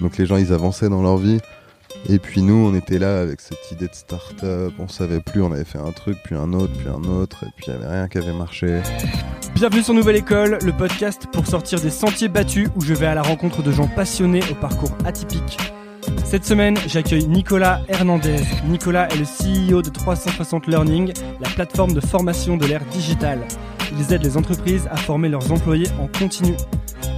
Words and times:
Donc 0.00 0.18
les 0.18 0.26
gens, 0.26 0.36
ils 0.36 0.52
avançaient 0.52 0.88
dans 0.88 1.02
leur 1.02 1.16
vie. 1.16 1.40
Et 2.08 2.18
puis 2.18 2.42
nous, 2.42 2.54
on 2.54 2.74
était 2.74 2.98
là 2.98 3.20
avec 3.20 3.40
cette 3.40 3.70
idée 3.72 3.86
de 3.86 3.94
start-up. 3.94 4.72
On 4.78 4.88
savait 4.88 5.20
plus, 5.20 5.42
on 5.42 5.52
avait 5.52 5.64
fait 5.64 5.78
un 5.78 5.92
truc, 5.92 6.18
puis 6.24 6.34
un 6.34 6.52
autre, 6.52 6.72
puis 6.76 6.88
un 6.88 7.08
autre. 7.08 7.44
Et 7.44 7.50
puis 7.56 7.66
il 7.68 7.74
n'y 7.74 7.82
avait 7.82 7.92
rien 7.94 8.08
qui 8.08 8.18
avait 8.18 8.32
marché. 8.32 8.80
Bienvenue 9.54 9.82
sur 9.82 9.94
Nouvelle 9.94 10.16
École, 10.16 10.58
le 10.62 10.72
podcast 10.72 11.28
pour 11.32 11.46
sortir 11.46 11.80
des 11.80 11.90
sentiers 11.90 12.28
battus 12.28 12.68
où 12.76 12.80
je 12.80 12.92
vais 12.92 13.06
à 13.06 13.14
la 13.14 13.22
rencontre 13.22 13.62
de 13.62 13.70
gens 13.70 13.86
passionnés 13.86 14.42
au 14.50 14.54
parcours 14.54 14.90
atypique. 15.04 15.56
Cette 16.24 16.44
semaine, 16.44 16.76
j'accueille 16.86 17.26
Nicolas 17.26 17.80
Hernandez. 17.88 18.42
Nicolas 18.66 19.08
est 19.08 19.16
le 19.16 19.24
CEO 19.24 19.80
de 19.80 19.90
360 19.90 20.66
Learning, 20.66 21.12
la 21.40 21.48
plateforme 21.48 21.92
de 21.94 22.00
formation 22.00 22.56
de 22.56 22.66
l'ère 22.66 22.84
digitale. 22.86 23.46
Ils 23.96 24.12
aident 24.12 24.24
les 24.24 24.36
entreprises 24.36 24.88
à 24.90 24.96
former 24.96 25.28
leurs 25.28 25.52
employés 25.52 25.88
en 26.00 26.08
continu. 26.18 26.54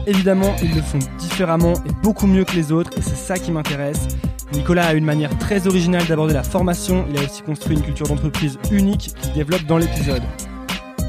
Évidemment, 0.07 0.55
ils 0.63 0.75
le 0.75 0.83
font 0.83 0.99
différemment 1.19 1.75
et 1.85 1.93
beaucoup 2.03 2.27
mieux 2.27 2.45
que 2.45 2.55
les 2.55 2.73
autres, 2.73 2.91
et 2.97 3.03
c'est 3.03 3.17
ça 3.17 3.39
qui 3.39 3.51
m'intéresse. 3.51 4.09
Nicolas 4.53 4.87
a 4.87 4.95
une 4.95 5.05
manière 5.05 5.37
très 5.39 5.67
originale 5.67 6.07
d'aborder 6.07 6.35
la 6.35 6.43
formation, 6.43 7.05
il 7.11 7.19
a 7.19 7.23
aussi 7.23 7.43
construit 7.43 7.77
une 7.77 7.83
culture 7.83 8.07
d'entreprise 8.07 8.59
unique 8.71 9.13
qu'il 9.21 9.33
développe 9.33 9.65
dans 9.65 9.79
l'épisode. 9.79 10.23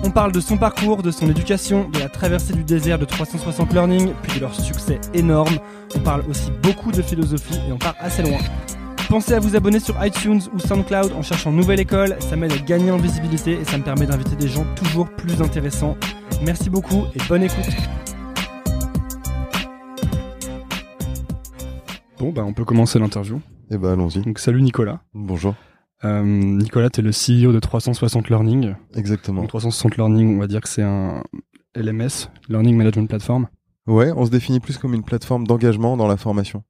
On 0.03 0.11
parle 0.11 0.31
de 0.31 0.39
son 0.39 0.57
parcours, 0.57 1.03
de 1.03 1.11
son 1.11 1.29
éducation, 1.29 1.89
de 1.89 1.99
la 1.99 2.09
traversée 2.09 2.53
du 2.53 2.63
désert 2.63 2.99
de 2.99 3.05
360 3.05 3.73
Learning, 3.73 4.13
puis 4.23 4.35
de 4.35 4.41
leur 4.41 4.53
succès 4.55 4.99
énorme. 5.13 5.57
On 5.95 5.99
parle 5.99 6.23
aussi 6.29 6.51
beaucoup 6.61 6.91
de 6.91 7.01
philosophie 7.01 7.59
et 7.67 7.71
on 7.71 7.77
part 7.77 7.95
assez 7.99 8.21
loin. 8.21 8.37
Pensez 9.09 9.33
à 9.33 9.39
vous 9.39 9.55
abonner 9.55 9.79
sur 9.79 9.95
iTunes 10.05 10.41
ou 10.53 10.59
SoundCloud 10.59 11.13
en 11.13 11.21
cherchant 11.21 11.51
Nouvelle 11.51 11.79
École, 11.79 12.17
ça 12.19 12.35
m'aide 12.35 12.51
à 12.51 12.57
gagner 12.57 12.91
en 12.91 12.97
visibilité 12.97 13.53
et 13.61 13.63
ça 13.63 13.77
me 13.77 13.83
permet 13.83 14.05
d'inviter 14.05 14.35
des 14.35 14.49
gens 14.49 14.65
toujours 14.75 15.07
plus 15.07 15.41
intéressants. 15.41 15.95
Merci 16.41 16.69
beaucoup 16.69 17.05
et 17.15 17.19
bonne 17.27 17.43
écoute. 17.43 17.65
Bon, 22.19 22.31
bah 22.31 22.43
on 22.43 22.53
peut 22.53 22.65
commencer 22.65 22.97
l'interview. 22.97 23.41
Et 23.69 23.77
bah 23.77 23.91
allons-y. 23.91 24.21
Donc 24.21 24.39
salut 24.39 24.61
Nicolas. 24.61 25.01
Bonjour. 25.13 25.53
Euh, 26.03 26.23
Nicolas, 26.23 26.89
tu 26.89 27.01
es 27.01 27.03
le 27.03 27.11
CEO 27.11 27.53
de 27.53 27.59
360 27.59 28.29
Learning. 28.29 28.73
Exactement. 28.95 29.41
Donc 29.41 29.49
360 29.49 29.97
Learning, 29.97 30.35
on 30.35 30.39
va 30.39 30.47
dire 30.47 30.61
que 30.61 30.69
c'est 30.69 30.83
un 30.83 31.21
LMS, 31.75 32.29
Learning 32.49 32.75
Management 32.75 33.07
Platform. 33.07 33.47
Ouais, 33.85 34.11
on 34.15 34.25
se 34.25 34.31
définit 34.31 34.59
plus 34.59 34.77
comme 34.77 34.93
une 34.93 35.03
plateforme 35.03 35.45
d'engagement 35.45 35.95
dans 35.95 36.07
la 36.07 36.17
formation. 36.17 36.63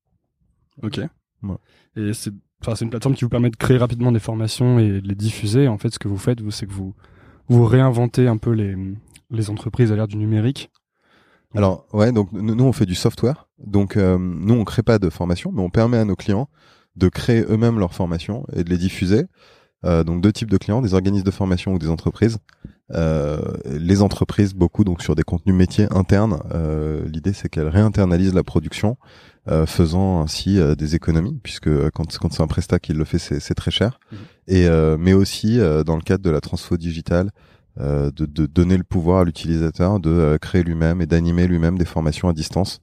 Ok. 0.84 1.00
Ouais. 1.44 1.56
Et 1.96 2.14
c'est 2.14 2.32
enfin, 2.62 2.76
c'est 2.76 2.84
une 2.84 2.92
plateforme 2.92 3.16
qui 3.16 3.24
vous 3.24 3.30
permet 3.30 3.50
de 3.50 3.56
créer 3.56 3.78
rapidement 3.78 4.12
des 4.12 4.20
formations 4.20 4.80
et 4.80 5.02
de 5.02 5.08
les 5.08 5.16
diffuser. 5.16 5.68
En 5.70 5.78
fait, 5.78 5.90
ce 5.90 6.00
que 6.00 6.10
vous 6.10 6.18
faites, 6.18 6.42
vous, 6.42 6.52
c'est 6.52 6.66
que 6.66 6.74
vous, 6.74 6.94
vous 7.48 7.66
réinventez 7.66 8.28
un 8.28 8.38
peu 8.38 8.52
les, 8.52 8.76
les 9.32 9.50
entreprises 9.50 9.92
à 9.94 9.96
l'ère 9.96 10.08
du 10.08 10.18
numérique. 10.18 10.72
Alors 11.58 11.88
ouais, 11.92 12.12
donc 12.12 12.32
nous 12.34 12.64
on 12.64 12.72
fait 12.72 12.86
du 12.86 12.94
software. 12.94 13.48
Donc 13.58 13.98
euh, 13.98 14.20
nous 14.20 14.54
on 14.54 14.64
crée 14.64 14.84
pas 14.84 15.00
de 15.00 15.10
formation, 15.10 15.52
mais 15.52 15.64
on 15.64 15.72
permet 15.72 15.98
à 15.98 16.06
nos 16.06 16.16
clients 16.16 16.50
de 16.96 17.10
créer 17.10 17.44
eux-mêmes 17.50 17.80
leur 17.80 17.96
formation 17.96 18.46
et 18.54 18.64
de 18.64 18.70
les 18.70 18.78
diffuser. 18.78 19.26
Euh, 19.84 20.04
donc 20.04 20.22
deux 20.22 20.32
types 20.32 20.52
de 20.52 20.58
clients, 20.58 20.84
des 20.84 20.94
organismes 20.94 21.26
de 21.26 21.32
formation 21.32 21.74
ou 21.74 21.80
des 21.80 21.90
entreprises. 21.90 22.38
Euh, 22.94 23.42
les 23.66 24.04
entreprises 24.04 24.54
beaucoup 24.54 24.84
donc 24.84 25.02
sur 25.02 25.16
des 25.16 25.24
contenus 25.24 25.56
métiers 25.56 25.88
internes. 25.90 26.40
Euh, 26.54 27.04
L'idée 27.08 27.34
c'est 27.34 27.50
qu'elles 27.50 27.70
réinternalisent 27.70 28.36
la 28.36 28.44
production, 28.44 28.96
euh, 29.50 29.66
faisant 29.66 30.22
ainsi 30.22 30.60
euh, 30.60 30.76
des 30.76 30.94
économies, 30.94 31.40
puisque 31.42 31.72
quand, 31.90 32.20
quand 32.20 32.32
c'est 32.34 32.44
un 32.44 32.48
prestat 32.48 32.78
qui 32.78 32.94
le 32.94 33.04
fait, 33.04 33.18
c'est 33.18 33.56
très 33.56 33.72
cher. 33.72 34.00
Mhm. 34.12 34.18
Et 34.48 34.68
euh, 34.68 34.96
mais 35.00 35.14
aussi 35.14 35.60
euh, 35.60 35.84
dans 35.84 35.96
le 35.96 36.04
cadre 36.04 36.24
de 36.24 36.30
la 36.30 36.40
transfo 36.40 36.78
digitale, 36.78 37.32
de, 37.80 38.26
de 38.26 38.46
donner 38.46 38.78
le 38.78 38.84
pouvoir 38.84 39.20
à 39.20 39.24
l'utilisateur 39.24 40.00
de 40.00 40.10
euh, 40.10 40.38
créer 40.38 40.64
lui-même 40.64 41.02
et 41.02 41.06
d'animer 41.06 41.48
lui-même 41.48 41.78
des 41.78 41.86
formations 41.86 42.28
à 42.30 42.34
distance. 42.34 42.80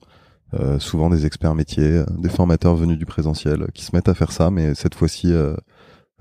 Euh, 0.53 0.79
souvent 0.79 1.09
des 1.09 1.25
experts 1.25 1.55
métiers, 1.55 1.83
euh, 1.83 2.05
des 2.17 2.29
formateurs 2.29 2.75
venus 2.75 2.97
du 2.97 3.05
présentiel 3.05 3.63
euh, 3.63 3.67
qui 3.73 3.83
se 3.83 3.93
mettent 3.95 4.07
à 4.07 4.13
faire 4.13 4.31
ça, 4.31 4.51
mais 4.51 4.73
cette 4.75 4.95
fois-ci 4.95 5.33
euh, 5.33 5.55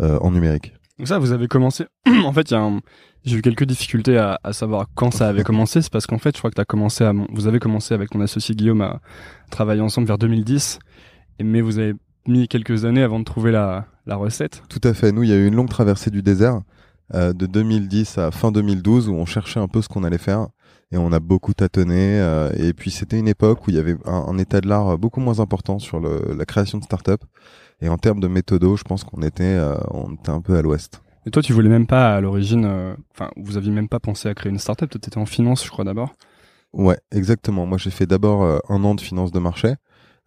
euh, 0.00 0.18
en 0.20 0.30
numérique. 0.32 0.72
Donc 0.98 1.08
ça, 1.08 1.18
vous 1.18 1.32
avez 1.32 1.46
commencé. 1.46 1.84
en 2.24 2.32
fait, 2.32 2.50
il 2.50 2.54
y 2.54 2.56
a 2.56 2.60
un- 2.62 2.80
j'ai 3.24 3.36
eu 3.36 3.42
quelques 3.42 3.64
difficultés 3.64 4.16
à, 4.18 4.40
à 4.42 4.52
savoir 4.52 4.86
quand 4.94 5.10
ça 5.12 5.28
avait 5.28 5.44
commencé. 5.44 5.82
C'est 5.82 5.92
parce 5.92 6.06
qu'en 6.06 6.18
fait, 6.18 6.34
je 6.34 6.38
crois 6.40 6.50
que 6.50 6.56
t'as 6.56 6.64
commencé 6.64 7.04
à, 7.04 7.12
mon- 7.12 7.26
vous 7.32 7.46
avez 7.46 7.58
commencé 7.60 7.94
avec 7.94 8.10
ton 8.10 8.20
associé 8.22 8.54
Guillaume 8.56 8.80
à 8.80 9.00
travailler 9.50 9.82
ensemble 9.82 10.06
vers 10.06 10.18
2010, 10.18 10.78
et- 11.38 11.44
mais 11.44 11.60
vous 11.60 11.78
avez 11.78 11.94
mis 12.26 12.48
quelques 12.48 12.86
années 12.86 13.02
avant 13.02 13.18
de 13.20 13.24
trouver 13.24 13.52
la, 13.52 13.86
la 14.06 14.16
recette. 14.16 14.62
Tout 14.68 14.80
à 14.84 14.94
fait. 14.94 15.12
Nous, 15.12 15.22
il 15.22 15.28
y 15.28 15.32
a 15.32 15.36
eu 15.36 15.46
une 15.46 15.54
longue 15.54 15.68
traversée 15.70 16.10
du 16.10 16.22
désert 16.22 16.56
euh, 16.56 16.60
de 17.14 17.46
2010 17.46 18.18
à 18.18 18.30
fin 18.30 18.50
2012 18.52 19.08
où 19.08 19.14
on 19.14 19.26
cherchait 19.26 19.60
un 19.60 19.68
peu 19.68 19.80
ce 19.82 19.88
qu'on 19.88 20.04
allait 20.04 20.18
faire 20.18 20.48
et 20.92 20.96
on 20.96 21.12
a 21.12 21.20
beaucoup 21.20 21.54
tâtonné. 21.54 22.20
euh, 22.20 22.50
et 22.56 22.72
puis 22.72 22.90
c'était 22.90 23.18
une 23.18 23.28
époque 23.28 23.66
où 23.66 23.70
il 23.70 23.76
y 23.76 23.78
avait 23.78 23.96
un, 24.04 24.12
un 24.28 24.38
état 24.38 24.60
de 24.60 24.68
l'art 24.68 24.96
beaucoup 24.98 25.20
moins 25.20 25.40
important 25.40 25.78
sur 25.78 26.00
le, 26.00 26.34
la 26.36 26.44
création 26.44 26.78
de 26.78 26.84
start-up. 26.84 27.22
Et 27.80 27.88
en 27.88 27.98
termes 27.98 28.20
de 28.20 28.28
méthodo, 28.28 28.76
je 28.76 28.84
pense 28.84 29.04
qu'on 29.04 29.22
était, 29.22 29.42
euh, 29.44 29.74
on 29.90 30.14
était 30.14 30.30
un 30.30 30.40
peu 30.40 30.56
à 30.56 30.62
l'ouest. 30.62 31.02
Et 31.26 31.30
toi, 31.30 31.42
tu 31.42 31.52
voulais 31.52 31.68
même 31.68 31.86
pas 31.86 32.14
à 32.14 32.20
l'origine, 32.20 32.64
euh, 32.64 32.94
enfin, 33.12 33.30
vous 33.36 33.56
aviez 33.56 33.72
même 33.72 33.88
pas 33.88 33.98
pensé 33.98 34.28
à 34.28 34.34
créer 34.34 34.50
une 34.50 34.58
startup. 34.58 34.88
Toi, 34.90 35.00
t'étais 35.00 35.18
en 35.18 35.26
finance, 35.26 35.64
je 35.64 35.70
crois 35.70 35.84
d'abord. 35.84 36.12
Ouais, 36.72 36.98
exactement. 37.12 37.66
Moi, 37.66 37.78
j'ai 37.78 37.90
fait 37.90 38.06
d'abord 38.06 38.42
euh, 38.42 38.58
un 38.68 38.84
an 38.84 38.94
de 38.94 39.00
finance 39.00 39.32
de 39.32 39.38
marché, 39.38 39.74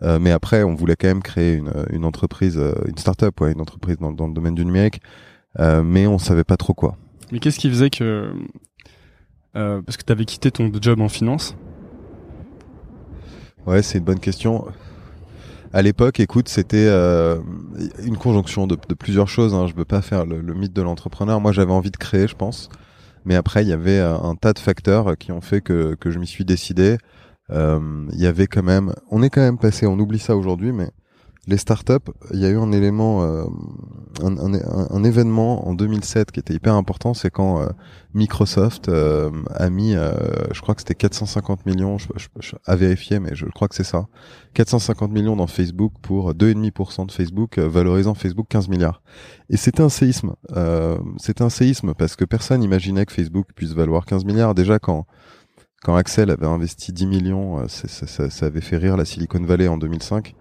euh, 0.03 0.17
mais 0.19 0.31
après, 0.31 0.63
on 0.63 0.75
voulait 0.75 0.95
quand 0.95 1.07
même 1.07 1.21
créer 1.23 1.55
une, 1.55 1.71
une 1.91 2.03
entreprise, 2.05 2.57
euh, 2.57 2.73
une 2.87 2.97
start-up, 2.97 3.39
ouais, 3.41 3.51
une 3.51 3.61
entreprise 3.61 3.97
dans, 3.97 4.11
dans 4.11 4.27
le 4.27 4.33
domaine 4.33 4.55
du 4.55 4.65
numérique, 4.65 5.01
euh, 5.01 5.36
mais 5.57 6.07
on 6.07 6.17
savait 6.17 6.43
pas 6.43 6.57
trop 6.57 6.73
quoi. 6.73 6.97
Mais 7.31 7.39
qu'est-ce 7.39 7.59
qui 7.59 7.69
faisait 7.69 7.89
que, 7.89 8.31
euh, 9.55 9.81
parce 9.81 9.97
que 9.97 10.03
t'avais 10.03 10.25
quitté 10.25 10.51
ton 10.51 10.71
job 10.81 11.01
en 11.01 11.09
finance? 11.09 11.55
Ouais, 13.65 13.81
c'est 13.81 13.97
une 13.97 14.05
bonne 14.05 14.19
question. 14.19 14.65
À 15.73 15.81
l'époque, 15.81 16.21
écoute, 16.21 16.47
c'était 16.47 16.87
euh, 16.87 17.39
une 18.05 18.15
conjonction 18.15 18.65
de, 18.67 18.77
de 18.87 18.93
plusieurs 18.93 19.27
choses. 19.27 19.53
Hein. 19.53 19.67
Je 19.67 19.75
veux 19.75 19.83
pas 19.83 20.01
faire 20.01 20.25
le, 20.25 20.39
le 20.39 20.53
mythe 20.53 20.71
de 20.71 20.81
l'entrepreneur. 20.81 21.41
Moi, 21.41 21.51
j'avais 21.51 21.73
envie 21.73 21.91
de 21.91 21.97
créer, 21.97 22.27
je 22.27 22.35
pense. 22.35 22.69
Mais 23.25 23.35
après, 23.35 23.63
il 23.63 23.67
y 23.67 23.73
avait 23.73 23.99
euh, 23.99 24.15
un 24.17 24.35
tas 24.35 24.53
de 24.53 24.59
facteurs 24.59 25.17
qui 25.17 25.33
ont 25.33 25.41
fait 25.41 25.59
que, 25.59 25.95
que 25.95 26.09
je 26.09 26.19
m'y 26.19 26.27
suis 26.27 26.45
décidé. 26.45 26.97
Euh, 27.49 28.05
Il 28.13 28.21
y 28.21 28.25
avait 28.25 28.47
quand 28.47 28.63
même, 28.63 28.93
on 29.11 29.21
est 29.21 29.29
quand 29.29 29.41
même 29.41 29.57
passé, 29.57 29.85
on 29.85 29.99
oublie 29.99 30.19
ça 30.19 30.37
aujourd'hui, 30.37 30.71
mais 30.71 30.89
les 31.47 31.57
startups, 31.57 32.11
il 32.33 32.41
y 32.41 32.45
a 32.45 32.49
eu 32.49 32.57
un 32.57 32.73
élément, 32.73 33.23
euh, 33.23 33.45
un, 34.21 34.37
un, 34.37 34.87
un, 34.89 35.03
événement 35.05 35.65
en 35.65 35.73
2007 35.75 36.31
qui 36.31 36.41
était 36.41 36.53
hyper 36.53 36.73
important, 36.73 37.13
c'est 37.13 37.29
quand 37.29 37.61
euh, 37.61 37.67
Microsoft 38.13 38.89
euh, 38.89 39.31
a 39.55 39.69
mis, 39.69 39.93
je 39.93 40.61
crois 40.61 40.75
que 40.75 40.81
c'était 40.81 40.95
450 40.95 41.65
millions, 41.65 41.97
je, 41.97 42.07
je, 42.39 42.55
à 42.65 42.75
vérifier, 42.75 43.19
mais 43.19 43.33
je 43.33 43.45
crois 43.45 43.69
que 43.69 43.75
c'est 43.75 43.85
ça, 43.85 44.07
450 44.55 45.09
millions 45.09 45.37
dans 45.37 45.47
Facebook 45.47 45.93
pour 46.01 46.33
2,5% 46.33 47.07
de 47.07 47.11
Facebook, 47.13 47.57
valorisant 47.59 48.13
Facebook 48.13 48.47
15 48.49 48.67
milliards. 48.67 49.01
Et 49.49 49.55
c'était 49.55 49.83
un 49.83 49.89
séisme. 49.89 50.33
c'était 51.17 51.43
un 51.43 51.49
séisme 51.49 51.93
parce 51.93 52.17
que 52.17 52.25
personne 52.25 52.59
n'imaginait 52.59 53.05
que 53.05 53.13
Facebook 53.13 53.47
puisse 53.55 53.71
valoir 53.71 54.05
15 54.05 54.25
milliards. 54.25 54.53
Déjà 54.53 54.79
quand 54.79 55.05
quand 55.83 55.95
Axel 55.95 56.31
avait 56.31 56.47
investi 56.47 56.91
10 56.91 57.05
millions, 57.05 57.67
ça 57.67 58.45
avait 58.47 58.61
fait 58.61 58.77
rire 58.77 58.97
la 58.97 59.05
Silicon 59.05 59.39
Valley 59.43 59.67
en 59.67 59.77
2005 59.77 60.35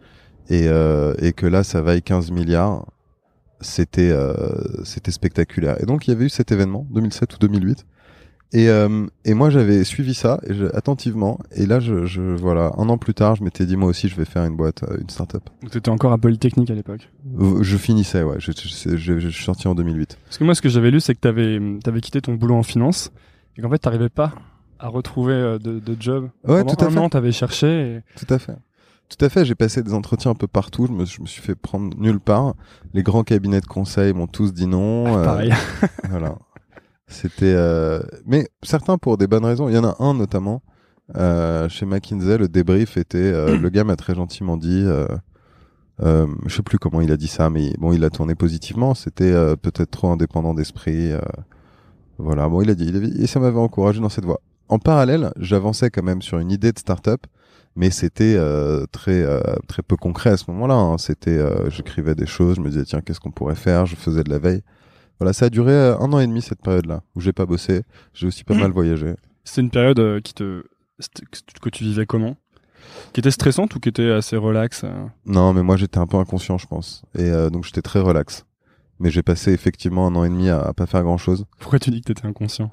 et, 0.49 0.69
euh, 0.69 1.15
et 1.19 1.33
que 1.33 1.47
là 1.47 1.65
ça 1.65 1.83
vaille 1.83 2.03
15 2.03 2.31
milliards, 2.31 2.87
c'était 3.61 4.11
euh, 4.11 4.35
c'était 4.85 5.11
spectaculaire. 5.11 5.81
Et 5.83 5.87
donc 5.87 6.07
il 6.07 6.11
y 6.11 6.15
avait 6.15 6.27
eu 6.27 6.31
cet 6.31 6.53
événement 6.53 6.87
2007 6.91 7.35
ou 7.35 7.39
2008. 7.39 7.87
Et, 8.53 8.69
euh, 8.69 9.07
et 9.25 9.35
moi 9.35 9.51
j'avais 9.51 9.83
suivi 9.83 10.15
ça 10.15 10.39
et 10.47 10.55
je, 10.55 10.67
attentivement 10.67 11.41
et 11.51 11.67
là 11.67 11.81
je, 11.81 12.07
je, 12.07 12.23
voilà 12.23 12.71
un 12.79 12.89
an 12.89 12.97
plus 12.97 13.13
tard 13.13 13.35
je 13.35 13.43
m'étais 13.43 13.67
dit 13.67 13.77
moi 13.77 13.89
aussi 13.89 14.09
je 14.09 14.15
vais 14.15 14.25
faire 14.25 14.45
une 14.45 14.55
boîte 14.55 14.85
euh, 14.85 14.99
une 15.01 15.11
startup. 15.11 15.43
Donc 15.63 15.73
t'étais 15.73 15.91
encore 15.91 16.13
à 16.13 16.19
Polytechnique 16.19 16.71
à 16.71 16.75
l'époque? 16.75 17.11
Je 17.61 17.77
finissais 17.77 18.23
ouais 18.23 18.37
je, 18.39 18.53
je, 18.53 19.19
je, 19.19 19.29
suis 19.29 19.45
sorti 19.45 19.67
en 19.67 19.75
2008. 19.75 20.17
Parce 20.25 20.39
que 20.39 20.45
moi 20.45 20.55
ce 20.55 20.63
que 20.63 20.69
j'avais 20.69 20.93
lu 20.93 21.01
c'est 21.01 21.17
que 21.17 21.21
t'avais 21.21 21.59
avais 21.87 22.01
quitté 22.01 22.21
ton 22.21 22.35
boulot 22.35 22.55
en 22.55 22.63
finance 22.63 23.11
et 23.59 23.63
qu'en 23.63 23.69
fait 23.69 23.79
t'arrivais 23.79 24.11
pas 24.11 24.33
à 24.79 24.89
retrouver 24.89 25.35
euh, 25.35 25.59
de, 25.59 25.81
de 25.81 25.97
job. 25.99 26.31
Ouais 26.47 26.63
Pendant 26.63 26.75
tout 26.77 26.85
à 26.85 26.89
un 26.89 26.91
fait. 26.93 26.99
an 26.99 27.09
t'avais 27.09 27.33
cherché. 27.33 27.67
Et... 27.67 28.03
Tout 28.17 28.33
à 28.33 28.39
fait. 28.39 28.57
Tout 29.08 29.25
à 29.25 29.29
fait, 29.29 29.44
j'ai 29.44 29.55
passé 29.55 29.82
des 29.82 29.94
entretiens 29.94 30.32
un 30.32 30.35
peu 30.35 30.49
partout, 30.49 30.87
je 30.87 30.93
me, 30.93 31.05
je 31.05 31.20
me, 31.20 31.26
suis 31.26 31.41
fait 31.41 31.55
prendre 31.55 31.97
nulle 31.99 32.20
part. 32.20 32.55
Les 32.93 33.03
grands 33.03 33.23
cabinets 33.23 33.61
de 33.61 33.67
conseil 33.67 34.12
m'ont 34.12 34.26
tous 34.26 34.53
dit 34.53 34.67
non. 34.67 35.06
Ah, 35.06 35.25
pareil. 35.25 35.53
Euh, 35.53 35.87
voilà. 36.11 36.37
C'était 37.08 37.55
euh... 37.55 38.03
mais 38.26 38.49
certains 38.64 38.99
pour 38.99 39.17
des 39.17 39.29
bonnes 39.29 39.44
raisons, 39.44 39.69
il 39.69 39.76
y 39.76 39.79
en 39.79 39.85
a 39.85 39.94
un 40.00 40.14
notamment 40.14 40.62
euh, 41.14 41.69
chez 41.69 41.87
McKinsey, 41.87 42.37
le 42.37 42.49
débrief 42.49 42.97
était 42.97 43.19
euh, 43.19 43.56
le 43.56 43.69
gars 43.70 43.85
m'a 43.85 43.94
très 43.94 44.14
gentiment 44.14 44.56
dit 44.56 44.82
euh, 44.85 45.06
euh, 46.02 46.26
je 46.47 46.56
sais 46.56 46.62
plus 46.62 46.79
comment 46.79 47.00
il 47.00 47.12
a 47.12 47.17
dit 47.17 47.29
ça 47.29 47.49
mais 47.49 47.75
bon, 47.79 47.93
il 47.93 48.02
a 48.02 48.11
tourné 48.11 48.35
positivement, 48.35 48.94
c'était 48.94 49.31
euh, 49.31 49.55
peut-être 49.55 49.91
trop 49.93 50.11
indépendant 50.11 50.52
d'esprit 50.52 51.12
voilà, 52.19 52.49
bon, 52.49 52.62
il 52.62 52.70
a 52.70 52.75
dit, 52.75 52.87
il 52.87 52.97
a 52.97 53.00
dit 53.00 53.23
et 53.23 53.26
ça 53.26 53.38
m'avait 53.38 53.59
encouragé 53.59 54.00
dans 54.00 54.09
cette 54.09 54.25
voie. 54.25 54.41
En 54.69 54.79
parallèle, 54.79 55.33
j'avançais 55.39 55.91
quand 55.91 56.03
même 56.03 56.23
sur 56.23 56.39
une 56.39 56.51
idée 56.51 56.73
de 56.73 56.79
start-up 56.79 57.27
mais 57.77 57.91
c'était 57.91 58.35
euh, 58.37 58.87
très 58.91 59.23
euh, 59.23 59.41
très 59.69 59.83
peu 59.83 59.97
concret 59.97 60.31
à 60.31 60.37
ce 60.37 60.51
moment-là. 60.51 60.75
Hein. 60.75 60.99
C'était, 60.99 61.39
euh, 61.39 61.71
j'écrivais 61.71 62.15
des 62.15 62.27
choses, 62.27 62.57
je 62.57 62.61
me 62.63 62.71
disais 62.71 62.85
tiens 62.85 63.03
qu'est-ce 63.03 63.21
qu'on 63.21 63.31
pourrait 63.31 63.55
faire, 63.55 63.87
je 63.87 63.95
faisais 63.95 64.25
de 64.25 64.31
la 64.31 64.39
veille. 64.39 64.63
Voilà, 65.21 65.33
ça 65.33 65.47
a 65.47 65.51
duré 65.51 65.75
un 65.75 66.13
an 66.13 66.19
et 66.19 66.27
demi 66.27 66.43
cette 66.43 66.61
période-là 66.63 67.03
où 67.15 67.21
j'ai 67.21 67.33
pas 67.33 67.47
bossé, 67.47 67.83
j'ai 68.13 68.27
aussi 68.27 68.45
pas 68.45 68.55
Mmh. 68.55 68.61
mal 68.61 68.71
voyagé. 68.73 69.15
C'était 69.45 69.61
une 69.61 69.71
période 69.71 70.21
qui 70.23 70.35
te 70.35 70.65
que 71.61 71.69
tu 71.69 71.85
vivais 71.85 72.07
comment? 72.07 72.37
Qui 73.12 73.21
était 73.21 73.31
stressante 73.31 73.75
ou 73.75 73.81
qui 73.81 73.91
était 73.91 74.11
assez 74.11 74.37
relax 74.37 74.85
Non, 75.27 75.53
mais 75.53 75.62
moi 75.62 75.77
j'étais 75.77 75.99
un 75.99 76.07
peu 76.07 76.17
inconscient, 76.17 76.57
je 76.57 76.67
pense, 76.67 77.03
et 77.15 77.31
donc 77.51 77.65
j'étais 77.65 77.83
très 77.83 78.01
relax. 78.01 78.47
Mais 78.99 79.11
j'ai 79.11 79.23
passé 79.23 79.53
effectivement 79.53 80.07
un 80.07 80.15
an 80.15 80.25
et 80.25 80.29
demi 80.29 80.49
à, 80.49 80.61
à 80.61 80.73
pas 80.73 80.87
faire 80.87 81.03
grand-chose. 81.03 81.45
Pourquoi 81.59 81.79
tu 81.79 81.91
dis 81.91 82.01
que 82.01 82.13
t'étais 82.13 82.27
inconscient? 82.27 82.71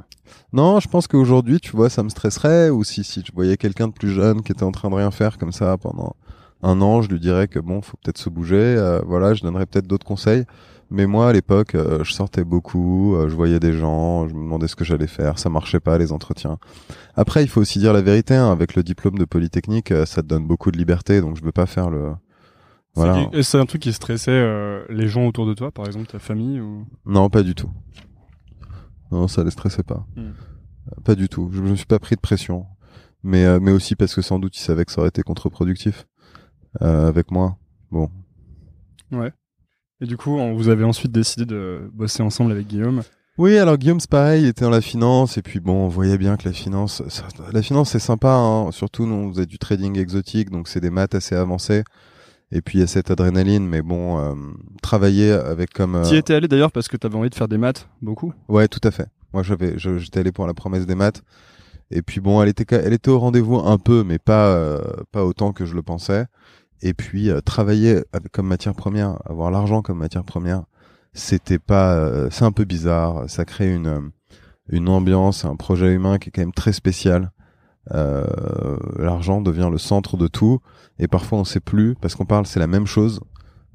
Non, 0.54 0.80
je 0.80 0.88
pense 0.88 1.08
qu'aujourd'hui, 1.08 1.60
tu 1.60 1.76
vois, 1.76 1.90
ça 1.90 2.02
me 2.04 2.10
stresserait. 2.10 2.70
Ou 2.70 2.84
si, 2.84 3.04
si 3.04 3.24
je 3.26 3.32
voyais 3.34 3.58
quelqu'un 3.58 3.88
de 3.88 3.94
plus 3.94 4.10
jeune 4.10 4.42
qui 4.42 4.52
était 4.52 4.64
en 4.64 4.72
train 4.72 4.90
de 4.90 4.96
rien 4.96 5.12
faire 5.12 5.38
comme 5.38 5.52
ça 5.52 5.78
pendant 5.78 6.16
un 6.62 6.82
an, 6.82 7.02
je 7.02 7.10
lui 7.10 7.20
dirais 7.20 7.48
que 7.48 7.60
bon, 7.60 7.82
faut 7.82 7.98
peut-être 8.02 8.18
se 8.18 8.30
bouger. 8.30 8.56
Euh, 8.56 9.02
voilà, 9.06 9.34
je 9.34 9.42
donnerais 9.42 9.66
peut-être 9.66 9.88
d'autres 9.88 10.06
conseils. 10.06 10.46
Mais 10.90 11.08
moi, 11.08 11.30
à 11.30 11.34
l'époque, 11.34 11.76
euh, 11.76 12.04
je 12.04 12.14
sortais 12.14 12.44
beaucoup, 12.44 13.16
euh, 13.16 13.28
je 13.28 13.36
voyais 13.36 13.60
des 13.60 13.74
gens, 13.74 14.28
je 14.28 14.34
me 14.34 14.42
demandais 14.42 14.68
ce 14.68 14.76
que 14.76 14.86
j'allais 14.86 15.08
faire. 15.08 15.40
Ça 15.40 15.50
marchait 15.50 15.80
pas, 15.80 15.98
les 15.98 16.12
entretiens. 16.12 16.58
Après, 17.16 17.44
il 17.44 17.50
faut 17.50 17.62
aussi 17.62 17.80
dire 17.80 17.94
la 17.94 18.02
vérité. 18.02 18.36
Hein, 18.36 18.52
avec 18.52 18.76
le 18.76 18.84
diplôme 18.84 19.18
de 19.18 19.26
Polytechnique, 19.26 19.92
euh, 19.92 20.06
ça 20.06 20.22
te 20.22 20.28
donne 20.28 20.46
beaucoup 20.46 20.72
de 20.72 20.78
liberté. 20.78 21.20
Donc, 21.20 21.36
je 21.36 21.44
veux 21.44 21.52
pas 21.52 21.66
faire 21.66 21.90
le... 21.90 22.12
Voilà. 22.96 23.28
Et 23.34 23.42
c'est 23.42 23.58
un 23.58 23.66
truc 23.66 23.82
qui 23.82 23.94
stressait 23.94 24.32
euh, 24.32 24.86
les 24.90 25.08
gens 25.08 25.26
autour 25.26 25.48
de 25.48 25.54
toi, 25.54 25.72
par 25.72 25.88
exemple 25.88 26.08
ta 26.08 26.20
famille 26.20 26.60
ou? 26.60 26.86
Non, 27.06 27.30
pas 27.30 27.42
du 27.42 27.56
tout. 27.56 27.72
Non, 29.12 29.28
ça 29.28 29.44
les 29.44 29.52
stressait 29.52 29.84
pas. 29.84 30.06
Mm. 30.16 30.32
Pas 31.04 31.16
du 31.16 31.28
tout. 31.28 31.50
Je 31.52 31.62
me 31.62 31.76
suis 31.76 31.86
pas 31.86 32.00
pris 32.00 32.16
de 32.16 32.22
pression. 32.22 32.66
Mais, 33.24 33.46
euh, 33.46 33.60
mais 33.62 33.72
aussi 33.72 33.96
parce 33.96 34.14
que 34.14 34.22
sans 34.22 34.38
doute 34.38 34.58
ils 34.58 34.62
savaient 34.62 34.86
que 34.86 34.92
ça 34.92 35.00
aurait 35.00 35.08
été 35.08 35.24
contre-productif 35.24 36.06
euh, 36.82 37.08
avec 37.08 37.32
moi. 37.32 37.58
Bon. 37.90 38.10
Ouais. 39.12 39.32
Et 40.02 40.06
du 40.06 40.18
coup, 40.18 40.32
on, 40.32 40.54
vous 40.54 40.68
avez 40.68 40.84
ensuite 40.84 41.12
décidé 41.12 41.46
de 41.46 41.90
bosser 41.94 42.22
ensemble 42.22 42.52
avec 42.52 42.68
Guillaume. 42.68 43.02
Oui, 43.38 43.58
alors 43.58 43.78
Guillaume, 43.78 44.00
c'est 44.00 44.10
pareil, 44.10 44.44
il 44.44 44.48
était 44.50 44.66
dans 44.66 44.70
la 44.70 44.82
finance, 44.82 45.40
et 45.40 45.42
puis 45.42 45.60
bon, 45.60 45.86
on 45.86 45.88
voyait 45.88 46.20
bien 46.20 46.38
que 46.38 46.48
la 46.48 46.54
finance, 46.54 47.02
ça, 47.08 47.24
la 47.52 47.62
finance 47.64 47.90
c'est 47.92 48.00
sympa, 48.00 48.32
hein. 48.32 48.72
surtout 48.72 49.08
nous 49.08 49.16
on 49.16 49.34
faisait 49.34 49.48
du 49.48 49.58
trading 49.58 49.98
exotique, 49.98 50.52
donc 50.52 50.68
c'est 50.68 50.82
des 50.82 50.92
maths 50.92 51.16
assez 51.16 51.34
avancées. 51.34 51.84
Et 52.56 52.62
puis 52.62 52.78
il 52.78 52.82
y 52.82 52.84
a 52.84 52.88
cette 52.88 53.10
adrénaline, 53.10 53.68
mais 53.68 53.82
bon, 53.82 54.20
euh, 54.20 54.36
travailler 54.84 55.32
avec 55.32 55.74
comme. 55.74 55.96
Euh... 55.96 56.04
Tu 56.08 56.14
y 56.14 56.18
étais 56.18 56.36
allé 56.36 56.48
d'ailleurs 56.48 56.72
parce 56.72 56.88
que 56.88 56.96
tu 56.96 57.08
avais 57.08 57.16
envie 57.16 57.32
de 57.32 57.36
faire 57.36 57.48
des 57.48 57.58
maths, 57.58 57.90
beaucoup? 58.02 58.32
Ouais, 58.48 58.68
tout 58.68 58.80
à 58.84 58.92
fait. 58.92 59.08
Moi, 59.34 59.42
j'avais, 59.42 59.74
j'étais 59.78 60.20
allé 60.20 60.32
pour 60.32 60.46
la 60.46 60.54
promesse 60.54 60.86
des 60.86 60.94
maths. 60.94 61.24
Et 61.90 62.02
puis 62.04 62.22
bon, 62.22 62.42
elle 62.42 62.50
était, 62.50 62.66
elle 62.76 62.94
était 62.94 63.10
au 63.10 63.20
rendez-vous 63.20 63.58
un 63.58 63.78
peu, 63.78 64.04
mais 64.04 64.20
pas, 64.20 64.48
euh, 64.50 64.80
pas 65.12 65.26
autant 65.26 65.52
que 65.52 65.66
je 65.66 65.74
le 65.74 65.82
pensais. 65.82 66.28
Et 66.82 66.94
puis 66.94 67.30
euh, 67.30 67.42
travailler 67.42 68.04
avec, 68.14 68.32
comme 68.32 68.48
matière 68.48 68.76
première, 68.76 69.18
avoir 69.26 69.52
l'argent 69.52 69.82
comme 69.82 69.98
matière 69.98 70.24
première, 70.24 70.64
c'était 71.14 71.60
pas, 71.60 71.96
euh, 71.96 72.30
c'est 72.32 72.46
un 72.46 72.52
peu 72.52 72.66
bizarre. 72.66 73.30
Ça 73.30 73.46
crée 73.46 73.74
une, 73.74 74.12
une 74.70 74.90
ambiance, 74.90 75.46
un 75.46 75.56
projet 75.56 75.92
humain 75.94 76.20
qui 76.20 76.30
est 76.30 76.32
quand 76.32 76.42
même 76.42 76.54
très 76.54 76.74
spécial. 76.74 77.32
Euh, 77.92 78.78
l'argent 78.98 79.42
devient 79.42 79.68
le 79.70 79.78
centre 79.78 80.16
de 80.16 80.28
tout 80.28 80.62
et 81.00 81.10
parfois 81.10 81.40
on 81.40 81.44
sait 81.44 81.60
plus 81.60 81.96
parce 81.96 82.16
qu'on 82.16 82.26
parle 82.26 82.46
c'est 82.46 82.62
la 82.62 82.68
même 82.68 82.86
chose 82.86 83.20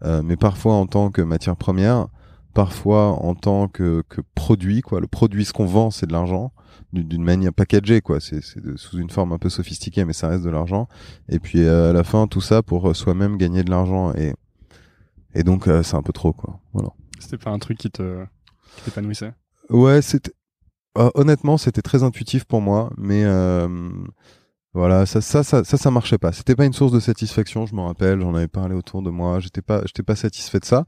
euh, 0.02 0.22
mais 0.24 0.36
parfois 0.36 0.72
en 0.72 0.86
tant 0.86 1.10
que 1.10 1.20
matière 1.20 1.56
première 1.56 2.06
parfois 2.54 3.22
en 3.22 3.34
tant 3.34 3.68
que, 3.68 4.02
que 4.08 4.22
produit 4.34 4.80
quoi. 4.80 5.00
Le 5.00 5.08
produit 5.08 5.44
ce 5.44 5.52
qu'on 5.52 5.66
vend 5.66 5.90
c'est 5.90 6.06
de 6.06 6.12
l'argent 6.12 6.52
d'une 6.94 7.22
manière 7.22 7.52
packagée 7.52 8.00
quoi. 8.00 8.18
C'est 8.18 8.40
sous 8.76 8.98
une 8.98 9.10
forme 9.10 9.32
un 9.34 9.38
peu 9.38 9.50
sophistiquée 9.50 10.06
mais 10.06 10.14
ça 10.14 10.28
reste 10.28 10.42
de 10.42 10.48
l'argent. 10.48 10.88
Et 11.28 11.38
puis 11.38 11.60
euh, 11.60 11.90
à 11.90 11.92
la 11.92 12.02
fin 12.02 12.26
tout 12.26 12.40
ça 12.40 12.62
pour 12.62 12.96
soi-même 12.96 13.36
gagner 13.36 13.62
de 13.62 13.70
l'argent 13.70 14.14
et 14.14 14.32
et 15.34 15.42
donc 15.42 15.68
euh, 15.68 15.82
c'est 15.82 15.96
un 15.96 16.02
peu 16.02 16.14
trop 16.14 16.32
quoi. 16.32 16.60
Voilà. 16.72 16.88
C'était 17.18 17.36
pas 17.36 17.50
un 17.50 17.58
truc 17.58 17.76
qui 17.76 17.90
te 17.90 18.24
qui 18.76 18.84
t'épanouissait? 18.86 19.34
Ouais 19.68 20.00
c'était 20.00 20.32
euh, 20.98 21.10
honnêtement, 21.14 21.58
c'était 21.58 21.82
très 21.82 22.02
intuitif 22.02 22.44
pour 22.44 22.60
moi, 22.60 22.90
mais 22.96 23.24
euh, 23.24 23.68
voilà, 24.74 25.06
ça, 25.06 25.20
ça, 25.20 25.42
ça, 25.42 25.64
ça, 25.64 25.90
marchait 25.90 26.18
pas. 26.18 26.32
C'était 26.32 26.54
pas 26.54 26.64
une 26.64 26.72
source 26.72 26.92
de 26.92 27.00
satisfaction, 27.00 27.66
je 27.66 27.74
me 27.74 27.80
rappelle. 27.80 28.20
J'en 28.20 28.34
avais 28.34 28.48
parlé 28.48 28.74
autour 28.74 29.02
de 29.02 29.10
moi. 29.10 29.40
J'étais 29.40 29.62
pas, 29.62 29.82
j'étais 29.86 30.02
pas 30.02 30.14
satisfait 30.16 30.60
de 30.60 30.64
ça. 30.64 30.84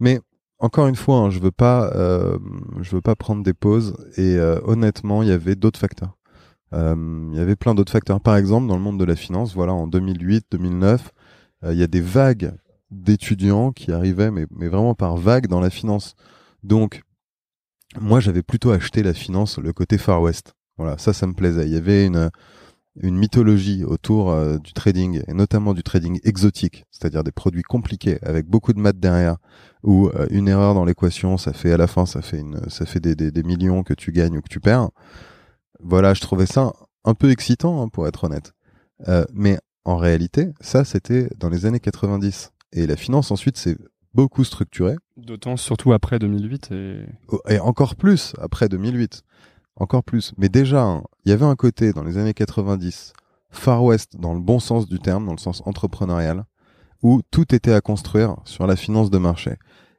Mais 0.00 0.20
encore 0.58 0.86
une 0.88 0.96
fois, 0.96 1.16
hein, 1.16 1.30
je 1.30 1.38
veux 1.38 1.50
pas, 1.50 1.90
euh, 1.94 2.38
je 2.80 2.90
veux 2.90 3.00
pas 3.00 3.14
prendre 3.16 3.42
des 3.42 3.54
pauses. 3.54 3.94
Et 4.16 4.36
euh, 4.36 4.58
honnêtement, 4.64 5.22
il 5.22 5.28
y 5.28 5.32
avait 5.32 5.54
d'autres 5.54 5.78
facteurs. 5.78 6.16
Euh, 6.74 6.94
Il 7.32 7.36
y 7.36 7.40
avait 7.40 7.56
plein 7.56 7.74
d'autres 7.74 7.92
facteurs. 7.92 8.20
Par 8.20 8.36
exemple, 8.36 8.66
dans 8.66 8.76
le 8.76 8.82
monde 8.82 8.98
de 8.98 9.04
la 9.04 9.16
finance, 9.16 9.54
voilà, 9.54 9.74
en 9.74 9.86
2008, 9.86 10.46
2009, 10.50 11.12
il 11.66 11.74
y 11.74 11.82
a 11.82 11.86
des 11.86 12.00
vagues 12.00 12.54
d'étudiants 12.90 13.72
qui 13.72 13.92
arrivaient, 13.92 14.30
mais, 14.30 14.46
mais 14.50 14.68
vraiment 14.68 14.94
par 14.94 15.16
vagues 15.16 15.46
dans 15.46 15.60
la 15.60 15.70
finance. 15.70 16.14
Donc 16.62 17.02
moi 17.98 18.20
j'avais 18.20 18.42
plutôt 18.42 18.70
acheté 18.70 19.02
la 19.02 19.14
finance 19.14 19.58
le 19.58 19.72
côté 19.72 19.98
Far 19.98 20.22
West. 20.22 20.54
Voilà, 20.76 20.98
ça 20.98 21.12
ça 21.12 21.26
me 21.26 21.34
plaisait. 21.34 21.66
Il 21.66 21.72
y 21.72 21.76
avait 21.76 22.06
une 22.06 22.30
une 22.96 23.16
mythologie 23.16 23.84
autour 23.84 24.30
euh, 24.30 24.58
du 24.58 24.72
trading 24.72 25.22
et 25.26 25.32
notamment 25.32 25.74
du 25.74 25.82
trading 25.82 26.18
exotique, 26.24 26.84
c'est-à-dire 26.90 27.22
des 27.22 27.32
produits 27.32 27.62
compliqués 27.62 28.18
avec 28.22 28.46
beaucoup 28.46 28.72
de 28.72 28.80
maths 28.80 28.98
derrière 28.98 29.36
où 29.82 30.08
euh, 30.08 30.26
une 30.30 30.48
erreur 30.48 30.74
dans 30.74 30.84
l'équation, 30.84 31.38
ça 31.38 31.52
fait 31.52 31.72
à 31.72 31.76
la 31.76 31.86
fin 31.86 32.04
ça 32.04 32.20
fait 32.20 32.38
une 32.38 32.60
ça 32.68 32.86
fait 32.86 33.00
des, 33.00 33.14
des, 33.14 33.30
des, 33.30 33.42
millions 33.42 33.82
que 33.82 33.94
tu 33.94 34.12
gagnes 34.12 34.38
ou 34.38 34.42
que 34.42 34.48
tu 34.48 34.60
perds. 34.60 34.90
Voilà, 35.80 36.14
je 36.14 36.20
trouvais 36.20 36.46
ça 36.46 36.72
un 37.04 37.14
peu 37.14 37.30
excitant 37.30 37.82
hein, 37.82 37.88
pour 37.88 38.06
être 38.06 38.24
honnête. 38.24 38.52
Euh, 39.08 39.24
mais 39.32 39.58
en 39.84 39.96
réalité, 39.96 40.48
ça 40.60 40.84
c'était 40.84 41.28
dans 41.38 41.48
les 41.48 41.66
années 41.66 41.80
90 41.80 42.52
et 42.72 42.86
la 42.86 42.96
finance 42.96 43.30
ensuite 43.30 43.56
c'est 43.56 43.76
beaucoup 44.14 44.44
structuré. 44.44 44.96
D'autant 45.26 45.56
surtout 45.56 45.92
après 45.92 46.18
2008 46.18 46.70
et... 46.72 47.04
et 47.48 47.58
encore 47.58 47.96
plus 47.96 48.34
après 48.40 48.68
2008. 48.68 49.22
Encore 49.76 50.04
plus. 50.04 50.34
Mais 50.36 50.48
déjà, 50.48 50.78
il 50.78 50.98
hein, 50.98 51.02
y 51.24 51.32
avait 51.32 51.44
un 51.44 51.56
côté 51.56 51.92
dans 51.92 52.02
les 52.02 52.18
années 52.18 52.34
90, 52.34 53.12
Far 53.50 53.82
West 53.82 54.16
dans 54.18 54.34
le 54.34 54.40
bon 54.40 54.58
sens 54.58 54.88
du 54.88 54.98
terme, 54.98 55.26
dans 55.26 55.32
le 55.32 55.38
sens 55.38 55.62
entrepreneurial, 55.64 56.44
où 57.02 57.22
tout 57.30 57.54
était 57.54 57.72
à 57.72 57.80
construire 57.80 58.36
sur 58.44 58.66
la 58.66 58.76
finance 58.76 59.10
de 59.10 59.18
marché. 59.18 59.56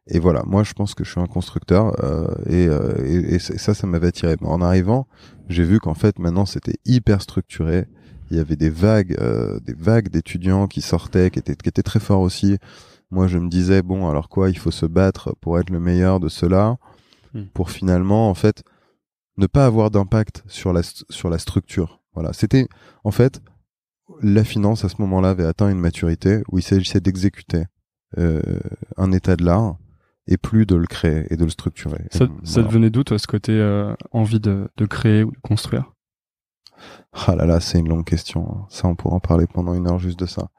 Et 0.07 0.19
voilà, 0.19 0.43
moi 0.45 0.63
je 0.63 0.73
pense 0.73 0.93
que 0.93 1.03
je 1.03 1.11
suis 1.11 1.19
un 1.19 1.27
constructeur 1.27 1.93
euh, 2.03 2.27
et, 2.47 2.67
euh, 2.67 2.95
et, 3.05 3.39
ça, 3.39 3.73
ça 3.73 3.87
m'avait 3.87 4.07
attiré. 4.07 4.35
Mais 4.41 4.47
en 4.47 4.61
arrivant, 4.61 5.07
j'ai 5.47 5.63
vu 5.63 5.79
qu'en 5.79 5.93
fait 5.93 6.19
maintenant 6.19 6.45
c'était 6.45 6.77
hyper 6.85 7.21
structuré. 7.21 7.87
Il 8.29 8.37
y 8.37 8.39
avait 8.39 8.55
des 8.55 8.69
vagues, 8.69 9.15
euh, 9.19 9.59
des 9.59 9.73
vagues 9.73 10.09
d'étudiants 10.09 10.67
qui 10.67 10.81
sortaient, 10.81 11.29
qui 11.29 11.39
étaient, 11.39 11.55
qui 11.55 11.69
étaient 11.69 11.83
très 11.83 11.99
forts 11.99 12.21
aussi 12.21 12.57
Moi, 13.11 13.27
je 13.27 13.37
me 13.37 13.49
disais, 13.49 13.81
bon, 13.81 14.09
alors 14.09 14.29
quoi, 14.29 14.49
il 14.49 14.57
faut 14.57 14.71
se 14.71 14.85
battre 14.85 15.35
pour 15.41 15.59
être 15.59 15.69
le 15.69 15.79
meilleur 15.79 16.19
de 16.19 16.29
cela, 16.29 16.77
Hmm. 17.33 17.45
pour 17.53 17.69
finalement, 17.71 18.29
en 18.29 18.33
fait, 18.33 18.61
ne 19.37 19.47
pas 19.47 19.65
avoir 19.65 19.89
d'impact 19.89 20.43
sur 20.47 20.73
la, 20.73 20.81
sur 20.83 21.29
la 21.29 21.37
structure. 21.37 22.01
Voilà. 22.13 22.33
C'était, 22.33 22.67
en 23.05 23.11
fait, 23.11 23.41
la 24.21 24.43
finance 24.43 24.83
à 24.83 24.89
ce 24.89 24.95
moment-là 24.99 25.29
avait 25.29 25.45
atteint 25.45 25.69
une 25.69 25.79
maturité 25.79 26.41
où 26.51 26.57
il 26.57 26.61
s'agissait 26.61 26.99
d'exécuter 26.99 27.63
euh, 28.17 28.41
un 28.97 29.13
état 29.13 29.37
de 29.37 29.45
l'art 29.45 29.77
et 30.27 30.35
plus 30.35 30.65
de 30.65 30.75
le 30.75 30.87
créer 30.87 31.25
et 31.29 31.37
de 31.37 31.45
le 31.45 31.49
structurer. 31.49 32.03
Ça, 32.11 32.27
ça 32.43 32.63
devenait 32.63 32.89
d'où, 32.89 33.05
toi, 33.05 33.17
ce 33.17 33.27
côté 33.27 33.53
euh, 33.53 33.95
envie 34.11 34.41
de, 34.41 34.67
de 34.75 34.85
créer 34.85 35.23
ou 35.23 35.31
de 35.31 35.39
construire? 35.41 35.93
Ah 37.13 37.35
là 37.35 37.45
là, 37.45 37.59
c'est 37.59 37.79
une 37.79 37.89
longue 37.89 38.05
question. 38.05 38.65
Ça, 38.69 38.87
on 38.87 38.95
pourra 38.95 39.15
en 39.15 39.19
parler 39.19 39.45
pendant 39.47 39.73
une 39.73 39.87
heure 39.87 39.99
juste 39.99 40.19
de 40.19 40.25
ça. 40.25 40.49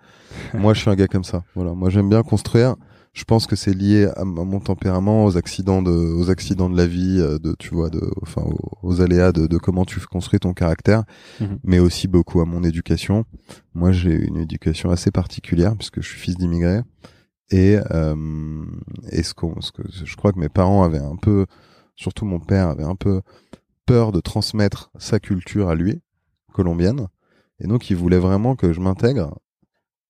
moi, 0.55 0.75
je 0.75 0.81
suis 0.81 0.91
un 0.91 0.95
gars 0.97 1.09
comme 1.09 1.25
ça. 1.25 1.45
Voilà. 1.55 1.73
Moi, 1.73 1.91
j'aime 1.91 2.09
bien 2.09 2.23
construire. 2.23 2.77
Je 3.15 3.25
pense 3.25 3.47
que 3.47 3.57
c'est 3.57 3.75
lié 3.75 4.09
à, 4.17 4.25
mon 4.25 4.59
tempérament, 4.59 5.27
aux 5.27 5.37
accidents 5.37 5.83
de, 5.83 5.91
aux 5.91 6.31
accidents 6.31 6.71
de 6.71 6.77
la 6.79 6.87
vie, 6.87 7.19
euh, 7.21 7.39
de, 7.39 7.55
tu 7.59 7.75
vois, 7.75 7.91
de, 7.91 8.01
enfin, 8.23 8.41
aux, 8.41 8.79
aux 8.83 9.01
aléas 9.03 9.33
de, 9.33 9.47
de 9.47 9.59
comment 9.59 9.85
tu 9.85 10.01
construis 10.01 10.41
ton 10.41 10.55
caractère, 10.55 11.05
Mhm. 11.41 11.59
mais 11.63 11.79
aussi 11.79 12.09
beaucoup 12.09 12.41
à 12.41 12.47
mon 12.47 12.65
éducation. 12.65 13.25
Moi, 13.75 13.93
j'ai 13.93 14.15
une 14.15 14.39
éducation 14.39 14.91
assez 14.91 15.11
particulière 15.11 15.77
puisque 15.77 16.01
je 16.01 16.09
suis 16.09 16.19
fils 16.19 16.37
d'immigrés 16.39 16.81
et, 17.51 17.79
euh, 17.91 18.65
et 19.11 19.23
ce 19.23 19.35
qu'on, 19.35 19.61
ce 19.61 19.73
que 19.73 19.83
je 19.91 20.17
crois 20.17 20.33
que 20.33 20.39
mes 20.41 20.49
parents 20.49 20.83
avaient 20.83 20.97
un 20.97 21.17
peu, 21.17 21.45
surtout 21.97 22.25
mon 22.25 22.41
père 22.41 22.69
avait 22.69 22.83
un 22.85 22.95
peu 22.97 23.21
peur 23.85 24.13
de 24.13 24.21
transmettre 24.21 24.91
sa 24.99 25.21
culture 25.21 25.69
à 25.69 25.75
lui, 25.75 26.01
colombienne, 26.53 27.09
et 27.59 27.67
donc 27.67 27.91
il 27.91 27.97
voulait 27.97 28.19
vraiment 28.19 28.57
que 28.57 28.73
je 28.73 28.81
m'intègre. 28.81 29.39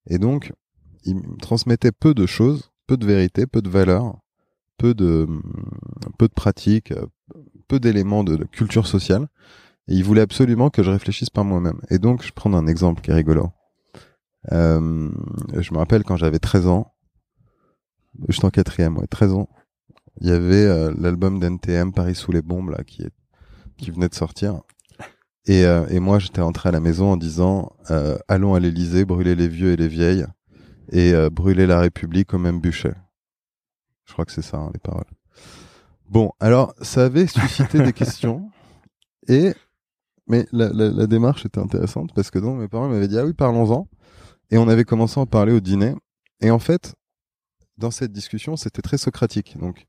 Et 0.07 0.17
donc, 0.17 0.53
il 1.05 1.15
me 1.15 1.37
transmettait 1.37 1.91
peu 1.91 2.13
de 2.13 2.25
choses, 2.25 2.71
peu 2.87 2.97
de 2.97 3.05
vérité, 3.05 3.47
peu 3.47 3.61
de 3.61 3.69
valeurs, 3.69 4.17
peu 4.77 4.93
de, 4.93 5.27
peu 6.17 6.27
de 6.27 6.33
pratiques, 6.33 6.91
euh, 6.91 7.05
peu 7.67 7.79
d'éléments 7.79 8.23
de, 8.23 8.35
de 8.35 8.43
culture 8.43 8.87
sociale. 8.87 9.27
Et 9.87 9.95
il 9.95 10.03
voulait 10.03 10.21
absolument 10.21 10.69
que 10.69 10.83
je 10.83 10.91
réfléchisse 10.91 11.29
par 11.29 11.45
moi-même. 11.45 11.79
Et 11.89 11.99
donc, 11.99 12.23
je 12.23 12.31
prends 12.31 12.53
un 12.53 12.67
exemple 12.67 13.01
qui 13.01 13.11
est 13.11 13.15
rigolo. 13.15 13.51
Euh, 14.51 15.09
je 15.57 15.73
me 15.73 15.77
rappelle 15.77 16.03
quand 16.03 16.17
j'avais 16.17 16.39
13 16.39 16.67
ans, 16.67 16.93
j'étais 18.27 18.45
en 18.45 18.49
quatrième, 18.49 18.97
ouais, 18.97 19.07
13 19.07 19.33
ans, 19.33 19.49
il 20.21 20.27
y 20.27 20.31
avait 20.31 20.65
euh, 20.65 20.93
l'album 20.97 21.39
d'NTM 21.39 21.91
Paris 21.91 22.15
sous 22.15 22.31
les 22.31 22.41
bombes 22.41 22.69
là 22.69 22.83
qui 22.83 23.03
est 23.03 23.11
qui 23.77 23.91
venait 23.91 24.09
de 24.09 24.13
sortir. 24.13 24.61
Et, 25.45 25.65
euh, 25.65 25.85
et 25.89 25.99
moi, 25.99 26.19
j'étais 26.19 26.41
rentré 26.41 26.69
à 26.69 26.71
la 26.71 26.79
maison 26.79 27.11
en 27.11 27.17
disant 27.17 27.73
euh, 27.91 28.17
allons 28.27 28.55
à 28.55 28.59
l'Élysée, 28.59 29.05
brûler 29.05 29.35
les 29.35 29.47
vieux 29.47 29.71
et 29.71 29.75
les 29.75 29.87
vieilles 29.87 30.25
et 30.91 31.13
euh, 31.13 31.29
brûler 31.29 31.67
la 31.67 31.79
République 31.79 32.33
au 32.33 32.37
même 32.37 32.61
bûcher. 32.61 32.93
Je 34.05 34.13
crois 34.13 34.25
que 34.25 34.31
c'est 34.31 34.41
ça 34.41 34.57
hein, 34.57 34.71
les 34.73 34.79
paroles. 34.79 35.05
Bon, 36.09 36.31
alors 36.39 36.73
ça 36.81 37.05
avait 37.05 37.27
suscité 37.27 37.79
des 37.79 37.93
questions 37.93 38.49
et 39.27 39.53
mais 40.27 40.47
la, 40.53 40.69
la, 40.69 40.89
la 40.89 41.07
démarche 41.07 41.45
était 41.45 41.59
intéressante 41.59 42.13
parce 42.13 42.31
que 42.31 42.39
donc 42.39 42.59
mes 42.59 42.67
parents 42.69 42.87
m'avaient 42.87 43.07
dit 43.07 43.17
ah 43.17 43.25
oui 43.25 43.33
parlons-en. 43.33 43.87
Et 44.51 44.57
on 44.57 44.67
avait 44.67 44.83
commencé 44.83 45.19
à 45.19 45.23
en 45.23 45.25
parler 45.25 45.51
au 45.51 45.59
dîner. 45.59 45.95
Et 46.41 46.51
en 46.51 46.59
fait 46.59 46.95
dans 47.77 47.91
cette 47.91 48.11
discussion 48.11 48.55
c'était 48.55 48.81
très 48.81 48.97
socratique. 48.97 49.57
Donc 49.59 49.87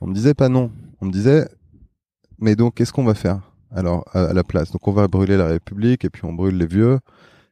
on 0.00 0.06
me 0.06 0.14
disait 0.14 0.34
pas 0.34 0.48
non. 0.48 0.70
On 1.00 1.06
me 1.06 1.12
disait 1.12 1.48
mais 2.38 2.54
donc 2.54 2.74
qu'est-ce 2.74 2.92
qu'on 2.92 3.04
va 3.04 3.14
faire? 3.14 3.51
Alors 3.74 4.04
à, 4.12 4.24
à 4.26 4.32
la 4.32 4.44
place. 4.44 4.70
Donc 4.72 4.86
on 4.88 4.92
va 4.92 5.08
brûler 5.08 5.36
la 5.36 5.46
République 5.46 6.04
et 6.04 6.10
puis 6.10 6.24
on 6.24 6.32
brûle 6.32 6.56
les 6.56 6.66
vieux. 6.66 6.98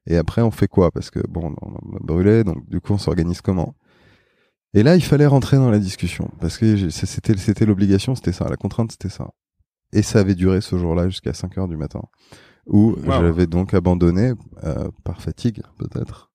Et 0.06 0.16
après 0.16 0.42
on 0.42 0.50
fait 0.50 0.68
quoi? 0.68 0.90
Parce 0.90 1.10
que 1.10 1.20
bon 1.28 1.54
on 1.60 1.96
a 1.96 1.98
brûlé 2.00 2.44
donc 2.44 2.68
du 2.68 2.80
coup 2.80 2.92
on 2.94 2.98
s'organise 2.98 3.40
comment? 3.40 3.74
Et 4.74 4.82
là 4.82 4.96
il 4.96 5.02
fallait 5.02 5.26
rentrer 5.26 5.56
dans 5.56 5.70
la 5.70 5.78
discussion. 5.78 6.30
Parce 6.40 6.58
que 6.58 6.88
c'était 6.90 7.36
c'était 7.36 7.66
l'obligation 7.66 8.14
c'était 8.14 8.32
ça. 8.32 8.48
La 8.48 8.56
contrainte 8.56 8.92
c'était 8.92 9.08
ça. 9.08 9.30
Et 9.92 10.02
ça 10.02 10.20
avait 10.20 10.34
duré 10.36 10.60
ce 10.60 10.78
jour-là 10.78 11.08
jusqu'à 11.08 11.34
5 11.34 11.58
heures 11.58 11.68
du 11.68 11.76
matin. 11.76 12.02
Où 12.66 12.92
Wow. 13.04 13.12
j'avais 13.20 13.46
donc 13.46 13.74
abandonné 13.74 14.32
euh, 14.64 14.88
par 15.04 15.20
fatigue 15.20 15.62
peut-être. 15.78 16.30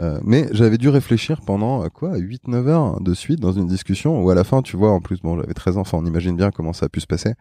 Euh, 0.00 0.18
mais 0.24 0.48
j'avais 0.50 0.78
dû 0.78 0.88
réfléchir 0.88 1.42
pendant 1.42 1.84
euh, 1.84 1.88
quoi? 1.88 2.16
8-9 2.18 2.66
heures 2.66 3.00
de 3.00 3.14
suite 3.14 3.38
dans 3.38 3.52
une 3.52 3.68
discussion 3.68 4.20
où 4.20 4.28
à 4.30 4.34
la 4.34 4.42
fin 4.42 4.62
tu 4.62 4.76
vois 4.76 4.90
en 4.90 5.00
plus 5.00 5.20
bon 5.20 5.38
j'avais 5.38 5.54
13 5.54 5.76
ans 5.76 5.82
enfin 5.82 5.98
on 5.98 6.04
imagine 6.06 6.36
bien 6.36 6.50
comment 6.50 6.72
ça 6.72 6.86
a 6.86 6.88
pu 6.88 6.98
se 7.00 7.06
passer 7.06 7.34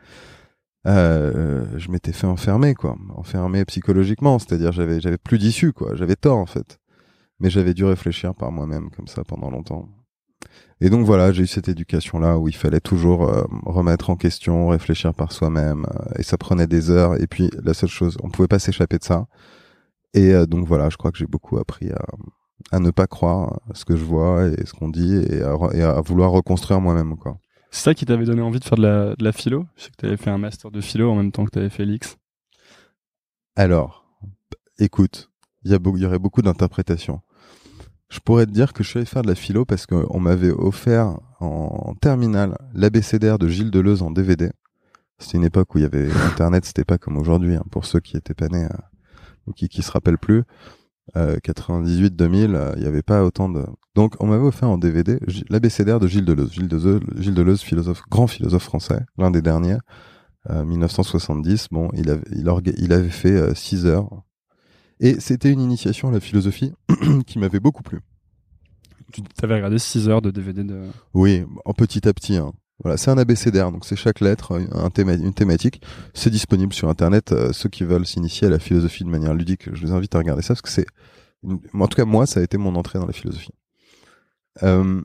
euh, 0.88 1.66
je 1.78 1.92
m'étais 1.92 2.14
fait 2.14 2.28
enfermer 2.28 2.74
quoi. 2.74 2.96
Enfermer 3.16 3.66
psychologiquement 3.66 4.40
c'est-à-dire 4.40 4.72
j'avais 4.72 5.02
j'avais 5.02 5.18
plus 5.18 5.38
d'issue 5.38 5.74
quoi. 5.74 5.96
J'avais 5.96 6.16
tort 6.16 6.38
en 6.38 6.46
fait. 6.46 6.80
Mais 7.40 7.50
j'avais 7.50 7.74
dû 7.74 7.86
réfléchir 7.86 8.36
par 8.36 8.52
moi-même 8.52 8.90
comme 8.92 9.08
ça 9.08 9.24
pendant 9.24 9.50
longtemps. 9.50 9.90
Et 10.82 10.90
donc 10.90 11.06
voilà 11.06 11.32
j'ai 11.34 11.44
eu 11.44 11.48
cette 11.48 11.68
éducation 11.68 12.20
là 12.20 12.38
où 12.38 12.48
il 12.48 12.56
fallait 12.56 12.80
toujours 12.80 13.24
euh, 13.30 13.44
remettre 13.66 14.10
en 14.10 14.16
question 14.16 14.70
réfléchir 14.70 15.14
par 15.14 15.32
soi-même 15.34 15.86
euh, 15.86 16.20
et 16.20 16.24
ça 16.24 16.38
prenait 16.38 16.68
des 16.68 16.90
heures. 16.92 17.22
Et 17.22 17.28
puis 17.28 17.50
la 17.62 17.74
seule 17.74 17.90
chose 17.90 18.18
on 18.24 18.30
pouvait 18.30 18.48
pas 18.48 18.60
s'échapper 18.60 18.98
de 18.98 19.04
ça. 19.04 19.28
Et 20.14 20.34
euh, 20.34 20.46
donc 20.46 20.66
voilà 20.66 20.90
je 20.90 20.98
crois 20.98 21.12
que 21.12 21.18
j'ai 21.18 21.28
beaucoup 21.28 21.58
appris 21.58 21.90
à 22.72 22.80
ne 22.80 22.92
pas 22.92 23.08
croire 23.08 23.60
ce 23.74 23.86
que 23.86 23.96
je 23.98 24.04
vois 24.04 24.48
et 24.48 24.66
ce 24.66 24.74
qu'on 24.74 24.90
dit 24.90 25.16
et 25.16 25.42
à, 25.44 25.56
et 25.74 25.82
à 25.82 26.02
vouloir 26.02 26.32
reconstruire 26.32 26.82
moi-même 26.82 27.18
quoi 27.18 27.38
C'est 27.72 27.84
ça 27.84 27.94
qui 27.94 28.06
t'avait 28.06 28.26
donné 28.26 28.42
envie 28.42 28.60
de 28.60 28.64
faire 28.64 28.78
de 28.78 28.84
la, 28.84 29.16
de 29.16 29.24
la 29.24 29.32
philo? 29.32 29.66
Je 29.76 29.84
sais 29.84 29.90
que 29.92 29.96
t'avais 29.96 30.18
fait 30.18 30.30
un 30.30 30.38
master 30.38 30.72
de 30.72 30.82
philo 30.82 31.12
en 31.12 31.16
même 31.16 31.32
temps 31.32 31.46
que 31.46 31.52
t'avais 31.52 31.70
fait 31.70 31.86
l'X. 31.86 32.18
Alors, 33.56 34.06
écoute, 34.80 35.30
il 35.64 35.72
y, 35.72 36.06
aurait 36.06 36.20
beaucoup 36.20 36.42
d'interprétations. 36.42 37.22
Je 38.10 38.20
pourrais 38.20 38.46
te 38.46 38.52
dire 38.52 38.74
que 38.74 38.84
je 38.84 38.90
suis 38.90 38.98
allé 38.98 39.06
faire 39.06 39.22
de 39.22 39.28
la 39.28 39.36
philo 39.36 39.66
parce 39.66 39.86
qu'on 39.86 40.20
m'avait 40.20 40.52
offert 40.52 41.20
en 41.40 41.94
terminale 42.02 42.58
l'abécédaire 42.74 43.38
de 43.38 43.48
Gilles 43.48 43.72
Deleuze 43.72 44.02
en 44.02 44.10
DVD. 44.10 44.52
C'était 45.20 45.38
une 45.38 45.44
époque 45.44 45.76
où 45.76 45.78
il 45.78 45.82
y 45.82 45.86
avait 45.86 46.10
Internet, 46.12 46.66
c'était 46.66 46.86
pas 46.86 46.98
comme 46.98 47.18
aujourd'hui, 47.18 47.56
hein, 47.56 47.64
pour 47.72 47.86
ceux 47.86 48.00
qui 48.00 48.18
étaient 48.18 48.34
pas 48.34 48.48
nés 48.48 48.66
euh, 48.66 48.78
ou 49.46 49.54
qui, 49.54 49.68
qui 49.68 49.84
se 49.84 49.92
rappellent 49.92 50.18
plus. 50.18 50.44
Euh, 51.16 51.38
98, 51.42 52.16
2000, 52.16 52.56
euh, 52.56 52.74
il 52.78 52.84
y 52.84 52.86
avait 52.86 53.02
pas 53.02 53.24
autant 53.24 53.50
de... 53.50 53.64
Donc 53.96 54.16
on 54.20 54.28
m'avait 54.28 54.44
offert 54.44 54.70
en 54.70 54.78
DVD 54.78 55.20
l'abécédaire 55.50 56.00
de 56.00 56.08
Gilles 56.08 56.26
Deleuze. 56.26 56.52
Gilles 56.54 56.68
Deleuze, 56.68 57.00
Gilles 57.18 57.34
Deleuze, 57.34 57.62
philosophe, 57.62 58.04
grand 58.10 58.28
philosophe 58.28 58.64
français, 58.64 59.00
l'un 59.18 59.32
des 59.32 59.42
derniers, 59.42 59.78
euh, 60.50 60.64
1970. 60.64 61.68
Bon, 61.72 61.90
il 61.96 62.10
avait, 62.10 62.24
il, 62.36 62.46
orga- 62.48 62.76
il 62.78 62.94
avait 62.94 63.10
fait 63.10 63.56
6 63.56 63.86
heures. 63.88 64.10
Et 65.00 65.20
c'était 65.20 65.52
une 65.52 65.62
initiation 65.62 66.10
à 66.10 66.12
la 66.12 66.20
philosophie 66.20 66.74
qui 67.26 67.40
m'avait 67.40 67.60
beaucoup 67.60 67.84
plu. 67.84 68.00
Tu 69.12 69.22
t'avais 69.24 69.56
regardé 69.56 69.80
6 69.80 70.10
heures 70.10 70.22
de 70.22 70.30
DVD 70.30 70.64
de... 70.64 70.82
Oui, 71.16 71.44
en 71.66 71.74
petit 71.74 72.08
à 72.08 72.14
petit. 72.14 72.38
hein. 72.38 72.52
Voilà, 72.82 72.96
c'est 72.96 73.12
un 73.12 73.18
abécédaire, 73.18 73.72
donc 73.72 73.84
c'est 73.86 73.98
chaque 73.98 74.22
lettre 74.22 74.58
une 74.58 75.34
thématique. 75.34 75.82
C'est 76.14 76.30
disponible 76.30 76.74
sur 76.74 76.88
Internet. 76.88 77.34
euh, 77.34 77.52
ceux 77.52 77.68
qui 77.68 77.84
veulent 77.84 78.06
s'initier 78.06 78.48
à 78.48 78.50
la 78.50 78.60
philosophie 78.60 79.04
de 79.04 79.10
manière 79.10 79.34
ludique, 79.34 79.74
je 79.74 79.86
les 79.86 79.92
invite 79.92 80.16
à 80.16 80.20
regarder 80.20 80.42
ça 80.42 80.54
parce 80.54 80.62
que 80.62 80.70
c'est, 80.70 80.86
en 81.74 81.88
tout 81.88 81.96
cas 81.98 82.06
moi, 82.06 82.26
ça 82.26 82.40
a 82.40 82.44
été 82.44 82.58
mon 82.58 82.76
entrée 82.76 82.98
dans 82.98 83.06
la 83.06 83.14
philosophie. 83.14 83.52
Euh, 84.64 85.02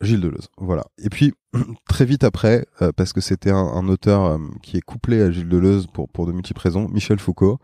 Gilles 0.00 0.20
Deleuze, 0.20 0.48
voilà. 0.56 0.84
Et 0.98 1.08
puis 1.08 1.32
très 1.88 2.04
vite 2.04 2.22
après, 2.22 2.64
euh, 2.80 2.92
parce 2.92 3.12
que 3.12 3.20
c'était 3.20 3.50
un, 3.50 3.56
un 3.56 3.88
auteur 3.88 4.38
qui 4.62 4.76
est 4.76 4.82
couplé 4.82 5.20
à 5.20 5.30
Gilles 5.32 5.48
Deleuze 5.48 5.88
pour 5.92 6.08
pour 6.08 6.26
de 6.26 6.32
multiples 6.32 6.60
raisons, 6.60 6.88
Michel 6.88 7.18
Foucault. 7.18 7.58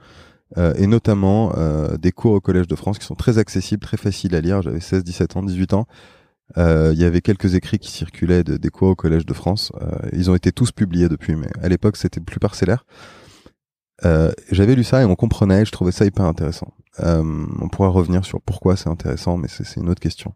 et 0.57 0.89
notamment 0.89 1.53
des 1.99 2.11
cours 2.11 2.33
au 2.33 2.41
Collège 2.41 2.67
de 2.67 2.75
France 2.75 2.99
qui 2.99 3.07
sont 3.07 3.15
très 3.15 3.39
accessibles, 3.39 3.83
très 3.83 3.97
faciles 3.97 4.35
à 4.35 4.41
lire. 4.41 4.63
J'avais 4.63 4.81
16, 4.81 5.05
17 5.05 5.37
ans, 5.37 5.43
18 5.45 5.75
ans. 5.75 5.87
Euh, 6.59 6.91
Il 6.95 7.01
y 7.01 7.05
avait 7.05 7.21
quelques 7.21 7.55
écrits 7.55 7.79
qui 7.79 7.91
circulaient 7.91 8.45
de, 8.45 8.57
des 8.57 8.71
cours 8.71 8.89
au 8.89 8.95
Collège 8.95 9.27
de 9.27 9.35
France. 9.35 9.73
Euh, 9.81 10.09
ils 10.13 10.31
ont 10.31 10.35
été 10.35 10.53
tous 10.53 10.73
publiés 10.73 11.09
depuis, 11.09 11.37
mais 11.37 11.49
à 11.63 11.69
l'époque 11.69 11.97
c'était 11.97 12.21
plus 12.21 12.41
parcellaire. 12.41 12.85
Euh, 14.05 14.33
J'avais 14.51 14.75
lu 14.75 14.85
ça 14.85 15.03
et 15.03 15.05
on 15.05 15.15
comprenait. 15.15 15.65
Je 15.65 15.73
trouvais 15.73 15.93
ça 15.93 16.05
hyper 16.05 16.25
intéressant. 16.25 16.73
Euh, 17.01 17.47
on 17.61 17.69
pourra 17.69 17.89
revenir 17.89 18.25
sur 18.25 18.41
pourquoi 18.41 18.77
c'est 18.77 18.89
intéressant, 18.89 19.37
mais 19.37 19.49
c'est 19.49 19.77
une 19.77 19.89
autre 19.89 20.01
question. 20.01 20.35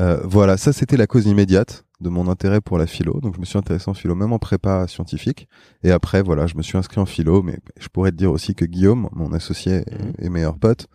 Euh, 0.00 0.20
voilà, 0.24 0.56
ça 0.56 0.72
c'était 0.72 0.96
la 0.96 1.06
cause 1.06 1.26
immédiate 1.26 1.84
de 2.00 2.10
mon 2.10 2.28
intérêt 2.28 2.60
pour 2.60 2.78
la 2.78 2.86
philo. 2.86 3.20
Donc 3.20 3.34
je 3.34 3.40
me 3.40 3.44
suis 3.44 3.58
intéressé 3.58 3.88
en 3.88 3.94
philo, 3.94 4.14
même 4.14 4.32
en 4.32 4.38
prépa 4.38 4.86
scientifique. 4.86 5.48
Et 5.82 5.90
après, 5.90 6.22
voilà, 6.22 6.46
je 6.46 6.56
me 6.56 6.62
suis 6.62 6.78
inscrit 6.78 7.00
en 7.00 7.06
philo, 7.06 7.42
mais 7.42 7.58
je 7.80 7.88
pourrais 7.88 8.10
te 8.10 8.16
dire 8.16 8.30
aussi 8.30 8.54
que 8.54 8.64
Guillaume, 8.64 9.08
mon 9.12 9.32
associé 9.32 9.84
et, 10.20 10.26
et 10.26 10.28
meilleur 10.28 10.58
pote, 10.58 10.86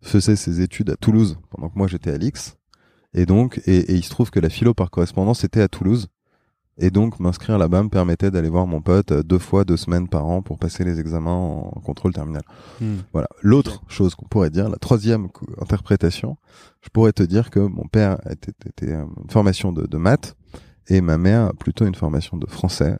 faisait 0.00 0.34
ses 0.36 0.60
études 0.60 0.90
à 0.90 0.96
Toulouse 0.96 1.38
pendant 1.50 1.68
que 1.68 1.78
moi 1.78 1.86
j'étais 1.86 2.10
à 2.10 2.18
l'X. 2.18 2.56
Et 3.14 3.26
donc, 3.26 3.60
et, 3.66 3.92
et 3.92 3.94
il 3.94 4.04
se 4.04 4.10
trouve 4.10 4.30
que 4.30 4.40
la 4.40 4.48
philo 4.48 4.74
par 4.74 4.90
correspondance 4.90 5.44
était 5.44 5.60
à 5.60 5.68
Toulouse. 5.68 6.08
Et 6.78 6.90
donc, 6.90 7.20
m'inscrire 7.20 7.58
là-bas 7.58 7.82
me 7.82 7.90
permettait 7.90 8.30
d'aller 8.30 8.48
voir 8.48 8.66
mon 8.66 8.80
pote 8.80 9.12
euh, 9.12 9.22
deux 9.22 9.38
fois, 9.38 9.64
deux 9.64 9.76
semaines 9.76 10.08
par 10.08 10.26
an 10.26 10.40
pour 10.40 10.58
passer 10.58 10.84
les 10.84 11.00
examens 11.00 11.30
en 11.30 11.80
contrôle 11.84 12.14
terminal. 12.14 12.42
Hmm. 12.80 12.96
Voilà. 13.12 13.28
L'autre 13.42 13.82
chose 13.88 14.14
qu'on 14.14 14.26
pourrait 14.26 14.48
dire, 14.48 14.70
la 14.70 14.78
troisième 14.78 15.28
interprétation, 15.60 16.38
je 16.80 16.88
pourrais 16.88 17.12
te 17.12 17.22
dire 17.22 17.50
que 17.50 17.60
mon 17.60 17.86
père 17.86 18.18
était, 18.30 18.52
était 18.66 18.92
euh, 18.92 19.04
une 19.22 19.30
formation 19.30 19.72
de, 19.72 19.86
de 19.86 19.98
maths 19.98 20.34
et 20.88 21.02
ma 21.02 21.18
mère 21.18 21.52
plutôt 21.54 21.84
une 21.86 21.94
formation 21.94 22.38
de 22.38 22.46
français 22.46 22.96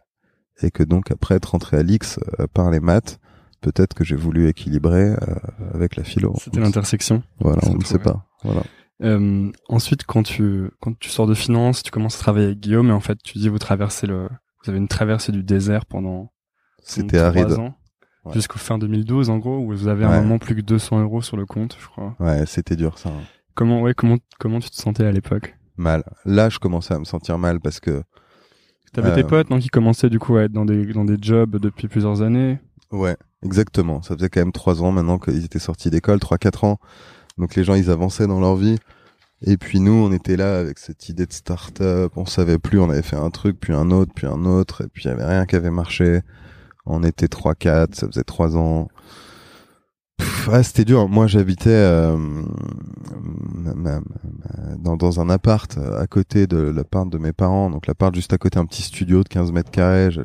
et 0.62 0.70
que 0.70 0.82
donc 0.82 1.10
après 1.10 1.36
être 1.36 1.52
rentré 1.52 1.78
à 1.78 1.82
l'X 1.82 2.18
euh, 2.38 2.46
par 2.52 2.70
les 2.70 2.80
maths, 2.80 3.18
peut-être 3.60 3.94
que 3.94 4.04
j'ai 4.04 4.16
voulu 4.16 4.48
équilibrer 4.48 5.12
euh, 5.12 5.16
avec 5.72 5.96
la 5.96 6.04
philo. 6.04 6.34
C'était 6.38 6.60
l'intersection. 6.60 7.22
Voilà, 7.40 7.62
on 7.68 7.74
ne 7.74 7.84
sait 7.84 7.98
pas. 7.98 8.26
Voilà. 8.44 8.62
Euh, 9.02 9.50
ensuite, 9.68 10.04
quand 10.04 10.22
tu 10.22 10.70
quand 10.80 10.96
tu 10.98 11.08
sors 11.08 11.26
de 11.26 11.34
finance, 11.34 11.82
tu 11.82 11.90
commences 11.90 12.16
à 12.16 12.18
travailler 12.20 12.46
avec 12.46 12.60
Guillaume, 12.60 12.88
et 12.88 12.92
en 12.92 13.00
fait, 13.00 13.18
tu 13.22 13.38
dis 13.38 13.48
vous 13.48 13.58
traversez 13.58 14.06
le, 14.06 14.28
vous 14.64 14.70
avez 14.70 14.78
une 14.78 14.88
traversée 14.88 15.32
du 15.32 15.42
désert 15.42 15.86
pendant 15.86 16.32
C'était 16.82 17.18
aride. 17.18 17.56
Ouais. 18.24 18.34
jusqu'au 18.34 18.58
fin 18.58 18.78
2012 18.78 19.30
en 19.30 19.38
gros, 19.38 19.58
où 19.58 19.66
vous 19.74 19.88
avez 19.88 20.04
à 20.04 20.10
Ouais. 20.10 20.14
un 20.16 20.22
moment 20.22 20.38
plus 20.38 20.54
que 20.54 20.60
200 20.60 21.00
euros 21.02 21.22
sur 21.22 21.36
le 21.36 21.44
compte, 21.46 21.76
je 21.80 21.86
crois. 21.88 22.14
Ouais, 22.20 22.46
c'était 22.46 22.76
dur 22.76 22.96
ça. 22.98 23.08
hein. 23.08 23.22
Comment 23.54 23.82
ouais 23.82 23.94
comment 23.94 24.16
comment 24.38 24.60
tu 24.60 24.70
te 24.70 24.76
sentais 24.76 25.04
à 25.04 25.10
l'époque? 25.10 25.56
Mal. 25.76 26.04
Là, 26.24 26.48
je 26.48 26.58
commençais 26.60 26.94
à 26.94 26.98
me 27.00 27.04
sentir 27.04 27.38
mal 27.38 27.58
parce 27.60 27.80
que 27.80 28.02
T'avais 28.92 29.08
Euh, 29.08 29.14
tes 29.16 29.24
potes 29.24 29.48
non 29.50 29.58
qui 29.58 29.68
commençaient 29.68 30.10
du 30.10 30.18
coup 30.20 30.36
à 30.36 30.42
être 30.44 30.52
dans 30.52 30.64
des 30.66 30.86
dans 30.92 31.04
des 31.04 31.16
jobs 31.20 31.56
depuis 31.56 31.88
plusieurs 31.88 32.22
années? 32.22 32.60
Ouais, 32.92 33.16
exactement. 33.42 34.02
Ça 34.02 34.14
faisait 34.14 34.28
quand 34.28 34.40
même 34.40 34.52
trois 34.52 34.82
ans 34.82 34.92
maintenant 34.92 35.18
qu'ils 35.18 35.44
étaient 35.44 35.58
sortis 35.58 35.88
d'école, 35.90 36.20
trois 36.20 36.36
quatre 36.38 36.62
ans. 36.64 36.78
Donc 37.38 37.54
les 37.54 37.64
gens 37.64 37.74
ils 37.74 37.90
avançaient 37.90 38.26
dans 38.26 38.40
leur 38.40 38.56
vie. 38.56 38.78
Et 39.44 39.56
puis 39.56 39.80
nous 39.80 39.92
on 39.92 40.12
était 40.12 40.36
là 40.36 40.58
avec 40.58 40.78
cette 40.78 41.08
idée 41.08 41.26
de 41.26 41.32
start-up. 41.32 42.12
On 42.16 42.26
savait 42.26 42.58
plus. 42.58 42.78
On 42.80 42.90
avait 42.90 43.02
fait 43.02 43.16
un 43.16 43.30
truc 43.30 43.58
puis 43.60 43.72
un 43.72 43.90
autre 43.90 44.12
puis 44.14 44.26
un 44.26 44.44
autre 44.44 44.84
et 44.84 44.88
puis 44.88 45.04
il 45.04 45.08
y 45.08 45.10
avait 45.10 45.24
rien 45.26 45.46
qui 45.46 45.56
avait 45.56 45.70
marché. 45.70 46.20
On 46.86 47.02
était 47.02 47.28
trois 47.28 47.54
quatre. 47.54 47.94
Ça 47.94 48.06
faisait 48.06 48.24
trois 48.24 48.56
ans. 48.56 48.88
Pff, 50.18 50.48
ouais, 50.48 50.62
c'était 50.62 50.84
dur. 50.84 51.08
Moi 51.08 51.26
j'habitais 51.26 51.70
euh, 51.70 52.16
dans, 54.78 55.20
un 55.20 55.30
appart 55.30 55.76
euh, 55.78 56.00
à 56.00 56.06
côté 56.06 56.46
de 56.46 56.58
l'appart 56.58 57.08
de 57.08 57.18
mes 57.18 57.32
parents. 57.32 57.70
Donc 57.70 57.86
l'appart 57.86 58.14
juste 58.14 58.32
à 58.32 58.38
côté, 58.38 58.58
un 58.58 58.66
petit 58.66 58.82
studio 58.82 59.22
de 59.22 59.28
15 59.28 59.52
mètres 59.52 59.70
carrés. 59.70 60.10
J'ai- 60.10 60.22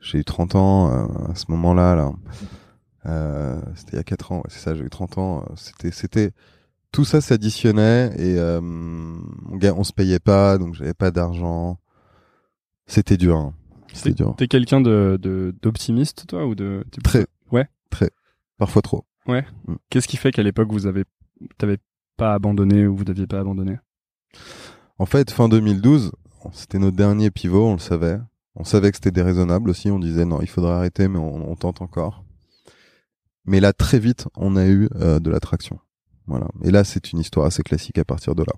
J'ai 0.00 0.18
eu 0.18 0.24
30 0.24 0.54
ans 0.54 0.90
euh, 0.90 1.30
à 1.30 1.34
ce 1.34 1.44
moment-là. 1.48 1.94
Là. 1.94 2.12
Euh, 3.06 3.60
c'était 3.74 3.92
il 3.92 3.96
y 3.96 4.00
a 4.00 4.04
4 4.04 4.32
ans, 4.32 4.36
ouais, 4.38 4.42
c'est 4.48 4.58
ça, 4.60 4.74
j'ai 4.74 4.84
eu 4.84 4.90
30 4.90 5.18
ans. 5.18 5.42
euh, 5.42 5.52
C'était, 5.56 5.90
c'était, 5.90 6.32
tout 6.92 7.04
ça 7.04 7.20
s'additionnait 7.20 8.12
et 8.18 8.36
euh, 8.38 8.60
on, 8.60 9.58
on 9.76 9.84
se 9.84 9.92
payait 9.92 10.18
pas, 10.18 10.58
donc 10.58 10.74
j'avais 10.74 10.94
pas 10.94 11.10
d'argent. 11.10 11.78
C'était 12.86 13.16
dur. 13.16 13.36
hein. 13.36 13.54
C'était 13.92 14.12
dur. 14.14 14.34
T'es 14.36 14.48
quelqu'un 14.48 14.80
de 14.80 15.18
de- 15.20 15.54
d'optimiste 15.62 16.26
toi 16.28 16.46
ou 16.46 16.54
de 16.54 16.84
Très. 17.02 17.26
Ouais. 17.50 17.68
Très. 17.90 18.10
Parfois 18.58 18.82
trop. 18.82 19.04
Qu'est-ce 19.90 20.08
qui 20.08 20.16
fait 20.16 20.30
qu'à 20.32 20.42
l'époque 20.42 20.70
vous 20.72 20.86
avez 20.86 21.04
t'avais 21.58 21.78
pas 22.16 22.34
abandonné 22.34 22.86
ou 22.86 22.96
vous 22.96 23.04
n'aviez 23.04 23.26
pas 23.26 23.38
abandonné? 23.40 23.78
En 24.98 25.06
fait, 25.06 25.30
fin 25.30 25.48
2012, 25.48 26.12
c'était 26.52 26.78
notre 26.78 26.96
dernier 26.96 27.30
pivot, 27.30 27.66
on 27.68 27.72
le 27.74 27.78
savait. 27.78 28.18
On 28.56 28.64
savait 28.64 28.90
que 28.90 28.96
c'était 28.96 29.10
déraisonnable 29.12 29.70
aussi. 29.70 29.90
On 29.90 29.98
disait 30.00 30.24
non, 30.24 30.40
il 30.42 30.48
faudrait 30.48 30.72
arrêter, 30.74 31.08
mais 31.08 31.18
on, 31.18 31.50
on 31.50 31.54
tente 31.56 31.80
encore. 31.80 32.24
Mais 33.46 33.60
là, 33.60 33.72
très 33.72 33.98
vite, 33.98 34.26
on 34.36 34.56
a 34.56 34.66
eu 34.66 34.88
euh, 34.96 35.18
de 35.20 35.30
l'attraction. 35.30 35.78
Voilà. 36.26 36.46
Et 36.62 36.70
là, 36.70 36.84
c'est 36.84 37.12
une 37.12 37.18
histoire 37.18 37.46
assez 37.46 37.62
classique 37.62 37.98
à 37.98 38.04
partir 38.04 38.34
de 38.34 38.42
là. 38.42 38.52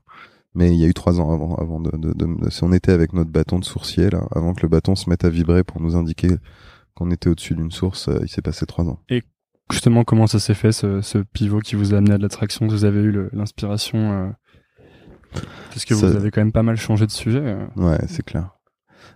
Mais 0.55 0.69
il 0.69 0.77
y 0.79 0.85
a 0.85 0.89
eu 0.89 0.93
trois 0.95 1.21
ans 1.21 1.33
avant, 1.33 1.55
avant 1.55 1.81
de, 1.81 1.91
de, 1.97 2.13
de- 2.13 2.41
de- 2.45 2.51
si 2.51 2.63
on 2.65 2.73
était 2.73 2.93
avec 2.93 3.13
notre 3.15 3.31
bâton 3.31 3.59
de 3.59 3.65
sourcier 3.65 4.11
là, 4.11 4.27
avant 4.35 4.53
que 4.53 4.61
le 4.63 4.69
bâton 4.69 4.95
se 4.95 5.09
mette 5.09 5.25
à 5.25 5.31
vibrer 5.31 5.65
pour 5.65 5.81
nous 5.81 5.97
indiquer 5.97 6.29
qu'on 6.95 7.11
était 7.11 7.31
au-dessus 7.31 7.55
d'une 7.55 7.71
source, 7.71 8.09
euh, 8.09 8.19
il 8.23 8.29
s'est 8.29 8.43
passé 8.43 8.67
trois 8.67 8.85
ans. 8.87 9.01
Justement, 9.71 10.05
comment 10.05 10.27
ça 10.27 10.39
s'est 10.39 10.53
fait 10.53 10.73
ce, 10.73 11.01
ce 11.01 11.19
pivot 11.19 11.61
qui 11.61 11.75
vous 11.77 11.95
a 11.95 11.99
amené 11.99 12.13
à 12.13 12.19
de 12.19 12.23
l'attraction? 12.23 12.67
Vous 12.67 12.85
avez 12.85 13.01
eu 13.01 13.29
l'inspiration 13.33 14.13
euh, 14.13 14.29
Parce 15.71 15.87
que 15.87 15.95
Ça- 15.95 16.07
vous 16.09 16.17
avez 16.17 16.31
quand 16.31 16.43
même 16.43 16.53
pas 16.53 16.63
mal 16.63 16.77
changé 16.77 17.07
de 17.07 17.11
sujet. 17.13 17.57
Ouais, 17.77 17.99
c'est 18.09 18.23
clair. 18.25 18.51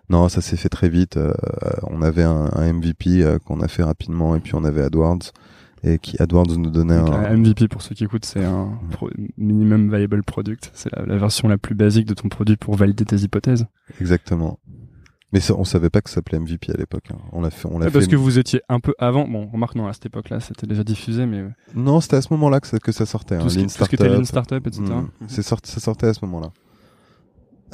Non, 0.08 0.28
ça 0.30 0.40
s'est 0.40 0.56
fait 0.56 0.68
très 0.70 0.88
vite. 0.88 1.16
euh, 1.18 1.35
on 1.82 2.00
avait 2.00 2.23
un, 2.23 2.49
un 2.54 2.73
MVP 2.73 3.23
euh, 3.23 3.38
qu'on 3.38 3.61
a 3.61 3.68
fait 3.68 3.82
rapidement, 3.82 4.35
et 4.37 4.40
puis 4.40 4.54
on 4.54 4.64
avait 4.64 4.82
AdWords, 4.82 5.32
et 5.88 5.99
qui 5.99 6.21
AdWords 6.21 6.57
nous 6.59 6.71
donnait 6.71 6.99
Donc, 6.99 7.11
un. 7.14 7.37
MVP 7.37 7.69
pour 7.69 7.81
ceux 7.83 7.95
qui 7.95 8.05
écoutent, 8.05 8.25
c'est 8.25 8.45
un 8.45 8.78
pro- 8.90 9.11
minimum 9.38 9.88
viable 9.95 10.23
product. 10.25 10.71
C'est 10.75 10.90
la, 10.95 11.07
la 11.07 11.16
version 11.16 11.49
la 11.49 11.59
plus 11.59 11.75
basique 11.75 12.07
de 12.07 12.14
ton 12.14 12.28
produit 12.28 12.57
pour 12.57 12.75
valider 12.75 13.05
tes 13.05 13.16
hypothèses. 13.16 13.66
Exactement. 14.00 14.59
Mais 15.33 15.40
ça, 15.40 15.55
on 15.59 15.64
savait 15.64 15.90
pas 15.90 16.00
que 16.00 16.09
ça 16.09 16.16
s'appelait 16.16 16.38
MVP 16.38 16.73
à 16.73 16.76
l'époque. 16.76 17.05
hein. 17.12 17.19
On 17.33 17.40
l'a 17.40 17.50
fait. 17.50 17.69
On 17.71 17.78
l'a 17.78 17.87
fait. 17.87 17.93
parce 17.93 18.07
que 18.07 18.16
vous 18.16 18.38
étiez 18.38 18.61
un 18.69 18.81
peu 18.81 18.95
avant. 18.99 19.26
Bon, 19.28 19.47
remarque 19.49 19.75
non, 19.75 19.87
à 19.87 19.93
cette 19.93 20.07
époque-là, 20.07 20.40
c'était 20.40 20.66
déjà 20.66 20.83
diffusé, 20.85 21.26
mais 21.26 21.38
euh, 21.40 21.49
Non, 21.75 22.00
c'était 22.00 22.16
à 22.16 22.23
ce 22.23 22.33
moment-là 22.33 22.61
que 22.61 22.66
ça, 22.69 22.78
que 22.78 22.93
ça 22.93 23.07
sortait. 23.07 23.37
tout 23.38 23.45
hein, 23.45 23.49
qui, 23.49 23.62
tout 23.62 23.69
ce 23.69 23.85
qui 23.88 23.97
Startup. 23.97 24.07
Lean 24.19 24.25
Startup, 24.25 24.66
etc. 24.66 24.83
Mm. 24.83 25.09
C'est 25.28 25.43
sorti, 25.43 25.71
ça 25.73 25.81
sortait 25.81 26.07
à 26.07 26.14
ce 26.14 26.25
moment-là. 26.25 26.52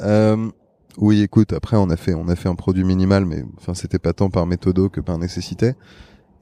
Euh, 0.01 0.49
oui, 0.97 1.21
écoute, 1.21 1.53
après 1.53 1.77
on 1.77 1.89
a 1.89 1.95
fait, 1.95 2.13
on 2.13 2.27
a 2.27 2.35
fait 2.35 2.49
un 2.49 2.55
produit 2.55 2.83
minimal, 2.83 3.25
mais 3.25 3.43
enfin 3.57 3.73
c'était 3.73 3.99
pas 3.99 4.13
tant 4.13 4.29
par 4.29 4.45
méthodo 4.45 4.89
que 4.89 5.01
par 5.01 5.17
nécessité. 5.17 5.73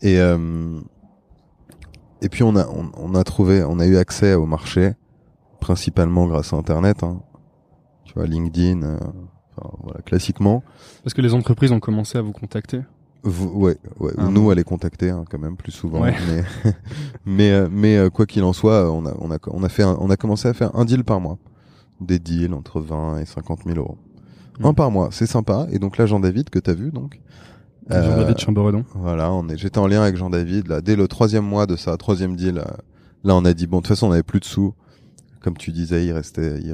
Et 0.02 0.20
euh, 0.20 0.80
et 2.22 2.30
puis 2.30 2.44
on 2.44 2.56
a, 2.56 2.68
on, 2.68 2.92
on 2.98 3.16
a 3.16 3.24
trouvé, 3.24 3.64
on 3.64 3.80
a 3.80 3.86
eu 3.88 3.98
accès 3.98 4.34
au 4.34 4.46
marché 4.46 4.94
principalement 5.60 6.28
grâce 6.28 6.54
à 6.54 6.58
Internet. 6.58 7.04
Hein. 7.04 7.22
Tu 8.06 8.14
vois, 8.14 8.26
LinkedIn, 8.26 8.82
euh, 8.84 8.98
enfin, 9.58 9.70
voilà, 9.84 10.02
classiquement. 10.02 10.64
Parce 11.04 11.14
que 11.14 11.22
les 11.22 11.34
entreprises 11.34 11.72
ont 11.72 11.80
commencé 11.80 12.18
à 12.18 12.22
vous 12.22 12.32
contacter. 12.34 12.82
Vous- 13.24 13.50
ouais, 13.50 13.78
ouais. 14.00 14.14
Ah, 14.18 14.28
nous 14.30 14.50
à 14.50 14.56
les 14.56 14.64
contacter 14.64 15.12
hein, 15.12 15.24
quand 15.30 15.38
même 15.38 15.56
plus 15.56 15.72
souvent. 15.72 16.02
Ouais. 16.02 16.16
Mais 16.28 16.74
mais 17.26 17.52
euh, 17.52 17.68
mais 17.72 17.96
euh, 17.98 18.10
quoi 18.10 18.26
qu'il 18.26 18.44
en 18.44 18.54
soit, 18.54 18.92
on 18.92 19.06
a 19.06 19.14
on 19.20 19.30
a 19.32 19.38
on 19.48 19.64
a 19.64 19.70
fait 19.70 19.84
un- 19.84 19.96
on 20.00 20.10
a 20.10 20.18
commencé 20.18 20.48
à 20.48 20.54
faire 20.56 20.76
un 20.76 20.86
deal 20.86 21.04
par 21.04 21.22
mois, 21.22 21.38
des 22.00 22.18
deals 22.18 22.54
entre 22.56 22.80
20 22.82 23.20
et 23.20 23.26
50 23.26 23.60
000 23.66 23.78
euros. 23.78 23.98
Un 24.64 24.74
par 24.74 24.90
mois, 24.92 25.10
c'est 25.12 25.26
sympa. 25.28 25.68
Et 25.72 25.78
donc 25.80 25.98
là, 25.98 26.06
Jean 26.08 26.20
David 26.20 26.50
que 26.50 26.60
t'as 26.60 26.74
vu 26.74 26.92
donc. 26.92 27.20
Euh, 27.89 28.04
Jean-David 28.04 28.38
Chamberedon. 28.38 28.86
Voilà, 28.96 29.32
on 29.32 29.48
est. 29.50 29.58
J'étais 29.58 29.80
en 29.80 29.88
lien 29.88 30.02
avec 30.04 30.15
Jean 30.17 30.30
David 30.30 30.67
là 30.67 30.82
dès 30.82 30.96
le 30.96 31.08
troisième 31.08 31.46
mois 31.46 31.65
de 31.65 31.76
sa 31.76 31.98
troisième 31.98 32.36
deal. 32.36 32.60
euh, 32.60 32.63
là, 33.24 33.36
on 33.36 33.44
a 33.46 33.54
dit 33.54 33.65
bon, 33.67 33.78
de 33.78 33.82
toute 33.82 33.88
façon, 33.89 34.08
on 34.08 34.12
avait 34.12 34.24
plus 34.24 34.39
de 34.39 34.46
sous. 34.46 34.74
Comme 35.41 35.58
tu 35.58 35.72
disais, 35.72 36.06
il 36.06 36.12
restait, 36.12 36.60
il 36.62 36.72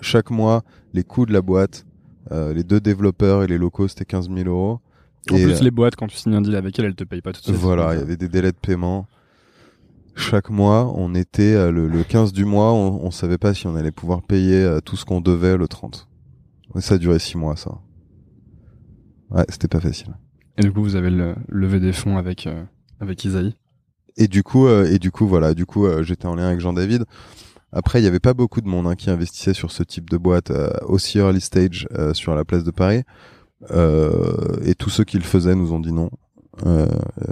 chaque 0.00 0.30
mois, 0.30 0.64
les 0.94 1.04
coûts 1.04 1.26
de 1.26 1.32
la 1.32 1.42
boîte, 1.42 1.86
euh, 2.32 2.52
les 2.52 2.64
deux 2.64 2.80
développeurs 2.80 3.44
et 3.44 3.46
les 3.46 3.56
locaux, 3.58 3.86
c'était 3.86 4.04
15 4.04 4.28
000 4.34 4.48
euros. 4.48 4.80
En 5.30 5.36
Et, 5.36 5.44
plus, 5.44 5.52
euh, 5.60 5.62
les 5.62 5.70
boîtes, 5.70 5.94
quand 5.94 6.08
tu 6.08 6.16
signes 6.16 6.34
un 6.34 6.40
deal 6.42 6.56
avec 6.56 6.76
elles, 6.78 6.86
elles 6.86 6.96
te 6.96 7.04
payent 7.04 7.22
pas 7.22 7.32
tout 7.32 7.40
de 7.40 7.44
suite. 7.44 7.56
voilà, 7.56 7.94
il 7.94 8.00
y 8.00 8.02
avait 8.02 8.16
des 8.16 8.28
délais 8.28 8.50
de 8.50 8.56
paiement. 8.56 9.06
Chaque 10.16 10.50
mois, 10.50 10.92
on 10.96 11.14
était 11.14 11.54
euh, 11.54 11.70
le, 11.70 11.86
le 11.88 12.02
15 12.04 12.32
du 12.32 12.44
mois, 12.44 12.72
on, 12.72 13.04
on 13.04 13.10
savait 13.12 13.38
pas 13.38 13.54
si 13.54 13.66
on 13.68 13.74
allait 13.76 13.90
pouvoir 13.92 14.22
payer 14.22 14.62
euh, 14.62 14.80
tout 14.80 14.96
ce 14.96 15.04
qu'on 15.04 15.20
devait 15.20 15.56
le 15.56 15.66
30. 15.68 16.08
Et 16.76 16.80
ça 16.80 16.94
a 16.94 16.98
duré 16.98 17.18
six 17.20 17.36
mois, 17.38 17.54
ça. 17.56 17.78
Ouais, 19.30 19.44
c'était 19.48 19.68
pas 19.68 19.80
facile. 19.80 20.14
Et 20.58 20.62
du 20.62 20.72
coup, 20.72 20.82
vous 20.82 20.96
avez 20.96 21.10
le, 21.10 21.34
levé 21.48 21.80
des 21.80 21.92
fonds 21.92 22.16
avec, 22.16 22.46
euh, 22.46 22.62
avec 23.00 23.24
Isaïe. 23.24 23.54
Et 24.16 24.28
du 24.28 24.42
coup, 24.42 24.66
euh, 24.66 24.84
et 24.86 24.98
du 24.98 25.10
coup, 25.10 25.26
voilà, 25.26 25.54
du 25.54 25.66
coup, 25.66 25.86
euh, 25.86 26.02
j'étais 26.02 26.26
en 26.26 26.36
lien 26.36 26.46
avec 26.46 26.60
Jean 26.60 26.72
David. 26.72 27.04
Après, 27.72 28.00
il 28.00 28.04
y 28.04 28.06
avait 28.06 28.20
pas 28.20 28.34
beaucoup 28.34 28.60
de 28.60 28.68
monde 28.68 28.86
hein, 28.86 28.94
qui 28.94 29.10
investissait 29.10 29.54
sur 29.54 29.72
ce 29.72 29.82
type 29.82 30.08
de 30.08 30.16
boîte 30.16 30.52
euh, 30.52 30.70
aussi 30.86 31.18
early 31.18 31.40
stage 31.40 31.88
euh, 31.92 32.14
sur 32.14 32.34
la 32.36 32.44
place 32.44 32.62
de 32.62 32.70
Paris. 32.70 33.02
Euh, 33.70 34.56
et 34.64 34.74
tous 34.74 34.90
ceux 34.90 35.04
qui 35.04 35.16
le 35.16 35.24
faisaient 35.24 35.56
nous 35.56 35.72
ont 35.72 35.80
dit 35.80 35.92
non. 35.92 36.10
Euh, 36.64 36.86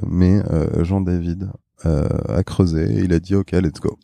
mais 0.04 0.42
euh, 0.50 0.82
Jean 0.82 1.00
David 1.00 1.48
euh, 1.87 2.08
a 2.28 2.42
creusé 2.42 2.82
et 2.92 3.04
il 3.04 3.12
a 3.12 3.20
dit 3.20 3.37
OK, 3.37 3.52
let's 3.52 3.80
go. 3.80 3.98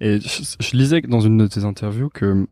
Et 0.00 0.20
je, 0.20 0.42
je 0.58 0.76
lisais 0.76 1.00
dans 1.02 1.20
une 1.20 1.38
de 1.38 1.46
tes 1.46 1.64
interviews 1.64 2.10
que 2.10 2.46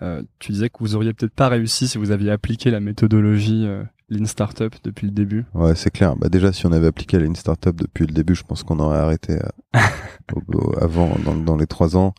euh, 0.00 0.22
tu 0.38 0.52
disais 0.52 0.70
que 0.70 0.78
vous 0.78 0.94
auriez 0.94 1.12
peut-être 1.12 1.34
pas 1.34 1.48
réussi 1.48 1.88
si 1.88 1.98
vous 1.98 2.12
aviez 2.12 2.30
appliqué 2.30 2.70
la 2.70 2.78
méthodologie 2.80 3.66
euh, 3.66 3.82
Lean 4.10 4.26
Startup 4.26 4.74
depuis 4.84 5.06
le 5.06 5.12
début. 5.12 5.44
Ouais, 5.54 5.74
c'est 5.74 5.90
clair. 5.90 6.16
Bah 6.16 6.28
déjà, 6.28 6.52
si 6.52 6.66
on 6.66 6.72
avait 6.72 6.86
appliqué 6.86 7.18
Lean 7.18 7.34
Startup 7.34 7.76
depuis 7.76 8.06
le 8.06 8.12
début, 8.12 8.34
je 8.34 8.42
pense 8.42 8.62
qu'on 8.62 8.78
aurait 8.78 8.98
arrêté 8.98 9.38
euh, 9.74 9.80
avant, 10.80 11.14
dans, 11.24 11.36
dans 11.36 11.56
les 11.56 11.66
trois 11.66 11.96
ans. 11.96 12.14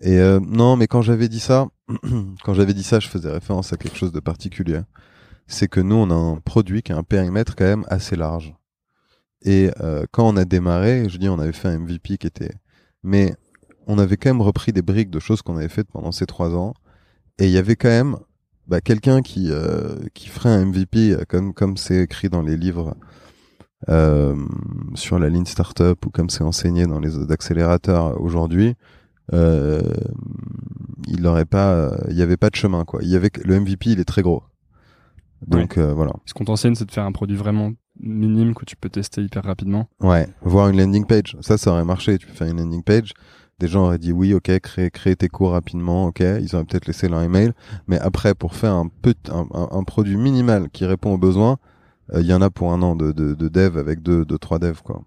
Et 0.00 0.18
euh, 0.18 0.38
non, 0.40 0.76
mais 0.76 0.86
quand 0.86 1.02
j'avais 1.02 1.28
dit 1.28 1.40
ça, 1.40 1.66
quand 2.44 2.54
j'avais 2.54 2.74
dit 2.74 2.84
ça, 2.84 3.00
je 3.00 3.08
faisais 3.08 3.30
référence 3.30 3.72
à 3.72 3.76
quelque 3.76 3.96
chose 3.96 4.12
de 4.12 4.20
particulier. 4.20 4.80
C'est 5.46 5.68
que 5.68 5.80
nous, 5.80 5.96
on 5.96 6.10
a 6.10 6.14
un 6.14 6.36
produit 6.36 6.82
qui 6.82 6.92
a 6.92 6.96
un 6.96 7.02
périmètre 7.02 7.56
quand 7.56 7.64
même 7.64 7.84
assez 7.88 8.14
large. 8.14 8.54
Et 9.42 9.70
euh, 9.80 10.04
quand 10.10 10.28
on 10.28 10.36
a 10.36 10.44
démarré, 10.44 11.08
je 11.08 11.18
dis, 11.18 11.28
on 11.28 11.38
avait 11.38 11.52
fait 11.52 11.68
un 11.68 11.78
MVP 11.78 12.18
qui 12.18 12.26
était, 12.26 12.52
mais 13.02 13.34
on 13.86 13.98
avait 13.98 14.16
quand 14.16 14.30
même 14.30 14.42
repris 14.42 14.72
des 14.72 14.82
briques 14.82 15.10
de 15.10 15.20
choses 15.20 15.42
qu'on 15.42 15.56
avait 15.56 15.68
faites 15.68 15.90
pendant 15.90 16.12
ces 16.12 16.26
trois 16.26 16.54
ans. 16.54 16.74
Et 17.38 17.46
il 17.46 17.50
y 17.50 17.58
avait 17.58 17.76
quand 17.76 17.88
même 17.88 18.16
bah, 18.68 18.80
quelqu'un 18.80 19.22
qui 19.22 19.50
euh, 19.50 19.96
qui 20.14 20.28
ferait 20.28 20.50
un 20.50 20.66
MVP 20.66 21.12
euh, 21.12 21.24
comme 21.28 21.52
comme 21.54 21.76
c'est 21.76 22.02
écrit 22.02 22.28
dans 22.28 22.42
les 22.42 22.56
livres 22.56 22.94
euh, 23.88 24.36
sur 24.94 25.18
la 25.18 25.28
ligne 25.28 25.46
startup 25.46 26.04
ou 26.06 26.10
comme 26.10 26.30
c'est 26.30 26.44
enseigné 26.44 26.86
dans 26.86 27.00
les 27.00 27.30
accélérateurs 27.30 28.20
aujourd'hui. 28.20 28.74
Il 31.10 31.22
n'aurait 31.22 31.44
pas, 31.44 31.96
il 32.08 32.16
y 32.16 32.22
avait 32.22 32.36
pas 32.36 32.50
de 32.50 32.56
chemin 32.56 32.84
quoi. 32.84 33.00
Il 33.02 33.08
y 33.08 33.16
avait 33.16 33.30
le 33.44 33.60
MVP, 33.60 33.90
il 33.90 34.00
est 34.00 34.04
très 34.04 34.22
gros. 34.22 34.42
Donc 35.46 35.78
euh, 35.78 35.92
voilà. 35.92 36.12
Ce 36.24 36.34
qu'on 36.34 36.44
t'enseigne, 36.44 36.74
c'est 36.74 36.84
de 36.84 36.90
faire 36.90 37.04
un 37.04 37.12
produit 37.12 37.36
vraiment 37.36 37.72
minime 38.00 38.54
que 38.54 38.64
tu 38.64 38.76
peux 38.76 38.88
tester 38.88 39.22
hyper 39.22 39.44
rapidement. 39.44 39.88
Ouais, 40.00 40.28
voir 40.42 40.68
une 40.68 40.78
landing 40.78 41.06
page, 41.06 41.36
ça, 41.40 41.58
ça 41.58 41.70
aurait 41.70 41.84
marché. 41.84 42.18
Tu 42.18 42.26
peux 42.26 42.32
faire 42.32 42.48
une 42.48 42.58
landing 42.58 42.82
page. 42.82 43.12
Des 43.60 43.66
gens 43.68 43.86
auraient 43.86 43.98
dit 43.98 44.12
oui, 44.12 44.34
ok, 44.34 44.58
créer, 44.60 44.90
créer 44.90 45.16
tes 45.16 45.28
cours 45.28 45.50
rapidement, 45.50 46.06
ok. 46.06 46.20
Ils 46.20 46.54
auraient 46.54 46.64
peut-être 46.64 46.86
laissé 46.86 47.08
leur 47.08 47.22
email. 47.22 47.52
Mais 47.88 47.98
après, 47.98 48.34
pour 48.34 48.54
faire 48.54 48.72
un, 48.72 48.86
petit, 48.88 49.18
un, 49.32 49.46
un- 49.52 49.68
un 49.72 49.82
produit 49.84 50.16
minimal 50.16 50.68
qui 50.70 50.84
répond 50.84 51.12
aux 51.14 51.18
besoins, 51.18 51.58
euh, 52.14 52.20
il 52.20 52.26
y 52.26 52.32
en 52.34 52.40
a 52.40 52.50
pour 52.50 52.72
un 52.72 52.80
an 52.82 52.94
de, 52.94 53.10
de, 53.12 53.34
de 53.34 53.48
dev 53.48 53.76
avec 53.76 54.00
deux, 54.00 54.24
deux, 54.24 54.38
trois 54.38 54.58
devs, 54.60 54.80
quoi. 54.82 55.02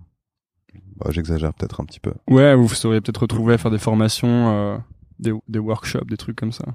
Bah, 0.97 1.09
J'exagère 1.11 1.53
peut-être 1.53 1.79
un 1.81 1.85
petit 1.85 1.99
peu. 2.01 2.13
Ouais, 2.29 2.53
vous 2.55 2.67
vous 2.67 2.75
seriez 2.75 2.99
peut-être 3.01 3.21
retrouvé 3.21 3.53
à 3.53 3.57
faire 3.57 3.71
des 3.71 3.77
formations, 3.79 4.49
euh, 4.49 4.77
des, 5.19 5.33
des 5.47 5.59
workshops, 5.59 6.05
des 6.09 6.17
trucs 6.17 6.35
comme 6.35 6.51
ça. 6.51 6.65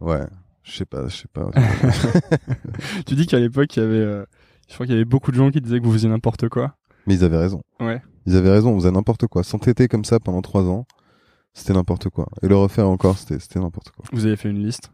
Ouais, 0.00 0.26
je 0.62 0.72
sais 0.76 0.84
pas, 0.84 1.08
je 1.08 1.16
sais 1.16 1.28
pas. 1.32 1.50
tu 3.06 3.14
dis 3.14 3.26
qu'à 3.26 3.38
l'époque, 3.38 3.74
il 3.76 3.82
y 3.82 3.86
avait, 3.86 3.96
euh, 3.96 4.24
je 4.68 4.74
crois 4.74 4.86
qu'il 4.86 4.94
y 4.94 4.98
avait 4.98 5.04
beaucoup 5.04 5.30
de 5.30 5.36
gens 5.36 5.50
qui 5.50 5.60
disaient 5.60 5.80
que 5.80 5.84
vous 5.86 5.92
faisiez 5.92 6.08
n'importe 6.10 6.48
quoi. 6.48 6.76
Mais 7.06 7.14
ils 7.14 7.24
avaient 7.24 7.38
raison. 7.38 7.62
Ouais. 7.80 8.02
Ils 8.26 8.36
avaient 8.36 8.50
raison, 8.50 8.72
on 8.72 8.78
faisait 8.78 8.90
n'importe 8.90 9.26
quoi. 9.26 9.42
S'entêter 9.42 9.88
comme 9.88 10.04
ça 10.04 10.20
pendant 10.20 10.42
trois 10.42 10.64
ans, 10.68 10.86
c'était 11.54 11.72
n'importe 11.72 12.08
quoi. 12.08 12.28
Et 12.42 12.48
le 12.48 12.56
refaire 12.56 12.88
encore, 12.88 13.18
c'était 13.18 13.38
c'était 13.38 13.60
n'importe 13.60 13.90
quoi. 13.90 14.04
Vous 14.12 14.26
avez 14.26 14.36
fait 14.36 14.50
une 14.50 14.62
liste? 14.62 14.90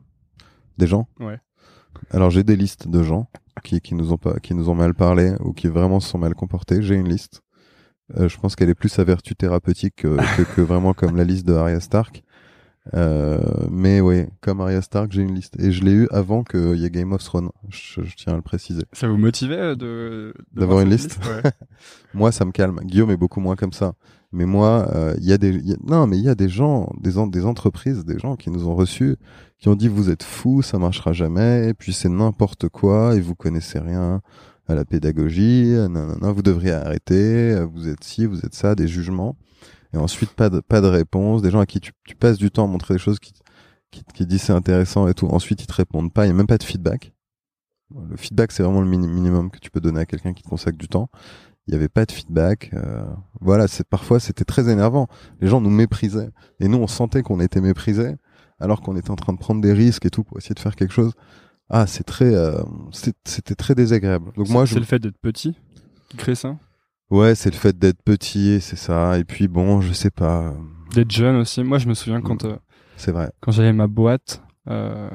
Des 0.78 0.86
gens? 0.86 1.08
Ouais. 1.20 1.38
Alors 2.10 2.30
j'ai 2.30 2.42
des 2.42 2.56
listes 2.56 2.88
de 2.88 3.02
gens 3.02 3.28
qui, 3.62 3.80
qui 3.80 3.94
nous 3.94 4.12
ont 4.12 4.16
pas, 4.16 4.40
qui 4.40 4.54
nous 4.54 4.68
ont 4.68 4.74
mal 4.74 4.94
parlé 4.94 5.34
ou 5.40 5.52
qui 5.52 5.68
vraiment 5.68 6.00
se 6.00 6.08
sont 6.08 6.18
mal 6.18 6.34
comportés. 6.34 6.82
J'ai 6.82 6.96
une 6.96 7.08
liste. 7.08 7.42
Euh, 8.16 8.28
je 8.28 8.38
pense 8.38 8.56
qu'elle 8.56 8.68
est 8.68 8.74
plus 8.74 8.98
à 8.98 9.04
vertu 9.04 9.34
thérapeutique 9.34 9.96
que, 9.96 10.16
que, 10.36 10.42
que 10.42 10.60
vraiment 10.60 10.92
comme 10.92 11.16
la 11.16 11.24
liste 11.24 11.46
de 11.46 11.54
Arya 11.54 11.80
Stark. 11.80 12.22
Euh, 12.92 13.38
mais 13.70 14.00
oui, 14.02 14.26
comme 14.42 14.60
Arya 14.60 14.82
Stark, 14.82 15.10
j'ai 15.10 15.22
une 15.22 15.34
liste 15.34 15.58
et 15.58 15.72
je 15.72 15.82
l'ai 15.82 15.92
eu 15.92 16.08
avant 16.10 16.44
qu'il 16.44 16.76
y 16.76 16.84
ait 16.84 16.90
Game 16.90 17.12
of 17.12 17.24
Thrones. 17.24 17.48
Je, 17.70 18.02
je 18.02 18.14
tiens 18.14 18.34
à 18.34 18.36
le 18.36 18.42
préciser. 18.42 18.82
Ça 18.92 19.08
vous 19.08 19.16
motivait 19.16 19.56
euh, 19.58 19.74
de 19.74 20.34
D'avoir 20.52 20.76
voir 20.76 20.82
une 20.86 20.90
liste 20.92 21.18
ouais. 21.24 21.50
Moi, 22.14 22.30
ça 22.30 22.44
me 22.44 22.52
calme. 22.52 22.80
Guillaume 22.84 23.10
est 23.10 23.16
beaucoup 23.16 23.40
moins 23.40 23.56
comme 23.56 23.72
ça. 23.72 23.94
Mais 24.32 24.46
moi, 24.46 24.88
euh, 24.94 25.14
il 25.18 25.24
y 25.26 25.32
a 25.32 25.38
des, 25.38 25.50
il 25.50 25.66
y 25.68 25.72
a- 25.72 25.76
non, 25.86 26.06
mais 26.08 26.18
il 26.18 26.24
y 26.24 26.28
a 26.28 26.34
des 26.34 26.48
gens, 26.48 26.90
des, 27.00 27.18
en- 27.18 27.26
des 27.28 27.46
entreprises, 27.46 28.04
des 28.04 28.18
gens 28.18 28.34
qui 28.36 28.50
nous 28.50 28.66
ont 28.66 28.74
reçus, 28.74 29.16
qui 29.58 29.68
ont 29.68 29.76
dit 29.76 29.86
vous 29.88 30.10
êtes 30.10 30.24
fous, 30.24 30.60
ça 30.60 30.76
marchera 30.78 31.12
jamais, 31.12 31.68
et 31.68 31.74
puis 31.74 31.92
c'est 31.92 32.08
n'importe 32.08 32.68
quoi, 32.68 33.14
et 33.14 33.20
vous 33.20 33.36
connaissez 33.36 33.78
rien 33.78 34.20
à 34.66 34.74
la 34.74 34.84
pédagogie, 34.84 35.72
euh, 35.74 35.86
nanana, 35.88 36.32
vous 36.32 36.42
devriez 36.42 36.72
arrêter, 36.72 37.52
euh, 37.52 37.64
vous 37.64 37.86
êtes 37.88 38.02
ci, 38.02 38.26
vous 38.26 38.40
êtes 38.44 38.54
ça, 38.54 38.74
des 38.74 38.88
jugements, 38.88 39.36
et 39.94 39.96
ensuite 39.96 40.30
pas 40.32 40.50
de, 40.50 40.60
pas 40.60 40.80
de 40.82 40.88
réponse, 40.88 41.40
des 41.40 41.50
gens 41.50 41.60
à 41.60 41.66
qui 41.66 41.80
tu, 41.80 41.92
tu 42.04 42.14
passes 42.16 42.36
du 42.36 42.50
temps 42.50 42.64
à 42.64 42.66
montrer 42.68 42.94
des 42.94 43.00
choses 43.00 43.18
qui, 43.20 43.32
qui, 43.90 44.02
qui 44.12 44.26
disent 44.26 44.42
c'est 44.42 44.52
intéressant 44.52 45.08
et 45.08 45.14
tout, 45.14 45.26
ensuite 45.28 45.62
ils 45.62 45.66
te 45.66 45.72
répondent 45.72 46.12
pas, 46.12 46.24
il 46.24 46.28
n'y 46.28 46.34
a 46.34 46.36
même 46.36 46.46
pas 46.46 46.58
de 46.58 46.64
feedback. 46.64 47.12
Le 48.10 48.16
feedback, 48.16 48.50
c'est 48.52 48.62
vraiment 48.62 48.80
le 48.80 48.88
mini- 48.88 49.06
minimum 49.08 49.50
que 49.50 49.58
tu 49.58 49.70
peux 49.70 49.80
donner 49.80 50.00
à 50.00 50.06
quelqu'un 50.06 50.32
qui 50.34 50.42
te 50.42 50.48
consacre 50.48 50.76
du 50.76 50.88
temps 50.88 51.08
il 51.66 51.70
n'y 51.70 51.76
avait 51.76 51.88
pas 51.88 52.04
de 52.04 52.12
feedback. 52.12 52.70
euh, 52.74 53.06
voilà, 53.40 53.68
c'est 53.68 53.88
parfois 53.88 54.20
c'était 54.20 54.44
très 54.44 54.68
énervant. 54.68 55.06
Les 55.40 55.48
gens 55.48 55.62
nous 55.62 55.70
méprisaient 55.70 56.28
et 56.60 56.68
nous 56.68 56.76
on 56.76 56.86
sentait 56.86 57.22
qu'on 57.22 57.40
était 57.40 57.62
méprisés 57.62 58.16
alors 58.58 58.82
qu'on 58.82 58.96
était 58.96 59.10
en 59.10 59.16
train 59.16 59.32
de 59.32 59.38
prendre 59.38 59.62
des 59.62 59.72
risques 59.72 60.04
et 60.04 60.10
tout 60.10 60.24
pour 60.24 60.36
essayer 60.36 60.54
de 60.54 60.60
faire 60.60 60.76
quelque 60.76 60.92
chose. 60.92 61.12
Ah, 61.70 61.86
c'est 61.86 62.04
très, 62.04 62.34
euh, 62.34 62.62
c'était 63.24 63.54
très 63.54 63.74
désagréable. 63.74 64.30
Donc 64.36 64.50
moi, 64.50 64.66
je, 64.66 64.74
c'est 64.74 64.80
le 64.80 64.84
fait 64.84 64.98
d'être 64.98 65.16
petit 65.16 65.56
qui 66.10 66.18
crée 66.18 66.34
ça. 66.34 66.58
Ouais, 67.10 67.34
c'est 67.34 67.50
le 67.50 67.56
fait 67.56 67.78
d'être 67.78 68.02
petit, 68.02 68.60
c'est 68.60 68.76
ça. 68.76 69.18
Et 69.18 69.24
puis 69.24 69.48
bon, 69.48 69.80
je 69.80 69.92
sais 69.92 70.10
pas, 70.10 70.48
euh, 70.48 70.52
D'être 70.94 71.10
jeune 71.10 71.36
aussi. 71.36 71.62
Moi, 71.64 71.78
je 71.78 71.88
me 71.88 71.94
souviens 71.94 72.20
quand 72.20 72.44
euh, 72.44 72.56
c'est 72.96 73.10
vrai. 73.12 73.30
quand 73.40 73.50
j'avais 73.52 73.72
ma 73.72 73.86
boîte, 73.88 74.42
euh, 74.68 75.10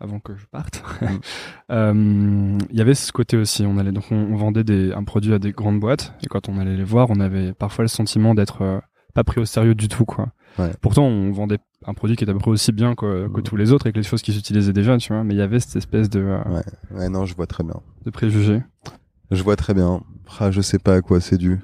avant 0.00 0.18
que 0.18 0.34
je 0.36 0.46
parte, 0.46 0.82
Mm. 1.00 1.06
euh, 1.72 2.58
il 2.70 2.76
y 2.76 2.80
avait 2.80 2.94
ce 2.94 3.12
côté 3.12 3.36
aussi. 3.36 3.64
On 3.66 3.78
allait 3.78 3.92
donc 3.92 4.04
on, 4.10 4.16
on 4.16 4.36
vendait 4.36 4.64
des, 4.64 4.92
un 4.92 5.04
produit 5.04 5.32
à 5.34 5.38
des 5.38 5.52
grandes 5.52 5.78
boîtes 5.80 6.14
et 6.22 6.26
quand 6.26 6.48
on 6.48 6.58
allait 6.58 6.76
les 6.76 6.84
voir, 6.84 7.08
on 7.10 7.20
avait 7.20 7.52
parfois 7.52 7.84
le 7.84 7.88
sentiment 7.88 8.34
d'être 8.34 8.82
pas 9.14 9.24
pris 9.24 9.40
au 9.40 9.44
sérieux 9.44 9.74
du 9.74 9.88
tout, 9.88 10.04
quoi. 10.04 10.28
Ouais. 10.58 10.70
Pourtant, 10.80 11.04
on 11.04 11.32
vendait 11.32 11.58
un 11.86 11.94
produit 11.94 12.16
qui 12.16 12.24
était 12.24 12.30
à 12.30 12.34
peu 12.34 12.40
près 12.40 12.50
aussi 12.50 12.72
bien 12.72 12.94
que, 12.94 13.28
que 13.28 13.40
Mm. 13.40 13.42
tous 13.42 13.56
les 13.56 13.72
autres 13.72 13.86
et 13.86 13.92
que 13.92 13.96
les 13.98 14.02
choses 14.04 14.22
qui 14.22 14.32
s'utilisaient 14.32 14.72
déjà, 14.72 14.96
tu 14.98 15.12
vois. 15.12 15.22
Mais 15.24 15.34
il 15.34 15.38
y 15.38 15.42
avait 15.42 15.60
cette 15.60 15.76
espèce 15.76 16.08
de, 16.10 16.20
euh, 16.20 16.42
Ouais. 16.48 16.62
Ouais, 16.98 17.08
non, 17.08 17.24
je 17.24 17.34
vois 17.34 17.46
très 17.46 17.62
bien. 17.64 17.74
de 18.04 18.10
préjugés. 18.10 18.62
Je 19.30 19.42
vois 19.42 19.56
très 19.56 19.74
bien. 19.74 20.02
Ah, 20.38 20.50
je 20.50 20.60
sais 20.60 20.78
pas 20.78 20.94
à 20.96 21.00
quoi 21.02 21.20
c'est 21.20 21.36
dû. 21.38 21.58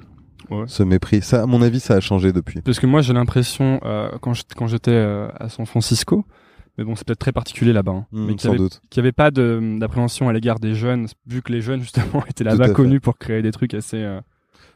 Ouais. 0.51 0.65
Ce 0.67 0.83
mépris. 0.83 1.23
Ça, 1.23 1.43
à 1.43 1.47
mon 1.47 1.61
avis, 1.63 1.81
ça 1.81 1.95
a 1.95 2.01
changé 2.01 2.33
depuis. 2.33 2.61
Parce 2.63 2.79
que 2.79 2.87
moi, 2.87 3.01
j'ai 3.03 3.13
l'impression, 3.13 3.81
euh, 3.85 4.11
quand 4.21 4.67
j'étais 4.67 4.91
euh, 4.93 5.29
à 5.41 5.49
San 5.49 5.67
Francisco, 5.67 6.25
mais 6.79 6.85
bon, 6.85 6.95
c'est 6.95 7.07
peut-être 7.07 7.19
très 7.19 7.33
particulier 7.33 7.73
là-bas, 7.73 7.93
hein, 7.93 8.07
Hmm, 8.13 8.27
mais 8.27 8.35
qu'il 8.35 8.51
avait 8.51 8.59
n'y 8.59 8.69
avait 8.99 9.13
pas 9.13 9.31
de- 9.31 9.79
d'appréhension 9.81 10.29
à 10.29 10.33
l'égard 10.33 10.61
des 10.61 10.75
jeunes, 10.75 11.07
vu 11.27 11.43
que 11.43 11.51
les 11.53 11.61
jeunes, 11.63 11.81
justement, 11.83 12.25
étaient 12.29 12.45
là-bas 12.45 12.69
connus 12.71 13.01
pour 13.01 13.19
créer 13.19 13.43
des 13.43 13.51
trucs 13.51 13.75
assez... 13.75 13.97
euh, 13.97 14.21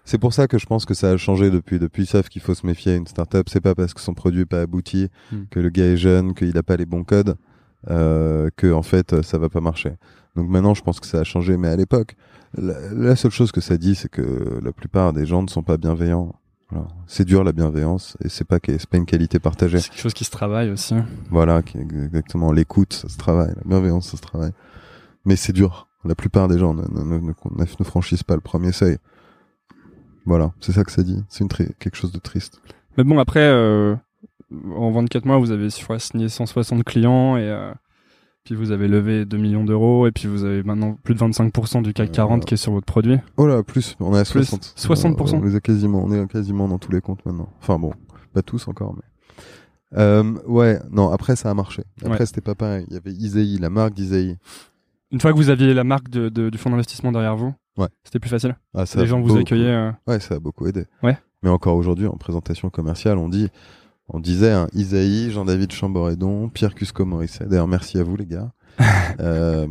C'est 0.04 0.18
pour 0.18 0.32
ça 0.32 0.48
que 0.48 0.58
je 0.58 0.66
pense 0.66 0.86
que 0.86 0.94
ça 0.94 1.10
a 1.10 1.16
changé 1.16 1.50
depuis. 1.50 1.78
Depuis, 1.78 2.02
ils 2.04 2.06
savent 2.06 2.28
qu'il 2.28 2.42
faut 2.42 2.54
se 2.54 2.66
méfier 2.66 2.92
à 2.92 2.96
une 2.96 3.06
startup. 3.06 3.48
C'est 3.48 3.60
pas 3.60 3.74
parce 3.74 3.92
que 3.94 4.00
son 4.00 4.14
produit 4.14 4.40
est 4.42 4.46
pas 4.46 4.62
abouti, 4.62 5.08
Hmm. 5.30 5.42
que 5.50 5.60
le 5.60 5.68
gars 5.68 5.84
est 5.84 5.96
jeune, 5.98 6.34
qu'il 6.34 6.56
a 6.56 6.62
pas 6.62 6.76
les 6.76 6.86
bons 6.86 7.04
codes, 7.04 7.36
que 7.86 8.72
en 8.72 8.82
fait 8.82 9.22
ça 9.22 9.38
va 9.38 9.48
pas 9.48 9.60
marcher. 9.60 9.92
Donc 10.36 10.48
maintenant, 10.48 10.74
je 10.74 10.82
pense 10.82 11.00
que 11.00 11.06
ça 11.06 11.18
a 11.20 11.24
changé. 11.24 11.56
Mais 11.56 11.68
à 11.68 11.76
l'époque, 11.76 12.16
la, 12.56 12.74
la 12.92 13.16
seule 13.16 13.30
chose 13.30 13.52
que 13.52 13.60
ça 13.60 13.76
dit, 13.76 13.94
c'est 13.94 14.08
que 14.10 14.60
la 14.62 14.72
plupart 14.72 15.12
des 15.12 15.26
gens 15.26 15.42
ne 15.42 15.48
sont 15.48 15.62
pas 15.62 15.76
bienveillants. 15.76 16.34
C'est 17.08 17.24
dur 17.24 17.42
la 17.42 17.50
bienveillance 17.50 18.16
et 18.24 18.28
c'est 18.28 18.44
pas 18.44 18.60
pas 18.60 18.96
une 18.96 19.04
qualité 19.06 19.40
partagée. 19.40 19.80
C'est 19.80 19.90
quelque 19.90 20.02
chose 20.02 20.14
qui 20.14 20.24
se 20.24 20.30
travaille 20.30 20.70
aussi. 20.70 20.94
Voilà, 21.28 21.62
qui- 21.62 21.78
exactement. 21.78 22.52
L'écoute, 22.52 22.92
ça 22.92 23.08
se 23.08 23.18
travaille. 23.18 23.52
La 23.56 23.62
bienveillance, 23.66 24.08
ça 24.10 24.16
se 24.16 24.22
travaille. 24.22 24.52
Mais 25.24 25.34
c'est 25.34 25.52
dur. 25.52 25.88
La 26.04 26.14
plupart 26.14 26.46
des 26.46 26.58
gens 26.60 26.72
ne, 26.72 26.82
ne, 26.82 27.02
ne, 27.02 27.18
ne- 27.18 27.32
ne 27.78 27.84
franchissent 27.84 28.22
pas 28.22 28.36
le 28.36 28.40
premier 28.40 28.70
seuil. 28.70 28.98
Voilà, 30.26 30.52
c'est 30.60 30.70
ça 30.72 30.84
que 30.84 30.92
ça 30.92 31.02
dit. 31.02 31.24
C'est 31.28 31.44
quelque 31.78 31.96
chose 31.96 32.12
de 32.12 32.18
triste. 32.20 32.60
Mais 32.96 33.02
bon, 33.04 33.18
après, 33.18 33.40
euh, 33.40 33.96
en 34.76 34.90
24 34.92 35.24
mois, 35.24 35.38
vous 35.38 35.50
avez 35.50 35.70
je 35.70 35.82
crois, 35.82 35.98
signé 35.98 36.28
160 36.28 36.84
clients 36.84 37.36
et 37.36 37.48
euh, 37.50 37.72
puis 38.44 38.54
vous 38.54 38.70
avez 38.72 38.88
levé 38.88 39.24
2 39.24 39.36
millions 39.36 39.64
d'euros 39.64 40.06
et 40.06 40.12
puis 40.12 40.26
vous 40.28 40.44
avez 40.44 40.62
maintenant 40.62 40.96
plus 41.02 41.14
de 41.14 41.20
25% 41.20 41.82
du 41.82 41.92
CAC 41.92 42.08
Euh, 42.08 42.12
40 42.12 42.44
qui 42.44 42.54
est 42.54 42.56
sur 42.56 42.72
votre 42.72 42.86
produit. 42.86 43.18
Oh 43.36 43.46
là, 43.46 43.62
plus, 43.62 43.96
on 44.00 44.14
est 44.14 44.18
à 44.20 44.24
Plus, 44.24 44.44
60. 44.44 44.74
60%. 44.76 45.36
On, 45.36 45.42
les 45.44 45.54
a 45.56 45.60
quasiment, 45.60 46.02
on 46.04 46.10
est 46.12 46.26
quasiment 46.30 46.68
dans 46.68 46.78
tous 46.78 46.90
les 46.92 47.00
comptes 47.00 47.24
maintenant. 47.26 47.48
Enfin 47.60 47.78
bon, 47.78 47.92
pas 48.32 48.42
tous 48.42 48.66
encore, 48.68 48.94
mais. 48.94 49.02
Euh, 49.98 50.34
ouais, 50.46 50.78
non, 50.90 51.10
après 51.10 51.34
ça 51.36 51.50
a 51.50 51.54
marché. 51.54 51.82
Après 52.02 52.20
Ouais. 52.20 52.26
c'était 52.26 52.40
pas 52.40 52.54
pareil. 52.54 52.86
Il 52.88 52.94
y 52.94 52.96
avait 52.96 53.12
Isaïe, 53.12 53.58
la 53.58 53.70
marque 53.70 53.94
d'Isaïe. 53.94 54.36
Une 55.10 55.20
fois 55.20 55.32
que 55.32 55.36
vous 55.36 55.50
aviez 55.50 55.74
la 55.74 55.82
marque 55.84 56.08
de, 56.08 56.28
de- 56.28 56.50
du 56.50 56.58
fonds 56.58 56.70
d'investissement 56.70 57.10
derrière 57.10 57.34
vous, 57.36 57.52
Ouais. 57.76 57.88
c'était 58.04 58.20
plus 58.20 58.30
facile. 58.30 58.56
Ah, 58.74 58.86
ça 58.86 59.00
Les 59.00 59.06
gens 59.06 59.20
vous 59.20 59.36
accueillaient. 59.36 59.64
euh, 59.74 59.90
Ouais, 60.06 60.20
ça 60.20 60.36
a 60.36 60.38
beaucoup 60.38 60.66
aidé. 60.68 60.86
Ouais. 61.02 61.18
Mais 61.42 61.50
encore 61.50 61.74
aujourd'hui, 61.76 62.06
en 62.06 62.16
présentation 62.16 62.70
commerciale, 62.70 63.18
on 63.18 63.28
dit, 63.28 63.48
on 64.10 64.20
disait 64.20 64.52
hein, 64.52 64.66
Isaïe, 64.74 65.30
Jean-David 65.30 65.72
Chamboredon, 65.72 66.48
Pierre 66.48 66.74
Cusco-Morisset. 66.74 67.46
D'ailleurs, 67.46 67.68
merci 67.68 67.98
à 67.98 68.02
vous 68.02 68.16
les 68.16 68.26
gars. 68.26 68.52
euh, 69.20 69.66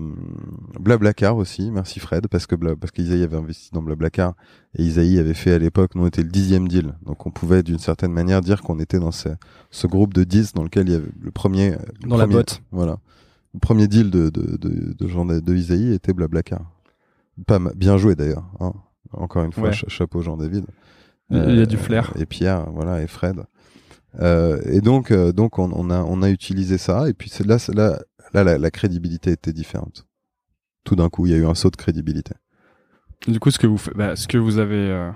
Blablacar 0.80 1.36
aussi, 1.38 1.72
merci 1.72 2.00
Fred, 2.00 2.28
parce 2.28 2.46
que 2.46 2.56
Bla- 2.56 2.76
parce 2.76 2.92
qu'Isaïe 2.92 3.24
avait 3.24 3.38
investi 3.38 3.70
dans 3.74 3.82
Blablacar 3.82 4.34
et 4.78 4.84
Isaïe 4.84 5.18
avait 5.20 5.34
fait 5.34 5.52
à 5.54 5.58
l'époque, 5.58 5.96
nous 5.96 6.04
on 6.04 6.08
était 6.08 6.22
le 6.22 6.30
dixième 6.30 6.68
deal, 6.68 6.94
donc 7.06 7.26
on 7.26 7.32
pouvait 7.32 7.64
d'une 7.64 7.80
certaine 7.80 8.12
manière 8.12 8.42
dire 8.42 8.62
qu'on 8.62 8.78
était 8.80 9.00
dans 9.00 9.12
ce, 9.12 9.30
ce 9.72 9.88
groupe 9.88 10.14
de 10.14 10.24
10 10.24 10.54
dans 10.54 10.64
lequel 10.64 10.90
il 10.90 10.92
y 10.92 10.96
avait 10.96 11.10
le 11.22 11.32
premier 11.32 11.72
le 12.04 12.10
Dans 12.10 12.18
la 12.18 12.28
botte. 12.28 12.62
Voilà, 12.72 12.98
le 13.56 13.60
premier 13.60 13.88
deal 13.88 14.12
de 14.12 14.30
de 14.30 14.58
de, 14.58 14.94
de, 14.94 15.08
Jean 15.08 15.26
de 15.26 15.56
Isaïe 15.56 15.94
était 15.94 16.14
Blablacar. 16.14 16.62
Pas 17.48 17.60
bien 17.76 17.98
joué 17.98 18.16
d'ailleurs. 18.16 18.46
Hein. 18.60 18.74
Encore 19.14 19.44
une 19.44 19.54
fois, 19.54 19.70
Ouais. 19.70 19.74
cha- 19.74 19.88
chapeau 19.88 20.22
Jean-David. 20.22 20.66
Il 21.32 21.38
y 21.38 21.40
a 21.40 21.44
Euh, 21.44 21.66
du 21.66 21.78
flair. 21.78 22.12
Et 22.20 22.26
Pierre, 22.28 22.70
voilà, 22.72 23.02
et 23.02 23.08
Fred. 23.08 23.38
Euh, 24.20 24.60
et 24.66 24.82
donc, 24.82 25.12
euh, 25.12 25.32
donc 25.32 25.60
on, 25.60 25.90
a 25.90 26.02
on 26.02 26.22
a 26.22 26.30
utilisé 26.30 26.78
ça. 26.78 27.10
Et 27.10 27.14
puis 27.14 27.32
là, 27.46 27.58
là, 27.74 28.00
là, 28.34 28.58
la, 28.58 28.72
crédibilité 28.72 29.32
était 29.32 29.54
différente. 29.54 30.08
Tout 30.84 30.96
d'un 30.96 31.10
coup, 31.10 31.26
il 31.26 31.32
y 31.32 31.36
a 31.36 31.38
eu 31.38 31.46
un 31.46 31.56
saut 31.56 31.70
de 31.70 31.76
crédibilité. 31.76 32.34
Du 33.28 33.40
coup, 33.40 33.52
ce 33.52 33.60
que 33.60 33.68
vous, 33.68 33.80
bah, 33.96 34.16
ce 34.16 34.28
que 34.28 34.38
vous 34.38 34.58
avez 34.58 34.76
euh, 34.90 35.12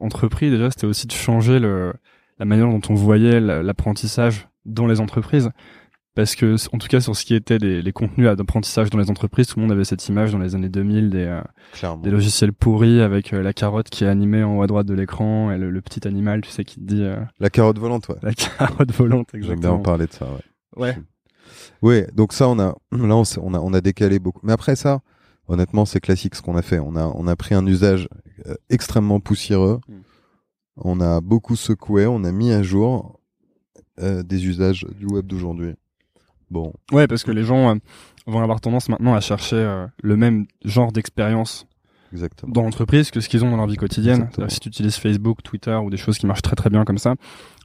entrepris 0.00 0.50
déjà, 0.50 0.70
c'était 0.70 0.86
aussi 0.86 1.06
de 1.06 1.12
changer 1.12 1.58
la 1.58 2.44
manière 2.44 2.68
dont 2.68 2.80
on 2.88 2.94
voyait 2.94 3.40
la- 3.40 3.62
l'apprentissage 3.62 4.48
dans 4.64 4.86
les 4.86 5.00
entreprises. 5.00 5.50
Parce 6.14 6.36
que, 6.36 6.54
en 6.72 6.78
tout 6.78 6.86
cas, 6.86 7.00
sur 7.00 7.16
ce 7.16 7.24
qui 7.24 7.34
était 7.34 7.58
les, 7.58 7.82
les 7.82 7.92
contenus 7.92 8.28
d'apprentissage 8.36 8.88
dans 8.90 8.98
les 8.98 9.10
entreprises, 9.10 9.48
tout 9.48 9.58
le 9.58 9.62
monde 9.62 9.72
avait 9.72 9.84
cette 9.84 10.08
image 10.08 10.30
dans 10.30 10.38
les 10.38 10.54
années 10.54 10.68
2000 10.68 11.10
des, 11.10 11.24
euh, 11.24 11.96
des 11.96 12.10
logiciels 12.10 12.52
pourris 12.52 13.00
avec 13.00 13.32
euh, 13.32 13.42
la 13.42 13.52
carotte 13.52 13.90
qui 13.90 14.04
est 14.04 14.06
animée 14.06 14.44
en 14.44 14.56
haut 14.56 14.62
à 14.62 14.68
droite 14.68 14.86
de 14.86 14.94
l'écran 14.94 15.50
et 15.50 15.58
le, 15.58 15.70
le 15.70 15.80
petit 15.80 16.06
animal, 16.06 16.42
tu 16.42 16.50
sais, 16.50 16.64
qui 16.64 16.76
te 16.76 16.84
dit 16.84 17.02
euh, 17.02 17.16
La 17.40 17.50
carotte 17.50 17.78
volante, 17.78 18.08
ouais. 18.08 18.16
la 18.22 18.32
carotte 18.32 18.92
volante, 18.92 19.28
J'aime 19.32 19.40
bien 19.42 19.50
exactement. 19.54 19.74
en 19.74 19.82
parler 19.82 20.06
de 20.06 20.12
ça, 20.12 20.26
ouais. 20.26 20.84
Ouais. 20.84 20.98
Oui, 21.82 22.02
donc 22.14 22.32
ça, 22.32 22.48
on 22.48 22.58
a, 22.60 22.76
là, 22.92 23.16
on, 23.16 23.22
on 23.42 23.54
a, 23.54 23.58
on 23.58 23.72
a 23.74 23.80
décalé 23.80 24.20
beaucoup. 24.20 24.40
Mais 24.44 24.52
après 24.52 24.76
ça, 24.76 25.00
honnêtement, 25.48 25.84
c'est 25.84 26.00
classique 26.00 26.36
ce 26.36 26.42
qu'on 26.42 26.56
a 26.56 26.62
fait. 26.62 26.78
On 26.78 26.94
a, 26.94 27.06
on 27.06 27.26
a 27.26 27.34
pris 27.36 27.54
un 27.54 27.66
usage 27.66 28.08
euh, 28.46 28.54
extrêmement 28.70 29.18
poussiéreux. 29.20 29.80
Mm. 29.88 29.92
On 30.76 31.00
a 31.00 31.20
beaucoup 31.20 31.56
secoué. 31.56 32.06
On 32.06 32.24
a 32.24 32.32
mis 32.32 32.52
à 32.52 32.62
jour 32.62 33.20
euh, 34.00 34.22
des 34.22 34.46
usages 34.46 34.86
du 34.96 35.06
web 35.06 35.26
d'aujourd'hui. 35.26 35.74
Bon, 36.50 36.72
Ouais, 36.92 37.06
parce 37.06 37.24
que 37.24 37.30
les 37.30 37.44
gens 37.44 37.70
euh, 37.70 37.78
vont 38.26 38.40
avoir 38.40 38.60
tendance 38.60 38.88
maintenant 38.88 39.14
à 39.14 39.20
chercher 39.20 39.56
euh, 39.56 39.86
le 40.02 40.16
même 40.16 40.46
genre 40.64 40.92
d'expérience 40.92 41.66
exactement. 42.14 42.52
dans 42.52 42.62
l'entreprise 42.62 43.10
que 43.10 43.20
ce 43.20 43.28
qu'ils 43.28 43.44
ont 43.44 43.50
dans 43.50 43.56
leur 43.56 43.66
vie 43.66 43.76
quotidienne. 43.76 44.28
Si 44.48 44.60
tu 44.60 44.68
utilises 44.68 44.96
Facebook, 44.96 45.42
Twitter 45.42 45.74
ou 45.74 45.90
des 45.90 45.96
choses 45.96 46.18
qui 46.18 46.26
marchent 46.26 46.42
très 46.42 46.56
très 46.56 46.70
bien 46.70 46.84
comme 46.84 46.98
ça, 46.98 47.14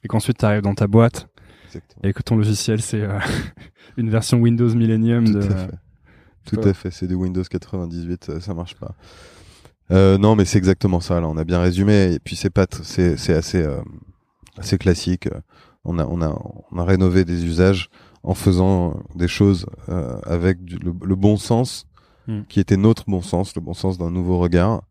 et 0.03 0.07
qu'ensuite 0.07 0.37
tu 0.39 0.45
arrives 0.45 0.61
dans 0.61 0.75
ta 0.75 0.87
boîte 0.87 1.27
Exactement. 1.67 2.01
et 2.03 2.13
que 2.13 2.23
ton 2.23 2.35
logiciel 2.35 2.81
c'est 2.81 3.01
euh, 3.01 3.19
une 3.97 4.09
version 4.09 4.39
Windows 4.39 4.73
Millennium 4.73 5.25
Tout 5.25 5.33
de... 5.33 5.39
à 5.39 5.55
fait. 5.55 5.71
Tout 6.45 6.55
quoi. 6.55 6.67
à 6.67 6.73
fait. 6.73 6.91
C'est 6.91 7.07
du 7.07 7.13
Windows 7.13 7.43
98, 7.43 8.39
ça, 8.39 8.53
marche 8.55 8.75
pas. 8.75 8.95
Euh, 9.91 10.17
non, 10.17 10.35
mais 10.35 10.45
c'est 10.45 10.57
exactement 10.57 10.99
ça. 10.99 11.19
Là, 11.19 11.27
on 11.27 11.37
a 11.37 11.43
bien 11.43 11.61
résumé. 11.61 12.13
Et 12.13 12.19
puis 12.19 12.35
c'est 12.35 12.49
pas, 12.49 12.65
c'est 12.83 13.17
c'est 13.17 13.33
assez 13.33 13.61
euh, 13.61 13.81
assez 14.57 14.77
classique. 14.77 15.29
On 15.83 15.99
a 15.99 16.05
on 16.05 16.21
a 16.21 16.35
on 16.71 16.77
a 16.79 16.83
rénové 16.83 17.23
des 17.23 17.45
usages 17.45 17.89
en 18.23 18.34
faisant 18.34 18.99
des 19.15 19.27
choses 19.27 19.65
euh, 19.89 20.19
avec 20.25 20.63
du- 20.63 20.77
le, 20.77 20.93
le 21.03 21.15
bon 21.15 21.38
sens 21.38 21.86
Hmm. 22.27 22.41
qui 22.47 22.60
était 22.60 22.77
notre 22.77 23.05
bon 23.08 23.21
sens, 23.23 23.55
le 23.55 23.62
bon 23.62 23.73
sens 23.73 23.97
d'un 23.97 24.12
nouveau 24.12 24.38
regard. 24.38 24.84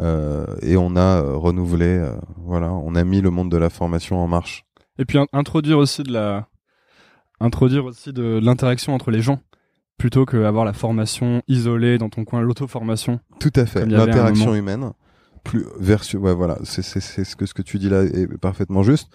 Euh, 0.00 0.44
et 0.62 0.76
on 0.76 0.96
a 0.96 1.22
euh, 1.22 1.36
renouvelé, 1.36 2.04
voilà, 2.38 2.72
on 2.72 2.96
a 2.96 3.04
mis 3.04 3.20
le 3.20 3.30
monde 3.30 3.48
de 3.50 3.56
la 3.56 3.70
formation 3.70 4.18
en 4.18 4.26
marche. 4.26 4.64
Et 4.98 5.04
puis 5.04 5.18
in- 5.18 5.26
introduire 5.32 5.78
aussi 5.78 6.02
de 6.02 6.12
la, 6.12 6.48
introduire 7.38 7.84
aussi 7.84 8.12
de 8.12 8.40
l'interaction 8.42 8.92
entre 8.94 9.10
les 9.12 9.20
gens, 9.20 9.38
plutôt 9.98 10.24
que 10.26 10.42
avoir 10.44 10.64
la 10.64 10.72
formation 10.72 11.42
isolée 11.48 11.96
dans 11.98 12.08
ton 12.08 12.24
coin, 12.24 12.40
l'auto-formation. 12.40 13.20
Tout 13.38 13.52
à 13.54 13.66
fait. 13.66 13.86
L'interaction 13.86 14.54
humaine, 14.54 14.90
plus 15.44 15.64
version, 15.78 16.20
ouais, 16.20 16.34
voilà, 16.34 16.58
c'est 16.64 16.82
ce 16.82 17.36
que 17.36 17.46
ce 17.46 17.54
que 17.54 17.62
tu 17.62 17.78
dis 17.78 17.88
là 17.88 18.02
est 18.02 18.26
parfaitement 18.38 18.82
juste. 18.82 19.10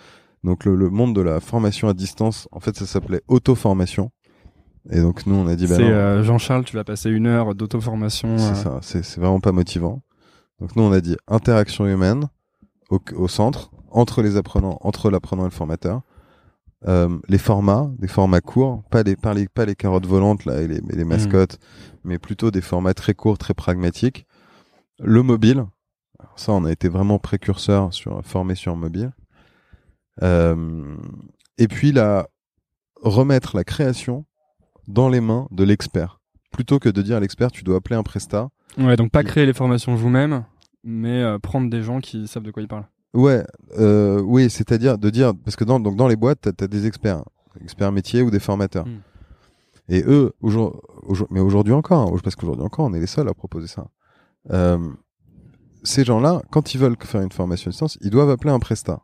Donc 0.45 0.63
le, 0.63 0.75
le 0.75 0.89
monde 0.91 1.15
de 1.15 1.21
la 1.21 1.39
formation 1.39 1.87
à 1.87 1.93
distance, 1.93 2.47
en 2.51 2.59
fait, 2.59 2.77
ça 2.77 2.85
s'appelait 2.85 3.21
auto-formation. 3.27 4.11
Et 4.91 5.01
donc 5.01 5.25
nous, 5.25 5.33
on 5.33 5.47
a 5.47 5.55
dit, 5.55 5.65
bah 5.65 5.75
C'est 5.75 5.83
euh, 5.83 6.23
Jean-Charles, 6.23 6.65
tu 6.65 6.75
vas 6.75 6.83
passer 6.83 7.09
une 7.09 7.25
heure 7.25 7.55
d'auto-formation. 7.55 8.37
c'est 8.37 8.51
euh, 8.51 8.53
ça, 8.53 8.79
c'est 8.81 9.17
vraiment 9.19 9.39
pas 9.39 9.51
motivant. 9.51 10.03
Donc 10.61 10.75
nous, 10.75 10.83
on 10.83 10.91
a 10.91 11.01
dit 11.01 11.17
interaction 11.27 11.87
humaine 11.87 12.29
au, 12.91 12.99
au 13.15 13.27
centre, 13.27 13.71
entre 13.89 14.21
les 14.21 14.37
apprenants, 14.37 14.77
entre 14.81 15.09
l'apprenant 15.09 15.43
et 15.43 15.49
le 15.49 15.51
formateur. 15.51 16.01
Euh, 16.87 17.09
les 17.27 17.39
formats, 17.39 17.89
des 17.97 18.07
formats 18.07 18.41
courts, 18.41 18.83
pas 18.91 19.01
les, 19.01 19.15
pas 19.15 19.33
les, 19.33 19.47
pas 19.47 19.65
les 19.65 19.73
carottes 19.73 20.05
volantes 20.05 20.45
là 20.45 20.61
et 20.61 20.67
les, 20.67 20.79
les 20.87 21.05
mascottes, 21.05 21.57
mais 22.03 22.19
plutôt 22.19 22.51
des 22.51 22.61
formats 22.61 22.93
très 22.93 23.15
courts, 23.15 23.39
très 23.39 23.55
pragmatiques. 23.55 24.27
Le 24.99 25.23
mobile, 25.23 25.65
ça, 26.35 26.51
on 26.51 26.63
a 26.65 26.71
été 26.71 26.87
vraiment 26.87 27.17
précurseur 27.17 27.91
sur 27.91 28.23
former 28.23 28.53
sur 28.53 28.75
mobile. 28.75 29.11
Euh, 30.23 30.95
et 31.57 31.67
puis 31.67 31.91
la 31.91 32.27
remettre 33.01 33.55
la 33.55 33.63
création 33.63 34.25
dans 34.87 35.09
les 35.09 35.21
mains 35.21 35.47
de 35.51 35.63
l'expert, 35.63 36.19
plutôt 36.51 36.79
que 36.79 36.89
de 36.89 37.01
dire 37.01 37.17
à 37.17 37.19
l'expert 37.19 37.51
tu 37.51 37.63
dois 37.63 37.77
appeler 37.77 37.95
un 37.95 38.03
prestat. 38.03 38.49
Ouais, 38.77 38.95
donc 38.95 39.11
pas 39.11 39.23
créer 39.23 39.45
les 39.45 39.53
formations 39.53 39.95
vous-même, 39.95 40.45
mais 40.83 41.21
euh, 41.21 41.39
prendre 41.39 41.69
des 41.69 41.81
gens 41.81 41.99
qui 41.99 42.27
savent 42.27 42.43
de 42.43 42.51
quoi 42.51 42.61
ils 42.61 42.67
parlent. 42.67 42.87
Ouais, 43.13 43.45
euh, 43.79 44.21
oui, 44.21 44.49
c'est-à-dire 44.49 44.97
de 44.97 45.09
dire 45.09 45.33
parce 45.43 45.55
que 45.55 45.63
dans 45.63 45.79
donc 45.79 45.95
dans 45.95 46.07
les 46.07 46.15
boîtes 46.17 46.41
t'as 46.41 46.65
as 46.65 46.67
des 46.67 46.85
experts, 46.85 47.23
experts 47.61 47.91
métiers 47.91 48.21
ou 48.21 48.31
des 48.31 48.39
formateurs. 48.39 48.85
Mm. 48.85 49.01
Et 49.87 50.03
eux, 50.05 50.33
aujourd'hui, 50.41 51.27
mais 51.29 51.39
aujourd'hui 51.39 51.73
encore, 51.73 52.11
hein, 52.11 52.17
parce 52.23 52.35
qu'aujourd'hui 52.35 52.65
encore, 52.65 52.85
on 52.85 52.93
est 52.93 52.99
les 52.99 53.07
seuls 53.07 53.29
à 53.29 53.33
proposer 53.33 53.67
ça. 53.67 53.85
Euh, 54.51 54.79
ces 55.83 56.03
gens-là, 56.03 56.41
quand 56.51 56.73
ils 56.73 56.79
veulent 56.79 56.97
faire 56.99 57.21
une 57.21 57.31
formation 57.31 57.69
à 57.69 57.71
distance, 57.71 57.97
ils 58.01 58.09
doivent 58.09 58.31
appeler 58.31 58.51
un 58.51 58.59
prestat 58.59 59.03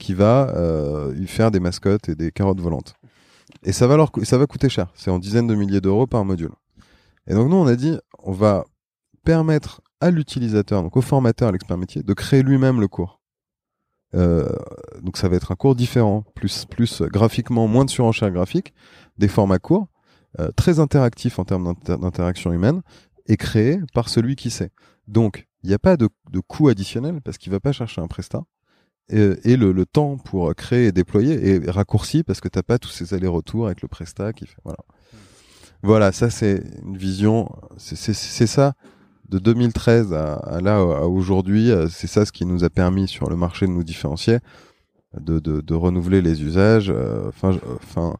qui 0.00 0.14
va 0.14 0.52
euh, 0.56 1.14
faire 1.26 1.52
des 1.52 1.60
mascottes 1.60 2.08
et 2.08 2.16
des 2.16 2.32
carottes 2.32 2.60
volantes. 2.60 2.94
Et 3.62 3.72
ça 3.72 3.86
va 3.86 4.46
coûter 4.46 4.68
cher. 4.68 4.90
C'est 4.94 5.10
en 5.10 5.18
dizaines 5.18 5.46
de 5.46 5.54
milliers 5.54 5.80
d'euros 5.80 6.08
par 6.08 6.24
module. 6.24 6.50
Et 7.28 7.34
donc 7.34 7.48
nous, 7.50 7.56
on 7.56 7.66
a 7.66 7.76
dit, 7.76 7.96
on 8.18 8.32
va 8.32 8.64
permettre 9.24 9.82
à 10.00 10.10
l'utilisateur, 10.10 10.82
donc 10.82 10.96
au 10.96 11.02
formateur, 11.02 11.48
à 11.50 11.52
l'expert 11.52 11.76
métier, 11.76 12.02
de 12.02 12.14
créer 12.14 12.42
lui-même 12.42 12.80
le 12.80 12.88
cours. 12.88 13.20
Euh, 14.14 14.48
donc 15.02 15.18
ça 15.18 15.28
va 15.28 15.36
être 15.36 15.52
un 15.52 15.56
cours 15.56 15.76
différent, 15.76 16.24
plus 16.34 16.66
graphiquement, 17.02 17.68
moins 17.68 17.84
de 17.84 17.90
surenchère 17.90 18.30
graphique, 18.30 18.72
des 19.18 19.28
formats 19.28 19.58
courts, 19.58 19.88
euh, 20.40 20.50
très 20.56 20.80
interactifs 20.80 21.38
en 21.38 21.44
termes 21.44 21.64
d'inter- 21.64 21.98
d'interaction 21.98 22.52
humaine, 22.52 22.80
et 23.26 23.36
créé 23.36 23.78
par 23.92 24.08
celui 24.08 24.34
qui 24.34 24.50
sait. 24.50 24.70
Donc 25.06 25.46
il 25.62 25.68
n'y 25.68 25.74
a 25.74 25.78
pas 25.78 25.96
de, 25.96 26.08
de 26.30 26.40
coût 26.40 26.68
additionnel 26.68 27.20
parce 27.22 27.36
qu'il 27.36 27.52
va 27.52 27.60
pas 27.60 27.72
chercher 27.72 28.00
un 28.00 28.08
prestat. 28.08 28.42
Et, 29.10 29.56
le, 29.56 29.86
temps 29.86 30.16
pour 30.18 30.54
créer 30.54 30.86
et 30.86 30.92
déployer 30.92 31.54
est 31.54 31.70
raccourci 31.70 32.22
parce 32.22 32.40
que 32.40 32.48
t'as 32.48 32.62
pas 32.62 32.78
tous 32.78 32.90
ces 32.90 33.14
allers-retours 33.14 33.66
avec 33.66 33.82
le 33.82 33.88
prestat 33.88 34.32
qui 34.32 34.46
fait 34.46 34.60
voilà. 34.64 34.78
Voilà, 35.82 36.12
ça 36.12 36.28
c'est 36.30 36.62
une 36.84 36.96
vision, 36.96 37.50
c'est 37.78 38.14
ça 38.14 38.74
de 39.30 39.38
2013 39.38 40.12
à, 40.12 40.60
là 40.60 40.76
à 40.76 41.06
aujourd'hui, 41.06 41.70
euh, 41.70 41.88
c'est 41.88 42.08
ça 42.08 42.26
ce 42.26 42.32
qui 42.32 42.44
nous 42.44 42.64
a 42.64 42.70
permis 42.70 43.08
sur 43.08 43.30
le 43.30 43.36
marché 43.36 43.66
de 43.66 43.70
nous 43.70 43.84
différencier, 43.84 44.38
de, 45.18 45.38
de, 45.38 45.74
renouveler 45.74 46.20
les 46.20 46.42
usages. 46.42 46.90
euh, 46.90 47.28
Enfin, 47.28 47.56
enfin, 47.76 48.16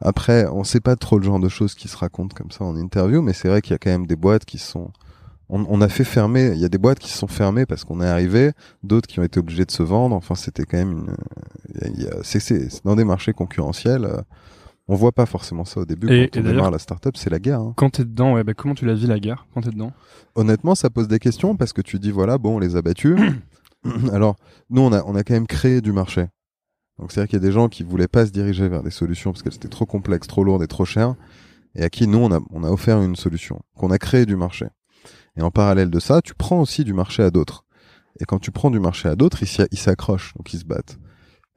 après, 0.00 0.46
on 0.46 0.64
sait 0.64 0.80
pas 0.80 0.96
trop 0.96 1.18
le 1.18 1.24
genre 1.24 1.40
de 1.40 1.48
choses 1.48 1.74
qui 1.74 1.88
se 1.88 1.96
racontent 1.96 2.34
comme 2.34 2.50
ça 2.50 2.64
en 2.64 2.76
interview, 2.76 3.20
mais 3.22 3.32
c'est 3.32 3.48
vrai 3.48 3.60
qu'il 3.60 3.72
y 3.72 3.74
a 3.74 3.78
quand 3.78 3.90
même 3.90 4.06
des 4.06 4.16
boîtes 4.16 4.44
qui 4.44 4.58
sont 4.58 4.90
on, 5.50 5.64
on 5.68 5.80
a 5.80 5.88
fait 5.88 6.04
fermer, 6.04 6.52
il 6.54 6.58
y 6.58 6.64
a 6.64 6.68
des 6.68 6.78
boîtes 6.78 6.98
qui 6.98 7.10
se 7.10 7.18
sont 7.18 7.26
fermées 7.26 7.64
parce 7.66 7.84
qu'on 7.84 8.00
est 8.00 8.06
arrivé, 8.06 8.52
d'autres 8.82 9.06
qui 9.08 9.18
ont 9.20 9.22
été 9.24 9.38
obligés 9.40 9.64
de 9.64 9.70
se 9.70 9.82
vendre. 9.82 10.14
Enfin, 10.16 10.34
c'était 10.34 10.64
quand 10.64 10.76
même 10.78 10.92
une. 10.92 11.14
c'est- 12.22 12.40
c'est 12.40 12.70
c'est 12.70 12.84
dans 12.84 12.96
des 12.96 13.04
marchés 13.04 13.32
concurrentiels. 13.32 14.04
euh, 14.04 14.20
on 14.90 14.94
voit 14.94 15.12
pas 15.12 15.26
forcément 15.26 15.66
ça 15.66 15.80
au 15.80 15.84
début 15.84 16.06
Et- 16.10 16.28
quand 16.30 16.40
et 16.40 16.42
on 16.42 16.46
démarre 16.46 16.70
la 16.70 16.78
startup, 16.78 17.14
c'est 17.16 17.28
la 17.28 17.38
guerre. 17.38 17.60
hein. 17.60 17.74
Quand 17.76 17.90
t'es 17.90 18.04
dedans, 18.04 18.34
ouais, 18.34 18.42
bah, 18.44 18.54
comment 18.54 18.74
tu 18.74 18.86
la 18.86 18.94
vis 18.94 19.06
la 19.06 19.18
guerre? 19.20 19.46
Quand 19.54 19.60
t'es 19.60 19.70
dedans? 19.70 19.92
Honnêtement, 20.34 20.74
ça 20.74 20.88
pose 20.88 21.08
des 21.08 21.18
questions 21.18 21.56
parce 21.56 21.72
que 21.74 21.82
tu 21.82 21.98
dis 21.98 22.10
voilà, 22.10 22.38
bon, 22.38 22.56
on 22.56 22.58
les 22.58 22.74
a 22.76 22.80
battus. 22.80 23.16
Alors, 24.12 24.36
nous, 24.70 24.80
on 24.82 24.92
a, 24.92 25.02
on 25.04 25.14
a 25.14 25.22
quand 25.24 25.34
même 25.34 25.46
créé 25.46 25.80
du 25.80 25.92
marché. 25.92 26.26
Donc, 26.98 27.12
c'est-à-dire 27.12 27.28
qu'il 27.30 27.38
y 27.38 27.42
a 27.44 27.46
des 27.46 27.52
gens 27.52 27.68
qui 27.68 27.82
voulaient 27.84 28.08
pas 28.08 28.26
se 28.26 28.32
diriger 28.32 28.68
vers 28.68 28.82
des 28.82 28.90
solutions 28.90 29.30
parce 29.32 29.42
qu'elles 29.42 29.54
étaient 29.54 29.68
trop 29.68 29.86
complexes, 29.86 30.26
trop 30.26 30.42
lourdes 30.42 30.62
et 30.62 30.66
trop 30.66 30.84
chères, 30.84 31.14
et 31.74 31.84
à 31.84 31.90
qui 31.90 32.06
nous, 32.08 32.18
on 32.18 32.32
a, 32.32 32.40
on 32.50 32.64
a 32.64 32.70
offert 32.70 33.00
une 33.02 33.14
solution, 33.14 33.60
qu'on 33.76 33.90
a 33.90 33.98
créé 33.98 34.26
du 34.26 34.36
marché. 34.36 34.66
Et 35.38 35.42
en 35.42 35.50
parallèle 35.50 35.90
de 35.90 36.00
ça, 36.00 36.20
tu 36.20 36.34
prends 36.34 36.60
aussi 36.60 36.84
du 36.84 36.92
marché 36.92 37.22
à 37.22 37.30
d'autres. 37.30 37.64
Et 38.20 38.24
quand 38.24 38.40
tu 38.40 38.50
prends 38.50 38.70
du 38.70 38.80
marché 38.80 39.08
à 39.08 39.14
d'autres, 39.14 39.42
ils 39.42 39.78
s'accrochent, 39.78 40.34
donc 40.34 40.52
ils 40.52 40.58
se 40.58 40.64
battent. 40.64 40.98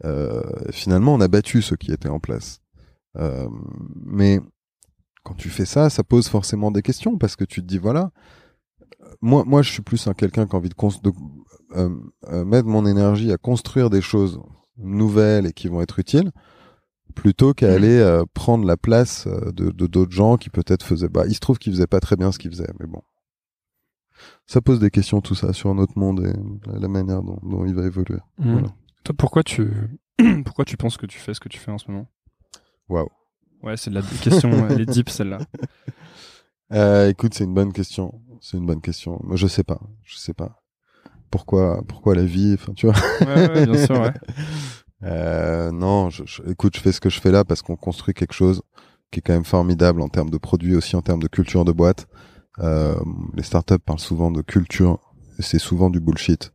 Euh, 0.06 0.44
finalement, 0.72 1.16
on 1.16 1.22
a 1.22 1.28
battu 1.28 1.62
ceux 1.62 1.76
qui 1.76 1.92
étaient 1.92 2.10
en 2.10 2.20
place. 2.20 2.60
Euh, 3.18 3.50
mais 4.06 4.40
quand 5.24 5.34
tu 5.34 5.50
fais 5.50 5.66
ça, 5.66 5.90
ça 5.90 6.04
pose 6.04 6.28
forcément 6.28 6.72
des 6.72 6.82
questions 6.82 7.18
parce 7.18 7.36
que 7.36 7.44
tu 7.44 7.62
te 7.62 7.68
dis 7.68 7.80
voilà, 7.80 8.12
moi, 9.22 9.44
moi, 9.46 9.62
je 9.62 9.72
suis 9.72 9.82
plus 9.82 10.08
un 10.08 10.14
quelqu'un 10.14 10.46
qui 10.46 10.56
a 10.56 10.58
envie 10.58 10.70
de, 10.70 10.76
de 10.76 11.12
euh, 11.76 11.90
euh, 12.30 12.46
mettre 12.46 12.68
mon 12.68 12.86
énergie 12.86 13.32
à 13.32 13.38
construire 13.38 13.90
des 13.90 14.02
choses 14.02 14.40
nouvelles 14.78 15.48
et 15.48 15.54
qui 15.54 15.68
vont 15.68 15.82
être 15.82 16.00
utiles, 16.00 16.32
plutôt 17.16 17.54
qu'à 17.54 17.74
aller 17.74 18.00
euh, 18.00 18.24
prendre 18.34 18.66
la 18.66 18.78
place 18.78 19.28
euh, 19.28 19.52
de 19.52 19.70
de 19.70 19.88
d'autres 19.88 20.12
gens 20.12 20.38
qui 20.38 20.50
peut-être 20.50 20.84
faisaient. 20.84 21.10
Bah, 21.10 21.26
il 21.28 21.36
se 21.36 21.40
trouve 21.40 21.58
qu'ils 21.60 21.74
faisaient 21.74 21.88
pas 21.88 22.00
très 22.00 22.16
bien 22.16 22.32
ce 22.32 22.40
qu'ils 22.40 22.52
faisaient, 22.52 22.74
mais 22.80 22.88
bon. 22.88 23.02
Ça 24.48 24.62
pose 24.62 24.80
des 24.80 24.90
questions 24.90 25.22
tout 25.22 25.36
ça 25.36 25.54
sur 25.54 25.74
notre 25.76 25.98
monde 25.98 26.26
et 26.26 26.80
la- 26.80 26.88
manière 26.88 27.22
dont, 27.22 27.40
dont 27.44 27.66
il 27.66 27.74
va 27.76 27.86
évoluer. 27.86 28.20
Voilà. 28.38 28.68
Toi, 29.04 29.16
pourquoi 29.18 29.44
tu, 29.44 29.68
pourquoi 30.46 30.66
tu 30.66 30.78
penses 30.78 30.98
que 30.98 31.06
tu 31.06 31.20
fais 31.20 31.34
ce 31.34 31.40
que 31.40 31.50
tu 31.50 31.58
fais 31.60 31.72
en 31.72 31.78
ce 31.78 31.90
moment? 31.90 32.08
Waouh. 32.90 33.08
Ouais, 33.64 33.78
c'est 33.78 33.90
de 33.92 33.96
la 33.96 34.02
question, 34.02 34.50
elle 34.70 34.82
est 34.82 34.86
deep 34.86 35.10
celle-là. 35.10 35.40
Euh, 36.74 37.10
écoute, 37.10 37.34
c'est 37.34 37.44
une 37.44 37.54
bonne 37.54 37.74
question. 37.74 38.22
C'est 38.40 38.56
une 38.56 38.66
bonne 38.66 38.80
question. 38.80 39.20
Moi, 39.24 39.36
je 39.36 39.46
sais 39.48 39.64
pas. 39.66 39.82
Je 40.04 40.16
sais 40.18 40.34
pas. 40.34 40.64
Pourquoi, 41.30 41.84
pourquoi 41.88 42.16
la 42.16 42.24
vie 42.24 42.54
Enfin, 42.54 42.74
tu 42.74 42.88
vois. 42.88 42.96
Ouais, 43.20 43.50
ouais, 43.50 43.66
bien 43.66 43.86
sûr, 43.86 44.00
ouais. 44.00 44.14
Euh, 45.04 45.72
non, 45.72 46.12
je, 46.12 46.24
je- 46.28 46.44
écoute, 46.50 46.76
je 46.78 46.80
fais 46.82 46.92
ce 46.92 47.02
que 47.02 47.10
je 47.10 47.20
fais 47.20 47.32
là 47.32 47.44
parce 47.44 47.64
qu'on 47.64 47.76
construit 47.76 48.14
quelque 48.14 48.34
chose 48.34 48.62
qui 49.10 49.18
est 49.18 49.22
quand 49.24 49.34
même 49.34 49.44
formidable 49.44 50.00
en 50.00 50.10
termes 50.10 50.30
de 50.30 50.38
produits, 50.38 50.76
aussi 50.76 50.96
en 50.96 51.02
termes 51.02 51.22
de 51.24 51.28
culture 51.28 51.66
de 51.66 51.72
boîte. 51.72 52.06
Euh, 52.60 52.96
les 53.36 53.44
startups 53.44 53.80
parlent 53.80 54.00
souvent 54.00 54.32
de 54.32 54.42
culture, 54.42 55.00
c'est 55.40 55.60
souvent 55.60 55.90
du 55.90 56.00
bullshit. 56.00 56.54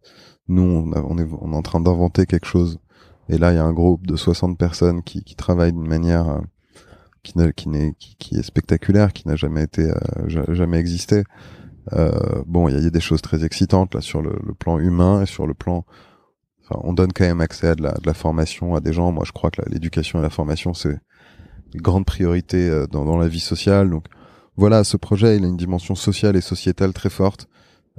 Nous, 0.49 0.63
on, 0.63 0.93
est, 1.19 1.27
on 1.41 1.53
est 1.53 1.57
en 1.57 1.63
train 1.63 1.81
d'inventer 1.81 2.27
quelque 2.27 2.47
chose. 2.47 2.79
Et 3.29 3.39
là, 3.39 3.53
il 3.53 3.57
y 3.57 3.59
a 3.59 3.65
un 3.65 3.73
groupe 3.73 4.07
de 4.07 4.15
60 4.17 4.57
personnes 4.59 5.03
qui, 5.03 5.25
qui 5.25 5.35
travaillent 5.35 5.73
d'une 5.73 5.89
manière 5.89 6.29
euh, 6.29 6.41
qui, 7.23 7.33
qui, 7.57 7.69
n'est, 7.69 7.95
qui, 7.99 8.37
est 8.37 8.43
spectaculaire, 8.43 9.13
qui 9.13 9.27
n'a 9.27 9.35
jamais 9.35 9.65
été, 9.65 9.91
euh, 9.91 9.95
ja- 10.29 10.45
jamais 10.55 10.79
existé. 10.79 11.25
Bon, 12.47 12.69
il 12.69 12.75
y, 12.83 12.87
a- 12.87 12.91
des 12.91 13.01
choses 13.01 13.23
très 13.23 13.45
excitantes 13.45 13.95
là 13.95 14.01
sur 14.01 14.21
le, 14.21 14.37
le 14.45 14.55
plan 14.55 14.79
humain 14.79 15.23
et 15.23 15.27
sur 15.27 15.47
le 15.47 15.55
plan 15.55 15.85
Enfin, 16.69 16.81
on 16.83 16.93
donne 16.93 17.13
quand 17.13 17.25
même 17.25 17.41
accès 17.41 17.69
à 17.69 17.75
de 17.77 17.83
la, 17.85 17.93
de 17.93 18.07
la 18.07 18.13
formation 18.15 18.75
à 18.75 18.81
des 18.81 18.93
gens. 18.93 19.13
Moi, 19.13 19.23
je 19.25 19.31
crois 19.31 19.53
que 19.53 19.63
l'éducation 19.71 20.19
et 20.19 20.23
la 20.23 20.31
formation, 20.31 20.75
c'est 20.75 20.99
une 21.75 21.81
grande 21.81 22.05
priorité 22.05 22.85
dans, 22.91 23.05
dans 23.05 23.17
la 23.17 23.29
vie 23.29 23.39
sociale. 23.39 23.89
Donc, 23.89 24.07
voilà, 24.57 24.85
ce 24.85 24.97
projet, 24.97 25.37
il 25.37 25.45
a 25.45 25.49
une 25.49 25.57
dimension 25.57 25.95
sociale 25.95 26.37
et 26.37 26.41
sociétale 26.41 26.93
très 26.93 27.11
forte. 27.11 27.49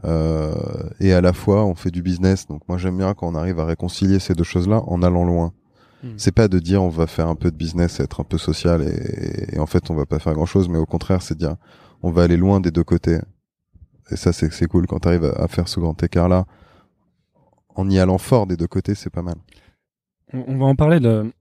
Euh, 0.06 0.54
et 1.00 1.14
à 1.14 1.22
la 1.22 1.34
fois, 1.34 1.66
on 1.66 1.76
fait 1.76 1.92
du 1.92 2.02
business. 2.02 2.48
Donc, 2.48 2.62
moi, 2.68 2.78
j'aime 2.78 2.98
bien 2.98 3.14
quand 3.14 3.28
on 3.28 3.36
arrive 3.36 3.60
à 3.60 3.66
réconcilier 3.66 4.20
ces 4.20 4.34
deux 4.34 4.44
choses-là 4.44 4.82
en 4.88 5.02
allant 5.02 5.26
loin. 5.26 5.54
Hmm. 6.04 6.14
C'est 6.18 6.32
pas 6.32 6.48
de 6.48 6.60
dire 6.60 6.84
on 6.84 6.90
va 6.90 7.08
faire 7.08 7.28
un 7.28 7.36
peu 7.36 7.50
de 7.50 7.56
business, 7.56 8.00
être 8.00 8.22
un 8.22 8.24
peu 8.24 8.38
social 8.38 8.84
et, 8.84 9.56
et 9.56 9.60
en 9.60 9.66
fait, 9.66 9.90
on 9.90 9.96
va 9.96 10.06
pas 10.06 10.20
faire 10.20 10.34
grand-chose. 10.34 10.70
Mais 10.70 10.78
au 10.78 10.86
contraire, 10.86 11.22
c'est 11.24 11.38
dire 11.38 11.56
on 12.04 12.12
va 12.12 12.24
aller 12.24 12.38
loin 12.38 12.60
des 12.60 12.70
deux 12.70 12.84
côtés. 12.84 13.20
Et 14.12 14.16
ça, 14.16 14.32
c'est 14.32 14.54
c'est 14.54 14.68
cool 14.68 14.86
quand 14.86 15.00
tu 15.00 15.08
arrives 15.08 15.26
à, 15.26 15.44
à 15.44 15.48
faire 15.48 15.68
ce 15.68 15.80
grand 15.80 16.02
écart-là 16.02 16.46
en 17.76 17.90
y 17.90 18.00
allant 18.00 18.18
fort 18.18 18.48
des 18.48 18.58
deux 18.58 18.68
côtés, 18.68 18.96
c'est 18.96 19.10
pas 19.10 19.22
mal. 19.22 19.36
On, 20.34 20.44
on 20.48 20.58
va 20.58 20.66
en 20.66 20.76
parler 20.76 21.00
de, 21.00 21.32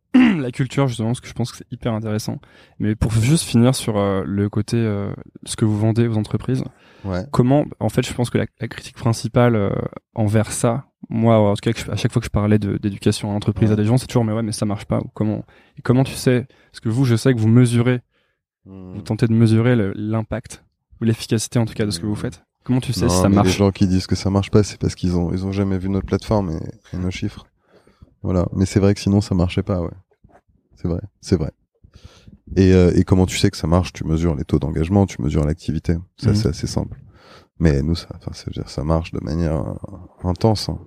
la 0.42 0.51
culture 0.51 0.88
justement 0.88 1.09
parce 1.11 1.20
que 1.20 1.29
je 1.29 1.33
pense 1.33 1.51
que 1.51 1.59
c'est 1.59 1.70
hyper 1.72 1.92
intéressant. 1.92 2.38
Mais 2.79 2.94
pour 2.94 3.12
juste 3.12 3.44
finir 3.44 3.75
sur 3.75 3.96
euh, 3.99 4.22
le 4.27 4.49
côté 4.49 4.77
euh, 4.77 5.12
ce 5.44 5.57
que 5.57 5.64
vous 5.64 5.79
vendez 5.79 6.07
aux 6.09 6.16
entreprises, 6.16 6.64
Ouais. 7.05 7.25
comment 7.31 7.64
en 7.79 7.88
fait 7.88 8.05
je 8.05 8.12
pense 8.12 8.31
que 8.31 8.38
la, 8.38 8.46
la 8.61 8.66
critique 8.66 8.96
principale 8.96 9.55
euh, 9.55 9.70
envers 10.14 10.51
ça, 10.51 10.87
moi 11.09 11.38
en 11.38 11.55
tout 11.55 11.70
cas 11.70 11.92
à 11.92 11.96
chaque 11.96 12.11
fois 12.12 12.20
que 12.20 12.27
je 12.27 12.31
parlais 12.31 12.59
d'éducation 12.59 13.31
à 13.31 13.33
l'entreprise 13.33 13.70
à 13.70 13.77
des 13.77 13.85
gens, 13.85 13.96
c'est 13.96 14.07
toujours 14.09 14.25
mais 14.25 14.33
ouais 14.33 14.42
mais 14.42 14.51
ça 14.53 14.66
marche 14.66 14.87
pas 14.87 14.99
ou 14.99 15.09
comment 15.14 15.44
et 15.79 15.83
comment 15.83 16.03
tu 16.03 16.14
sais 16.14 16.46
parce 16.72 16.81
que 16.81 16.88
vous 16.88 17.05
je 17.05 17.14
sais 17.16 17.33
que 17.35 17.38
vous 17.38 17.49
mesurez, 17.49 18.01
Hmm. 18.68 18.94
vous 18.94 19.03
tentez 19.03 19.29
de 19.29 19.33
mesurer 19.33 19.77
l'impact 19.94 20.64
ou 21.01 21.05
l'efficacité 21.05 21.61
en 21.61 21.66
tout 21.66 21.75
cas 21.75 21.87
de 21.87 21.92
ce 21.92 22.01
que 22.01 22.07
vous 22.07 22.16
faites. 22.16 22.42
Comment 22.64 22.81
tu 22.81 22.92
sais 22.92 23.03
Non, 23.03 23.09
si 23.11 23.20
ça 23.22 23.29
marche 23.29 23.46
Les 23.46 23.53
gens 23.53 23.70
qui 23.70 23.87
disent 23.87 24.09
que 24.09 24.16
ça 24.16 24.29
marche 24.29 24.51
pas, 24.51 24.64
c'est 24.64 24.77
parce 24.81 24.96
qu'ils 24.96 25.16
ont, 25.16 25.31
ils 25.33 25.46
ont 25.46 25.53
jamais 25.53 25.79
vu 25.79 25.88
notre 25.88 26.07
plateforme 26.07 26.51
et, 26.51 26.96
et 26.96 26.99
nos 26.99 27.12
chiffres. 27.12 27.46
Voilà. 28.25 28.49
Mais 28.53 28.66
c'est 28.66 28.81
vrai 28.81 28.92
que 28.94 28.99
sinon, 29.01 29.20
ça 29.20 29.37
marchait 29.37 29.62
pas, 29.62 29.81
ouais. 29.81 29.90
C'est 30.77 30.89
vrai, 30.89 31.01
c'est 31.21 31.37
vrai. 31.37 31.51
Et, 32.57 32.73
euh, 32.73 32.93
et 32.95 33.03
comment 33.05 33.27
tu 33.27 33.37
sais 33.39 33.51
que 33.51 33.57
ça 33.57 33.67
marche? 33.67 33.93
Tu 33.93 34.05
mesures 34.05 34.35
les 34.37 34.45
taux 34.45 34.59
d'engagement, 34.59 35.07
tu 35.07 35.21
mesures 35.23 35.45
l'activité. 35.45 35.95
Ça, 36.17 36.31
Mhm. 36.31 36.37
c'est 36.37 36.49
assez 36.49 36.67
simple. 36.67 37.01
Mais 37.59 37.83
nous, 37.83 37.95
ça, 37.97 38.09
ça 38.67 38.85
marche 38.85 39.12
de 39.12 39.21
manière 39.23 39.57
euh, 39.67 39.75
intense. 40.29 40.69
hein. 40.69 40.79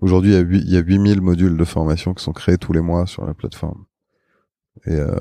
Aujourd'hui, 0.00 0.32
il 0.32 0.34
y 0.34 0.36
a 0.36 0.40
huit- 0.40 0.62
il 0.64 0.70
y 0.72 0.76
a 0.76 0.80
8000 0.80 1.20
modules 1.20 1.56
de 1.56 1.64
formation 1.64 2.12
qui 2.14 2.22
sont 2.24 2.32
créés 2.32 2.58
tous 2.58 2.72
les 2.72 2.80
mois 2.80 3.06
sur 3.06 3.24
la 3.24 3.32
plateforme. 3.34 3.84
Et 4.86 4.92
euh, 4.94 5.14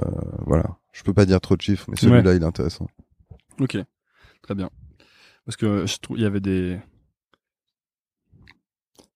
voilà. 0.45 0.77
Je 0.91 1.03
peux 1.03 1.13
pas 1.13 1.25
dire 1.25 1.39
trop 1.41 1.55
de 1.55 1.61
chiffres, 1.61 1.85
mais 1.89 1.95
celui-là, 2.09 2.33
il 2.33 2.41
est 2.41 2.45
intéressant. 2.45 2.87
Ok, 3.59 3.77
très 4.41 4.55
bien. 4.55 4.69
Parce 5.45 5.55
que 5.57 5.85
je 5.85 5.97
trouve 5.99 6.17
il 6.17 6.23
y 6.23 6.25
avait 6.25 6.39
des. 6.39 6.79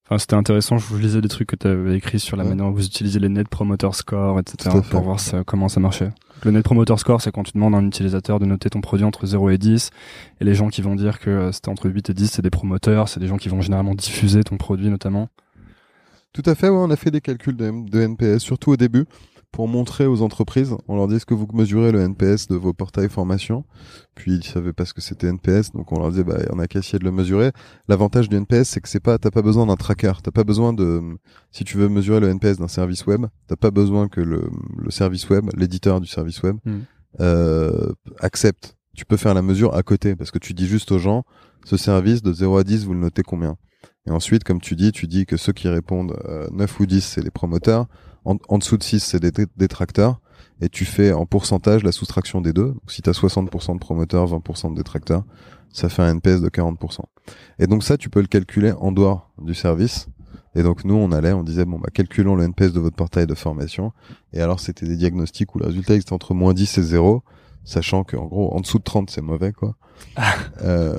Enfin, 0.05 0.17
c'était 0.17 0.35
intéressant. 0.35 0.77
Je 0.77 0.85
vous 0.85 0.97
lisais 0.97 1.21
des 1.21 1.29
trucs 1.29 1.47
que 1.47 1.55
tu 1.55 1.65
avais 1.67 1.95
écrits 1.95 2.19
sur 2.19 2.35
la 2.35 2.43
Ouais. 2.43 2.49
manière 2.49 2.65
dont 2.65 2.71
vous 2.71 2.85
utilisez 2.85 3.19
les 3.19 3.29
Net 3.29 3.47
Promoter 3.47 3.89
Score, 3.93 4.39
etc. 4.39 4.77
Pour 4.91 5.01
voir 5.01 5.19
ça- 5.19 5.43
comment 5.45 5.69
ça 5.69 5.79
marchait. 5.79 6.09
Le 6.43 6.51
Net 6.51 6.63
Promoter 6.63 6.97
Score, 6.97 7.21
c'est 7.21 7.31
quand 7.31 7.43
tu 7.43 7.53
demandes 7.53 7.73
à 7.73 7.77
un 7.77 7.87
utilisateur 7.87 8.39
de 8.39 8.45
noter 8.45 8.69
ton 8.69 8.81
produit 8.81 9.05
entre 9.05 9.25
0 9.25 9.49
et 9.49 9.57
10. 9.57 9.91
Et 10.41 10.43
les 10.45 10.55
gens 10.55 10.67
qui 10.67 10.81
vont 10.81 10.95
dire 10.95 11.19
que 11.19 11.29
euh, 11.29 11.51
c'était 11.53 11.69
entre 11.69 11.89
8 11.89 12.09
et 12.09 12.13
10, 12.13 12.27
c'est 12.31 12.41
des 12.41 12.49
promoteurs. 12.49 13.07
C'est 13.07 13.21
des 13.21 13.27
gens 13.27 13.37
qui 13.37 13.47
vont 13.47 13.61
généralement 13.61 13.95
diffuser 13.95 14.43
ton 14.43 14.57
produit, 14.57 14.89
notamment. 14.89 15.29
Tout 16.33 16.43
à 16.47 16.55
fait, 16.55 16.67
ouais, 16.67 16.77
on 16.77 16.89
a 16.91 16.95
fait 16.97 17.11
des 17.11 17.21
calculs 17.21 17.55
de 17.55 18.01
NPS, 18.01 18.39
surtout 18.39 18.71
au 18.71 18.77
début, 18.77 19.05
pour 19.53 19.69
montrer 19.69 20.05
aux 20.07 20.21
entreprises. 20.21 20.75
On 20.89 20.97
leur 20.97 21.07
dit 21.07 21.15
est-ce 21.15 21.25
que 21.25 21.33
vous 21.33 21.47
mesurez 21.53 21.91
le 21.93 22.01
NPS 22.01 22.47
de 22.49 22.55
vos 22.55 22.73
portails 22.73 23.07
formation? 23.07 23.63
Puis 24.15 24.33
ils 24.33 24.43
savaient 24.43 24.73
pas 24.73 24.83
ce 24.83 24.93
que 24.93 24.99
c'était 25.01 25.27
NPS, 25.27 25.71
donc 25.71 25.91
on 25.93 25.99
leur 25.99 26.09
disait 26.09 26.23
bah 26.25 26.39
on 26.51 26.59
a 26.59 26.67
qu'à 26.67 26.79
essayer 26.79 26.99
de 26.99 27.05
le 27.05 27.11
mesurer. 27.11 27.51
L'avantage 27.87 28.27
du 28.27 28.35
NPS, 28.35 28.67
c'est 28.67 28.81
que 28.81 28.89
c'est 28.89 28.99
pas, 28.99 29.17
t'as 29.17 29.31
pas 29.31 29.41
besoin 29.43 29.65
d'un 29.67 29.75
tracker, 29.77 30.11
t'as 30.21 30.31
pas 30.31 30.43
besoin 30.43 30.73
de, 30.73 31.01
si 31.51 31.63
tu 31.63 31.77
veux 31.77 31.87
mesurer 31.87 32.19
le 32.19 32.27
NPS 32.29 32.57
d'un 32.57 32.67
service 32.67 33.05
web, 33.05 33.27
t'as 33.47 33.55
pas 33.55 33.71
besoin 33.71 34.07
que 34.09 34.19
le, 34.21 34.49
le 34.77 34.91
service 34.91 35.29
web, 35.29 35.49
l'éditeur 35.55 36.01
du 36.01 36.07
service 36.07 36.41
web, 36.43 36.57
Mm. 36.65 36.71
euh, 37.21 37.91
accepte. 38.19 38.75
Tu 38.95 39.05
peux 39.05 39.17
faire 39.17 39.33
la 39.33 39.41
mesure 39.41 39.75
à 39.75 39.83
côté, 39.83 40.15
parce 40.15 40.31
que 40.31 40.39
tu 40.39 40.53
dis 40.53 40.67
juste 40.67 40.91
aux 40.91 40.99
gens, 40.99 41.23
ce 41.65 41.77
service 41.77 42.21
de 42.21 42.33
0 42.33 42.57
à 42.57 42.63
10, 42.63 42.85
vous 42.85 42.93
le 42.93 42.99
notez 42.99 43.21
combien? 43.23 43.55
Et 44.07 44.11
ensuite, 44.11 44.43
comme 44.43 44.59
tu 44.61 44.75
dis, 44.75 44.91
tu 44.91 45.07
dis 45.07 45.25
que 45.25 45.37
ceux 45.37 45.53
qui 45.53 45.67
répondent 45.67 46.15
euh, 46.25 46.47
9 46.51 46.79
ou 46.79 46.85
10, 46.85 47.01
c'est 47.01 47.21
les 47.21 47.31
promoteurs. 47.31 47.87
En, 48.25 48.57
dessous 48.57 48.77
de 48.77 48.83
6, 48.83 48.99
c'est 48.99 49.19
des 49.19 49.31
dé- 49.31 49.47
détracteurs. 49.57 50.19
Et 50.61 50.69
tu 50.69 50.85
fais 50.85 51.11
en 51.11 51.25
pourcentage 51.25 51.83
la 51.83 51.91
soustraction 51.91 52.39
des 52.39 52.53
deux. 52.53 52.73
Si 52.87 53.01
tu 53.01 53.09
as 53.09 53.13
60% 53.13 53.73
de 53.73 53.79
promoteurs, 53.79 54.27
20% 54.27 54.71
de 54.71 54.75
détracteurs, 54.77 55.23
ça 55.71 55.89
fait 55.89 56.01
un 56.03 56.09
NPS 56.15 56.39
de 56.41 56.47
40%. 56.49 57.01
Et 57.59 57.67
donc 57.67 57.83
ça, 57.83 57.97
tu 57.97 58.09
peux 58.09 58.21
le 58.21 58.27
calculer 58.27 58.71
en 58.71 58.91
dehors 58.91 59.31
du 59.41 59.53
service. 59.55 60.07
Et 60.55 60.63
donc 60.63 60.85
nous, 60.85 60.93
on 60.95 61.11
allait, 61.11 61.33
on 61.33 61.43
disait, 61.43 61.65
bon, 61.65 61.79
bah, 61.79 61.89
calculons 61.93 62.35
le 62.35 62.43
NPS 62.43 62.71
de 62.71 62.79
votre 62.79 62.95
portail 62.95 63.25
de 63.27 63.33
formation. 63.33 63.91
Et 64.31 64.41
alors, 64.41 64.59
c'était 64.59 64.85
des 64.87 64.95
diagnostics 64.95 65.53
où 65.55 65.59
le 65.59 65.65
résultat 65.65 65.95
était 65.95 66.13
entre 66.13 66.33
moins 66.33 66.53
10 66.53 66.77
et 66.77 66.83
0, 66.83 67.23
sachant 67.63 68.03
qu'en 68.03 68.25
gros, 68.25 68.53
en 68.53 68.59
dessous 68.59 68.79
de 68.79 68.83
30, 68.83 69.09
c'est 69.09 69.21
mauvais, 69.21 69.51
quoi. 69.53 69.75
euh, 70.63 70.97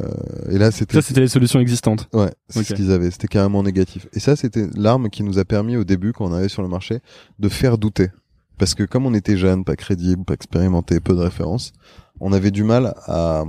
et 0.50 0.59
là, 0.59 0.70
c'était 0.70 0.94
Ça, 0.94 1.03
c'était 1.03 1.20
les 1.20 1.29
solutions 1.29 1.61
existantes. 1.61 2.09
Ouais, 2.12 2.33
c'est 2.48 2.64
ce 2.64 2.74
qu'ils 2.74 2.90
avaient. 2.90 3.11
C'était 3.11 3.29
carrément 3.29 3.62
négatif. 3.62 4.07
Et 4.12 4.20
ça, 4.20 4.37
c'était 4.37 4.66
l'arme 4.74 5.11
qui 5.11 5.22
nous 5.22 5.38
a 5.38 5.44
permis 5.44 5.77
au 5.77 5.85
début, 5.85 6.12
quand 6.12 6.27
on 6.27 6.33
arrivait 6.33 6.48
sur 6.48 6.62
le 6.62 6.68
marché, 6.68 7.00
de 7.38 7.48
faire 7.48 7.79
douter. 7.79 8.09
Parce 8.59 8.74
que 8.74 8.85
comme 8.85 9.05
on 9.05 9.14
était 9.14 9.37
jeune, 9.37 9.64
pas 9.64 9.77
crédible, 9.77 10.24
pas 10.24 10.35
expérimenté, 10.35 11.00
peu 11.00 11.14
de 11.14 11.20
références, 11.20 11.72
on 12.20 12.33
avait 12.33 12.53
du 12.53 12.62
mal 12.62 12.94
à, 13.07 13.44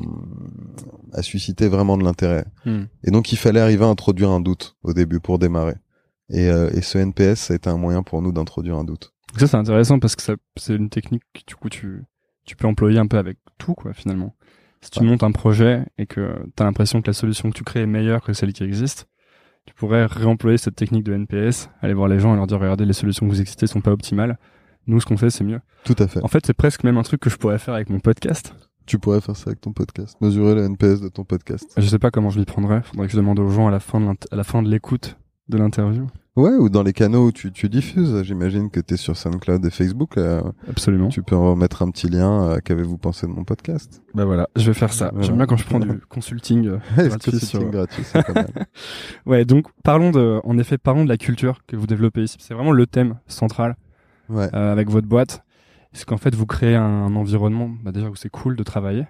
à 1.13 1.21
susciter 1.21 1.67
vraiment 1.67 1.97
de 1.97 2.03
l'intérêt. 2.03 2.45
Hmm. 2.65 2.85
Et 3.03 3.11
donc, 3.11 3.31
il 3.31 3.37
fallait 3.37 3.59
arriver 3.59 3.85
à 3.85 3.87
introduire 3.87 4.31
un 4.31 4.39
doute 4.41 4.75
au 4.83 4.93
début 4.93 5.19
pour 5.19 5.37
démarrer. 5.39 5.75
Et, 6.29 6.49
euh, 6.49 6.71
et 6.73 6.81
ce 6.81 6.97
NPS, 6.97 7.35
ça 7.39 7.53
a 7.53 7.55
été 7.55 7.69
un 7.69 7.77
moyen 7.77 8.01
pour 8.01 8.21
nous 8.23 8.31
d'introduire 8.31 8.77
un 8.77 8.83
doute. 8.83 9.13
Ça, 9.37 9.47
c'est 9.47 9.57
intéressant 9.57 9.99
parce 9.99 10.15
que 10.15 10.23
ça, 10.23 10.33
c'est 10.57 10.75
une 10.75 10.89
technique 10.89 11.21
que 11.33 11.41
du 11.45 11.55
coup 11.55 11.69
tu, 11.69 12.03
tu 12.45 12.55
peux 12.55 12.67
employer 12.67 12.99
un 12.99 13.07
peu 13.07 13.17
avec 13.17 13.37
tout, 13.57 13.73
quoi, 13.73 13.93
finalement. 13.93 14.35
Si 14.81 14.91
tu 14.91 14.99
Ouais. 14.99 15.05
montes 15.05 15.23
un 15.23 15.31
projet 15.31 15.85
et 15.97 16.05
que 16.05 16.35
tu 16.55 16.61
as 16.61 16.65
l'impression 16.65 17.01
que 17.01 17.07
la 17.07 17.13
solution 17.13 17.49
que 17.49 17.55
tu 17.57 17.63
crées 17.63 17.81
est 17.81 17.85
meilleure 17.87 18.21
que 18.21 18.33
celle 18.33 18.53
qui 18.53 18.63
existe, 18.63 19.07
tu 19.65 19.73
pourrais 19.73 20.05
réemployer 20.05 20.57
cette 20.59 20.75
technique 20.75 21.03
de 21.03 21.13
NPS, 21.13 21.69
aller 21.81 21.93
voir 21.95 22.07
les 22.07 22.19
gens 22.19 22.33
et 22.33 22.37
leur 22.37 22.45
dire 22.45 22.59
regardez, 22.59 22.85
les 22.85 22.93
solutions 22.93 23.25
que 23.25 23.31
vous 23.31 23.41
existez 23.41 23.65
sont 23.65 23.81
pas 23.81 23.91
optimales. 23.91 24.37
Nous, 24.85 24.99
ce 25.01 25.07
qu'on 25.07 25.17
fait, 25.17 25.31
c'est 25.31 25.43
mieux. 25.43 25.59
Tout 25.85 25.95
à 25.97 26.07
fait. 26.07 26.23
En 26.23 26.27
fait, 26.27 26.45
c'est 26.45 26.53
presque 26.53 26.83
même 26.83 26.97
un 26.97 27.03
truc 27.03 27.19
que 27.19 27.29
je 27.31 27.37
pourrais 27.37 27.57
faire 27.57 27.73
avec 27.73 27.89
mon 27.89 27.99
podcast. 27.99 28.53
Tu 28.85 28.99
pourrais 28.99 29.21
faire 29.21 29.35
ça 29.35 29.45
avec 29.47 29.61
ton 29.61 29.71
podcast. 29.73 30.15
Mesurer 30.21 30.53
le 30.53 30.65
NPS 30.65 31.01
de 31.01 31.07
ton 31.07 31.23
podcast. 31.23 31.73
Je 31.75 31.87
sais 31.87 31.97
pas 31.97 32.11
comment 32.11 32.29
je 32.29 32.37
m'y 32.37 32.45
prendrais. 32.45 32.83
Faudrait 32.83 33.07
que 33.07 33.11
je 33.13 33.17
demande 33.17 33.39
aux 33.39 33.49
gens 33.49 33.67
à 33.67 33.71
la 33.71 33.79
fin 33.79 33.99
de 33.99 34.05
l'int- 34.05 34.27
à 34.31 34.35
la 34.35 34.43
fin 34.43 34.61
de 34.61 34.69
l'écoute 34.69 35.17
de 35.49 35.57
l'interview. 35.57 36.05
Ouais, 36.35 36.51
ou 36.51 36.67
dans 36.67 36.83
les 36.83 36.91
canaux 36.91 37.27
où 37.27 37.31
tu, 37.31 37.51
tu 37.53 37.69
diffuses. 37.69 38.21
J'imagine 38.23 38.69
que 38.69 38.81
tu 38.81 38.95
es 38.95 38.97
sur 38.97 39.15
SoundCloud 39.15 39.65
et 39.65 39.69
Facebook. 39.69 40.17
euh, 40.17 40.41
Absolument. 40.69 41.07
Tu 41.07 41.23
peux 41.23 41.35
en 41.37 41.55
mettre 41.55 41.81
un 41.81 41.89
petit 41.91 42.07
lien. 42.09 42.49
euh, 42.49 42.59
Qu'avez-vous 42.63 42.97
pensé 42.97 43.25
de 43.25 43.31
mon 43.31 43.45
podcast? 43.45 44.01
Bah 44.13 44.25
voilà, 44.25 44.49
je 44.57 44.65
vais 44.65 44.73
faire 44.73 44.91
ça. 44.91 45.11
Voilà. 45.13 45.25
J'aime 45.25 45.37
bien 45.37 45.45
quand 45.45 45.55
je 45.55 45.65
prends 45.65 45.79
du 45.79 45.97
consulting. 46.09 46.67
euh, 46.67 46.77
gratuit 47.07 47.31
c'est 47.39 47.45
sur- 47.45 47.63
gratuit, 47.69 48.03
c'est 48.03 48.21
pas 48.25 48.33
mal. 48.33 48.47
Ouais, 49.25 49.45
donc 49.45 49.67
parlons 49.83 50.11
de, 50.11 50.41
en 50.43 50.57
effet, 50.57 50.77
parlons 50.77 51.05
de 51.05 51.09
la 51.09 51.17
culture 51.17 51.61
que 51.67 51.77
vous 51.77 51.87
développez 51.87 52.23
ici. 52.23 52.35
C'est 52.41 52.53
vraiment 52.53 52.73
le 52.73 52.85
thème 52.85 53.15
central 53.27 53.77
Ouais. 54.27 54.49
euh, 54.53 54.71
avec 54.73 54.89
votre 54.89 55.07
boîte. 55.07 55.41
C'est 55.93 56.03
qu'en 56.05 56.17
fait, 56.17 56.35
vous 56.35 56.45
créez 56.45 56.75
un 56.75 57.15
environnement, 57.15 57.69
bah, 57.83 57.93
déjà 57.93 58.09
où 58.09 58.15
c'est 58.17 58.27
cool 58.29 58.57
de 58.57 58.63
travailler, 58.63 59.05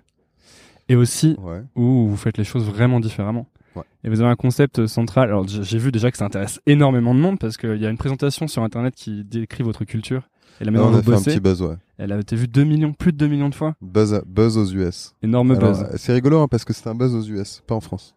et 0.89 0.95
aussi 0.95 1.35
Ouais. 1.41 1.63
où 1.75 2.07
vous 2.07 2.17
faites 2.17 2.37
les 2.37 2.43
choses 2.43 2.65
vraiment 2.69 2.99
différemment? 2.99 3.47
Ouais. 3.75 3.83
Et 4.03 4.09
vous 4.09 4.21
avez 4.21 4.29
un 4.29 4.35
concept 4.35 4.85
central. 4.87 5.29
Alors 5.29 5.47
j'ai 5.47 5.77
vu 5.77 5.91
déjà 5.91 6.11
que 6.11 6.17
ça 6.17 6.25
intéresse 6.25 6.59
énormément 6.65 7.13
de 7.15 7.19
monde 7.19 7.39
parce 7.39 7.57
qu'il 7.57 7.77
y 7.77 7.85
a 7.85 7.89
une 7.89 7.97
présentation 7.97 8.47
sur 8.47 8.63
internet 8.63 8.95
qui 8.95 9.23
décrit 9.23 9.63
votre 9.63 9.83
culture 9.85 10.29
et 10.61 10.65
la 10.65 10.71
manière 10.71 10.87
on 10.89 10.93
a 10.93 11.01
fait 11.03 11.13
un 11.13 11.21
petit 11.21 11.39
buzz, 11.41 11.61
ouais. 11.61 11.75
Elle 11.97 12.11
a 12.13 12.19
été 12.19 12.35
vue 12.35 12.47
2 12.47 12.63
millions, 12.63 12.93
plus 12.93 13.11
de 13.11 13.17
2 13.17 13.27
millions 13.27 13.49
de 13.49 13.55
fois. 13.55 13.75
Buzz, 13.81 14.21
buzz 14.25 14.57
aux 14.57 14.65
US. 14.71 15.13
Énorme 15.21 15.51
Alors, 15.51 15.71
buzz. 15.73 15.83
euh, 15.83 15.95
C'est 15.97 16.13
rigolo 16.13 16.39
hein, 16.39 16.47
parce 16.49 16.63
que 16.65 16.71
c'est 16.73 16.87
un 16.87 16.95
buzz 16.95 17.13
aux 17.15 17.23
US, 17.23 17.61
pas 17.67 17.75
en 17.75 17.81
France. 17.81 18.15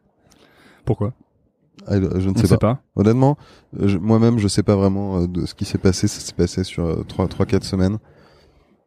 Pourquoi? 0.85 1.12
Ah, 1.87 1.94
je 2.01 2.29
ne 2.29 2.35
sais 2.35 2.42
ne 2.42 2.47
sait 2.47 2.57
pas. 2.59 2.81
Honnêtement, 2.97 3.37
je- 3.79 3.99
moi-même, 3.99 4.38
je 4.38 4.49
sais 4.49 4.62
pas 4.64 4.75
vraiment 4.77 5.21
euh, 5.23 5.27
de 5.29 5.47
ce 5.47 5.55
qui 5.55 5.64
s'est 5.64 5.79
passé. 5.79 6.07
Ça 6.09 6.21
s'est 6.21 6.33
passé 6.33 6.64
sur 6.64 6.85
euh, 6.85 7.03
trois, 7.07 7.29
trois, 7.29 7.47
quatre 7.47 7.64
semaines. 7.64 7.99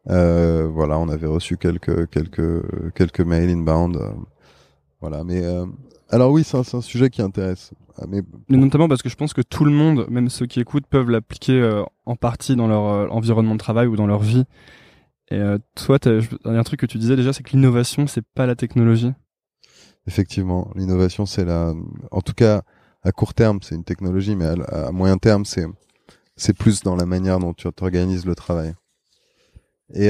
Euh, 0.09 0.67
voilà, 0.71 0.97
on 0.99 1.07
avait 1.09 1.27
reçu 1.27 1.57
quelques, 1.57 2.09
quelques, 2.09 2.93
quelques 2.95 3.21
mails 3.21 3.49
inbound. 3.49 3.97
voilà, 4.99 5.23
mais 5.23 5.41
alors 6.11 6.31
oui, 6.31 6.43
c'est 6.43 6.57
un, 6.57 6.81
sujet 6.81 7.09
qui 7.09 7.21
intéresse. 7.21 7.71
Ah, 7.97 8.05
mais 8.07 8.21
Mais 8.49 8.57
notamment 8.57 8.87
parce 8.87 9.01
que 9.01 9.09
je 9.09 9.15
pense 9.15 9.33
que 9.33 9.41
tout 9.41 9.65
le 9.65 9.71
monde, 9.71 10.07
même 10.09 10.29
ceux 10.29 10.45
qui 10.45 10.59
écoutent, 10.59 10.87
peuvent 10.87 11.09
l'appliquer 11.09 11.59
euh, 11.61 11.83
en 12.05 12.15
partie 12.15 12.55
dans 12.55 12.67
leur 12.67 12.85
euh, 12.85 13.07
environnement 13.09 13.53
de 13.55 13.59
travail 13.59 13.87
ou 13.87 13.95
dans 13.95 14.07
leur 14.07 14.19
vie. 14.21 14.45
Et 15.29 15.35
euh, 15.35 15.57
toi, 15.75 15.99
t'as- 15.99 16.19
je- 16.19 16.29
il 16.45 16.51
y 16.51 16.55
a 16.55 16.59
un 16.59 16.63
truc 16.63 16.79
que 16.81 16.85
tu 16.85 16.97
disais 16.97 17.15
déjà, 17.15 17.31
c'est 17.33 17.43
que 17.43 17.51
l'innovation, 17.51 18.07
c'est 18.07 18.25
pas 18.35 18.45
la 18.45 18.55
technologie. 18.55 19.13
effectivement, 20.07 20.71
l'innovation, 20.75 21.25
c'est 21.25 21.45
la, 21.45 21.73
en 22.11 22.21
tout 22.21 22.33
cas, 22.33 22.63
à 23.03 23.11
court 23.11 23.33
terme, 23.33 23.59
c'est 23.61 23.75
une 23.75 23.83
technologie, 23.83 24.35
mais 24.35 24.45
à, 24.45 24.87
à 24.87 24.91
moyen 24.91 25.17
terme, 25.17 25.45
c'est, 25.45 25.65
c'est 26.35 26.53
plus 26.57 26.81
dans 26.81 26.95
la 26.95 27.05
manière 27.05 27.39
dont 27.39 27.53
tu 27.53 27.67
organises 27.81 28.25
le 28.25 28.35
travail. 28.35 28.73
Et 29.93 30.09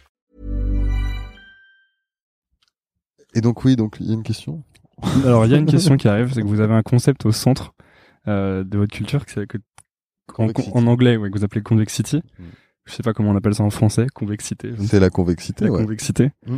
Et 3.33 3.41
donc 3.41 3.63
oui, 3.63 3.75
donc 3.75 3.97
il 3.99 4.07
y 4.07 4.11
a 4.11 4.13
une 4.13 4.23
question. 4.23 4.63
Alors 5.25 5.45
il 5.45 5.51
y 5.51 5.55
a 5.55 5.57
une 5.57 5.65
question 5.65 5.97
qui 5.97 6.07
arrive, 6.07 6.33
c'est 6.33 6.41
que 6.41 6.47
vous 6.47 6.59
avez 6.59 6.73
un 6.73 6.83
concept 6.83 7.25
au 7.25 7.31
centre 7.31 7.73
euh, 8.27 8.63
de 8.63 8.77
votre 8.77 8.93
culture 8.93 9.25
que, 9.25 9.45
que 9.45 9.57
en, 10.37 10.87
anglais, 10.87 11.17
ouais, 11.17 11.29
que 11.29 11.37
vous 11.37 11.43
appelez 11.43 11.61
convexity. 11.61 12.17
Mm. 12.17 12.43
Je 12.85 12.93
sais 12.93 13.03
pas 13.03 13.13
comment 13.13 13.31
on 13.31 13.35
appelle 13.35 13.53
ça 13.53 13.63
en 13.63 13.69
français, 13.69 14.07
convexité. 14.13 14.73
C'est 14.79 14.99
la 14.99 15.09
convexité, 15.09 15.65
la 15.65 15.71
ouais. 15.71 15.81
convexité. 15.81 16.31
Mm. 16.47 16.57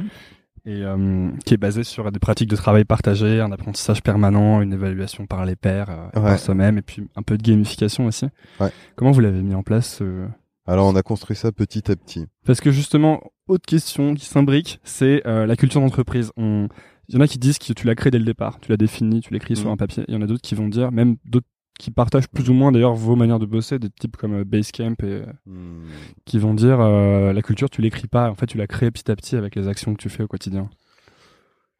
Et 0.66 0.82
euh, 0.82 1.30
qui 1.46 1.54
est 1.54 1.58
basée 1.58 1.84
sur 1.84 2.10
des 2.10 2.20
pratiques 2.20 2.50
de 2.50 2.56
travail 2.56 2.86
partagé, 2.86 3.42
un 3.42 3.52
apprentissage 3.52 4.02
permanent, 4.02 4.62
une 4.62 4.72
évaluation 4.72 5.26
par 5.26 5.46
les 5.46 5.58
pairs, 5.58 5.90
euh, 5.90 6.20
Ouais. 6.20 6.30
par 6.30 6.40
soi-même, 6.40 6.78
et 6.78 6.82
puis 6.82 7.06
un 7.18 7.22
peu 7.22 7.38
de 7.38 7.44
gamification 7.44 8.06
aussi. 8.06 8.28
Ouais. 8.62 8.70
Comment 8.96 9.12
vous 9.12 9.20
l'avez 9.20 9.42
mis 9.42 9.56
en 9.56 9.64
place 9.64 10.00
euh 10.02 10.28
Alors 10.66 10.88
on 10.88 10.96
a 10.96 11.04
construit 11.04 11.36
ça 11.36 11.52
petit 11.52 11.92
à 11.92 11.96
petit. 11.96 12.26
Parce 12.46 12.62
que 12.62 12.72
justement, 12.72 13.22
autre 13.48 13.66
question 13.66 14.14
qui 14.16 14.26
s'imbrique, 14.26 14.80
c'est 14.84 15.26
euh, 15.28 15.46
la 15.46 15.56
culture 15.56 15.82
d'entreprise. 15.82 16.32
On... 16.38 16.68
Il 17.10 17.16
y 17.16 17.18
en 17.18 17.22
a 17.22 17.28
qui 17.28 17.38
disent 17.38 17.58
que 17.60 17.74
tu 17.74 17.86
l'as 17.86 17.96
créé 17.96 18.12
dès 18.12 18.20
le 18.20 18.24
départ, 18.26 18.60
tu 18.62 18.72
l'as 18.72 18.78
défini, 18.78 19.20
tu 19.20 19.34
l'écris 19.34 19.58
sur 19.58 19.68
Mhm. 19.68 19.74
un 19.74 19.78
papier. 19.78 20.06
Il 20.08 20.14
y 20.14 20.18
en 20.18 20.22
a 20.22 20.26
d'autres 20.26 20.42
qui 20.42 20.56
vont 20.56 20.70
dire, 20.70 20.92
même 20.94 21.18
d'autres 21.26 21.48
qui 21.80 21.92
partagent 21.92 22.30
plus 22.30 22.50
ou 22.50 22.54
moins 22.54 22.72
d'ailleurs 22.72 22.94
vos 22.94 23.16
manières 23.18 23.40
de 23.40 23.46
bosser, 23.46 23.78
des 23.80 23.90
types 23.90 24.16
comme 24.16 24.34
euh, 24.36 24.44
Basecamp 24.46 24.94
et 25.02 25.06
euh, 25.06 25.26
Hmm. 25.46 25.82
qui 26.24 26.38
vont 26.40 26.54
dire 26.54 26.80
euh, 26.80 27.34
la 27.34 27.42
culture 27.42 27.70
tu 27.70 27.82
l'écris 27.82 28.08
pas, 28.08 28.30
en 28.30 28.36
fait 28.36 28.46
tu 28.46 28.58
l'as 28.58 28.68
créée 28.68 28.92
petit 28.92 29.10
à 29.12 29.16
petit 29.18 29.36
avec 29.36 29.56
les 29.56 29.68
actions 29.68 29.94
que 29.94 30.00
tu 30.02 30.08
fais 30.10 30.24
au 30.24 30.28
quotidien. 30.28 30.70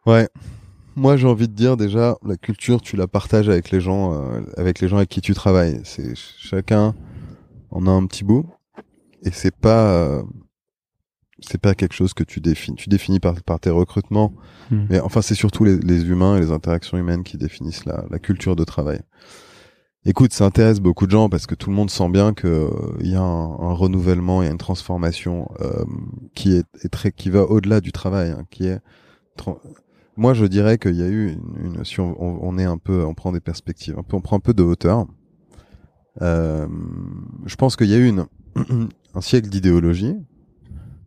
Ouais. 0.06 0.28
Moi, 0.96 1.16
j'ai 1.18 1.28
envie 1.28 1.48
de 1.48 1.54
dire 1.54 1.78
déjà, 1.78 2.18
la 2.24 2.36
culture, 2.38 2.82
tu 2.82 2.98
la 2.98 3.08
partages 3.08 3.50
avec 3.50 3.72
les 3.72 3.80
gens, 3.80 4.14
euh, 4.14 4.42
avec 4.58 4.80
les 4.80 4.88
gens 4.88 4.98
avec 4.98 5.10
qui 5.10 5.22
tu 5.22 5.34
travailles. 5.34 5.80
C'est 5.86 6.04
ch- 6.16 6.36
chacun 6.38 6.94
en 7.72 7.88
a 7.88 7.90
un 7.92 8.06
petit 8.06 8.24
bout, 8.24 8.46
et 9.24 9.32
c'est 9.32 9.56
pas, 9.56 9.92
euh, 9.94 10.24
c'est 11.40 11.60
pas 11.60 11.74
quelque 11.76 11.94
chose 11.94 12.14
que 12.14 12.24
tu 12.24 12.40
définis. 12.40 12.78
Tu 12.78 12.90
définis 12.90 13.20
par, 13.20 13.42
par 13.44 13.60
tes 13.60 13.70
recrutements, 13.70 14.34
Hmm. 14.72 14.86
mais 14.90 15.00
enfin, 15.02 15.22
c'est 15.22 15.36
surtout 15.36 15.66
les, 15.66 15.78
les 15.78 16.06
humains 16.08 16.38
et 16.38 16.40
les 16.40 16.52
interactions 16.52 16.98
humaines 16.98 17.24
qui 17.24 17.38
définissent 17.38 17.86
la, 17.86 18.06
la 18.10 18.20
culture 18.20 18.56
de 18.56 18.64
travail. 18.64 19.02
Écoute, 20.06 20.34
ça 20.34 20.46
intéresse 20.46 20.80
beaucoup 20.82 21.06
de 21.06 21.12
gens 21.12 21.30
parce 21.30 21.48
que 21.48 21.56
tout 21.56 21.70
le 21.70 21.76
monde 21.76 21.90
sent 21.90 22.10
bien 22.10 22.34
que 22.34 22.48
euh, 22.48 22.70
il 23.00 23.10
y 23.10 23.16
a 23.16 23.22
un, 23.22 23.52
un 23.60 23.74
renouvellement, 23.74 24.42
il 24.42 24.46
y 24.46 24.48
a 24.50 24.52
une 24.52 24.58
transformation 24.58 25.50
euh, 25.62 25.84
qui 26.36 26.56
est, 26.56 26.66
est 26.84 26.90
très, 26.90 27.12
qui 27.12 27.30
va 27.30 27.44
au-delà 27.44 27.80
du 27.82 27.92
travail, 27.92 28.32
hein, 28.32 28.44
qui 28.50 28.68
est 28.68 28.80
moi, 30.16 30.34
je 30.36 30.46
dirais 30.46 30.78
qu'il 30.78 30.96
y 30.96 31.02
a 31.04 31.08
eu 31.08 31.32
une, 31.34 31.76
une- 31.78 31.86
si 31.86 32.00
on, 32.00 32.16
on, 32.22 32.38
on 32.42 32.58
est 32.60 32.66
un 32.66 32.78
peu, 32.78 33.04
on 33.04 33.14
prend 33.16 33.32
des 33.32 33.40
perspectives, 33.40 33.98
un 33.98 34.04
peu, 34.04 34.16
on 34.16 34.22
prend 34.22 34.36
un 34.38 34.42
peu 34.42 34.54
de 34.54 34.62
hauteur. 34.62 35.08
Euh, 36.22 36.68
je 37.46 37.56
pense 37.56 37.76
qu'il 37.76 37.88
y 37.90 37.94
a 37.96 37.98
eu 37.98 38.08
une, 38.08 38.26
un 39.14 39.22
siècle 39.22 39.50
d'idéologie, 39.50 40.16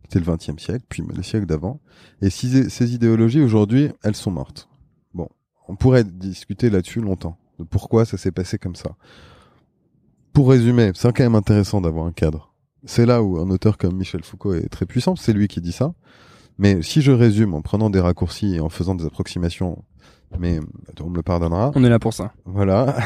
c'était 0.03 0.19
le 0.19 0.35
XXe 0.35 0.61
siècle, 0.61 0.85
puis 0.87 1.03
les 1.13 1.23
siècles 1.23 1.45
d'avant. 1.45 1.81
Et 2.21 2.29
si 2.29 2.69
ces 2.69 2.93
idéologies 2.93 3.41
aujourd'hui, 3.41 3.89
elles 4.03 4.15
sont 4.15 4.31
mortes. 4.31 4.69
Bon, 5.13 5.27
on 5.67 5.75
pourrait 5.75 6.03
discuter 6.03 6.69
là-dessus 6.69 7.01
longtemps 7.01 7.37
de 7.59 7.63
pourquoi 7.63 8.05
ça 8.05 8.17
s'est 8.17 8.31
passé 8.31 8.57
comme 8.57 8.75
ça. 8.75 8.95
Pour 10.33 10.49
résumer, 10.49 10.91
c'est 10.93 11.11
quand 11.11 11.23
même 11.23 11.35
intéressant 11.35 11.81
d'avoir 11.81 12.05
un 12.05 12.11
cadre. 12.11 12.53
C'est 12.85 13.05
là 13.05 13.23
où 13.23 13.39
un 13.39 13.49
auteur 13.49 13.77
comme 13.77 13.97
Michel 13.97 14.23
Foucault 14.23 14.53
est 14.53 14.69
très 14.69 14.85
puissant, 14.85 15.15
c'est 15.15 15.33
lui 15.33 15.47
qui 15.47 15.61
dit 15.61 15.71
ça. 15.71 15.93
Mais 16.57 16.81
si 16.81 17.01
je 17.01 17.11
résume 17.11 17.53
en 17.53 17.61
prenant 17.61 17.89
des 17.89 17.99
raccourcis 17.99 18.55
et 18.55 18.59
en 18.59 18.69
faisant 18.69 18.95
des 18.95 19.05
approximations, 19.05 19.83
mais 20.39 20.59
on 21.01 21.09
me 21.09 21.15
le 21.15 21.23
pardonnera. 21.23 21.71
On 21.75 21.83
est 21.83 21.89
là 21.89 21.99
pour 21.99 22.13
ça. 22.13 22.33
Voilà. 22.45 22.97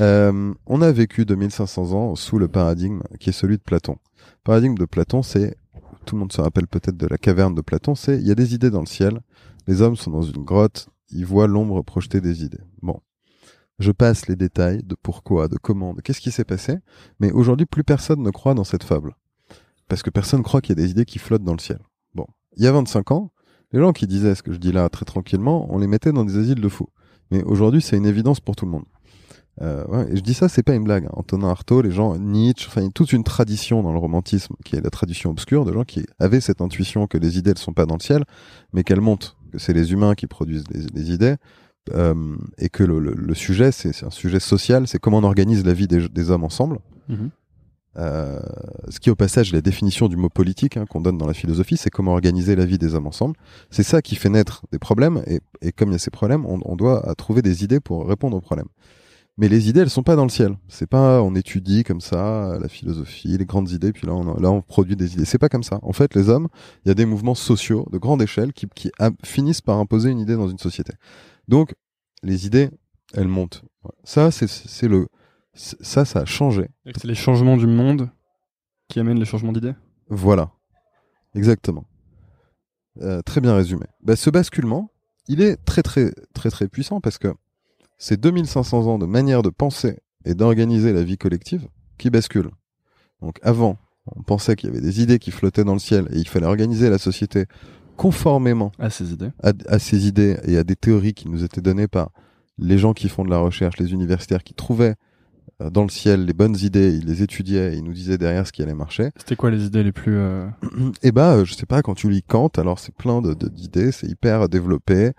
Euh, 0.00 0.52
on 0.66 0.82
a 0.82 0.90
vécu 0.90 1.24
2500 1.24 1.92
ans 1.92 2.16
sous 2.16 2.38
le 2.38 2.48
paradigme 2.48 3.00
qui 3.20 3.28
est 3.30 3.32
celui 3.34 3.58
de 3.58 3.62
Platon. 3.62 3.92
Le 4.16 4.42
paradigme 4.42 4.74
de 4.74 4.86
Platon, 4.86 5.22
c'est, 5.22 5.56
tout 6.04 6.16
le 6.16 6.20
monde 6.20 6.32
se 6.32 6.40
rappelle 6.40 6.66
peut-être 6.66 6.96
de 6.96 7.06
la 7.06 7.16
caverne 7.16 7.54
de 7.54 7.60
Platon, 7.60 7.94
c'est 7.94 8.16
il 8.16 8.26
y 8.26 8.32
a 8.32 8.34
des 8.34 8.54
idées 8.54 8.70
dans 8.70 8.80
le 8.80 8.86
ciel, 8.86 9.20
les 9.68 9.82
hommes 9.82 9.94
sont 9.94 10.10
dans 10.10 10.22
une 10.22 10.42
grotte, 10.42 10.88
ils 11.10 11.26
voient 11.26 11.46
l'ombre 11.46 11.82
projeter 11.82 12.20
des 12.20 12.42
idées. 12.42 12.62
Bon. 12.82 12.98
Je 13.78 13.92
passe 13.92 14.26
les 14.26 14.34
détails 14.34 14.82
de 14.82 14.96
pourquoi, 15.00 15.46
de 15.46 15.58
comment, 15.58 15.94
de 15.94 16.00
qu'est-ce 16.00 16.20
qui 16.20 16.32
s'est 16.32 16.44
passé, 16.44 16.78
mais 17.20 17.30
aujourd'hui 17.30 17.66
plus 17.66 17.84
personne 17.84 18.22
ne 18.22 18.30
croit 18.30 18.54
dans 18.54 18.64
cette 18.64 18.84
fable. 18.84 19.14
Parce 19.88 20.02
que 20.02 20.10
personne 20.10 20.42
croit 20.42 20.60
qu'il 20.60 20.76
y 20.76 20.80
a 20.80 20.84
des 20.84 20.90
idées 20.90 21.04
qui 21.04 21.18
flottent 21.18 21.44
dans 21.44 21.52
le 21.52 21.58
ciel. 21.58 21.78
Bon. 22.14 22.26
Il 22.56 22.64
y 22.64 22.66
a 22.66 22.72
25 22.72 23.10
ans, 23.12 23.30
les 23.74 23.80
gens 23.80 23.92
qui 23.92 24.06
disaient 24.06 24.34
ce 24.34 24.42
que 24.42 24.52
je 24.52 24.58
dis 24.58 24.72
là 24.72 24.88
très 24.88 25.04
tranquillement, 25.04 25.66
on 25.68 25.78
les 25.78 25.86
mettait 25.86 26.12
dans 26.12 26.24
des 26.24 26.38
asiles 26.38 26.60
de 26.60 26.68
fous. 26.68 26.88
Mais 27.30 27.42
aujourd'hui, 27.42 27.82
c'est 27.82 27.96
une 27.98 28.06
évidence 28.06 28.40
pour 28.40 28.56
tout 28.56 28.64
le 28.64 28.70
monde. 28.70 28.84
Euh, 29.62 29.84
ouais, 29.86 30.12
et 30.12 30.16
je 30.16 30.20
dis 30.22 30.34
ça, 30.34 30.48
c'est 30.48 30.62
pas 30.64 30.74
une 30.74 30.82
blague. 30.84 31.04
hein. 31.06 31.10
Antonin 31.12 31.48
Artaud, 31.48 31.80
les 31.82 31.90
gens, 31.92 32.16
Nietzsche, 32.16 32.66
enfin, 32.68 32.88
toute 32.90 33.12
une 33.12 33.22
tradition 33.24 33.82
dans 33.82 33.92
le 33.92 33.98
romantisme, 33.98 34.54
qui 34.64 34.74
est 34.76 34.80
la 34.80 34.90
tradition 34.90 35.30
obscure, 35.30 35.64
de 35.64 35.72
gens 35.72 35.84
qui 35.84 36.04
avaient 36.18 36.40
cette 36.40 36.60
intuition 36.60 37.06
que 37.06 37.18
les 37.18 37.38
idées 37.38 37.52
ne 37.52 37.58
sont 37.58 37.72
pas 37.72 37.86
dans 37.86 37.94
le 37.96 38.00
ciel, 38.02 38.24
mais 38.72 38.82
qu'elles 38.82 39.00
montent, 39.00 39.36
que 39.52 39.58
c'est 39.58 39.72
les 39.72 39.92
humains 39.92 40.14
qui 40.14 40.26
produisent 40.26 40.64
les, 40.72 41.12
idées, 41.12 41.36
euh, 41.94 42.14
et 42.58 42.68
que 42.68 42.82
le, 42.82 42.98
le- 42.98 43.14
le 43.14 43.34
sujet, 43.34 43.70
c'est 43.70 44.02
un 44.04 44.10
sujet 44.10 44.40
social, 44.40 44.88
c'est 44.88 44.98
comment 44.98 45.18
on 45.18 45.24
organise 45.24 45.64
la 45.64 45.72
vie 45.74 45.86
des, 45.86 46.08
des 46.08 46.30
hommes 46.30 46.44
ensemble. 46.44 46.78
Mhm. 47.08 47.30
Euh, 47.96 48.40
ce 48.88 48.98
qui, 48.98 49.10
au 49.10 49.14
passage, 49.14 49.52
la 49.52 49.60
définition 49.60 50.08
du 50.08 50.16
mot 50.16 50.28
politique 50.28 50.76
hein, 50.76 50.84
qu'on 50.86 51.00
donne 51.00 51.18
dans 51.18 51.26
la 51.26 51.34
philosophie, 51.34 51.76
c'est 51.76 51.90
comment 51.90 52.12
organiser 52.12 52.56
la 52.56 52.64
vie 52.64 52.78
des 52.78 52.94
hommes 52.94 53.06
ensemble. 53.06 53.36
C'est 53.70 53.84
ça 53.84 54.02
qui 54.02 54.16
fait 54.16 54.30
naître 54.30 54.64
des 54.72 54.78
problèmes, 54.78 55.22
et, 55.26 55.40
et 55.62 55.72
comme 55.72 55.90
il 55.90 55.92
y 55.92 55.96
a 55.96 55.98
ces 55.98 56.10
problèmes, 56.10 56.44
on, 56.46 56.58
on 56.64 56.76
doit 56.76 57.14
trouver 57.16 57.42
des 57.42 57.62
idées 57.62 57.80
pour 57.80 58.08
répondre 58.08 58.36
aux 58.36 58.40
problèmes. 58.40 58.68
Mais 59.36 59.48
les 59.48 59.68
idées, 59.68 59.80
elles 59.80 59.90
sont 59.90 60.04
pas 60.04 60.14
dans 60.14 60.22
le 60.22 60.30
ciel. 60.30 60.56
C'est 60.68 60.86
pas 60.88 61.20
on 61.20 61.34
étudie 61.34 61.82
comme 61.82 62.00
ça 62.00 62.56
la 62.60 62.68
philosophie, 62.68 63.36
les 63.36 63.44
grandes 63.44 63.70
idées, 63.70 63.92
puis 63.92 64.06
là 64.06 64.14
on, 64.14 64.40
là 64.40 64.50
on 64.50 64.62
produit 64.62 64.94
des 64.94 65.14
idées. 65.14 65.24
C'est 65.24 65.38
pas 65.38 65.48
comme 65.48 65.64
ça. 65.64 65.80
En 65.82 65.92
fait, 65.92 66.14
les 66.14 66.28
hommes, 66.28 66.46
il 66.84 66.88
y 66.88 66.92
a 66.92 66.94
des 66.94 67.04
mouvements 67.04 67.34
sociaux 67.34 67.84
de 67.90 67.98
grande 67.98 68.22
échelle 68.22 68.52
qui, 68.52 68.68
qui 68.74 68.92
a- 69.00 69.10
finissent 69.24 69.60
par 69.60 69.78
imposer 69.78 70.10
une 70.10 70.20
idée 70.20 70.36
dans 70.36 70.48
une 70.48 70.58
société. 70.58 70.92
Donc, 71.48 71.74
les 72.22 72.46
idées, 72.46 72.70
elles 73.12 73.26
montent. 73.26 73.62
Ça, 74.04 74.30
c'est 74.30 74.88
le 74.88 75.08
ça, 75.54 76.04
ça 76.04 76.20
a 76.20 76.24
changé. 76.24 76.68
C'est 76.96 77.04
les 77.04 77.14
changements 77.14 77.56
du 77.56 77.66
monde 77.66 78.10
qui 78.88 79.00
amènent 79.00 79.18
les 79.18 79.24
changements 79.24 79.52
d'idées. 79.52 79.74
Voilà. 80.08 80.50
Exactement. 81.34 81.84
Euh, 83.00 83.22
très 83.22 83.40
bien 83.40 83.54
résumé. 83.56 83.86
Bah, 84.02 84.16
ce 84.16 84.30
basculement, 84.30 84.90
il 85.26 85.40
est 85.40 85.56
très 85.64 85.82
très 85.82 86.12
très 86.32 86.50
très 86.50 86.68
puissant 86.68 87.00
parce 87.00 87.18
que 87.18 87.28
c'est 87.98 88.20
2500 88.20 88.86
ans 88.86 88.98
de 88.98 89.06
manière 89.06 89.42
de 89.42 89.50
penser 89.50 89.98
et 90.24 90.34
d'organiser 90.34 90.92
la 90.92 91.02
vie 91.02 91.18
collective 91.18 91.66
qui 91.98 92.10
basculent. 92.10 92.50
Donc 93.20 93.38
avant, 93.42 93.78
on 94.14 94.22
pensait 94.22 94.54
qu'il 94.54 94.68
y 94.68 94.72
avait 94.72 94.80
des 94.82 95.00
idées 95.02 95.18
qui 95.18 95.30
flottaient 95.30 95.64
dans 95.64 95.72
le 95.72 95.78
ciel 95.78 96.06
et 96.12 96.18
il 96.18 96.28
fallait 96.28 96.46
organiser 96.46 96.90
la 96.90 96.98
société 96.98 97.46
conformément 97.96 98.70
À 98.78 98.90
ces 98.90 99.12
idées. 99.12 99.30
à, 99.42 99.52
à 99.66 99.78
ces 99.78 100.06
idées 100.06 100.36
et 100.44 100.56
à 100.58 100.64
des 100.64 100.76
théories 100.76 101.14
qui 101.14 101.28
nous 101.28 101.42
étaient 101.44 101.60
données 101.62 101.88
par 101.88 102.10
les 102.58 102.78
gens 102.78 102.92
qui 102.92 103.08
font 103.08 103.24
de 103.24 103.30
la 103.30 103.38
recherche, 103.38 103.78
les 103.78 103.92
universitaires 103.92 104.44
qui 104.44 104.54
trouvaient 104.54 104.94
dans 105.70 105.82
le 105.82 105.88
ciel 105.88 106.24
les 106.24 106.32
bonnes 106.32 106.56
idées, 106.56 106.92
ils 106.94 107.06
les 107.06 107.22
étudiaient 107.22 107.74
et 107.74 107.76
ils 107.76 107.84
nous 107.84 107.92
disaient 107.92 108.18
derrière 108.18 108.46
ce 108.46 108.52
qui 108.52 108.62
allait 108.62 108.74
marcher. 108.74 109.10
C'était 109.16 109.36
quoi 109.36 109.50
les 109.50 109.64
idées 109.64 109.82
les 109.82 109.92
plus 109.92 110.16
euh, 110.16 110.46
Et 111.02 111.12
bah, 111.12 111.34
euh, 111.34 111.44
je 111.44 111.54
sais 111.54 111.66
pas, 111.66 111.82
quand 111.82 111.94
tu 111.94 112.10
lis 112.10 112.22
Kant, 112.22 112.50
alors 112.56 112.78
c'est 112.78 112.94
plein 112.94 113.20
de 113.20 113.34
d'idées, 113.34 113.92
c'est 113.92 114.06
hyper 114.06 114.48
développé. 114.48 115.12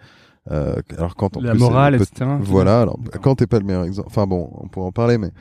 Euh, 0.51 0.75
alors 0.97 1.15
quand 1.15 1.37
en 1.37 1.41
la 1.41 1.51
plus, 1.51 1.59
morale, 1.59 1.95
le 1.95 2.03
etc. 2.03 2.29
Voilà, 2.41 2.81
alors. 2.81 2.99
Kant 3.21 3.35
est 3.35 3.47
pas 3.47 3.59
le 3.59 3.65
meilleur 3.65 3.83
exemple. 3.83 4.07
Enfin 4.07 4.27
bon, 4.27 4.51
on 4.57 4.67
pourra 4.67 4.87
en 4.87 4.91
parler, 4.91 5.17
mais 5.17 5.31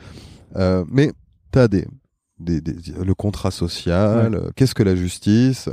euh, 0.55 0.83
mais 0.89 1.11
t'as 1.51 1.67
des, 1.67 1.87
des, 2.39 2.61
des 2.61 2.73
le 3.03 3.13
contrat 3.13 3.51
social, 3.51 4.35
euh, 4.35 4.49
qu'est-ce 4.55 4.73
que 4.73 4.83
la 4.83 4.95
justice, 4.95 5.69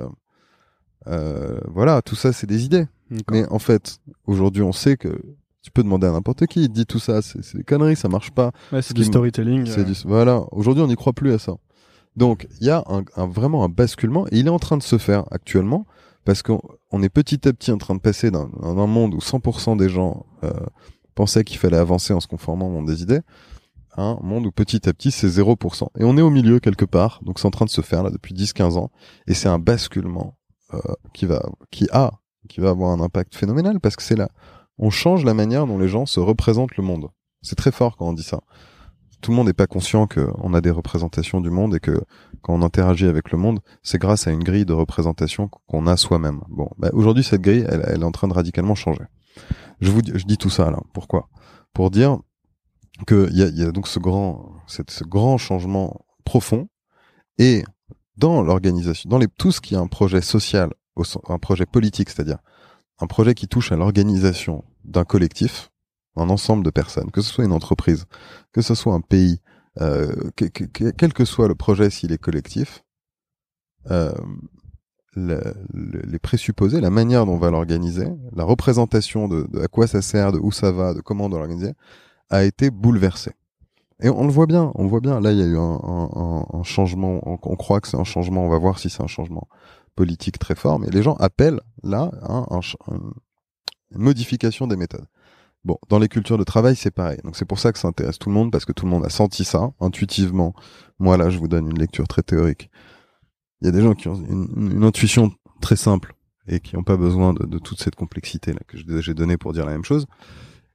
euh, 1.07 1.59
voilà, 1.69 2.03
tout 2.03 2.17
ça 2.17 2.33
c'est 2.33 2.47
des 2.47 2.65
idées. 2.65 2.87
Mais 3.31 3.47
en 3.49 3.59
fait, 3.59 3.99
aujourd'hui, 4.27 4.63
on 4.63 4.73
sait 4.73 4.97
que 4.97 5.23
tu 5.63 5.71
peux 5.71 5.83
demander 5.83 6.07
à 6.07 6.13
n'importe 6.13 6.47
qui, 6.47 6.63
il 6.63 6.69
te 6.69 6.73
dit 6.75 6.87
tout 6.87 6.99
ça, 6.99 7.23
c'est 7.23 7.57
des 7.57 7.65
conneries, 7.65 7.97
ça 7.97 8.09
marche 8.09 8.31
pas. 8.33 8.53
Ouais, 8.73 8.83
c'est 8.83 8.89
ce 8.91 8.95
du 8.95 9.03
storytelling. 9.05 9.69
Euh, 9.69 9.85
du- 9.85 9.95
Voilà, 10.05 10.43
aujourd'hui 10.53 10.83
on 10.83 10.89
n'y 10.89 10.97
croit 10.97 11.13
plus 11.13 11.33
à 11.33 11.39
ça. 11.39 11.55
Donc 12.17 12.47
il 12.61 12.67
y 12.67 12.71
a 12.71 12.85
un, 12.89 13.03
un- 13.17 13.27
vraiment 13.27 13.65
un 13.65 13.69
basculement 13.69 14.27
et 14.29 14.39
il 14.39 14.47
est 14.47 14.51
en 14.51 14.59
train 14.59 14.77
de 14.77 14.83
se 14.83 14.99
faire 14.99 15.25
actuellement 15.31 15.87
parce 16.25 16.43
qu'on 16.43 16.61
on 16.91 17.03
est 17.03 17.09
petit 17.09 17.49
à 17.49 17.53
petit 17.53 17.73
en 17.73 17.79
train 17.79 17.95
de 17.95 18.01
passer 18.01 18.31
d'un 18.31 18.49
d'un 18.63 18.87
monde 18.87 19.15
où 19.15 19.19
100% 19.19 19.77
des 19.77 19.89
gens 19.89 20.27
euh, 20.45 20.51
pensaient 21.15 21.45
qu'il 21.45 21.59
fallait 21.59 21.77
avancer 21.79 22.13
en 22.13 22.21
se 22.21 22.27
conformant 22.27 22.67
au 22.67 22.71
monde 22.71 22.87
des 22.87 23.03
idées 23.03 23.21
à 23.95 24.03
un 24.03 24.19
monde 24.23 24.47
où 24.47 24.51
petit 24.53 24.89
à 24.89 24.93
petit 24.93 25.11
c'est 25.11 25.27
0%. 25.29 25.87
Et 25.99 26.05
on 26.05 26.17
est 26.17 26.23
au 26.23 26.31
milieu 26.31 26.61
quelque 26.61 26.85
part, 26.87 27.21
donc 27.23 27.39
c'est 27.39 27.47
en 27.47 27.51
train 27.51 27.67
de 27.67 27.71
se 27.71 27.81
faire 27.83 28.03
là 28.03 28.11
depuis 28.11 28.35
10-15 28.35 28.77
ans 28.79 28.91
et 29.27 29.35
c'est 29.35 29.49
un 29.49 29.59
basculement 29.59 30.37
euh, 30.75 30.79
qui 31.15 31.27
va 31.27 31.43
qui 31.71 31.87
a 31.93 32.13
qui 32.49 32.61
va 32.61 32.71
avoir 32.71 32.91
un 32.91 33.01
impact 33.01 33.35
phénoménal 33.35 33.81
parce 33.81 33.97
que 33.97 34.03
c'est 34.03 34.17
là 34.17 34.29
on 34.79 34.91
change 34.91 35.25
la 35.25 35.35
manière 35.35 35.67
dont 35.67 35.79
les 35.79 35.89
gens 35.89 36.07
se 36.07 36.21
représentent 36.21 36.77
le 36.77 36.85
monde. 36.85 37.09
C'est 37.43 37.57
très 37.57 37.73
fort 37.73 37.97
quand 37.97 38.09
on 38.09 38.13
dit 38.13 38.23
ça. 38.23 38.41
Tout 39.21 39.31
le 39.31 39.37
monde 39.37 39.47
n'est 39.47 39.53
pas 39.53 39.69
conscient 39.69 40.09
qu'on 40.09 40.53
a 40.53 40.61
des 40.61 40.71
représentations 40.71 41.41
du 41.41 41.51
monde 41.51 41.77
et 41.77 41.81
que 41.81 42.03
quand 42.41 42.55
on 42.55 42.63
interagit 42.63 43.07
avec 43.07 43.31
le 43.31 43.39
monde, 43.39 43.61
c'est 43.83 43.99
grâce 43.99 44.27
à 44.27 44.33
une 44.33 44.43
grille 44.43 44.65
de 44.65 44.73
représentation 44.73 45.49
qu'on 45.67 45.87
a 45.87 45.97
soi-même. 45.97 46.41
Bon, 46.49 46.69
bah, 46.79 46.91
aujourd'hui 46.93 47.23
cette 47.23 47.41
grille, 47.41 47.65
elle, 47.69 48.03
est 48.03 48.05
en 48.05 48.11
train 48.11 48.27
de 48.27 48.33
radicalement 48.33 48.75
changer. 48.75 49.05
Je 49.81 49.91
vous, 49.91 50.03
dis 50.03 50.39
tout 50.39 50.51
ça 50.51 50.71
là. 50.71 50.81
Pourquoi? 50.93 51.29
Pour 51.73 51.91
dire 51.91 52.19
que 53.07 53.29
il 53.31 53.39
y 53.39 53.63
a, 53.63 53.71
donc 53.71 53.87
ce 53.87 53.99
grand, 53.99 54.57
grand 55.03 55.39
changement 55.39 56.05
profond 56.25 56.69
et 57.39 57.65
dans 58.17 58.43
l'organisation, 58.43 59.09
dans 59.09 59.19
les, 59.19 59.29
tout 59.29 59.53
ce 59.53 59.61
qui 59.61 59.75
est 59.75 59.79
un 59.79 59.87
projet 59.87 60.21
social, 60.21 60.73
un 61.29 61.39
projet 61.39 61.67
politique, 61.67 62.11
c'est-à-dire 62.11 62.39
un 63.03 63.07
projet 63.07 63.35
qui 63.35 63.49
touche 63.49 63.73
à 63.73 63.77
l'organisation 63.77 64.65
d'un 64.85 65.05
collectif, 65.05 65.71
un 66.17 66.31
ensemble 66.31 66.65
de 66.65 66.71
personnes, 66.71 67.11
que 67.11 67.21
ce 67.21 67.31
soit 67.33 67.45
une 67.45 67.53
entreprise, 67.53 68.07
que 68.53 68.63
ce 68.63 68.77
soit 68.77 68.95
un 68.95 69.01
pays, 69.01 69.41
euh, 69.81 70.15
que, 70.37 70.45
que, 70.45 70.65
que, 70.65 70.91
quel 70.91 71.13
que 71.13 71.25
soit 71.25 71.49
le 71.49 71.57
projet 71.57 71.91
s'il 71.91 72.13
est 72.13 72.19
collectif, 72.19 72.85
euh, 73.91 74.13
le, 75.15 75.43
le, 75.73 76.01
les 76.03 76.19
présupposés, 76.21 76.81
la 76.81 76.91
manière 76.91 77.27
dont 77.27 77.33
on 77.33 77.39
va 77.39 77.51
l'organiser, 77.51 78.07
la 78.37 78.45
représentation 78.45 79.27
de, 79.27 79.49
à 79.61 79.67
quoi 79.67 79.89
ça 79.89 80.01
sert, 80.01 80.31
de 80.31 80.39
où 80.39 80.53
ça 80.53 80.71
va, 80.71 80.95
de 80.95 81.01
comment 81.01 81.25
on 81.25 81.29
doit 81.29 81.41
l'organiser, 81.41 81.73
a 82.31 82.45
été 82.45 82.71
bouleversée. 82.71 83.33
Et 84.01 84.11
on 84.11 84.25
le 84.25 84.33
voit 84.33 84.47
bien, 84.47 84.73
on 84.75 84.87
voit 84.87 85.01
bien. 85.01 85.21
Là, 85.21 85.33
il 85.33 85.39
y 85.39 85.43
a 85.43 85.47
eu 85.47 85.57
un, 85.57 86.63
changement. 86.65 87.21
On, 87.25 87.57
croit 87.57 87.81
que 87.81 87.87
c'est 87.87 87.97
un 87.97 88.05
changement. 88.05 88.45
On 88.45 88.49
va 88.49 88.59
voir 88.59 88.81
si 88.81 88.91
c'est 88.91 89.03
un 89.03 89.07
changement 89.07 89.47
politique 89.95 90.39
très 90.39 90.55
fort. 90.55 90.79
Mais 90.79 90.89
les 90.91 91.03
gens 91.03 91.15
appellent 91.15 91.61
là 91.83 92.11
hein, 92.23 92.47
un, 92.51 92.61
une 92.91 93.13
modification 94.03 94.67
des 94.67 94.77
méthodes. 94.77 95.07
Bon, 95.65 95.79
dans 95.89 96.01
les 96.01 96.09
cultures 96.09 96.39
de 96.39 96.45
travail, 96.45 96.75
c'est 96.75 96.91
pareil. 96.91 97.19
Donc 97.23 97.37
c'est 97.37 97.45
pour 97.45 97.61
ça 97.61 97.73
que 97.73 97.79
ça 97.79 97.89
intéresse 97.89 98.19
tout 98.19 98.29
le 98.29 98.35
monde 98.35 98.51
parce 98.51 98.65
que 98.65 98.73
tout 98.73 98.85
le 98.85 98.91
monde 98.91 99.05
a 99.05 99.11
senti 99.11 99.45
ça 99.45 99.71
intuitivement. 99.81 100.55
Moi 100.99 101.17
là, 101.17 101.31
je 101.31 101.39
vous 101.39 101.49
donne 101.49 101.69
une 101.69 101.79
lecture 101.79 102.09
très 102.09 102.23
théorique. 102.23 102.69
Il 103.61 103.67
y 103.67 103.69
a 103.69 103.71
des 103.71 103.83
gens 103.83 103.95
qui 103.95 104.09
ont 104.09 104.17
une, 104.17 104.73
une 104.73 104.85
intuition 104.85 105.33
très 105.61 105.77
simple 105.77 106.15
et 106.49 106.59
qui 106.59 106.75
n'ont 106.75 106.83
pas 106.83 106.97
besoin 106.97 107.33
de, 107.33 107.47
de, 107.47 107.59
toute 107.59 107.81
cette 107.81 107.95
complexité 107.95 108.53
là 108.53 108.59
que 108.67 108.77
j'ai 109.01 109.15
donnée 109.15 109.37
pour 109.37 109.53
dire 109.53 109.65
la 109.65 109.73
même 109.73 109.85
chose. 109.85 110.07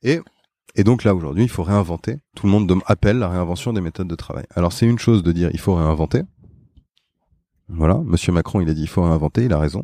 Et 0.03 0.21
et 0.75 0.83
donc 0.83 1.03
là, 1.03 1.15
aujourd'hui, 1.15 1.43
il 1.43 1.49
faut 1.49 1.63
réinventer. 1.63 2.17
Tout 2.35 2.45
le 2.45 2.51
monde 2.51 2.71
appelle 2.85 3.17
la 3.17 3.29
réinvention 3.29 3.73
des 3.73 3.81
méthodes 3.81 4.07
de 4.07 4.15
travail. 4.15 4.45
Alors 4.55 4.71
c'est 4.71 4.85
une 4.85 4.99
chose 4.99 5.23
de 5.23 5.31
dire 5.31 5.49
il 5.51 5.59
faut 5.59 5.73
réinventer. 5.73 6.21
Voilà, 7.69 8.01
Monsieur 8.05 8.31
Macron, 8.31 8.61
il 8.61 8.69
a 8.69 8.73
dit 8.73 8.81
il 8.81 8.87
faut 8.87 9.03
réinventer, 9.03 9.45
il 9.45 9.53
a 9.53 9.59
raison. 9.59 9.83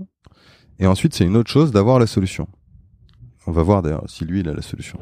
Et 0.79 0.88
ensuite, 0.88 1.13
c'est 1.13 1.25
une 1.25 1.38
autre 1.38 1.51
chose 1.51 1.71
d'avoir 1.71 1.99
la 1.99 2.07
solution. 2.07 2.47
On 3.45 3.51
va 3.51 3.63
voir 3.63 3.81
d'ailleurs 3.81 4.03
si 4.07 4.25
lui, 4.25 4.39
il 4.39 4.49
a 4.49 4.53
la 4.53 4.61
solution. 4.61 4.99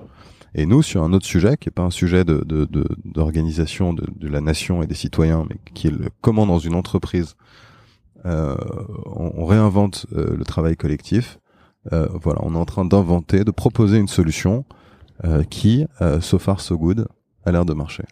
Et 0.54 0.66
nous, 0.66 0.82
sur 0.82 1.04
un 1.04 1.14
autre 1.14 1.26
sujet, 1.26 1.56
qui 1.58 1.70
est 1.70 1.72
pas 1.72 1.84
un 1.84 1.92
sujet 1.92 2.26
d'organisation 2.26 3.94
de, 3.94 4.02
de, 4.02 4.08
de, 4.16 4.28
la 4.28 4.42
nation 4.42 4.84
et 4.84 4.88
des 4.88 4.96
citoyens, 4.96 5.46
mais 5.50 5.58
qui 5.74 5.88
est 5.88 5.92
le 5.92 6.10
comment 6.22 6.46
dans 6.46 6.60
une 6.60 6.76
entreprise, 6.76 7.36
euh, 8.26 8.56
on, 9.06 9.46
réinvente 9.46 10.06
euh, 10.14 10.36
le 10.36 10.44
travail 10.44 10.76
collectif. 10.76 11.40
Euh, 11.94 12.08
voilà, 12.22 12.42
on 12.44 12.54
est 12.54 12.58
en 12.58 12.66
train 12.66 12.86
d'inventer, 12.86 13.44
de 13.44 13.52
proposer 13.52 13.98
une 13.98 14.08
solution 14.08 14.66
qui, 15.52 15.86
so 16.20 16.40
far 16.40 16.60
so 16.62 16.80
good, 16.80 17.08
a 17.46 17.52
l'air 17.52 17.64
de 17.64 17.76
marcher. 17.76 18.06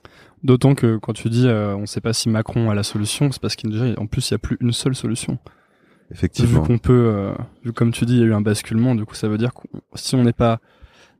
D'autant 0.44 0.74
que 0.76 0.98
quand 0.98 1.14
tu 1.14 1.30
dis 1.30 1.48
euh, 1.48 1.76
on 1.76 1.82
ne 1.82 1.86
sait 1.86 2.02
pas 2.02 2.14
si 2.14 2.30
Macron 2.30 2.70
a 2.70 2.76
la 2.76 2.84
solution, 2.84 3.32
c'est 3.32 3.42
parce 3.42 3.56
qu'en 3.56 4.08
plus 4.08 4.30
il 4.30 4.34
n'y 4.34 4.36
a 4.36 4.40
plus 4.40 4.58
une 4.62 4.72
seule 4.72 4.96
solution. 4.96 5.38
Effectivement. 6.12 6.62
Vu 6.62 6.68
qu'on 6.68 6.78
peut, 6.78 7.12
euh, 7.14 7.34
vu 7.64 7.72
comme 7.72 7.92
tu 7.92 8.06
dis, 8.06 8.14
il 8.14 8.20
y 8.20 8.24
a 8.24 8.26
eu 8.26 8.34
un 8.34 8.42
basculement, 8.42 8.96
du 8.96 9.06
coup 9.06 9.16
ça 9.16 9.28
veut 9.28 9.38
dire 9.38 9.54
que 9.54 9.68
si 9.96 10.16
on 10.16 10.24
n'est 10.24 10.34
pas 10.34 10.60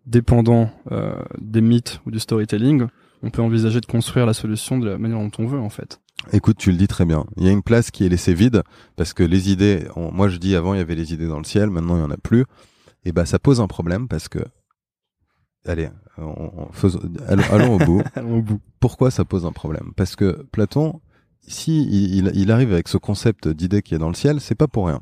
dépendant 0.06 0.72
euh, 0.92 1.14
des 1.40 1.62
mythes 1.62 2.02
ou 2.06 2.12
du 2.12 2.20
storytelling, 2.20 2.88
on 3.22 3.30
peut 3.30 3.42
envisager 3.42 3.82
de 3.82 3.86
construire 3.86 4.26
la 4.26 4.34
solution 4.34 4.80
de 4.80 4.90
la 4.90 4.98
manière 4.98 5.20
dont 5.20 5.32
on 5.38 5.46
veut 5.46 5.60
en 5.60 5.70
fait. 5.70 6.00
Écoute, 6.34 6.58
tu 6.58 6.72
le 6.72 6.78
dis 6.78 6.88
très 6.88 7.06
bien. 7.06 7.26
Il 7.38 7.46
y 7.46 7.50
a 7.50 7.52
une 7.52 7.64
place 7.64 7.92
qui 7.92 8.06
est 8.06 8.10
laissée 8.10 8.34
vide 8.34 8.64
parce 8.96 9.14
que 9.14 9.24
les 9.24 9.52
idées, 9.52 9.88
on, 9.96 10.12
moi 10.12 10.30
je 10.30 10.38
dis 10.38 10.56
avant 10.56 10.74
il 10.74 10.78
y 10.78 10.82
avait 10.82 10.96
les 10.96 11.14
idées 11.14 11.28
dans 11.28 11.38
le 11.38 11.44
ciel, 11.44 11.70
maintenant 11.70 11.98
il 11.98 12.02
y 12.02 12.06
en 12.06 12.12
a 12.12 12.18
plus. 12.18 12.46
Et 13.06 13.12
ben 13.12 13.26
ça 13.26 13.40
pose 13.40 13.62
un 13.62 13.68
problème 13.68 14.08
parce 14.08 14.28
que 14.28 14.40
allez, 15.66 15.90
on, 16.18 16.52
on 16.58 16.72
faisons, 16.72 17.00
allons, 17.28 17.44
allons, 17.52 17.76
au 17.76 17.80
bout. 17.80 18.04
allons 18.16 18.38
au 18.40 18.42
bout. 18.42 18.62
Pourquoi 18.80 19.12
ça 19.12 19.26
pose 19.26 19.46
un 19.46 19.52
problème? 19.52 19.92
Parce 19.96 20.16
que 20.16 20.44
Platon, 20.52 21.02
si 21.42 21.84
il, 21.84 22.32
il, 22.36 22.52
arrive 22.52 22.74
avec 22.74 22.88
ce 22.88 22.98
concept 22.98 23.48
d'idée 23.48 23.82
qui 23.82 23.96
est 23.96 24.00
dans 24.00 24.10
le 24.10 24.16
ciel, 24.16 24.40
c'est 24.42 24.56
pas 24.56 24.68
pour 24.68 24.88
rien. 24.88 25.02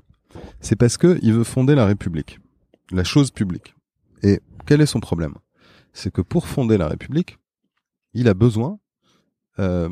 C'est 0.60 0.76
parce 0.76 0.98
que 0.98 1.20
il 1.22 1.34
veut 1.34 1.44
fonder 1.44 1.76
la 1.76 1.86
République, 1.86 2.40
la 2.92 3.04
chose 3.04 3.32
publique. 3.32 3.76
Et 4.24 4.42
quel 4.66 4.82
est 4.82 4.86
son 4.86 5.00
problème? 5.00 5.36
C'est 5.94 6.12
que 6.12 6.22
pour 6.22 6.48
fonder 6.48 6.78
la 6.78 6.88
République, 6.88 7.38
il 8.14 8.28
a 8.28 8.34
besoin. 8.34 8.80
Euh, 9.60 9.90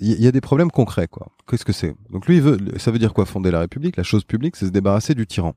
il 0.00 0.20
y 0.20 0.26
a 0.26 0.32
des 0.32 0.40
problèmes 0.40 0.70
concrets, 0.70 1.08
quoi. 1.08 1.32
Qu'est-ce 1.46 1.64
que 1.64 1.72
c'est? 1.72 1.94
Donc 2.10 2.26
lui, 2.26 2.36
il 2.36 2.42
veut, 2.42 2.58
ça 2.78 2.90
veut 2.90 2.98
dire 2.98 3.12
quoi 3.12 3.26
Fonder 3.26 3.50
la 3.50 3.60
République, 3.60 3.96
la 3.96 4.02
chose 4.02 4.24
publique, 4.24 4.56
c'est 4.56 4.66
se 4.66 4.70
débarrasser 4.70 5.14
du 5.14 5.26
tyran. 5.26 5.54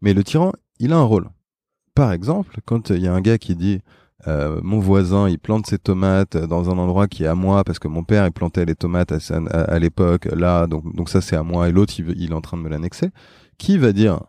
Mais 0.00 0.12
le 0.12 0.24
tyran, 0.24 0.52
il 0.78 0.92
a 0.92 0.96
un 0.96 1.02
rôle 1.02 1.30
par 1.98 2.12
exemple, 2.12 2.60
quand 2.64 2.90
il 2.90 3.02
y 3.02 3.08
a 3.08 3.12
un 3.12 3.20
gars 3.20 3.38
qui 3.38 3.56
dit 3.56 3.80
euh, 4.28 4.60
mon 4.62 4.78
voisin 4.78 5.28
il 5.28 5.40
plante 5.40 5.66
ses 5.66 5.78
tomates 5.78 6.36
dans 6.36 6.70
un 6.70 6.78
endroit 6.78 7.08
qui 7.08 7.24
est 7.24 7.26
à 7.26 7.34
moi 7.34 7.64
parce 7.64 7.80
que 7.80 7.88
mon 7.88 8.04
père 8.04 8.24
il 8.24 8.30
plantait 8.30 8.64
les 8.64 8.76
tomates 8.76 9.10
à, 9.10 9.18
à, 9.50 9.62
à 9.62 9.78
l'époque 9.80 10.26
là 10.26 10.68
donc 10.68 10.94
donc 10.94 11.08
ça 11.08 11.20
c'est 11.20 11.34
à 11.34 11.42
moi 11.42 11.68
et 11.68 11.72
l'autre 11.72 11.94
il, 11.98 12.14
il, 12.16 12.30
est 12.30 12.34
en 12.34 12.40
train 12.40 12.56
de 12.56 12.62
me 12.62 12.68
l'annexer 12.68 13.10
qui 13.58 13.78
va 13.78 13.92
dire 13.92 14.20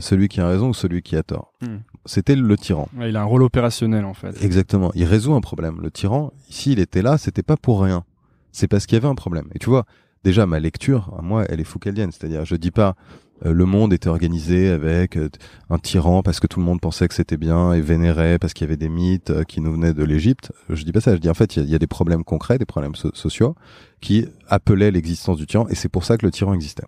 celui 0.00 0.28
qui 0.28 0.42
a 0.42 0.48
raison 0.48 0.68
ou 0.68 0.74
celui 0.74 1.00
qui 1.00 1.16
a 1.16 1.22
tort? 1.22 1.54
Hmm. 1.62 1.78
c'était 2.04 2.36
le 2.36 2.56
tyran. 2.58 2.88
Ouais, 2.94 3.08
il 3.08 3.16
a 3.16 3.22
un 3.22 3.24
rôle 3.24 3.42
opérationnel 3.42 4.04
en 4.04 4.14
fait. 4.14 4.42
Exactement. 4.44 4.92
Il 4.94 5.04
résout 5.04 5.32
un 5.32 5.40
problème. 5.40 5.80
Le 5.80 5.90
tyran 5.90 6.30
s'il 6.50 6.78
était 6.78 7.00
là 7.00 7.16
c'était 7.16 7.42
pas 7.42 7.56
pour 7.56 7.80
rien. 7.82 8.04
C'est 8.52 8.68
parce 8.68 8.84
qu'il 8.84 8.96
y 8.96 8.98
avait 8.98 9.08
un 9.08 9.14
problème. 9.14 9.48
Et 9.54 9.58
tu 9.58 9.70
vois 9.70 9.86
déjà 10.24 10.46
ma 10.46 10.58
lecture 10.58 11.16
moi 11.22 11.44
elle 11.48 11.60
est 11.60 11.64
foucaldienne 11.64 12.10
c'est-à-dire 12.10 12.44
je 12.44 12.56
dis 12.56 12.70
pas 12.70 12.96
euh, 13.44 13.52
le 13.52 13.66
monde 13.66 13.92
était 13.92 14.08
organisé 14.08 14.68
avec 14.68 15.16
euh, 15.16 15.28
un 15.68 15.78
tyran 15.78 16.22
parce 16.22 16.40
que 16.40 16.46
tout 16.46 16.60
le 16.60 16.66
monde 16.66 16.80
pensait 16.80 17.08
que 17.08 17.14
c'était 17.14 17.36
bien 17.36 17.72
et 17.72 17.80
vénérait 17.80 18.38
parce 18.38 18.54
qu'il 18.54 18.64
y 18.64 18.68
avait 18.68 18.76
des 18.76 18.88
mythes 18.88 19.30
euh, 19.30 19.44
qui 19.44 19.60
nous 19.60 19.72
venaient 19.72 19.92
de 19.92 20.04
l'Égypte. 20.04 20.52
Je 20.68 20.84
dis 20.84 20.92
pas 20.92 21.00
ça, 21.00 21.14
je 21.14 21.20
dis 21.20 21.28
en 21.28 21.34
fait 21.34 21.56
il 21.56 21.68
y, 21.68 21.74
a 21.74 21.78
des 21.78 21.86
problèmes 21.86 22.24
concrets, 22.24 22.58
des 22.58 22.64
problèmes 22.64 22.94
so 22.94 23.10
sociaux 23.14 23.54
qui 24.00 24.26
appelaient 24.48 24.90
l'existence 24.90 25.36
du 25.36 25.46
tyran 25.46 25.66
et 25.68 25.74
c'est 25.74 25.88
pour 25.88 26.04
ça 26.04 26.16
que 26.16 26.24
le 26.24 26.32
tyran 26.32 26.54
existait. 26.54 26.84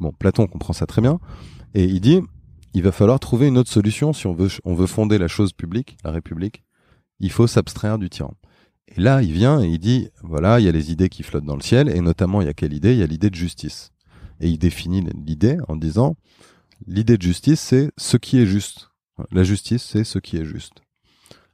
Bon, 0.00 0.12
Platon 0.12 0.46
comprend 0.46 0.72
ça 0.72 0.86
très 0.86 1.00
bien 1.00 1.20
et 1.74 1.84
il 1.84 2.00
dit 2.00 2.20
il 2.74 2.82
va 2.82 2.90
falloir 2.90 3.20
trouver 3.20 3.46
une 3.46 3.56
autre 3.56 3.70
solution 3.70 4.12
si 4.12 4.26
on 4.26 4.34
veut 4.34 4.48
on 4.64 4.74
veut 4.74 4.88
fonder 4.88 5.18
la 5.18 5.28
chose 5.28 5.52
publique, 5.52 5.96
la 6.04 6.10
République. 6.10 6.64
Il 7.20 7.30
faut 7.30 7.46
s'abstraire 7.46 7.98
du 7.98 8.10
tyran. 8.10 8.34
Et 8.88 9.00
là, 9.00 9.22
il 9.22 9.32
vient 9.32 9.62
et 9.62 9.68
il 9.68 9.78
dit 9.78 10.08
voilà, 10.22 10.60
il 10.60 10.66
y 10.66 10.68
a 10.68 10.72
les 10.72 10.92
idées 10.92 11.08
qui 11.08 11.22
flottent 11.22 11.44
dans 11.44 11.56
le 11.56 11.62
ciel 11.62 11.88
et 11.88 12.00
notamment 12.00 12.40
il 12.40 12.46
y 12.46 12.50
a 12.50 12.54
quelle 12.54 12.72
idée? 12.72 12.92
Il 12.92 12.98
y 12.98 13.02
a 13.02 13.06
l'idée 13.06 13.30
de 13.30 13.34
justice 13.34 13.90
et 14.40 14.48
il 14.48 14.58
définit 14.58 15.04
l'idée 15.26 15.58
en 15.68 15.76
disant 15.76 16.16
l'idée 16.86 17.16
de 17.16 17.22
justice 17.22 17.60
c'est 17.60 17.90
ce 17.96 18.16
qui 18.16 18.38
est 18.38 18.46
juste. 18.46 18.90
La 19.30 19.44
justice 19.44 19.82
c'est 19.82 20.04
ce 20.04 20.18
qui 20.18 20.36
est 20.36 20.44
juste. 20.44 20.82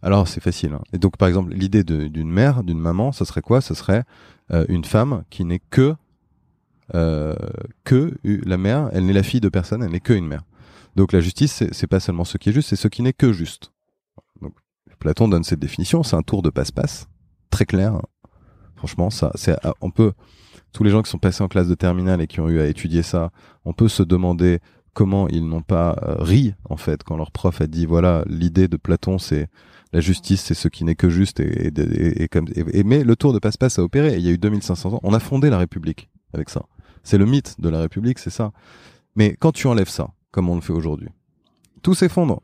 Alors 0.02 0.28
c'est 0.28 0.40
facile. 0.40 0.72
Hein. 0.74 0.82
Et 0.92 0.98
donc 0.98 1.16
par 1.16 1.28
exemple 1.28 1.52
l'idée 1.54 1.84
d'une 1.84 2.30
mère, 2.30 2.64
d'une 2.64 2.78
maman, 2.78 3.12
ce 3.12 3.24
serait 3.24 3.42
quoi? 3.42 3.60
Ce 3.60 3.74
serait 3.74 4.04
euh, 4.50 4.66
une 4.68 4.84
femme 4.84 5.24
qui 5.30 5.44
n'est 5.44 5.62
que 5.70 5.94
euh, 6.94 7.36
que 7.84 8.18
la 8.24 8.56
mère. 8.56 8.90
Elle 8.92 9.06
n'est 9.06 9.12
la 9.12 9.22
fille 9.22 9.40
de 9.40 9.48
personne. 9.48 9.82
Elle 9.82 9.92
n'est 9.92 10.00
que 10.00 10.12
une 10.12 10.26
mère. 10.26 10.42
Donc 10.96 11.12
la 11.12 11.20
justice 11.20 11.64
c'est 11.70 11.86
pas 11.86 12.00
seulement 12.00 12.24
ce 12.24 12.36
qui 12.36 12.50
est 12.50 12.52
juste, 12.52 12.70
c'est 12.70 12.76
ce 12.76 12.88
qui 12.88 13.02
n'est 13.02 13.12
que 13.12 13.32
juste. 13.32 13.72
Platon 14.98 15.28
donne 15.28 15.44
cette 15.44 15.60
définition. 15.60 16.02
C'est 16.02 16.16
un 16.16 16.22
tour 16.22 16.42
de 16.42 16.50
passe-passe 16.50 17.06
très 17.50 17.66
clair. 17.66 18.00
Franchement 18.76 19.10
ça 19.10 19.30
c'est 19.34 19.56
on 19.80 19.90
peut 19.90 20.12
tous 20.72 20.84
les 20.84 20.90
gens 20.90 21.02
qui 21.02 21.10
sont 21.10 21.18
passés 21.18 21.42
en 21.42 21.48
classe 21.48 21.68
de 21.68 21.74
terminale 21.74 22.20
et 22.20 22.26
qui 22.26 22.40
ont 22.40 22.48
eu 22.48 22.60
à 22.60 22.66
étudier 22.66 23.02
ça, 23.02 23.30
on 23.64 23.72
peut 23.72 23.88
se 23.88 24.02
demander 24.02 24.60
comment 24.94 25.28
ils 25.28 25.46
n'ont 25.46 25.62
pas 25.62 25.96
euh, 26.02 26.16
ri 26.18 26.54
en 26.68 26.76
fait 26.76 27.02
quand 27.04 27.16
leur 27.16 27.30
prof 27.30 27.60
a 27.60 27.66
dit 27.66 27.86
voilà 27.86 28.24
l'idée 28.26 28.66
de 28.66 28.76
Platon 28.76 29.18
c'est 29.18 29.48
la 29.92 30.00
justice 30.00 30.42
c'est 30.42 30.54
ce 30.54 30.68
qui 30.68 30.84
n'est 30.84 30.96
que 30.96 31.08
juste 31.08 31.38
et, 31.40 31.68
et, 31.68 32.24
et, 32.24 32.28
et 32.72 32.84
mais 32.84 33.04
le 33.04 33.16
tour 33.16 33.32
de 33.32 33.38
passe-passe 33.38 33.78
a 33.78 33.82
opéré. 33.82 34.16
Il 34.16 34.22
y 34.22 34.28
a 34.28 34.32
eu 34.32 34.38
2500 34.38 34.94
ans. 34.94 35.00
On 35.02 35.14
a 35.14 35.20
fondé 35.20 35.50
la 35.50 35.58
République 35.58 36.08
avec 36.32 36.50
ça. 36.50 36.62
C'est 37.02 37.18
le 37.18 37.26
mythe 37.26 37.60
de 37.60 37.68
la 37.68 37.80
République 37.80 38.18
c'est 38.18 38.30
ça. 38.30 38.52
Mais 39.14 39.36
quand 39.38 39.52
tu 39.52 39.66
enlèves 39.66 39.88
ça 39.88 40.10
comme 40.32 40.48
on 40.48 40.54
le 40.54 40.60
fait 40.60 40.72
aujourd'hui 40.72 41.08
tout 41.82 41.94
s'effondre. 41.94 42.40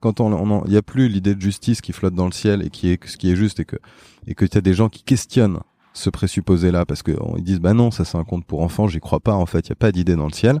Quand 0.00 0.20
on 0.20 0.64
il 0.66 0.72
y 0.72 0.76
a 0.76 0.82
plus 0.82 1.08
l'idée 1.08 1.34
de 1.34 1.40
justice 1.40 1.80
qui 1.80 1.92
flotte 1.92 2.14
dans 2.14 2.26
le 2.26 2.32
ciel 2.32 2.62
et 2.62 2.68
qui 2.68 2.90
est 2.90 3.06
ce 3.06 3.16
qui 3.16 3.30
est 3.30 3.36
juste 3.36 3.60
et 3.60 3.64
que 3.64 3.76
et 4.26 4.34
que 4.34 4.44
tu 4.44 4.58
as 4.58 4.60
des 4.60 4.74
gens 4.74 4.88
qui 4.88 5.02
questionnent 5.02 5.60
ce 5.92 6.10
présupposé-là, 6.10 6.84
parce 6.84 7.02
qu'ils 7.02 7.16
disent 7.42 7.60
bah 7.60 7.72
non, 7.72 7.90
ça 7.90 8.04
c'est 8.04 8.18
un 8.18 8.24
conte 8.24 8.44
pour 8.44 8.62
enfants, 8.62 8.88
j'y 8.88 8.98
crois 8.98 9.20
pas, 9.20 9.34
en 9.34 9.46
fait, 9.46 9.66
il 9.66 9.68
y 9.68 9.72
a 9.72 9.76
pas 9.76 9.92
d'idée 9.92 10.16
dans 10.16 10.26
le 10.26 10.32
ciel, 10.32 10.60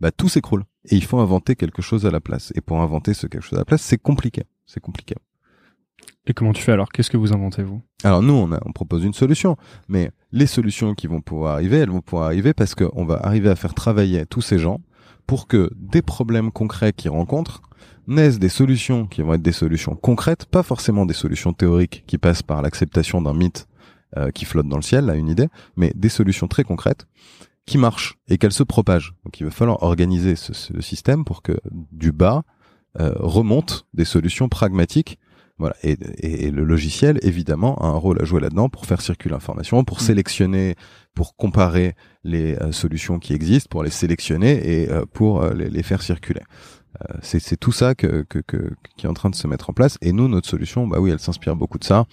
bah 0.00 0.10
tout 0.12 0.28
s'écroule. 0.28 0.64
Et 0.90 0.96
il 0.96 1.04
faut 1.04 1.18
inventer 1.18 1.56
quelque 1.56 1.80
chose 1.80 2.04
à 2.04 2.10
la 2.10 2.20
place. 2.20 2.52
Et 2.54 2.60
pour 2.60 2.80
inventer 2.82 3.14
ce 3.14 3.26
quelque 3.26 3.42
chose 3.42 3.54
à 3.54 3.60
la 3.60 3.64
place, 3.64 3.80
c'est 3.80 3.96
compliqué. 3.96 4.42
C'est 4.66 4.80
compliqué. 4.80 5.14
Et 6.26 6.34
comment 6.34 6.52
tu 6.52 6.62
fais 6.62 6.72
alors? 6.72 6.90
Qu'est-ce 6.90 7.10
que 7.10 7.16
vous 7.16 7.32
inventez 7.32 7.62
vous? 7.62 7.80
Alors 8.02 8.22
nous, 8.22 8.34
on, 8.34 8.52
a, 8.52 8.60
on 8.66 8.72
propose 8.72 9.04
une 9.04 9.14
solution, 9.14 9.56
mais 9.88 10.10
les 10.32 10.46
solutions 10.46 10.94
qui 10.94 11.06
vont 11.06 11.22
pouvoir 11.22 11.54
arriver, 11.54 11.78
elles 11.78 11.90
vont 11.90 12.02
pouvoir 12.02 12.26
arriver 12.26 12.52
parce 12.52 12.74
qu'on 12.74 13.04
va 13.06 13.16
arriver 13.16 13.48
à 13.48 13.56
faire 13.56 13.72
travailler 13.72 14.26
tous 14.26 14.42
ces 14.42 14.58
gens 14.58 14.80
pour 15.26 15.46
que 15.46 15.70
des 15.76 16.02
problèmes 16.02 16.52
concrets 16.52 16.92
qu'ils 16.92 17.10
rencontrent 17.10 17.62
naissent 18.06 18.38
des 18.38 18.48
solutions 18.48 19.06
qui 19.06 19.22
vont 19.22 19.34
être 19.34 19.42
des 19.42 19.52
solutions 19.52 19.94
concrètes, 19.94 20.46
pas 20.46 20.62
forcément 20.62 21.06
des 21.06 21.14
solutions 21.14 21.52
théoriques 21.52 22.04
qui 22.06 22.18
passent 22.18 22.42
par 22.42 22.62
l'acceptation 22.62 23.22
d'un 23.22 23.34
mythe 23.34 23.66
euh, 24.16 24.30
qui 24.30 24.44
flotte 24.44 24.68
dans 24.68 24.76
le 24.76 24.82
ciel, 24.82 25.06
là, 25.06 25.14
une 25.14 25.28
idée, 25.28 25.48
mais 25.76 25.92
des 25.94 26.08
solutions 26.08 26.46
très 26.46 26.64
concrètes 26.64 27.06
qui 27.66 27.78
marchent 27.78 28.16
et 28.28 28.38
qu'elles 28.38 28.52
se 28.52 28.62
propagent. 28.62 29.14
Donc 29.24 29.40
il 29.40 29.44
va 29.44 29.50
falloir 29.50 29.82
organiser 29.82 30.36
ce, 30.36 30.52
système 30.80 31.24
pour 31.24 31.42
que 31.42 31.58
du 31.92 32.12
bas 32.12 32.42
euh, 33.00 33.12
remontent 33.16 33.82
des 33.94 34.04
solutions 34.04 34.48
pragmatiques. 34.48 35.18
Voilà. 35.58 35.76
Et, 35.84 35.96
et, 36.18 36.50
le 36.50 36.64
logiciel, 36.64 37.18
évidemment, 37.22 37.76
a 37.78 37.86
un 37.86 37.96
rôle 37.96 38.20
à 38.20 38.24
jouer 38.24 38.40
là-dedans 38.40 38.68
pour 38.68 38.86
faire 38.86 39.00
circuler 39.00 39.32
l'information, 39.34 39.84
pour 39.84 39.98
Mm. 39.98 40.00
sélectionner, 40.00 40.74
pour 41.14 41.36
comparer 41.36 41.94
les 42.24 42.56
euh, 42.56 42.72
solutions 42.72 43.18
qui 43.20 43.34
existent, 43.34 43.68
pour 43.70 43.84
les 43.84 43.90
sélectionner 43.90 44.82
et 44.82 44.90
euh, 44.90 45.04
pour 45.12 45.42
euh, 45.42 45.54
les, 45.54 45.70
les 45.70 45.82
faire 45.84 46.02
circuler. 46.02 46.40
Euh, 47.02 47.14
c'est 47.22 47.38
c'est 47.40 47.56
tout 47.56 47.72
ça 47.72 47.94
que, 47.94 48.22
que, 48.28 48.40
que- 48.40 48.72
qui 48.96 49.06
est 49.06 49.08
en 49.08 49.14
train 49.14 49.30
de 49.30 49.34
se 49.36 49.46
mettre 49.46 49.70
en 49.70 49.72
place. 49.72 49.96
Et 50.00 50.12
nous, 50.12 50.26
notre 50.28 50.48
solution, 50.48 50.86
bah 50.88 50.98
oui, 51.00 51.10
elle 51.10 51.20
s'inspire 51.20 51.54
beaucoup 51.56 51.78
de 51.78 51.84
ça. 51.84 52.04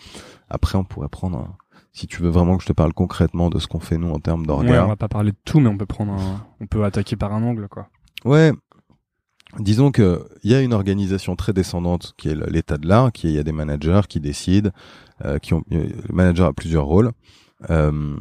Après, 0.50 0.78
on 0.78 0.84
pourrait 0.84 1.10
prendre, 1.10 1.38
un- 1.40 1.56
si 1.94 2.06
tu 2.08 2.22
veux 2.22 2.30
vraiment 2.30 2.58
que 2.58 2.64
je 2.64 2.68
te 2.68 2.74
parle 2.74 2.94
concrètement 2.94 3.50
de 3.50 3.58
ce 3.60 3.68
qu'on 3.68 3.80
fait 3.80 3.98
nous 3.98 4.12
en 4.12 4.20
termes 4.20 4.42
Ouais, 4.42 4.48
d'orgas. 4.48 4.86
on 4.86 4.88
va 4.88 4.96
pas 4.96 5.08
parler 5.10 5.32
de 5.32 5.38
tout, 5.46 5.60
mais 5.60 5.68
on 5.70 5.78
peut 5.78 5.86
prendre 5.88 6.14
un, 6.14 6.46
on 6.60 6.68
peut 6.68 6.84
attaquer 6.84 7.16
par 7.16 7.34
un 7.34 7.42
angle, 7.44 7.68
quoi. 7.68 7.90
Ouais. 8.24 8.52
Disons 9.60 9.92
que 9.92 10.26
il 10.44 10.52
y 10.52 10.56
a 10.56 10.62
une 10.62 10.74
organisation 10.74 11.36
très 11.36 11.54
descendante 11.54 12.14
qui 12.18 12.30
est 12.30 12.36
l'état 12.50 12.78
de 12.78 12.88
l'art, 12.88 13.12
qui 13.12 13.28
il 13.28 13.34
y 13.36 13.40
a 13.40 13.44
des 13.44 13.52
managers 13.52 14.02
qui 14.08 14.20
décident, 14.20 14.70
euh, 15.26 15.40
qui 15.40 15.54
ont 15.54 15.64
le 15.70 15.90
manager 16.14 16.48
a 16.48 16.54
plusieurs 16.54 16.86
rôles. 16.86 17.12
Euh, 17.70 18.16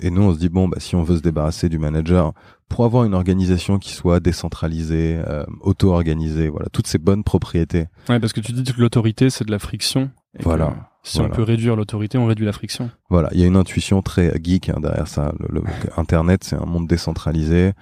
et 0.00 0.10
nous 0.10 0.22
on 0.22 0.32
se 0.32 0.38
dit 0.38 0.48
bon 0.48 0.68
bah 0.68 0.78
si 0.80 0.96
on 0.96 1.02
veut 1.02 1.18
se 1.18 1.22
débarrasser 1.22 1.68
du 1.68 1.78
manager 1.78 2.32
pour 2.70 2.86
avoir 2.86 3.04
une 3.04 3.12
organisation 3.12 3.78
qui 3.78 3.92
soit 3.92 4.20
décentralisée, 4.20 5.20
euh, 5.28 5.44
auto-organisée, 5.60 6.48
voilà 6.48 6.68
toutes 6.72 6.86
ces 6.86 6.98
bonnes 6.98 7.22
propriétés. 7.22 7.86
Ouais, 8.08 8.18
parce 8.20 8.32
que 8.32 8.40
tu 8.40 8.52
dis 8.52 8.64
que 8.64 8.80
l'autorité, 8.80 9.28
c'est 9.28 9.44
de 9.44 9.50
la 9.50 9.58
friction. 9.58 10.10
et 10.34 10.38
que 10.38 10.44
Voilà. 10.44 10.88
Si 11.02 11.20
on 11.20 11.28
peut 11.28 11.42
réduire 11.44 11.76
l'autorité, 11.76 12.18
on 12.18 12.26
réduit 12.26 12.46
la 12.46 12.52
friction. 12.52 12.90
Voilà, 13.10 13.28
il 13.32 13.38
y 13.38 13.44
a 13.44 13.46
une 13.46 13.54
intuition 13.56 14.02
très 14.02 14.32
geek 14.42 14.70
hein, 14.70 14.80
derrière 14.80 15.06
ça. 15.06 15.32
Le, 15.38 15.60
le- 15.60 15.62
Internet 15.96 16.42
c'est 16.44 16.56
un 16.56 16.64
monde 16.66 16.88
décentralisé. 16.88 17.72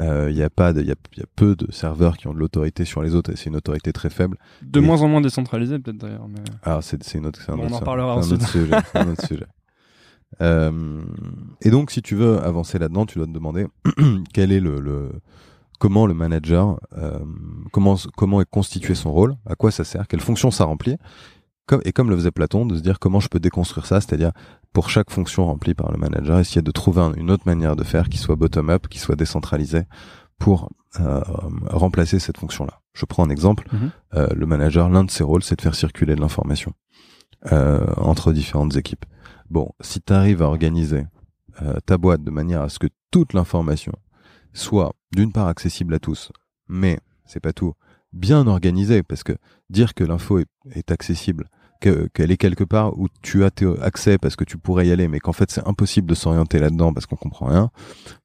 Euh, 0.00 0.28
Il 0.30 0.36
y 0.36 0.42
a 0.42 0.48
pas 0.50 0.70
il 0.72 0.86
y 0.86 0.90
a, 0.90 0.94
il 1.12 1.18
y 1.18 1.22
a 1.22 1.26
peu 1.36 1.54
de 1.54 1.70
serveurs 1.70 2.16
qui 2.16 2.26
ont 2.26 2.32
de 2.34 2.38
l'autorité 2.38 2.84
sur 2.86 3.02
les 3.02 3.14
autres 3.14 3.30
et 3.32 3.36
c'est 3.36 3.50
une 3.50 3.56
autorité 3.56 3.92
très 3.92 4.08
faible. 4.10 4.38
De 4.62 4.80
Et- 4.80 4.82
moins 4.82 5.02
en 5.02 5.08
moins 5.08 5.20
décentralisé, 5.20 5.78
peut-être 5.78 5.98
d'ailleurs. 5.98 6.28
Mais... 6.28 6.40
Ah, 6.62 6.80
c'est 6.82 7.02
c'est 7.02 7.18
une 7.18 7.26
autre, 7.26 7.40
un 7.48 7.56
Bon, 7.56 7.66
on 7.70 7.74
en 7.74 7.80
parlera 7.80 8.14
un 8.14 8.18
autre 8.22 8.48
sujet. 8.48 8.70
un 8.94 9.08
autre 9.08 9.26
sujet. 9.26 9.46
Euh, 10.40 11.02
et 11.60 11.70
donc, 11.70 11.90
si 11.90 12.00
tu 12.00 12.14
veux 12.14 12.42
avancer 12.42 12.78
là-dedans, 12.78 13.04
tu 13.06 13.18
dois 13.18 13.26
te 13.26 13.32
demander 13.32 13.66
quel 14.32 14.50
est 14.50 14.60
le, 14.60 14.80
le 14.80 15.12
comment 15.78 16.06
le 16.06 16.14
manager, 16.14 16.80
euh, 16.96 17.18
comment 17.70 17.96
comment 18.16 18.40
est 18.40 18.48
constitué 18.48 18.94
son 18.94 19.12
rôle, 19.12 19.36
à 19.46 19.56
quoi 19.56 19.70
ça 19.70 19.84
sert, 19.84 20.06
quelle 20.08 20.20
fonction 20.20 20.50
ça 20.50 20.64
remplit. 20.64 20.96
Comme, 21.66 21.80
et 21.84 21.92
comme 21.92 22.08
le 22.10 22.16
faisait 22.16 22.30
Platon, 22.32 22.66
de 22.66 22.76
se 22.76 22.80
dire 22.80 22.98
comment 22.98 23.20
je 23.20 23.28
peux 23.28 23.38
déconstruire 23.40 23.86
ça, 23.86 24.00
c'est-à-dire 24.00 24.32
pour 24.72 24.88
chaque 24.90 25.10
fonction 25.10 25.46
remplie 25.46 25.74
par 25.74 25.90
le 25.92 25.98
manager, 25.98 26.38
essayer 26.38 26.62
de 26.62 26.70
trouver 26.70 27.00
un- 27.02 27.14
une 27.14 27.30
autre 27.30 27.44
manière 27.46 27.76
de 27.76 27.84
faire 27.84 28.08
qui 28.08 28.18
soit 28.18 28.36
bottom-up, 28.36 28.88
qui 28.88 28.98
soit 28.98 29.16
décentralisée 29.16 29.82
pour 30.38 30.70
euh, 31.00 31.20
remplacer 31.70 32.18
cette 32.18 32.36
fonction-là. 32.38 32.80
Je 32.94 33.06
prends 33.06 33.24
un 33.24 33.30
exemple. 33.30 33.66
Mhm. 33.72 33.90
Euh, 34.14 34.28
le 34.34 34.44
manager, 34.46 34.90
l'un 34.90 35.04
de 35.04 35.10
ses 35.10 35.24
rôles, 35.24 35.42
c'est 35.42 35.56
de 35.56 35.62
faire 35.62 35.74
circuler 35.74 36.14
de 36.16 36.20
l'information 36.20 36.72
euh, 37.50 37.86
entre 37.96 38.32
différentes 38.32 38.76
équipes. 38.76 39.04
Bon, 39.48 39.70
si 39.80 40.00
tu 40.02 40.12
arrives 40.12 40.42
à 40.42 40.46
organiser 40.46 41.06
euh, 41.62 41.74
ta 41.86 41.96
boîte 41.98 42.22
de 42.22 42.30
manière 42.30 42.62
à 42.62 42.68
ce 42.68 42.78
que 42.78 42.88
toute 43.10 43.32
l'information 43.32 43.92
soit 44.52 44.92
d'une 45.12 45.32
part 45.32 45.46
accessible 45.48 45.94
à 45.94 45.98
tous, 45.98 46.30
mais 46.68 46.98
c'est 47.24 47.40
pas 47.40 47.52
tout, 47.54 47.72
bien 48.12 48.46
organisée, 48.46 49.02
parce 49.02 49.22
que 49.22 49.32
dire 49.70 49.94
que 49.94 50.04
l'info 50.04 50.38
est, 50.40 50.46
est 50.72 50.90
accessible, 50.90 51.48
que- 51.82 52.08
qu'elle 52.14 52.30
est 52.30 52.36
quelque 52.36 52.64
part 52.64 52.98
où 52.98 53.08
tu 53.20 53.44
as 53.44 53.50
accès 53.82 54.16
parce 54.16 54.36
que 54.36 54.44
tu 54.44 54.56
pourrais 54.56 54.86
y 54.86 54.92
aller, 54.92 55.08
mais 55.08 55.18
qu'en 55.20 55.32
fait 55.32 55.50
c'est 55.50 55.66
impossible 55.68 56.08
de 56.08 56.14
s'orienter 56.14 56.58
là-dedans 56.58 56.94
parce 56.94 57.06
qu'on 57.06 57.16
comprend 57.16 57.46
rien, 57.46 57.70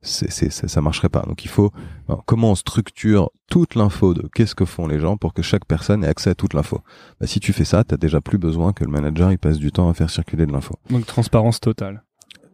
c'est, 0.01 0.31
c'est, 0.31 0.49
ça, 0.51 0.67
ça 0.67 0.79
marcherait 0.81 1.09
pas. 1.09 1.23
Donc 1.27 1.43
il 1.43 1.49
faut 1.49 1.71
alors, 2.07 2.23
comment 2.25 2.51
on 2.51 2.55
structure 2.55 3.31
toute 3.49 3.75
l'info 3.75 4.13
de 4.13 4.29
qu'est-ce 4.33 4.55
que 4.55 4.65
font 4.65 4.87
les 4.87 4.99
gens 4.99 5.17
pour 5.17 5.33
que 5.33 5.41
chaque 5.41 5.65
personne 5.65 6.03
ait 6.03 6.07
accès 6.07 6.29
à 6.29 6.35
toute 6.35 6.53
l'info. 6.53 6.81
Bah, 7.19 7.27
si 7.27 7.39
tu 7.39 7.51
fais 7.53 7.65
ça, 7.65 7.83
t'as 7.83 7.97
déjà 7.97 8.21
plus 8.21 8.37
besoin 8.37 8.71
que 8.73 8.83
le 8.85 8.91
manager 8.91 9.31
il 9.31 9.37
passe 9.39 9.57
du 9.57 9.71
temps 9.71 9.89
à 9.89 9.93
faire 9.93 10.09
circuler 10.09 10.45
de 10.45 10.51
l'info. 10.53 10.75
Donc 10.89 11.05
transparence 11.05 11.59
totale. 11.59 12.03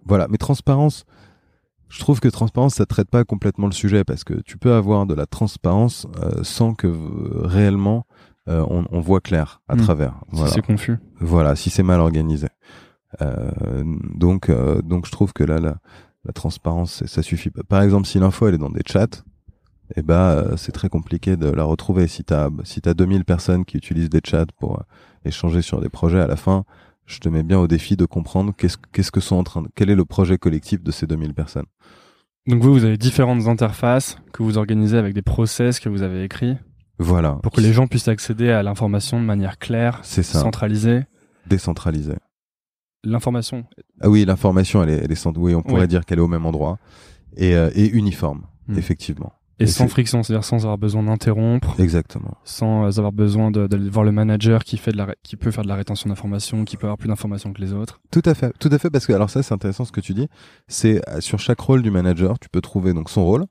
Voilà, 0.05 0.27
mais 0.29 0.37
transparence, 0.37 1.05
je 1.89 1.99
trouve 1.99 2.19
que 2.19 2.27
transparence, 2.27 2.75
ça 2.75 2.85
traite 2.85 3.09
pas 3.09 3.23
complètement 3.23 3.67
le 3.67 3.71
sujet 3.73 4.03
parce 4.03 4.23
que 4.23 4.33
tu 4.41 4.57
peux 4.57 4.73
avoir 4.73 5.05
de 5.05 5.13
la 5.13 5.25
transparence 5.27 6.07
euh, 6.21 6.43
sans 6.43 6.73
que 6.73 6.87
euh, 6.87 7.41
réellement 7.45 8.05
euh, 8.49 8.65
on, 8.69 8.85
on 8.91 8.99
voit 8.99 9.21
clair 9.21 9.61
à 9.67 9.75
Hmm. 9.75 9.81
travers. 9.81 10.13
Si 10.31 10.35
Voilà. 10.37 10.51
c'est 10.51 10.61
confus. 10.65 10.97
Voilà, 11.19 11.55
si 11.55 11.69
c'est 11.69 11.83
mal 11.83 11.99
organisé. 11.99 12.47
Euh, 13.21 13.51
donc, 14.15 14.49
euh, 14.49 14.81
donc 14.81 15.05
je 15.05 15.11
trouve 15.11 15.33
que 15.33 15.43
là, 15.43 15.59
la, 15.59 15.77
la 16.25 16.33
transparence, 16.33 17.05
ça 17.05 17.21
suffit 17.21 17.49
pas. 17.51 17.61
Par 17.63 17.81
exemple, 17.81 18.07
si 18.07 18.19
l'info 18.19 18.47
elle 18.47 18.55
est 18.55 18.57
dans 18.59 18.69
des 18.69 18.81
chats, 18.85 19.23
eh 19.95 20.01
ben, 20.01 20.15
euh, 20.15 20.57
c'est 20.57 20.71
très 20.71 20.89
compliqué 20.89 21.37
de 21.37 21.47
la 21.49 21.63
retrouver. 21.63 22.07
Si 22.07 22.23
t'as 22.23 22.49
si 22.63 22.81
t'as 22.81 22.93
2000 22.93 23.25
personnes 23.25 23.65
qui 23.65 23.77
utilisent 23.77 24.09
des 24.09 24.21
chats 24.25 24.45
pour 24.59 24.79
euh, 24.79 24.83
échanger 25.25 25.61
sur 25.61 25.79
des 25.81 25.89
projets, 25.89 26.19
à 26.21 26.27
la 26.27 26.35
fin, 26.37 26.63
je 27.05 27.19
te 27.19 27.29
mets 27.29 27.43
bien 27.43 27.59
au 27.59 27.67
défi 27.67 27.95
de 27.97 28.05
comprendre 28.05 28.53
qu'est-ce 28.57 28.77
qu'est-ce 28.91 29.11
que 29.11 29.19
sont 29.19 29.35
en 29.35 29.43
train 29.43 29.61
de, 29.61 29.67
quel 29.75 29.89
est 29.89 29.95
le 29.95 30.05
projet 30.05 30.37
collectif 30.37 30.81
de 30.81 30.91
ces 30.91 31.05
2000 31.05 31.33
personnes. 31.33 31.65
Donc 32.47 32.61
vous, 32.61 32.73
vous 32.73 32.83
avez 32.85 32.97
différentes 32.97 33.47
interfaces 33.47 34.17
que 34.33 34.41
vous 34.43 34.57
organisez 34.57 34.97
avec 34.97 35.13
des 35.13 35.21
process 35.21 35.79
que 35.79 35.87
vous 35.89 36.01
avez 36.01 36.23
écrits 36.23 36.55
Voilà. 37.03 37.33
pour 37.43 37.51
que 37.51 37.61
les 37.61 37.73
gens 37.73 37.87
puissent 37.87 38.07
accéder 38.07 38.49
à 38.49 38.63
l'information 38.63 39.19
de 39.19 39.25
manière 39.25 39.57
claire, 39.59 39.99
ça. 40.03 40.23
centralisée. 40.23 41.03
Décentralisé. 41.47 42.13
L'information. 43.03 43.65
Ah 44.01 44.09
oui, 44.09 44.23
l'information, 44.25 44.81
elle 44.83 44.89
est, 44.89 44.97
elle 45.03 45.11
est 45.11 45.15
sans, 45.15 45.33
oui, 45.37 45.53
on 45.55 45.61
pourrait 45.61 45.81
Oui. 45.81 45.87
dire 45.87 46.05
qu'elle 46.05 46.19
est 46.19 46.21
au 46.21 46.27
même 46.27 46.45
endroit 46.45 46.79
et, 47.35 47.55
euh, 47.55 47.69
et 47.75 47.87
uniforme, 47.89 48.43
Hmm. 48.67 48.77
effectivement. 48.77 49.33
Et, 49.59 49.63
Et 49.65 49.67
sans 49.67 49.87
friction, 49.87 50.23
c'est-à-dire 50.23 50.43
sans 50.45 50.57
avoir 50.63 50.77
besoin 50.77 51.03
d'interrompre, 51.03 51.75
Exactement. 51.79 52.37
sans 52.43 52.85
euh, 52.85 52.97
avoir 52.97 53.11
besoin 53.11 53.51
d'aller 53.51 53.89
voir 53.89 54.03
le 54.05 54.11
manager 54.11 54.63
qui 54.63 54.77
fait 54.77 54.91
de 54.91 54.97
la, 54.97 55.05
ré- 55.05 55.15
qui 55.21 55.35
peut 55.35 55.51
faire 55.51 55.63
de 55.63 55.69
la 55.69 55.75
rétention 55.75 56.09
d'informations, 56.09 56.63
qui 56.65 56.75
peut 56.77 56.87
avoir 56.87 56.97
plus 56.97 57.07
d'informations 57.09 57.53
que 57.53 57.61
les 57.61 57.71
autres. 57.73 57.99
Tout 58.09 58.23
à 58.25 58.33
fait, 58.33 58.51
tout 58.59 58.69
à 58.71 58.77
fait, 58.79 58.89
parce 58.89 59.05
que 59.05 59.13
alors 59.13 59.29
ça 59.29 59.43
c'est 59.43 59.53
intéressant 59.53 59.85
ce 59.85 59.91
que 59.91 60.01
tu 60.01 60.13
dis. 60.13 60.27
C'est 60.67 61.07
euh, 61.09 61.19
sur 61.21 61.39
chaque 61.39 61.59
rôle 61.59 61.81
du 61.83 61.91
manager, 61.91 62.39
tu 62.39 62.49
peux 62.49 62.61
trouver 62.61 62.93
donc 62.93 63.09
son 63.09 63.23
rôle. 63.25 63.45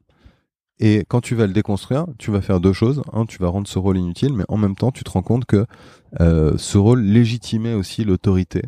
Et 0.82 1.04
quand 1.08 1.20
tu 1.22 1.34
vas 1.34 1.46
le 1.46 1.54
déconstruire, 1.54 2.06
tu 2.18 2.30
vas 2.30 2.42
faire 2.42 2.60
deux 2.60 2.72
choses. 2.74 3.02
Un, 3.12 3.24
tu 3.24 3.38
vas 3.38 3.48
rendre 3.48 3.68
ce 3.68 3.78
rôle 3.78 3.96
inutile, 3.96 4.34
mais 4.34 4.44
en 4.48 4.58
même 4.58 4.74
temps, 4.74 4.90
tu 4.90 5.04
te 5.04 5.10
rends 5.10 5.22
compte 5.22 5.46
que 5.46 5.64
euh, 6.20 6.54
ce 6.58 6.76
rôle 6.76 7.00
légitimait 7.02 7.74
aussi 7.74 8.04
l'autorité 8.04 8.62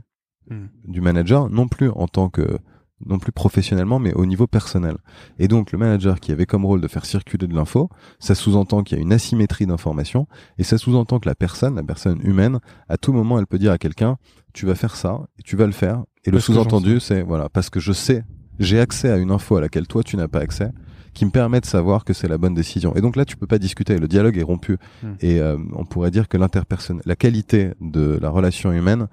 Hmm. 0.50 0.66
du 0.84 1.00
manager, 1.00 1.48
non 1.48 1.68
plus 1.68 1.88
en 1.88 2.06
tant 2.06 2.28
que 2.28 2.58
non 3.06 3.18
plus 3.18 3.32
professionnellement, 3.32 3.98
mais 3.98 4.12
au 4.12 4.26
niveau 4.26 4.46
personnel. 4.46 4.96
Et 5.38 5.48
donc 5.48 5.72
le 5.72 5.78
manager 5.78 6.20
qui 6.20 6.32
avait 6.32 6.44
comme 6.44 6.66
rôle 6.66 6.82
de 6.82 6.88
faire 6.88 7.06
circuler 7.06 7.46
de 7.46 7.54
l'info, 7.54 7.88
ça 8.18 8.34
sous-entend 8.34 8.82
qu'il 8.82 8.98
y 8.98 9.00
a 9.00 9.02
une 9.02 9.12
asymétrie 9.14 9.64
d'information, 9.64 10.26
et 10.58 10.62
ça 10.62 10.76
sous-entend 10.76 11.18
que 11.18 11.28
la 11.28 11.34
personne, 11.34 11.76
la 11.76 11.82
personne 11.82 12.20
humaine, 12.22 12.60
à 12.90 12.98
tout 12.98 13.14
moment, 13.14 13.38
elle 13.38 13.46
peut 13.46 13.58
dire 13.58 13.72
à 13.72 13.78
quelqu'un, 13.78 14.18
tu 14.52 14.66
vas 14.66 14.74
faire 14.74 14.96
ça, 14.96 15.20
et 15.38 15.42
tu 15.42 15.56
vas 15.56 15.64
le 15.64 15.72
faire. 15.72 16.04
Et 16.24 16.30
le 16.30 16.36
Parce 16.36 16.44
sous-entendu, 16.44 17.00
c'est 17.00 17.22
voilà, 17.22 17.48
parce 17.48 17.70
que 17.70 17.80
je 17.80 17.92
sais, 17.92 18.22
j'ai 18.58 18.78
accès 18.78 19.10
à 19.10 19.16
une 19.16 19.30
info 19.30 19.56
à 19.56 19.62
laquelle 19.62 19.86
toi 19.86 20.02
tu 20.02 20.18
n'as 20.18 20.28
pas 20.28 20.40
accès, 20.40 20.70
qui 21.14 21.24
me 21.24 21.30
permet 21.30 21.60
de 21.60 21.66
savoir 21.66 22.04
que 22.04 22.12
c'est 22.12 22.28
la 22.28 22.36
bonne 22.38 22.54
décision. 22.54 22.94
Et 22.96 23.00
donc 23.00 23.16
là, 23.16 23.24
tu 23.24 23.36
peux 23.36 23.46
pas 23.46 23.58
discuter, 23.58 23.96
le 23.98 24.08
dialogue 24.08 24.36
est 24.36 24.42
rompu. 24.42 24.76
Hmm. 25.02 25.12
Et 25.20 25.40
euh, 25.40 25.56
on 25.74 25.84
pourrait 25.84 26.10
dire 26.10 26.28
que 26.28 26.36
l'interpersonnel, 26.36 27.02
la 27.06 27.16
qualité 27.16 27.70
de 27.80 28.18
la 28.20 28.28
relation 28.30 28.72
humaine, 28.72 29.06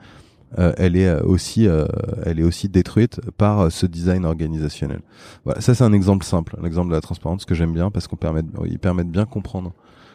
euh, 0.59 0.73
elle 0.77 0.97
est 0.97 1.07
euh, 1.07 1.21
aussi, 1.23 1.67
euh, 1.67 1.85
elle 2.25 2.39
est 2.39 2.43
aussi 2.43 2.67
détruite 2.67 3.21
par 3.37 3.59
euh, 3.61 3.69
ce 3.69 3.85
design 3.85 4.25
organisationnel. 4.25 4.99
Voilà, 5.45 5.61
ça 5.61 5.73
c'est 5.75 5.83
un 5.85 5.93
exemple 5.93 6.25
simple, 6.25 6.57
un 6.61 6.65
exemple 6.65 6.89
de 6.89 6.95
la 6.95 7.01
transparence 7.01 7.45
que 7.45 7.55
j'aime 7.55 7.71
bien 7.73 7.89
parce 7.89 8.07
qu'on 8.07 8.17
permet, 8.17 8.41
de- 8.41 8.49
il 8.65 8.77
permet 8.79 9.05
de 9.05 9.09
bien 9.09 9.25
comprendre. 9.25 9.71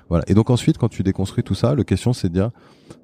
Voilà. 0.08 0.24
Et 0.28 0.34
donc 0.34 0.50
ensuite, 0.50 0.78
quand 0.78 0.88
tu 0.88 1.02
déconstruis 1.02 1.42
tout 1.42 1.54
ça, 1.54 1.74
la 1.74 1.84
question 1.84 2.12
c'est 2.12 2.28
de 2.28 2.34
dire, 2.34 2.50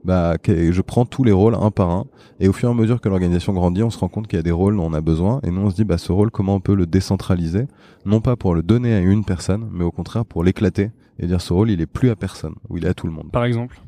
bah, 0.04 0.36
je 0.46 0.80
prends 0.82 1.04
tous 1.04 1.24
les 1.24 1.32
rôles 1.32 1.54
un 1.54 1.70
par 1.70 1.90
un, 1.90 2.06
et 2.38 2.48
au 2.48 2.52
fur 2.52 2.68
et 2.68 2.72
à 2.72 2.74
mesure 2.74 3.00
que 3.00 3.08
l'organisation 3.08 3.52
grandit, 3.52 3.82
on 3.82 3.90
se 3.90 3.98
rend 3.98 4.08
compte 4.08 4.28
qu'il 4.28 4.38
y 4.38 4.40
a 4.40 4.44
des 4.44 4.52
rôles 4.52 4.76
dont 4.76 4.86
on 4.86 4.94
a 4.94 5.00
besoin, 5.00 5.40
et 5.42 5.50
nous 5.50 5.62
on 5.62 5.70
se 5.70 5.74
dit, 5.74 5.84
bah, 5.84 5.98
ce 5.98 6.12
rôle, 6.12 6.30
comment 6.30 6.54
on 6.54 6.60
peut 6.60 6.74
le 6.74 6.86
décentraliser, 6.86 7.66
non 8.04 8.20
pas 8.20 8.36
pour 8.36 8.54
le 8.54 8.62
donner 8.62 8.94
à 8.94 9.00
une 9.00 9.24
personne, 9.24 9.68
mais 9.72 9.84
au 9.84 9.90
contraire 9.90 10.24
pour 10.24 10.44
l'éclater 10.44 10.90
et 11.18 11.26
dire 11.26 11.40
ce 11.40 11.52
rôle, 11.52 11.70
il 11.70 11.80
est 11.80 11.86
plus 11.86 12.10
à 12.10 12.16
personne, 12.16 12.54
ou 12.68 12.78
il 12.78 12.84
est 12.84 12.88
à 12.88 12.94
tout 12.94 13.06
le 13.06 13.12
monde. 13.12 13.30
Par 13.32 13.44
exemple? 13.44 13.80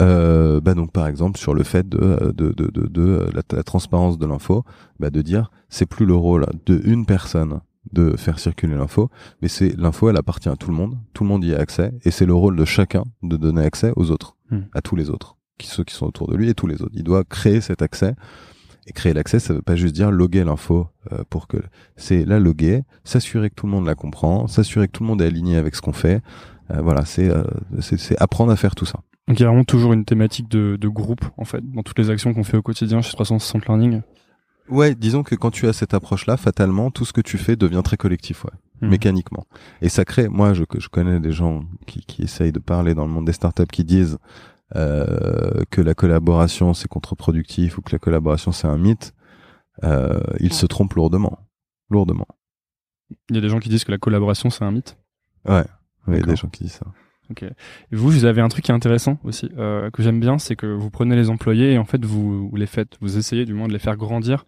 Euh, 0.00 0.60
bah 0.60 0.74
donc 0.74 0.92
par 0.92 1.08
exemple 1.08 1.40
sur 1.40 1.54
le 1.54 1.64
fait 1.64 1.88
de 1.88 2.32
de 2.36 2.52
de 2.52 2.70
de, 2.70 2.86
de 2.86 3.26
la, 3.34 3.42
la 3.50 3.62
transparence 3.64 4.16
de 4.16 4.26
l'info, 4.26 4.62
bah 5.00 5.10
de 5.10 5.22
dire 5.22 5.50
c'est 5.70 5.86
plus 5.86 6.06
le 6.06 6.14
rôle 6.14 6.46
de 6.66 6.80
une 6.84 7.04
personne 7.04 7.60
de 7.92 8.16
faire 8.16 8.38
circuler 8.38 8.74
l'info, 8.76 9.10
mais 9.42 9.48
c'est 9.48 9.76
l'info 9.76 10.10
elle 10.10 10.16
appartient 10.16 10.48
à 10.48 10.56
tout 10.56 10.70
le 10.70 10.76
monde, 10.76 10.98
tout 11.14 11.24
le 11.24 11.28
monde 11.28 11.44
y 11.44 11.54
a 11.54 11.58
accès 11.58 11.92
et 12.04 12.10
c'est 12.10 12.26
le 12.26 12.34
rôle 12.34 12.56
de 12.56 12.64
chacun 12.64 13.04
de 13.22 13.36
donner 13.36 13.62
accès 13.62 13.92
aux 13.96 14.10
autres, 14.10 14.36
Hmm. 14.50 14.60
à 14.72 14.80
tous 14.80 14.96
les 14.96 15.10
autres, 15.10 15.36
qui 15.58 15.66
ceux 15.66 15.84
qui 15.84 15.94
sont 15.94 16.06
autour 16.06 16.26
de 16.28 16.34
lui 16.34 16.48
et 16.48 16.54
tous 16.54 16.66
les 16.66 16.80
autres. 16.80 16.92
Il 16.94 17.04
doit 17.04 17.22
créer 17.24 17.60
cet 17.60 17.82
accès 17.82 18.14
Et 18.86 18.92
créer 18.92 19.12
l'accès, 19.12 19.38
ça 19.38 19.52
veut 19.52 19.60
pas 19.60 19.76
juste 19.76 19.94
dire 19.94 20.10
loguer 20.10 20.42
l'info 20.44 20.86
euh, 21.12 21.22
pour 21.28 21.46
que 21.46 21.58
c'est 21.96 22.24
la 22.24 22.38
loguer, 22.38 22.82
s'assurer 23.04 23.50
que 23.50 23.54
tout 23.54 23.66
le 23.66 23.72
monde 23.72 23.84
la 23.84 23.94
comprend, 23.94 24.46
s'assurer 24.46 24.86
que 24.86 24.92
tout 24.92 25.02
le 25.02 25.08
monde 25.08 25.20
est 25.20 25.26
aligné 25.26 25.56
avec 25.58 25.74
ce 25.74 25.82
qu'on 25.82 25.92
fait. 25.92 26.22
Euh, 26.70 26.80
voilà, 26.80 27.04
c'est 27.04 27.28
euh, 27.28 27.44
c'est 27.80 27.98
c'est 27.98 28.16
apprendre 28.18 28.50
à 28.50 28.56
faire 28.56 28.74
tout 28.74 28.86
ça. 28.86 29.00
Donc 29.26 29.38
il 29.38 29.42
y 29.42 29.44
a 29.44 29.48
vraiment 29.48 29.64
toujours 29.64 29.92
une 29.92 30.06
thématique 30.06 30.48
de, 30.48 30.76
de 30.80 30.88
groupe 30.88 31.26
en 31.36 31.44
fait 31.44 31.60
dans 31.62 31.82
toutes 31.82 31.98
les 31.98 32.08
actions 32.08 32.32
qu'on 32.32 32.44
fait 32.44 32.56
au 32.56 32.62
quotidien 32.62 33.02
chez 33.02 33.12
360 33.12 33.66
Learning. 33.66 34.00
Ouais, 34.68 34.94
disons 34.94 35.22
que 35.22 35.34
quand 35.34 35.50
tu 35.50 35.66
as 35.68 35.72
cette 35.72 35.94
approche-là, 35.94 36.36
fatalement, 36.36 36.90
tout 36.90 37.04
ce 37.04 37.12
que 37.12 37.20
tu 37.20 37.38
fais 37.38 37.56
devient 37.56 37.82
très 37.84 37.96
collectif, 37.96 38.44
ouais, 38.44 38.50
Mhm. 38.82 38.90
mécaniquement. 38.90 39.46
Et 39.82 39.88
ça 39.88 40.04
crée, 40.04 40.28
moi, 40.28 40.52
je, 40.54 40.64
je 40.78 40.88
connais 40.88 41.20
des 41.20 41.32
gens 41.32 41.64
qui, 41.86 42.00
qui 42.00 42.22
essayent 42.22 42.52
de 42.52 42.58
parler 42.58 42.94
dans 42.94 43.04
le 43.06 43.10
monde 43.12 43.24
des 43.26 43.32
startups 43.32 43.66
qui 43.72 43.84
disent 43.84 44.18
euh, 44.76 45.62
que 45.70 45.80
la 45.80 45.94
collaboration 45.94 46.74
c'est 46.74 46.88
contre-productif 46.88 47.78
ou 47.78 47.80
que 47.82 47.90
la 47.92 47.98
collaboration 47.98 48.52
c'est 48.52 48.68
un 48.68 48.76
mythe. 48.76 49.14
Euh, 49.84 50.20
ils 50.40 50.52
se 50.52 50.66
trompent 50.66 50.94
lourdement, 50.94 51.38
lourdement. 51.90 52.26
Il 53.30 53.36
y 53.36 53.38
a 53.38 53.40
des 53.40 53.48
gens 53.48 53.60
qui 53.60 53.68
disent 53.70 53.84
que 53.84 53.90
la 53.92 53.98
collaboration 53.98 54.50
c'est 54.50 54.64
un 54.64 54.70
mythe? 54.72 54.98
Ouais, 55.48 55.64
il 56.08 56.14
y 56.16 56.18
a 56.18 56.22
des 56.22 56.36
gens 56.36 56.48
qui 56.48 56.64
disent 56.64 56.74
ça. 56.74 56.86
Ok. 57.30 57.42
Et 57.42 57.54
vous, 57.96 58.10
vous 58.10 58.24
avez 58.26 58.40
un 58.42 58.48
truc 58.48 58.64
qui 58.64 58.70
est 58.70 58.74
intéressant 58.74 59.18
aussi, 59.24 59.50
euh, 59.56 59.90
que 59.90 60.02
j'aime 60.02 60.20
bien, 60.20 60.38
c'est 60.38 60.56
que 60.56 60.66
vous 60.66 60.90
prenez 60.90 61.16
les 61.16 61.30
employés 61.30 61.72
et 61.72 61.78
en 61.78 61.84
fait 61.84 62.04
vous, 62.04 62.48
vous 62.50 62.56
les 62.56 62.66
faites, 62.66 62.96
vous 63.00 63.16
essayez 63.18 63.44
du 63.46 63.54
moins 63.54 63.68
de 63.68 63.72
les 63.72 63.78
faire 63.78 63.96
grandir 63.96 64.44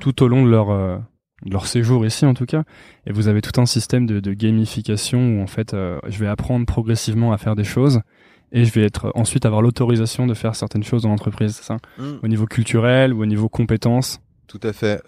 tout 0.00 0.22
au 0.22 0.28
long 0.28 0.44
de 0.44 0.50
leur 0.50 0.70
euh, 0.70 0.98
de 1.44 1.52
leur 1.52 1.66
séjour 1.66 2.06
ici 2.06 2.24
en 2.24 2.34
tout 2.34 2.46
cas. 2.46 2.64
Et 3.06 3.12
vous 3.12 3.28
avez 3.28 3.40
tout 3.42 3.60
un 3.60 3.66
système 3.66 4.06
de, 4.06 4.20
de 4.20 4.32
gamification 4.32 5.38
où 5.38 5.42
en 5.42 5.46
fait 5.46 5.74
euh, 5.74 5.98
je 6.08 6.18
vais 6.18 6.28
apprendre 6.28 6.66
progressivement 6.66 7.32
à 7.32 7.38
faire 7.38 7.56
des 7.56 7.64
choses 7.64 8.00
et 8.52 8.64
je 8.64 8.72
vais 8.72 8.84
être 8.84 9.10
ensuite 9.14 9.46
avoir 9.46 9.62
l'autorisation 9.62 10.26
de 10.26 10.34
faire 10.34 10.54
certaines 10.54 10.84
choses 10.84 11.02
dans 11.02 11.08
l'entreprise, 11.08 11.56
c'est 11.56 11.64
ça? 11.64 11.78
Au 12.22 12.28
niveau 12.28 12.46
culturel 12.46 13.14
ou 13.14 13.22
au 13.22 13.26
niveau 13.26 13.48
compétences? 13.48 14.20
Tout 14.46 14.60
à 14.62 14.72
fait. 14.72 15.02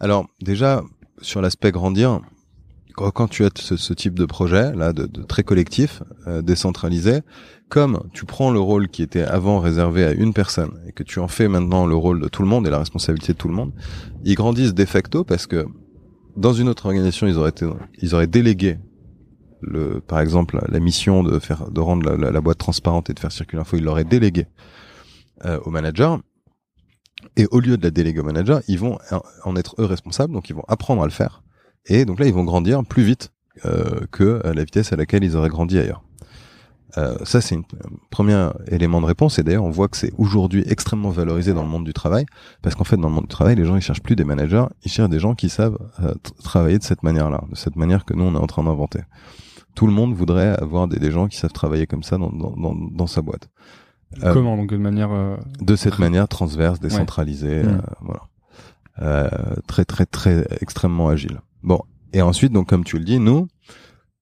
Alors 0.00 0.28
déjà 0.42 0.82
sur 1.22 1.40
l'aspect 1.40 1.72
grandir, 1.72 2.20
quand, 2.96 3.28
tu 3.28 3.44
as 3.44 3.50
ce, 3.54 3.92
type 3.92 4.14
de 4.14 4.24
projet 4.24 4.74
là, 4.74 4.92
de, 4.92 5.06
très 5.22 5.44
collectif, 5.44 6.02
euh, 6.26 6.42
décentralisé, 6.42 7.20
comme 7.68 8.08
tu 8.12 8.24
prends 8.24 8.50
le 8.50 8.60
rôle 8.60 8.88
qui 8.88 9.02
était 9.02 9.22
avant 9.22 9.60
réservé 9.60 10.04
à 10.04 10.12
une 10.12 10.32
personne 10.32 10.80
et 10.88 10.92
que 10.92 11.02
tu 11.02 11.18
en 11.18 11.28
fais 11.28 11.48
maintenant 11.48 11.86
le 11.86 11.94
rôle 11.94 12.20
de 12.20 12.28
tout 12.28 12.42
le 12.42 12.48
monde 12.48 12.66
et 12.66 12.70
la 12.70 12.78
responsabilité 12.78 13.32
de 13.32 13.38
tout 13.38 13.48
le 13.48 13.54
monde, 13.54 13.72
ils 14.24 14.34
grandissent 14.34 14.74
de 14.74 14.84
facto 14.84 15.24
parce 15.24 15.46
que 15.46 15.66
dans 16.36 16.52
une 16.52 16.68
autre 16.68 16.86
organisation 16.86 17.26
ils 17.26 17.36
auraient 17.36 17.50
été, 17.50 17.66
ils 18.00 18.14
auraient 18.14 18.26
délégué 18.26 18.78
le, 19.60 20.00
par 20.00 20.20
exemple 20.20 20.60
la 20.68 20.80
mission 20.80 21.22
de 21.22 21.38
faire 21.38 21.70
de 21.70 21.80
rendre 21.80 22.16
la, 22.16 22.30
la- 22.30 22.40
boîte 22.40 22.58
transparente 22.58 23.10
et 23.10 23.14
de 23.14 23.20
faire 23.20 23.32
circuler 23.32 23.58
l'info, 23.58 23.76
ils 23.76 23.84
l'auraient 23.84 24.04
délégué 24.04 24.46
euh, 25.44 25.58
au 25.64 25.70
manager. 25.70 26.20
Et 27.36 27.46
au 27.50 27.60
lieu 27.60 27.76
de 27.76 27.82
la 27.82 27.90
déléguer 27.90 28.20
au 28.20 28.24
manager, 28.24 28.60
ils 28.68 28.78
vont 28.78 28.98
en 29.44 29.56
être 29.56 29.74
eux 29.80 29.84
responsables, 29.84 30.32
donc 30.32 30.48
ils 30.48 30.54
vont 30.54 30.64
apprendre 30.68 31.02
à 31.02 31.06
le 31.06 31.10
faire. 31.10 31.42
Et 31.86 32.04
donc 32.04 32.18
là, 32.20 32.26
ils 32.26 32.34
vont 32.34 32.44
grandir 32.44 32.82
plus 32.84 33.02
vite 33.02 33.32
euh, 33.64 34.00
que 34.10 34.40
à 34.46 34.52
la 34.54 34.64
vitesse 34.64 34.92
à 34.92 34.96
laquelle 34.96 35.24
ils 35.24 35.36
auraient 35.36 35.48
grandi 35.48 35.78
ailleurs. 35.78 36.02
Euh, 36.98 37.14
ça, 37.24 37.40
c'est 37.42 37.56
un 37.56 37.62
premier 38.10 38.48
élément 38.68 39.00
de 39.02 39.06
réponse. 39.06 39.38
Et 39.38 39.42
d'ailleurs, 39.42 39.64
on 39.64 39.70
voit 39.70 39.88
que 39.88 39.96
c'est 39.98 40.12
aujourd'hui 40.16 40.64
extrêmement 40.66 41.10
valorisé 41.10 41.52
dans 41.52 41.62
le 41.62 41.68
monde 41.68 41.84
du 41.84 41.92
travail, 41.92 42.24
parce 42.62 42.74
qu'en 42.74 42.84
fait, 42.84 42.96
dans 42.96 43.08
le 43.08 43.14
monde 43.14 43.24
du 43.24 43.28
travail, 43.28 43.54
les 43.54 43.66
gens 43.66 43.76
ils 43.76 43.82
cherchent 43.82 44.02
plus 44.02 44.16
des 44.16 44.24
managers, 44.24 44.64
ils 44.84 44.90
cherchent 44.90 45.10
des 45.10 45.18
gens 45.18 45.34
qui 45.34 45.48
savent 45.50 45.78
euh, 46.02 46.14
travailler 46.42 46.78
de 46.78 46.84
cette 46.84 47.02
manière-là, 47.02 47.42
de 47.50 47.56
cette 47.56 47.76
manière 47.76 48.04
que 48.06 48.14
nous 48.14 48.24
on 48.24 48.34
est 48.34 48.38
en 48.38 48.46
train 48.46 48.64
d'inventer. 48.64 49.00
Tout 49.74 49.86
le 49.86 49.92
monde 49.92 50.14
voudrait 50.14 50.56
avoir 50.58 50.88
des, 50.88 50.98
des 50.98 51.10
gens 51.10 51.28
qui 51.28 51.36
savent 51.36 51.52
travailler 51.52 51.86
comme 51.86 52.02
ça 52.02 52.16
dans, 52.16 52.30
dans, 52.30 52.52
dans, 52.56 52.74
dans 52.74 53.06
sa 53.06 53.20
boîte. 53.20 53.50
Euh, 54.24 54.32
Comment 54.32 54.56
donc 54.56 54.70
de 54.70 54.78
manière 54.78 55.12
euh, 55.12 55.36
de 55.60 55.76
cette 55.76 55.98
manière 55.98 56.28
transverse, 56.28 56.80
décentralisée, 56.80 57.60
Ouais. 57.62 57.66
euh, 57.66 57.78
voilà, 58.00 58.22
Euh, 59.02 59.28
très 59.66 59.84
très 59.84 60.06
très 60.06 60.46
extrêmement 60.62 61.08
agile. 61.10 61.40
Bon, 61.66 61.82
et 62.14 62.22
ensuite 62.22 62.52
donc 62.52 62.68
comme 62.68 62.84
tu 62.84 62.96
le 62.96 63.04
dis, 63.04 63.18
nous, 63.18 63.48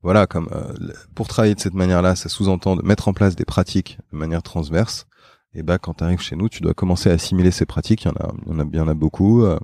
voilà, 0.03 0.27
comme 0.27 0.49
euh, 0.53 0.73
pour 1.15 1.29
travailler 1.29 1.55
de 1.55 1.61
cette 1.61 1.75
manière-là, 1.75 2.17
ça 2.17 2.29
sous-entend 2.29 2.75
de 2.75 2.83
mettre 2.83 3.07
en 3.07 3.13
place 3.13 3.37
des 3.37 3.45
pratiques 3.45 3.99
de 4.13 4.19
manière 4.19 4.43
transverse. 4.43 5.07
Et 5.57 5.63
bah 5.63 5.79
quand 5.79 5.95
tu 5.95 6.05
arrives 6.05 6.21
chez 6.21 6.35
nous, 6.35 6.49
tu 6.49 6.63
dois 6.63 6.75
commencer 6.75 7.11
à 7.11 7.13
assimiler 7.13 7.53
ces 7.53 7.65
pratiques. 7.65 8.05
Il 8.05 8.09
y 8.09 8.11
en 8.11 8.15
a, 8.15 8.33
il 8.47 8.53
y 8.53 8.57
en 8.57 8.59
a, 8.59 8.65
il 8.73 8.77
y 8.77 8.81
en 8.81 8.89
a 8.89 8.95
beaucoup, 8.95 9.45
euh, 9.45 9.59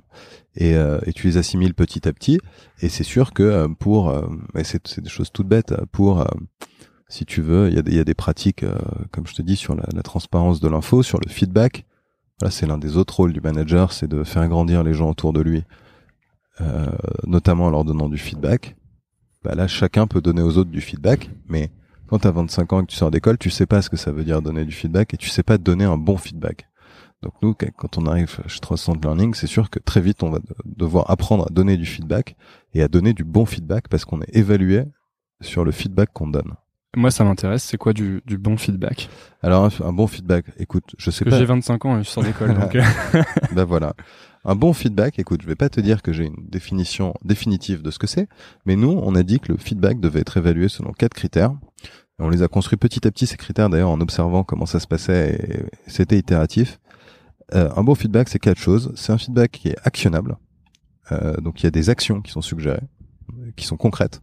et, 0.55 0.75
euh, 0.75 0.99
et 1.05 1.11
tu 1.11 1.27
les 1.27 1.35
assimiles 1.37 1.73
petit 1.73 2.07
à 2.07 2.13
petit. 2.13 2.39
Et 2.81 2.87
c'est 2.87 3.03
sûr 3.03 3.33
que 3.33 3.43
euh, 3.43 3.67
pour, 3.67 4.09
euh, 4.09 4.21
mais 4.53 4.63
c'est 4.63 4.99
des 5.01 5.09
choses 5.09 5.31
toutes 5.33 5.47
bêtes. 5.47 5.73
Pour, 5.91 6.25
si 7.09 7.25
tu 7.25 7.41
veux, 7.41 7.67
il 7.67 7.75
y 7.75 7.79
a 7.79 7.81
des, 7.81 7.91
il 7.91 7.97
y 7.97 7.99
a 7.99 8.05
des 8.05 8.13
pratiques, 8.13 8.63
comme 9.11 9.27
je 9.27 9.33
te 9.33 9.41
dis, 9.41 9.57
sur 9.57 9.75
la, 9.75 9.83
la 9.93 10.01
transparence 10.01 10.61
de 10.61 10.69
l'info, 10.69 11.03
sur 11.03 11.19
le 11.19 11.29
feedback. 11.29 11.85
Voilà, 12.39 12.51
c'est 12.51 12.65
l'un 12.65 12.77
des 12.77 12.95
autres 12.95 13.17
rôles 13.17 13.33
du 13.33 13.41
manager, 13.41 13.91
c'est 13.91 14.07
de 14.07 14.23
faire 14.23 14.47
grandir 14.47 14.83
les 14.83 14.93
gens 14.93 15.09
autour 15.09 15.33
de 15.33 15.41
lui, 15.41 15.63
euh, 16.59 16.87
notamment 17.25 17.65
en 17.65 17.69
leur 17.69 17.83
donnant 17.85 18.09
du 18.09 18.17
feedback. 18.17 18.75
Bah 19.43 19.55
là, 19.55 19.67
chacun 19.67 20.05
peut 20.07 20.21
donner 20.21 20.41
aux 20.41 20.57
autres 20.57 20.69
du 20.69 20.81
feedback, 20.81 21.29
mais 21.47 21.71
quand 22.07 22.19
tu 22.19 22.27
as 22.27 22.31
25 22.31 22.73
ans 22.73 22.81
et 22.81 22.85
que 22.85 22.91
tu 22.91 22.97
sors 22.97 23.09
d'école, 23.11 23.37
tu 23.37 23.49
sais 23.49 23.65
pas 23.65 23.81
ce 23.81 23.89
que 23.89 23.97
ça 23.97 24.11
veut 24.11 24.23
dire 24.23 24.41
donner 24.41 24.65
du 24.65 24.71
feedback 24.73 25.13
et 25.13 25.17
tu 25.17 25.29
sais 25.29 25.43
pas 25.43 25.57
donner 25.57 25.85
un 25.85 25.97
bon 25.97 26.17
feedback. 26.17 26.67
Donc 27.23 27.33
nous, 27.41 27.53
quand 27.53 27.97
on 27.97 28.05
arrive 28.07 28.27
chez 28.47 28.59
360 28.59 29.03
Learning, 29.05 29.33
c'est 29.35 29.47
sûr 29.47 29.69
que 29.69 29.79
très 29.79 30.01
vite, 30.01 30.23
on 30.23 30.29
va 30.31 30.39
de- 30.39 30.45
devoir 30.65 31.09
apprendre 31.09 31.45
à 31.49 31.53
donner 31.53 31.77
du 31.77 31.85
feedback 31.85 32.35
et 32.73 32.81
à 32.81 32.87
donner 32.87 33.13
du 33.13 33.23
bon 33.23 33.45
feedback 33.45 33.87
parce 33.89 34.05
qu'on 34.05 34.21
est 34.21 34.35
évalué 34.35 34.83
sur 35.39 35.63
le 35.63 35.71
feedback 35.71 36.09
qu'on 36.13 36.27
donne. 36.27 36.53
Moi, 36.95 37.09
ça 37.09 37.23
m'intéresse. 37.23 37.63
C'est 37.63 37.77
quoi 37.77 37.93
du, 37.93 38.21
du 38.25 38.37
bon 38.37 38.57
feedback? 38.57 39.07
Alors 39.41 39.63
un, 39.65 39.85
un 39.87 39.93
bon 39.93 40.07
feedback, 40.07 40.45
écoute, 40.57 40.93
je 40.97 41.09
sais 41.09 41.23
Que 41.23 41.29
pas. 41.29 41.37
j'ai 41.37 41.45
25 41.45 41.85
ans 41.85 41.99
et 41.99 42.03
je 42.03 42.09
sors 42.09 42.23
d'école. 42.23 42.53
donc, 42.59 42.75
euh, 42.75 42.81
ben 43.53 43.63
voilà. 43.63 43.93
Un 44.43 44.55
bon 44.55 44.73
feedback, 44.73 45.19
écoute, 45.19 45.41
je 45.43 45.47
vais 45.47 45.55
pas 45.55 45.69
te 45.69 45.79
dire 45.79 46.01
que 46.01 46.11
j'ai 46.11 46.25
une 46.25 46.47
définition 46.47 47.13
définitive 47.23 47.83
de 47.83 47.91
ce 47.91 47.99
que 47.99 48.07
c'est, 48.07 48.27
mais 48.65 48.75
nous, 48.75 48.89
on 48.89 49.13
a 49.13 49.21
dit 49.21 49.39
que 49.39 49.51
le 49.51 49.57
feedback 49.57 49.99
devait 49.99 50.21
être 50.21 50.37
évalué 50.37 50.67
selon 50.67 50.93
quatre 50.93 51.13
critères. 51.13 51.53
On 52.17 52.29
les 52.29 52.41
a 52.41 52.47
construits 52.47 52.77
petit 52.77 53.07
à 53.07 53.11
petit, 53.11 53.27
ces 53.27 53.37
critères, 53.37 53.69
d'ailleurs, 53.69 53.91
en 53.91 54.01
observant 54.01 54.43
comment 54.43 54.65
ça 54.65 54.79
se 54.79 54.87
passait, 54.87 55.35
et 55.35 55.89
c'était 55.89 56.17
itératif. 56.17 56.79
Euh, 57.53 57.69
un 57.75 57.83
bon 57.83 57.95
feedback, 57.95 58.29
c'est 58.29 58.39
quatre 58.39 58.59
choses. 58.59 58.93
C'est 58.95 59.11
un 59.11 59.17
feedback 59.17 59.51
qui 59.51 59.69
est 59.69 59.77
actionnable. 59.83 60.37
Euh, 61.11 61.35
donc 61.37 61.61
il 61.61 61.65
y 61.65 61.67
a 61.67 61.71
des 61.71 61.89
actions 61.89 62.21
qui 62.21 62.31
sont 62.31 62.41
suggérées, 62.41 62.87
qui 63.55 63.65
sont 63.65 63.77
concrètes. 63.77 64.21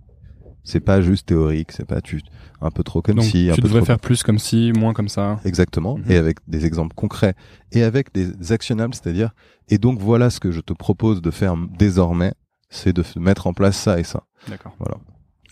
C'est 0.69 0.81
pas 0.81 1.01
juste 1.01 1.27
théorique, 1.27 1.73
c'est 1.73 1.87
pas 1.87 2.01
tu 2.01 2.21
un 2.61 2.71
peu 2.71 2.83
trop 2.83 3.01
comme 3.03 3.16
donc, 3.16 3.25
si, 3.25 3.49
un 3.51 3.55
tu 3.55 3.62
peu 3.62 3.69
devrais 3.69 3.81
trop 3.81 3.87
faire 3.87 3.99
plus 4.01 4.23
comme 4.23 4.39
si, 4.39 4.73
moins 4.77 4.93
comme 4.93 5.09
ça. 5.09 5.41
Exactement, 5.45 5.97
Mhm. 5.97 6.05
et 6.12 6.16
avec 6.16 6.39
des 6.47 6.66
exemples 6.66 6.95
concrets 6.95 7.35
et 7.73 7.83
avec 7.83 8.12
des 8.12 8.53
actionnables, 8.53 8.95
c'est-à-dire 8.95 9.31
et 9.69 9.79
donc 9.79 9.99
voilà 9.99 10.29
ce 10.31 10.41
que 10.41 10.51
je 10.51 10.61
te 10.61 10.73
propose 10.73 11.23
de 11.23 11.31
faire 11.31 11.55
désormais, 11.79 12.35
c'est 12.71 12.93
de 12.93 13.03
mettre 13.19 13.47
en 13.47 13.55
place 13.55 13.77
ça 13.79 13.99
et 13.99 14.05
ça. 14.05 14.25
D'accord. 14.49 14.75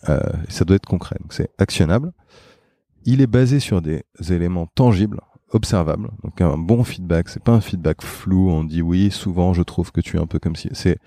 Euh, 0.08 0.18
et 0.48 0.50
ça 0.52 0.64
doit 0.64 0.76
être 0.76 0.86
concret, 0.86 1.16
donc 1.20 1.32
c'est 1.32 1.48
actionnable. 1.58 2.12
Il 3.04 3.20
est 3.20 3.26
basé 3.26 3.60
sur 3.60 3.80
des 3.82 4.02
éléments 4.30 4.66
tangibles, 4.74 5.20
observables. 5.50 6.10
Donc 6.24 6.40
un 6.40 6.58
bon 6.58 6.84
feedback, 6.84 7.28
c'est 7.28 7.42
pas 7.42 7.52
un 7.52 7.60
feedback 7.60 8.02
flou. 8.02 8.50
On 8.50 8.64
dit 8.64 8.82
oui, 8.82 9.10
souvent 9.10 9.54
je 9.54 9.62
trouve 9.62 9.92
que 9.92 10.00
tu 10.00 10.16
es 10.16 10.20
un 10.20 10.26
peu 10.26 10.38
comme 10.38 10.56
si. 10.56 10.68
C'est 10.72 10.98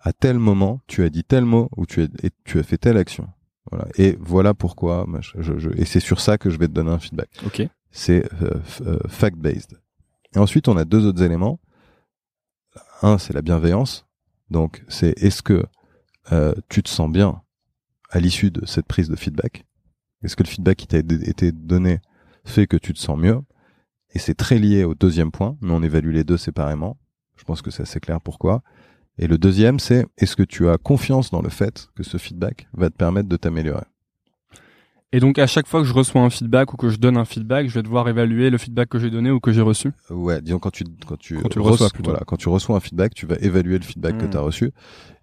à 0.00 0.12
tel 0.12 0.38
moment 0.38 0.80
tu 0.86 1.02
as 1.04 1.10
dit 1.10 1.22
tel 1.24 1.44
mot 1.44 1.68
ou 1.76 1.86
tu 1.86 2.00
as 2.02 2.04
et 2.22 2.30
tu 2.44 2.58
as 2.58 2.62
fait 2.62 2.78
telle 2.78 2.96
action. 2.96 3.28
Voilà. 3.70 3.86
Et 3.96 4.16
voilà 4.20 4.54
pourquoi. 4.54 5.06
je- 5.20 5.58
je- 5.58 5.70
et 5.76 5.84
c'est 5.84 6.00
sur 6.00 6.20
ça 6.20 6.38
que 6.38 6.50
je 6.50 6.58
vais 6.58 6.68
te 6.68 6.72
donner 6.72 6.90
un 6.90 6.98
feedback 6.98 7.30
Ok. 7.46 7.62
c'est 7.90 8.24
euh, 8.42 8.50
euh, 8.82 8.98
fact-based. 9.08 9.78
Et 10.34 10.38
ensuite, 10.38 10.68
on 10.68 10.76
a 10.76 10.84
deux 10.84 11.06
autres 11.06 11.22
éléments. 11.22 11.60
Un, 13.02 13.18
c'est 13.18 13.32
la 13.32 13.42
bienveillance. 13.42 14.06
Donc, 14.50 14.84
c'est 14.88 15.10
est-ce 15.22 15.42
que 15.42 15.64
euh, 16.32 16.54
tu 16.68 16.82
te 16.82 16.88
sens 16.88 17.10
bien 17.10 17.42
à 18.10 18.20
l'issue 18.20 18.50
de 18.50 18.64
cette 18.66 18.86
prise 18.86 19.08
de 19.08 19.16
feedback? 19.16 19.64
Est-ce 20.22 20.36
que 20.36 20.42
le 20.42 20.48
feedback 20.48 20.76
qui 20.78 20.86
t'a 20.86 20.98
été- 20.98 21.28
été 21.28 21.52
donné 21.52 22.00
fait 22.44 22.66
que 22.66 22.76
tu 22.76 22.92
te 22.94 22.98
sens 22.98 23.18
mieux? 23.18 23.40
Et 24.14 24.18
c'est 24.18 24.34
très 24.34 24.58
lié 24.58 24.84
au 24.84 24.94
deuxième 24.94 25.30
point, 25.32 25.56
mais 25.60 25.72
on 25.72 25.82
évalue 25.82 26.12
les 26.12 26.24
deux 26.24 26.36
séparément. 26.36 26.96
Je 27.36 27.44
pense 27.44 27.62
que 27.62 27.70
c'est 27.70 27.82
assez 27.82 28.00
clair 28.00 28.20
pourquoi. 28.20 28.62
Et 29.18 29.26
le 29.26 29.38
deuxième, 29.38 29.78
c'est 29.78 30.06
est-ce 30.18 30.34
que 30.36 30.42
tu 30.42 30.68
as 30.68 30.76
confiance 30.76 31.30
dans 31.30 31.42
le 31.42 31.48
fait 31.50 31.88
que 31.94 32.02
ce 32.02 32.18
feedback 32.18 32.66
va 32.74 32.90
te 32.90 32.96
permettre 32.96 33.28
de 33.28 33.36
t'améliorer? 33.36 33.84
Et 35.12 35.20
donc, 35.20 35.38
à 35.38 35.46
chaque 35.46 35.68
fois 35.68 35.80
que 35.80 35.86
je 35.86 35.92
reçois 35.94 36.22
un 36.22 36.30
feedback 36.30 36.72
ou 36.72 36.76
que 36.76 36.88
je 36.88 36.96
donne 36.98 37.16
un 37.16 37.24
feedback, 37.24 37.68
je 37.68 37.74
vais 37.74 37.84
devoir 37.84 38.08
évaluer 38.08 38.50
le 38.50 38.58
feedback 38.58 38.88
que 38.88 38.98
j'ai 38.98 39.10
donné 39.10 39.30
ou 39.30 39.38
que 39.38 39.52
j'ai 39.52 39.60
reçu. 39.60 39.92
Ouais, 40.10 40.42
disons 40.42 40.58
quand 40.58 40.72
tu 40.72 40.82
quand 41.06 41.16
tu, 41.16 41.36
Quand 41.40 41.48
tu 41.48 41.58
le 41.58 41.62
reçois, 41.62 41.86
reçois- 41.86 41.90
plutôt. 41.90 42.10
voilà, 42.10 42.24
quand 42.26 42.36
tu 42.36 42.48
reçois 42.48 42.76
un 42.76 42.80
feedback, 42.80 43.14
tu 43.14 43.24
vas 43.24 43.36
évaluer 43.40 43.78
le 43.78 43.84
feedback 43.84 44.18
que 44.18 44.26
Mm. 44.26 44.30
tu 44.30 44.36
as 44.36 44.40
reçu. 44.40 44.70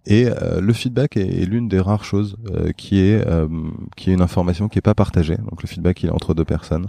Et 0.05 0.27
euh, 0.27 0.61
le 0.61 0.71
feedback 0.71 1.17
est, 1.17 1.41
est 1.41 1.45
l'une 1.45 1.67
des 1.67 1.81
rares 1.81 2.05
choses 2.05 2.37
euh, 2.51 2.71
qui 2.71 2.99
est 3.01 3.27
euh, 3.27 3.49
qui 3.97 4.11
est 4.11 4.13
une 4.13 4.21
information 4.21 4.69
qui 4.69 4.79
est 4.79 4.81
pas 4.81 4.95
partagée. 4.95 5.35
Donc 5.35 5.61
le 5.61 5.67
feedback 5.67 6.01
il 6.03 6.07
est 6.07 6.11
entre 6.13 6.33
deux 6.33 6.45
personnes. 6.45 6.87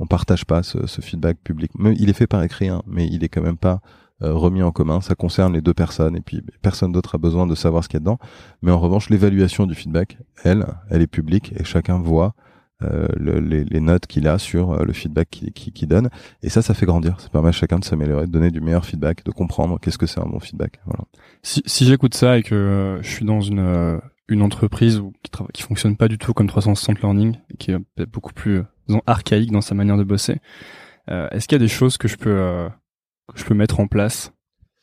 On 0.00 0.06
partage 0.08 0.44
pas 0.44 0.64
ce, 0.64 0.88
ce 0.88 1.00
feedback 1.00 1.38
public. 1.44 1.70
Mais 1.78 1.94
il 1.96 2.10
est 2.10 2.12
fait 2.12 2.26
par 2.26 2.42
écrit, 2.42 2.68
hein, 2.68 2.82
mais 2.88 3.06
il 3.06 3.22
est 3.22 3.28
quand 3.28 3.40
même 3.42 3.56
pas 3.56 3.74
euh, 3.74 3.78
remis 4.30 4.62
en 4.62 4.70
commun. 4.72 5.00
Ça 5.00 5.14
concerne 5.14 5.52
les 5.52 5.60
deux 5.60 5.74
personnes 5.74 6.16
et 6.16 6.20
puis 6.20 6.42
personne 6.62 6.92
d'autre 6.92 7.14
a 7.14 7.18
besoin 7.18 7.46
de 7.46 7.54
savoir 7.54 7.82
ce 7.82 7.88
qu'il 7.88 7.96
y 7.96 7.98
a 7.98 8.00
dedans. 8.00 8.18
Mais 8.62 8.70
en 8.70 8.78
revanche, 8.78 9.10
l'évaluation 9.10 9.66
du 9.66 9.74
feedback, 9.74 10.18
elle, 10.44 10.66
elle 10.90 11.02
est 11.02 11.06
publique 11.06 11.52
et 11.58 11.64
chacun 11.64 11.98
voit 11.98 12.34
euh, 12.82 13.06
le- 13.16 13.38
les, 13.38 13.64
les 13.64 13.80
notes 13.80 14.06
qu'il 14.06 14.26
a 14.26 14.38
sur 14.38 14.72
euh, 14.72 14.84
le 14.84 14.92
feedback 14.92 15.28
qu'il 15.30 15.52
qui, 15.52 15.70
qui 15.72 15.86
donne. 15.86 16.08
Et 16.42 16.48
ça, 16.48 16.62
ça 16.62 16.74
fait 16.74 16.84
grandir. 16.86 17.20
Ça 17.20 17.28
permet 17.28 17.50
à 17.50 17.52
chacun 17.52 17.78
de 17.78 17.84
s'améliorer, 17.84 18.26
de 18.26 18.32
donner 18.32 18.50
du 18.50 18.60
meilleur 18.60 18.84
feedback, 18.84 19.24
de 19.24 19.30
comprendre 19.30 19.78
qu'est-ce 19.80 19.98
que 19.98 20.06
c'est 20.06 20.20
un 20.20 20.26
bon 20.26 20.40
feedback. 20.40 20.80
Voilà. 20.86 21.04
Si, 21.42 21.62
si 21.64 21.84
j'écoute 21.86 22.14
ça 22.14 22.38
et 22.38 22.42
que 22.42 22.54
euh, 22.56 23.02
je 23.02 23.08
suis 23.08 23.24
dans 23.24 23.40
une 23.40 23.60
euh, 23.60 23.98
une 24.28 24.42
entreprise 24.42 24.98
où, 24.98 25.12
qui 25.22 25.30
qui 25.52 25.62
fonctionne 25.62 25.96
pas 25.96 26.08
du 26.08 26.18
tout 26.18 26.32
comme 26.32 26.46
360 26.48 27.00
Learning, 27.02 27.36
et 27.52 27.56
qui 27.56 27.70
est 27.70 28.06
beaucoup 28.06 28.32
plus 28.32 28.58
euh, 28.58 28.64
disons, 28.88 29.02
archaïque 29.06 29.52
dans 29.52 29.60
sa 29.60 29.74
manière 29.76 29.96
de 29.96 30.04
bosser, 30.04 30.40
euh, 31.10 31.28
est-ce 31.30 31.46
qu'il 31.46 31.56
y 31.56 31.60
a 31.62 31.64
des 31.64 31.68
choses 31.68 31.98
que 31.98 32.08
je 32.08 32.16
peux 32.16 32.30
euh, 32.36 32.68
que 33.32 33.38
je 33.38 33.44
peux 33.44 33.54
mettre 33.54 33.80
en 33.80 33.86
place, 33.86 34.32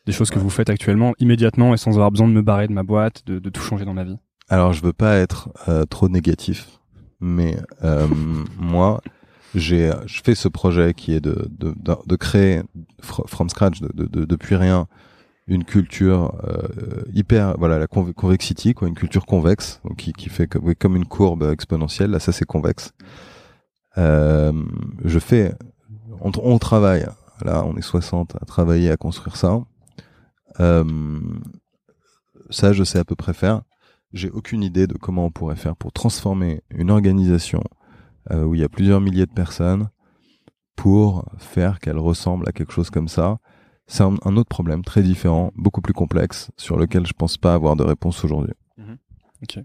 des 0.05 0.11
choses 0.11 0.29
que 0.29 0.39
vous 0.39 0.49
faites 0.49 0.69
actuellement 0.69 1.13
immédiatement 1.19 1.73
et 1.73 1.77
sans 1.77 1.91
avoir 1.91 2.11
besoin 2.11 2.27
de 2.27 2.33
me 2.33 2.41
barrer 2.41 2.67
de 2.67 2.73
ma 2.73 2.83
boîte, 2.83 3.25
de, 3.25 3.39
de 3.39 3.49
tout 3.49 3.61
changer 3.61 3.85
dans 3.85 3.93
ma 3.93 4.03
vie 4.03 4.17
Alors, 4.49 4.73
je 4.73 4.81
veux 4.81 4.93
pas 4.93 5.15
être 5.17 5.49
euh, 5.67 5.85
trop 5.85 6.09
négatif, 6.09 6.79
mais 7.19 7.57
euh, 7.83 8.07
moi, 8.57 9.01
j'ai, 9.55 9.91
je 10.05 10.21
fais 10.23 10.35
ce 10.35 10.47
projet 10.47 10.93
qui 10.93 11.13
est 11.13 11.21
de 11.21 11.47
de, 11.49 11.73
de, 11.77 11.95
de 12.05 12.15
créer 12.15 12.61
fr- 13.03 13.27
from 13.27 13.49
scratch, 13.49 13.81
de, 13.81 13.89
de, 13.93 14.05
de- 14.05 14.25
depuis 14.25 14.55
rien, 14.55 14.87
une 15.47 15.63
culture 15.63 16.35
euh, 16.47 17.01
hyper, 17.13 17.55
voilà, 17.57 17.79
la 17.79 17.87
conve- 17.87 18.13
convexity, 18.13 18.73
quoi, 18.75 18.87
une 18.87 18.93
culture 18.95 19.25
convexe, 19.25 19.81
donc 19.83 19.97
qui, 19.97 20.13
qui 20.13 20.29
fait 20.29 20.47
oui, 20.61 20.75
comme 20.75 20.95
une 20.95 21.05
courbe 21.05 21.43
exponentielle. 21.51 22.11
Là, 22.11 22.19
ça 22.19 22.31
c'est 22.31 22.45
convexe. 22.45 22.93
Euh, 23.97 24.53
je 25.03 25.19
fais, 25.19 25.53
on, 26.21 26.31
on 26.41 26.57
travaille. 26.59 27.05
Là, 27.43 27.63
on 27.65 27.75
est 27.75 27.81
60 27.81 28.35
à 28.41 28.45
travailler 28.45 28.91
à 28.91 28.97
construire 28.97 29.35
ça. 29.35 29.59
Euh, 30.59 31.19
ça, 32.49 32.73
je 32.73 32.83
sais 32.83 32.99
à 32.99 33.05
peu 33.05 33.15
près 33.15 33.33
faire 33.33 33.61
j'ai 34.13 34.29
aucune 34.29 34.63
idée 34.63 34.87
de 34.87 34.95
comment 34.95 35.25
on 35.25 35.31
pourrait 35.31 35.55
faire 35.55 35.75
pour 35.75 35.91
transformer 35.91 36.61
une 36.69 36.89
organisation 36.89 37.63
euh, 38.31 38.43
où 38.43 38.55
il 38.55 38.61
y 38.61 38.63
a 38.63 38.69
plusieurs 38.69 39.01
milliers 39.01 39.25
de 39.25 39.31
personnes 39.31 39.89
pour 40.75 41.25
faire 41.37 41.79
qu'elle 41.79 41.97
ressemble 41.97 42.47
à 42.47 42.51
quelque 42.51 42.73
chose 42.73 42.89
comme 42.89 43.07
ça. 43.07 43.37
C'est 43.87 44.03
un, 44.03 44.15
un 44.23 44.37
autre 44.37 44.49
problème 44.49 44.83
très 44.83 45.01
différent, 45.01 45.51
beaucoup 45.55 45.81
plus 45.81 45.93
complexe, 45.93 46.51
sur 46.57 46.77
lequel 46.77 47.05
je 47.05 47.13
pense 47.13 47.37
pas 47.37 47.53
avoir 47.53 47.75
de 47.75 47.83
réponse 47.83 48.23
aujourd'hui. 48.23 48.53
Ok. 49.41 49.63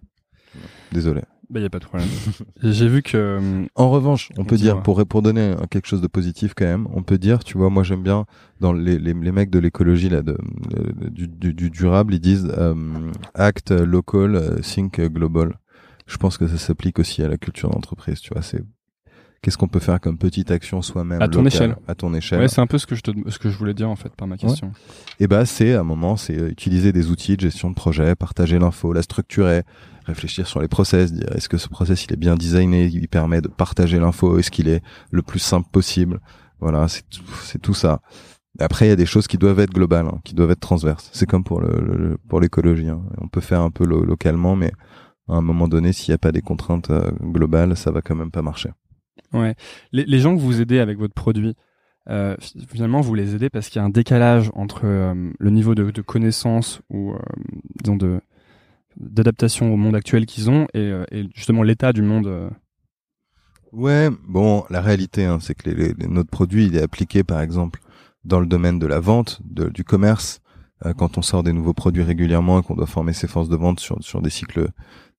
Désolé. 0.92 1.22
Bah 1.50 1.60
y 1.60 1.64
a 1.64 1.70
pas 1.70 1.78
de 1.78 1.84
problème. 1.84 2.08
J'ai 2.62 2.88
vu 2.88 3.02
que 3.02 3.16
euh, 3.16 3.66
En 3.74 3.90
revanche, 3.90 4.30
on 4.38 4.44
peut 4.44 4.56
dire, 4.56 4.82
pour, 4.82 5.04
pour 5.06 5.22
donner 5.22 5.54
quelque 5.70 5.86
chose 5.86 6.00
de 6.00 6.06
positif 6.06 6.54
quand 6.56 6.64
même, 6.64 6.86
on 6.92 7.02
peut 7.02 7.18
dire, 7.18 7.44
tu 7.44 7.58
vois, 7.58 7.70
moi 7.70 7.82
j'aime 7.82 8.02
bien, 8.02 8.24
dans 8.60 8.72
les, 8.72 8.98
les, 8.98 9.12
les 9.14 9.32
mecs 9.32 9.50
de 9.50 9.58
l'écologie, 9.58 10.08
là, 10.08 10.22
de, 10.22 10.36
du, 11.10 11.28
du, 11.28 11.52
du 11.52 11.70
durable, 11.70 12.14
ils 12.14 12.20
disent 12.20 12.50
euh, 12.56 12.74
act 13.34 13.70
local, 13.72 14.36
euh, 14.36 14.58
think 14.60 15.00
global. 15.00 15.58
Je 16.06 16.16
pense 16.16 16.38
que 16.38 16.46
ça 16.46 16.58
s'applique 16.58 16.98
aussi 16.98 17.22
à 17.22 17.28
la 17.28 17.36
culture 17.38 17.70
d'entreprise, 17.70 18.20
tu 18.20 18.32
vois, 18.32 18.42
c'est 18.42 18.62
qu'est-ce 19.42 19.58
qu'on 19.58 19.68
peut 19.68 19.80
faire 19.80 20.00
comme 20.00 20.16
petite 20.16 20.50
action 20.50 20.80
soi-même 20.80 21.20
À 21.20 21.28
ton 21.28 21.42
locale, 21.42 21.46
échelle. 21.54 21.76
à 21.86 21.94
ton 21.94 22.14
échelle. 22.14 22.40
ouais, 22.40 22.48
c'est 22.48 22.62
un 22.62 22.66
peu 22.66 22.78
ce 22.78 22.86
que 22.86 22.94
je 22.94 23.02
te, 23.02 23.10
ce 23.28 23.38
que 23.38 23.50
je 23.50 23.58
voulais 23.58 23.74
dire 23.74 23.90
en 23.90 23.96
fait 23.96 24.14
par 24.16 24.26
ma 24.26 24.38
question. 24.38 24.72
Et 25.20 25.26
bah 25.26 25.44
c'est 25.44 25.74
à 25.74 25.80
un 25.80 25.84
moment, 25.84 26.16
c'est 26.16 26.38
euh, 26.38 26.48
utiliser 26.48 26.92
des 26.92 27.10
outils 27.10 27.36
de 27.36 27.42
gestion 27.42 27.68
de 27.68 27.74
projet, 27.74 28.14
partager 28.14 28.58
l'info, 28.58 28.92
la 28.94 29.02
structurer, 29.02 29.62
réfléchir 30.04 30.46
sur 30.46 30.60
les 30.60 30.68
process, 30.68 31.12
dire 31.12 31.30
est-ce 31.34 31.48
que 31.48 31.56
ce 31.58 31.68
process 31.68 32.04
il 32.04 32.12
est 32.12 32.16
bien 32.16 32.34
designé, 32.36 32.86
il 32.86 33.08
permet 33.08 33.40
de 33.40 33.48
partager 33.48 33.98
l'info, 33.98 34.38
est-ce 34.38 34.50
qu'il 34.50 34.68
est 34.68 34.82
le 35.10 35.22
plus 35.22 35.38
simple 35.38 35.68
possible? 35.70 36.20
Voilà, 36.60 36.88
c'est 36.88 37.08
tout, 37.08 37.24
c'est 37.42 37.60
tout 37.60 37.74
ça. 37.74 38.00
Après, 38.60 38.86
il 38.86 38.88
y 38.88 38.92
a 38.92 38.96
des 38.96 39.06
choses 39.06 39.26
qui 39.26 39.36
doivent 39.36 39.58
être 39.58 39.72
globales, 39.72 40.06
hein, 40.06 40.20
qui 40.24 40.34
doivent 40.34 40.52
être 40.52 40.60
transverses. 40.60 41.10
C'est 41.12 41.26
comme 41.26 41.42
pour 41.42 41.60
le, 41.60 41.68
le- 41.80 42.18
pour 42.28 42.40
l'écologie. 42.40 42.88
hein. 42.88 43.02
On 43.18 43.26
peut 43.28 43.40
faire 43.40 43.60
un 43.60 43.70
peu 43.70 43.84
lo- 43.84 44.04
localement, 44.04 44.54
mais 44.54 44.70
à 45.28 45.34
un 45.34 45.40
moment 45.40 45.66
donné, 45.66 45.92
s'il 45.92 46.12
n'y 46.12 46.14
a 46.14 46.18
pas 46.18 46.30
des 46.32 46.40
contraintes 46.42 46.90
euh, 46.90 47.10
globales, 47.20 47.76
ça 47.76 47.90
va 47.90 48.00
quand 48.00 48.14
même 48.14 48.30
pas 48.30 48.42
marcher. 48.42 48.70
Ouais. 49.32 49.56
Les, 49.90 50.18
gens 50.20 50.36
que 50.36 50.40
vous 50.40 50.60
aidez 50.60 50.78
avec 50.78 50.98
votre 50.98 51.14
produit, 51.14 51.56
euh, 52.08 52.36
fi- 52.38 52.64
finalement, 52.70 53.00
vous 53.00 53.14
les 53.14 53.34
aidez 53.34 53.50
parce 53.50 53.68
qu'il 53.68 53.80
y 53.80 53.82
a 53.82 53.84
un 53.86 53.90
décalage 53.90 54.50
entre 54.54 54.82
euh, 54.84 55.32
le 55.38 55.50
niveau 55.50 55.74
de, 55.74 55.90
de 55.90 56.02
connaissance 56.02 56.80
ou 56.90 57.12
euh, 57.12 57.18
disons 57.82 57.96
de 57.96 58.20
d'adaptation 58.96 59.72
au 59.72 59.76
monde 59.76 59.94
actuel 59.94 60.26
qu'ils 60.26 60.50
ont 60.50 60.66
et, 60.74 60.78
euh, 60.80 61.04
et 61.10 61.28
justement 61.34 61.62
l'état 61.62 61.92
du 61.92 62.02
monde. 62.02 62.26
euh. 62.26 62.50
Ouais, 63.72 64.08
bon, 64.28 64.64
la 64.70 64.80
réalité, 64.80 65.24
hein, 65.24 65.38
c'est 65.40 65.54
que 65.54 65.68
les, 65.68 65.92
les- 65.94 66.06
notre 66.06 66.30
produit, 66.30 66.66
il 66.66 66.76
est 66.76 66.82
appliqué, 66.82 67.24
par 67.24 67.40
exemple, 67.40 67.80
dans 68.24 68.38
le 68.40 68.46
domaine 68.46 68.78
de 68.78 68.86
la 68.86 69.00
vente, 69.00 69.40
de- 69.44 69.68
du 69.68 69.82
commerce, 69.84 70.40
euh, 70.86 70.92
quand 70.92 71.18
on 71.18 71.22
sort 71.22 71.42
des 71.42 71.52
nouveaux 71.52 71.74
produits 71.74 72.02
régulièrement 72.04 72.60
et 72.60 72.62
qu'on 72.62 72.76
doit 72.76 72.86
former 72.86 73.12
ses 73.12 73.26
forces 73.26 73.48
de 73.48 73.56
vente 73.56 73.80
sur, 73.80 73.96
sur 74.02 74.22
des 74.22 74.30
cycles, 74.30 74.68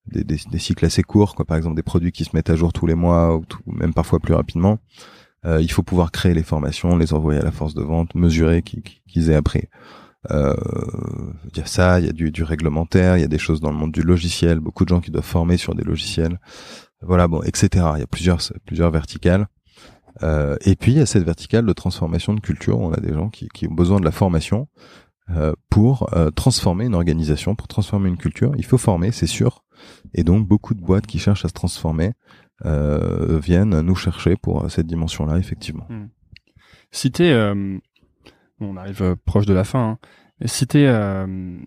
des, 0.08 0.24
des, 0.24 0.38
cycles 0.60 0.86
assez 0.86 1.04
courts, 1.04 1.36
quoi, 1.36 1.44
par 1.46 1.58
exemple 1.58 1.76
des 1.76 1.84
produits 1.84 2.12
qui 2.14 2.24
se 2.24 2.30
mettent 2.34 2.50
à 2.50 2.56
jour 2.56 2.72
tous 2.72 2.86
les 2.88 2.96
mois 2.96 3.36
ou 3.36 3.44
tout- 3.46 3.60
même 3.66 3.94
parfois 3.94 4.20
plus 4.20 4.34
rapidement. 4.34 4.80
Euh, 5.46 5.62
il 5.62 5.70
faut 5.72 5.84
pouvoir 5.84 6.12
créer 6.12 6.34
les 6.34 6.44
formations, 6.44 6.96
les 6.98 7.14
envoyer 7.14 7.40
à 7.42 7.44
la 7.44 7.52
force 7.52 7.74
de 7.74 7.84
vente, 7.84 8.16
mesurer 8.16 8.62
qui- 8.62 8.82
qui- 8.82 9.02
qu'ils 9.08 9.30
aient 9.30 9.36
appris. 9.36 9.66
Euh, 10.32 10.56
il 11.52 11.58
y 11.58 11.62
a 11.62 11.66
ça, 11.66 12.00
il 12.00 12.06
y 12.06 12.10
a 12.10 12.14
du, 12.14 12.32
du 12.32 12.44
réglementaire, 12.44 13.18
il 13.18 13.22
y 13.22 13.24
a 13.24 13.28
des 13.28 13.38
choses 13.38 13.62
dans 13.62 13.72
le 13.72 13.78
monde 13.78 13.92
du 13.92 14.02
logiciel, 14.02 14.60
beaucoup 14.60 14.84
de 14.84 14.90
gens 14.90 15.02
qui 15.02 15.12
doivent 15.12 15.26
former 15.26 15.58
sur 15.58 15.76
des 15.76 15.84
logiciels. 15.84 16.40
Voilà 17.02 17.28
bon 17.28 17.42
etc 17.44 17.86
il 17.96 18.00
y 18.00 18.04
a 18.04 18.08
plusieurs 18.08 18.40
plusieurs 18.66 18.92
verticales. 18.92 19.48
Euh, 20.24 20.56
et 20.62 20.76
puis 20.76 20.94
il 20.94 20.98
y 20.98 21.02
a 21.02 21.06
cette 21.06 21.24
verticale 21.24 21.66
de 21.66 21.74
transformation 21.74 22.34
de 22.34 22.40
culture. 22.40 22.80
On 22.80 22.94
a 22.94 23.00
des 23.02 23.14
gens 23.14 23.30
qui, 23.30 23.50
qui 23.50 23.68
ont 23.68 23.74
besoin 23.74 24.00
de 24.00 24.06
la 24.06 24.12
formation 24.12 24.68
euh, 25.30 25.54
pour 25.70 26.14
euh, 26.16 26.32
transformer 26.32 26.86
une 26.86 26.96
organisation 26.96 27.56
pour 27.56 27.68
transformer 27.68 28.10
une 28.10 28.18
culture. 28.18 28.54
Il 28.58 28.66
faut 28.66 28.78
former 28.78 29.12
c'est 29.12 29.28
sûr. 29.28 29.64
Et 30.14 30.24
donc 30.24 30.48
beaucoup 30.48 30.74
de 30.74 30.82
boîtes 30.82 31.06
qui 31.06 31.20
cherchent 31.20 31.46
à 31.46 31.50
se 31.50 31.54
transformer 31.54 32.14
euh, 32.64 33.38
viennent 33.38 33.82
nous 33.82 33.96
chercher 33.96 34.38
pour 34.38 34.64
euh, 34.64 34.70
cette 34.70 34.88
dimension 34.88 35.26
là 35.26 35.38
effectivement 35.38 35.88
Si 36.90 37.12
euh, 37.20 37.54
bon, 37.54 37.82
on 38.60 38.78
arrive 38.78 39.02
euh, 39.02 39.16
proche 39.26 39.46
de 39.46 39.54
la 39.54 39.64
fin, 39.64 39.92
hein, 39.92 40.00
si 40.46 40.68
t'es, 40.68 40.86
euh, 40.88 41.58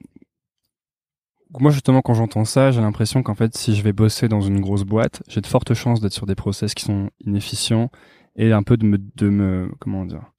moi 1.59 1.71
justement 1.71 2.03
quand 2.03 2.15
j'entends 2.15 2.45
ça, 2.45 2.71
j'ai 2.71 2.81
l'impression 2.81 3.23
qu'en 3.23 3.35
fait 3.35 3.57
si 3.57 3.75
je 3.75 3.83
vais 3.83 3.93
bosser 3.93 4.29
dans 4.29 4.41
une 4.41 4.61
grosse 4.61 4.85
boîte, 4.85 5.23
j'ai 5.29 5.41
de 5.41 5.47
fortes 5.47 5.75
chances 5.75 6.01
d'être 6.01 6.13
sur 6.13 6.27
des 6.27 6.35
process 6.35 6.75
qui 6.75 6.85
sont 6.85 7.11
inefficients 7.21 7.91
et 8.37 8.53
un 8.53 8.63
peu 8.63 8.77
de 8.77 8.85
me, 8.85 8.99
de 8.99 9.29
me, 9.29 9.71
comment 9.81 10.05
dire, 10.05 10.33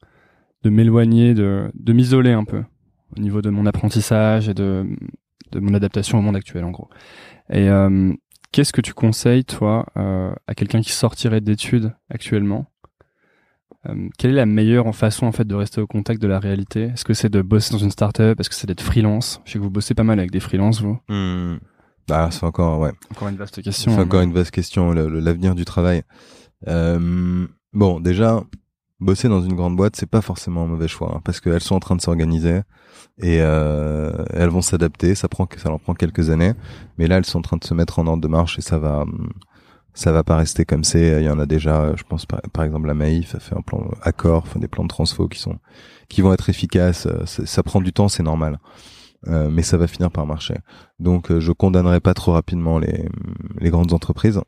de 0.63 0.69
m'éloigner, 0.69 1.33
de, 1.33 1.71
de 1.73 1.93
m'isoler 1.93 2.31
un 2.31 2.45
peu 2.45 2.63
au 3.17 3.19
niveau 3.19 3.41
de 3.41 3.49
mon 3.49 3.65
apprentissage 3.65 4.49
et 4.49 4.53
de, 4.53 4.85
de 5.51 5.59
mon 5.59 5.73
adaptation 5.73 6.19
au 6.19 6.21
monde 6.21 6.35
actuel 6.35 6.63
en 6.63 6.71
gros. 6.71 6.89
Et 7.49 7.67
euh, 7.69 8.13
qu'est-ce 8.51 8.71
que 8.71 8.81
tu 8.81 8.93
conseilles 8.93 9.45
toi 9.45 9.85
à 9.95 10.55
quelqu'un 10.55 10.81
qui 10.81 10.91
sortirait 10.91 11.41
d'études 11.41 11.93
actuellement 12.09 12.67
euh, 13.87 14.09
quelle 14.17 14.31
est 14.31 14.35
la 14.35 14.45
meilleure 14.45 14.93
façon 14.95 15.25
en 15.25 15.31
fait 15.31 15.45
de 15.45 15.55
rester 15.55 15.79
au 15.81 15.87
contact 15.87 16.21
de 16.21 16.27
la 16.27 16.39
réalité? 16.39 16.83
Est-ce 16.93 17.05
que 17.05 17.13
c'est 17.13 17.29
de 17.29 17.41
bosser 17.41 17.71
dans 17.71 17.77
une 17.79 17.91
startup? 17.91 18.39
Est-ce 18.39 18.49
que 18.49 18.55
c'est 18.55 18.67
d'être 18.67 18.81
freelance? 18.81 19.41
Je 19.45 19.51
sais 19.53 19.59
que 19.59 19.63
vous 19.63 19.69
bossez 19.69 19.93
pas 19.93 20.03
mal 20.03 20.19
avec 20.19 20.31
des 20.31 20.39
freelances, 20.39 20.81
vous. 20.81 20.97
bah 22.07 22.29
c'est 22.31 22.43
encore 22.43 22.79
ouais 22.79 22.91
Encore 23.11 23.27
une 23.29 23.37
vaste 23.37 23.61
question. 23.61 23.91
C'est 23.93 23.97
hein, 23.99 24.03
encore 24.03 24.19
mais- 24.19 24.25
une 24.25 24.33
vaste 24.33 24.51
question, 24.51 24.91
l'avenir 24.93 25.55
du 25.55 25.65
travail. 25.65 26.03
Euh, 26.67 27.47
bon, 27.73 27.99
déjà, 27.99 28.43
bosser 28.99 29.29
dans 29.29 29.41
une 29.41 29.53
grande 29.55 29.75
boîte, 29.77 29.95
c'est 29.95 30.09
pas 30.09 30.21
forcément 30.21 30.63
un 30.63 30.67
mauvais 30.67 30.87
choix, 30.89 31.13
hein, 31.15 31.21
parce 31.23 31.39
qu'elles 31.39 31.61
sont 31.61 31.75
en 31.75 31.79
train 31.79 31.95
de 31.95 32.01
s'organiser 32.01 32.61
et 33.21 33.37
euh, 33.41 34.11
elles 34.33 34.49
vont 34.49 34.61
s'adapter. 34.61 35.15
Ça 35.15 35.27
prend, 35.29 35.47
ça 35.57 35.69
leur 35.69 35.79
prend 35.79 35.93
quelques 35.93 36.29
années, 36.31 36.53
mais 36.97 37.07
là, 37.07 37.17
elles 37.17 37.25
sont 37.25 37.39
en 37.39 37.43
train 37.43 37.57
de 37.57 37.63
se 37.63 37.73
mettre 37.73 37.99
en 37.99 38.07
ordre 38.07 38.21
de 38.21 38.27
marche 38.27 38.57
et 38.57 38.61
ça 38.61 38.77
va, 38.77 39.01
hum, 39.03 39.29
ça 39.93 40.11
va 40.11 40.23
pas 40.23 40.37
rester 40.37 40.65
comme 40.65 40.83
c'est. 40.83 41.21
Il 41.21 41.25
y 41.25 41.29
en 41.29 41.39
a 41.39 41.45
déjà, 41.45 41.95
je 41.95 42.03
pense 42.03 42.25
par, 42.25 42.41
par 42.53 42.63
exemple 42.63 42.87
la 42.87 42.93
Maïf 42.93 43.35
a 43.35 43.39
fait 43.39 43.55
un 43.55 43.61
plan 43.61 43.89
accord, 44.01 44.43
enfin 44.45 44.59
des 44.59 44.67
plans 44.67 44.83
de 44.83 44.89
transfo 44.89 45.27
qui 45.27 45.39
sont, 45.39 45.57
qui 46.07 46.21
vont 46.21 46.33
être 46.33 46.49
efficaces. 46.49 47.05
Euh, 47.05 47.25
Ça 47.25 47.63
prend 47.63 47.81
du 47.81 47.93
temps, 47.93 48.07
c'est 48.07 48.23
normal. 48.23 48.59
Euh, 49.27 49.49
mais 49.51 49.63
ça 49.63 49.75
va 49.77 49.87
finir 49.87 50.11
par 50.11 50.25
marcher. 50.25 50.55
Donc 50.99 51.29
euh, 51.29 51.41
je 51.41 51.51
condamnerai 51.51 51.99
pas 51.99 52.13
trop 52.13 52.31
rapidement 52.31 52.79
les, 52.79 53.09
les 53.59 53.69
grandes 53.69 53.91
entreprises. 53.91 54.39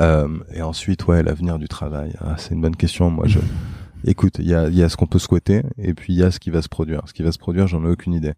Euh, 0.00 0.28
et 0.54 0.62
ensuite, 0.62 1.06
ouais, 1.06 1.22
l'avenir 1.22 1.58
du 1.58 1.68
travail, 1.68 2.14
ah, 2.20 2.36
c'est 2.38 2.54
une 2.54 2.60
bonne 2.60 2.76
question. 2.76 3.10
Moi, 3.10 3.26
je, 3.26 3.40
écoute, 4.04 4.36
il 4.38 4.46
y 4.48 4.54
a, 4.54 4.68
il 4.68 4.74
y 4.74 4.82
a 4.82 4.88
ce 4.88 4.96
qu'on 4.96 5.06
peut 5.06 5.18
souhaiter, 5.18 5.62
et 5.76 5.94
puis 5.94 6.14
il 6.14 6.18
y 6.18 6.22
a 6.22 6.30
ce 6.30 6.38
qui 6.38 6.50
va 6.50 6.62
se 6.62 6.68
produire. 6.68 7.02
Ce 7.06 7.12
qui 7.12 7.22
va 7.22 7.32
se 7.32 7.38
produire, 7.38 7.66
j'en 7.66 7.84
ai 7.84 7.88
aucune 7.88 8.14
idée. 8.14 8.32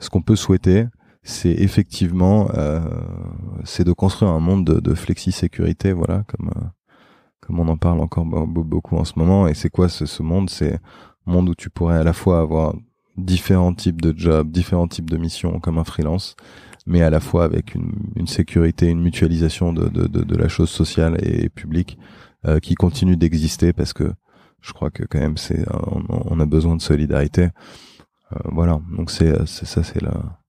Ce 0.00 0.10
qu'on 0.10 0.22
peut 0.22 0.36
souhaiter, 0.36 0.86
c'est 1.28 1.52
effectivement, 1.52 2.48
euh, 2.54 2.80
c'est 3.64 3.84
de 3.84 3.92
construire 3.92 4.32
un 4.32 4.40
monde 4.40 4.64
de, 4.64 4.80
de 4.80 4.94
flexi-sécurité, 4.94 5.92
voilà, 5.92 6.24
comme 6.26 6.48
euh, 6.56 6.66
comme 7.40 7.60
on 7.60 7.68
en 7.68 7.76
parle 7.76 8.00
encore 8.00 8.24
be- 8.24 8.46
be- 8.46 8.64
beaucoup 8.64 8.96
en 8.96 9.04
ce 9.04 9.12
moment. 9.18 9.46
Et 9.46 9.54
c'est 9.54 9.68
quoi 9.68 9.88
ce, 9.90 10.06
ce 10.06 10.22
monde? 10.22 10.48
C'est 10.48 10.74
un 11.26 11.32
monde 11.32 11.48
où 11.50 11.54
tu 11.54 11.68
pourrais 11.68 11.98
à 11.98 12.02
la 12.02 12.14
fois 12.14 12.40
avoir 12.40 12.74
différents 13.16 13.74
types 13.74 14.00
de 14.00 14.14
jobs, 14.16 14.50
différents 14.50 14.88
types 14.88 15.10
de 15.10 15.18
missions 15.18 15.60
comme 15.60 15.76
un 15.76 15.84
freelance, 15.84 16.34
mais 16.86 17.02
à 17.02 17.10
la 17.10 17.20
fois 17.20 17.44
avec 17.44 17.74
une, 17.74 17.92
une 18.16 18.26
sécurité, 18.26 18.88
une 18.88 19.02
mutualisation 19.02 19.74
de, 19.74 19.88
de, 19.88 20.06
de, 20.06 20.22
de 20.22 20.36
la 20.36 20.48
chose 20.48 20.70
sociale 20.70 21.18
et 21.22 21.50
publique 21.50 21.98
euh, 22.46 22.58
qui 22.58 22.74
continue 22.74 23.16
d'exister 23.18 23.74
parce 23.74 23.92
que 23.92 24.12
je 24.62 24.72
crois 24.72 24.90
que 24.90 25.04
quand 25.04 25.20
même 25.20 25.36
c'est 25.36 25.66
on, 25.72 26.02
on 26.08 26.40
a 26.40 26.46
besoin 26.46 26.74
de 26.74 26.82
solidarité. 26.82 27.48
Euh, 28.32 28.36
voilà, 28.46 28.80
donc 28.96 29.10
c'est 29.10 29.46
ça 29.46 29.82
c'est 29.82 30.00
la 30.00 30.40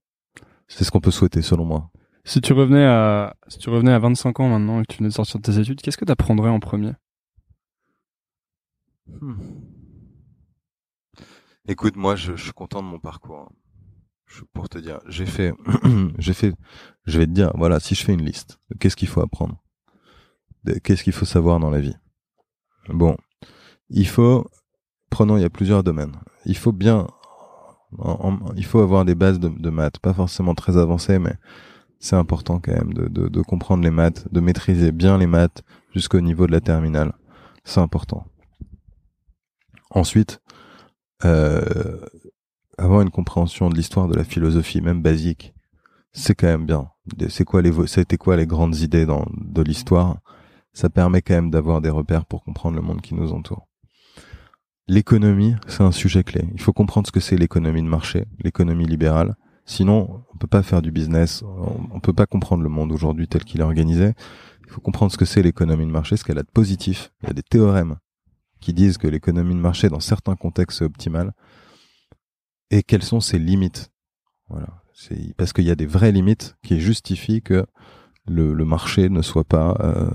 c'est 0.70 0.84
ce 0.84 0.90
qu'on 0.90 1.00
peut 1.00 1.10
souhaiter 1.10 1.42
selon 1.42 1.64
moi. 1.64 1.90
Si 2.24 2.40
tu 2.40 2.52
revenais 2.52 2.84
à, 2.84 3.34
si 3.48 3.58
tu 3.58 3.70
revenais 3.70 3.92
à 3.92 3.98
25 3.98 4.40
ans 4.40 4.48
maintenant 4.48 4.80
et 4.80 4.84
que 4.86 4.92
tu 4.92 4.98
venais 4.98 5.08
de 5.08 5.14
sortir 5.14 5.40
de 5.40 5.42
tes 5.42 5.58
études, 5.58 5.80
qu'est-ce 5.80 5.96
que 5.98 6.04
tu 6.04 6.12
apprendrais 6.12 6.50
en 6.50 6.60
premier? 6.60 6.92
Hmm. 9.20 9.34
Écoute, 11.68 11.96
moi, 11.96 12.16
je, 12.16 12.36
je 12.36 12.42
suis 12.44 12.52
content 12.52 12.82
de 12.82 12.88
mon 12.88 12.98
parcours. 12.98 13.38
hein. 13.38 13.48
Je- 14.26 14.42
pour 14.52 14.68
te 14.68 14.78
dire, 14.78 15.00
j'ai 15.08 15.26
fait, 15.26 15.52
j'ai 16.18 16.34
fait, 16.34 16.54
je 17.06 17.18
vais 17.18 17.26
te 17.26 17.32
dire, 17.32 17.50
voilà, 17.56 17.80
si 17.80 17.94
je 17.94 18.04
fais 18.04 18.12
une 18.14 18.24
liste, 18.24 18.60
qu'est-ce 18.78 18.96
qu'il 18.96 19.08
faut 19.08 19.20
apprendre, 19.20 19.60
qu'est-ce 20.84 21.02
qu'il 21.02 21.12
faut 21.12 21.24
savoir 21.24 21.58
dans 21.58 21.70
la 21.70 21.80
vie? 21.80 21.96
Bon, 22.88 23.16
il 23.88 24.06
faut, 24.06 24.46
prenons, 25.10 25.36
il 25.36 25.42
y 25.42 25.44
a 25.44 25.50
plusieurs 25.50 25.82
domaines. 25.82 26.16
Il 26.46 26.56
faut 26.56 26.72
bien, 26.72 27.06
il 28.56 28.64
faut 28.64 28.80
avoir 28.80 29.04
des 29.04 29.14
bases 29.14 29.40
de, 29.40 29.48
de 29.48 29.70
maths, 29.70 29.98
pas 29.98 30.14
forcément 30.14 30.54
très 30.54 30.76
avancées, 30.76 31.18
mais 31.18 31.34
c'est 32.00 32.16
important 32.16 32.58
quand 32.60 32.72
même 32.72 32.94
de, 32.94 33.42
comprendre 33.42 33.84
les 33.84 33.90
maths, 33.90 34.26
de 34.32 34.40
maîtriser 34.40 34.90
bien 34.90 35.18
les 35.18 35.26
maths 35.26 35.62
jusqu'au 35.94 36.20
niveau 36.20 36.46
de 36.46 36.52
la 36.52 36.62
terminale. 36.62 37.12
C'est 37.62 37.80
important. 37.80 38.26
Ensuite, 39.90 40.40
euh, 41.24 42.00
avoir 42.78 43.02
une 43.02 43.10
compréhension 43.10 43.68
de 43.68 43.74
l'histoire 43.74 44.08
de 44.08 44.16
la 44.16 44.24
philosophie, 44.24 44.80
même 44.80 45.02
basique, 45.02 45.52
c'est 46.12 46.34
quand 46.34 46.46
même 46.46 46.64
bien. 46.64 46.88
C'est 47.28 47.44
quoi 47.44 47.60
les, 47.60 47.86
c'était 47.86 48.16
quoi 48.16 48.36
les 48.36 48.46
grandes 48.46 48.76
idées 48.78 49.06
de 49.06 49.62
l'histoire? 49.62 50.20
Ça 50.72 50.88
permet 50.88 51.20
quand 51.20 51.34
même 51.34 51.50
d'avoir 51.50 51.82
des 51.82 51.90
repères 51.90 52.24
pour 52.24 52.42
comprendre 52.42 52.76
le 52.76 52.82
monde 52.82 53.02
qui 53.02 53.14
nous 53.14 53.32
entoure. 53.32 53.68
L'économie, 54.88 55.54
c'est 55.66 55.82
un 55.82 55.92
sujet 55.92 56.24
clé. 56.24 56.48
Il 56.52 56.60
faut 56.60 56.72
comprendre 56.72 57.06
ce 57.06 57.12
que 57.12 57.20
c'est 57.20 57.36
l'économie 57.36 57.82
de 57.82 57.88
marché, 57.88 58.26
l'économie 58.42 58.86
libérale. 58.86 59.36
Sinon, 59.64 60.24
on 60.34 60.36
peut 60.36 60.48
pas 60.48 60.62
faire 60.62 60.82
du 60.82 60.90
business. 60.90 61.42
On, 61.42 61.88
on 61.92 62.00
peut 62.00 62.12
pas 62.12 62.26
comprendre 62.26 62.62
le 62.62 62.68
monde 62.68 62.90
aujourd'hui 62.90 63.28
tel 63.28 63.44
qu'il 63.44 63.60
est 63.60 63.64
organisé. 63.64 64.14
Il 64.66 64.72
faut 64.72 64.80
comprendre 64.80 65.12
ce 65.12 65.16
que 65.16 65.24
c'est 65.24 65.42
l'économie 65.42 65.86
de 65.86 65.90
marché, 65.90 66.16
ce 66.16 66.24
qu'elle 66.24 66.38
a 66.38 66.42
de 66.42 66.50
positif. 66.50 67.12
Il 67.22 67.28
y 67.28 67.30
a 67.30 67.34
des 67.34 67.42
théorèmes 67.42 67.96
qui 68.60 68.72
disent 68.72 68.98
que 68.98 69.08
l'économie 69.08 69.54
de 69.54 69.60
marché, 69.60 69.88
dans 69.88 70.00
certains 70.00 70.36
contextes, 70.36 70.78
c'est 70.78 70.84
optimal. 70.84 71.32
Et 72.70 72.82
quelles 72.82 73.02
sont 73.02 73.20
ses 73.20 73.38
limites? 73.38 73.90
Voilà. 74.48 74.82
Parce 75.36 75.52
qu'il 75.52 75.64
y 75.64 75.70
a 75.70 75.76
des 75.76 75.86
vraies 75.86 76.12
limites 76.12 76.56
qui 76.62 76.80
justifient 76.80 77.42
que 77.42 77.66
le, 78.26 78.52
le 78.54 78.64
marché 78.64 79.08
ne 79.08 79.22
soit 79.22 79.44
pas, 79.44 79.76
euh, 79.80 80.08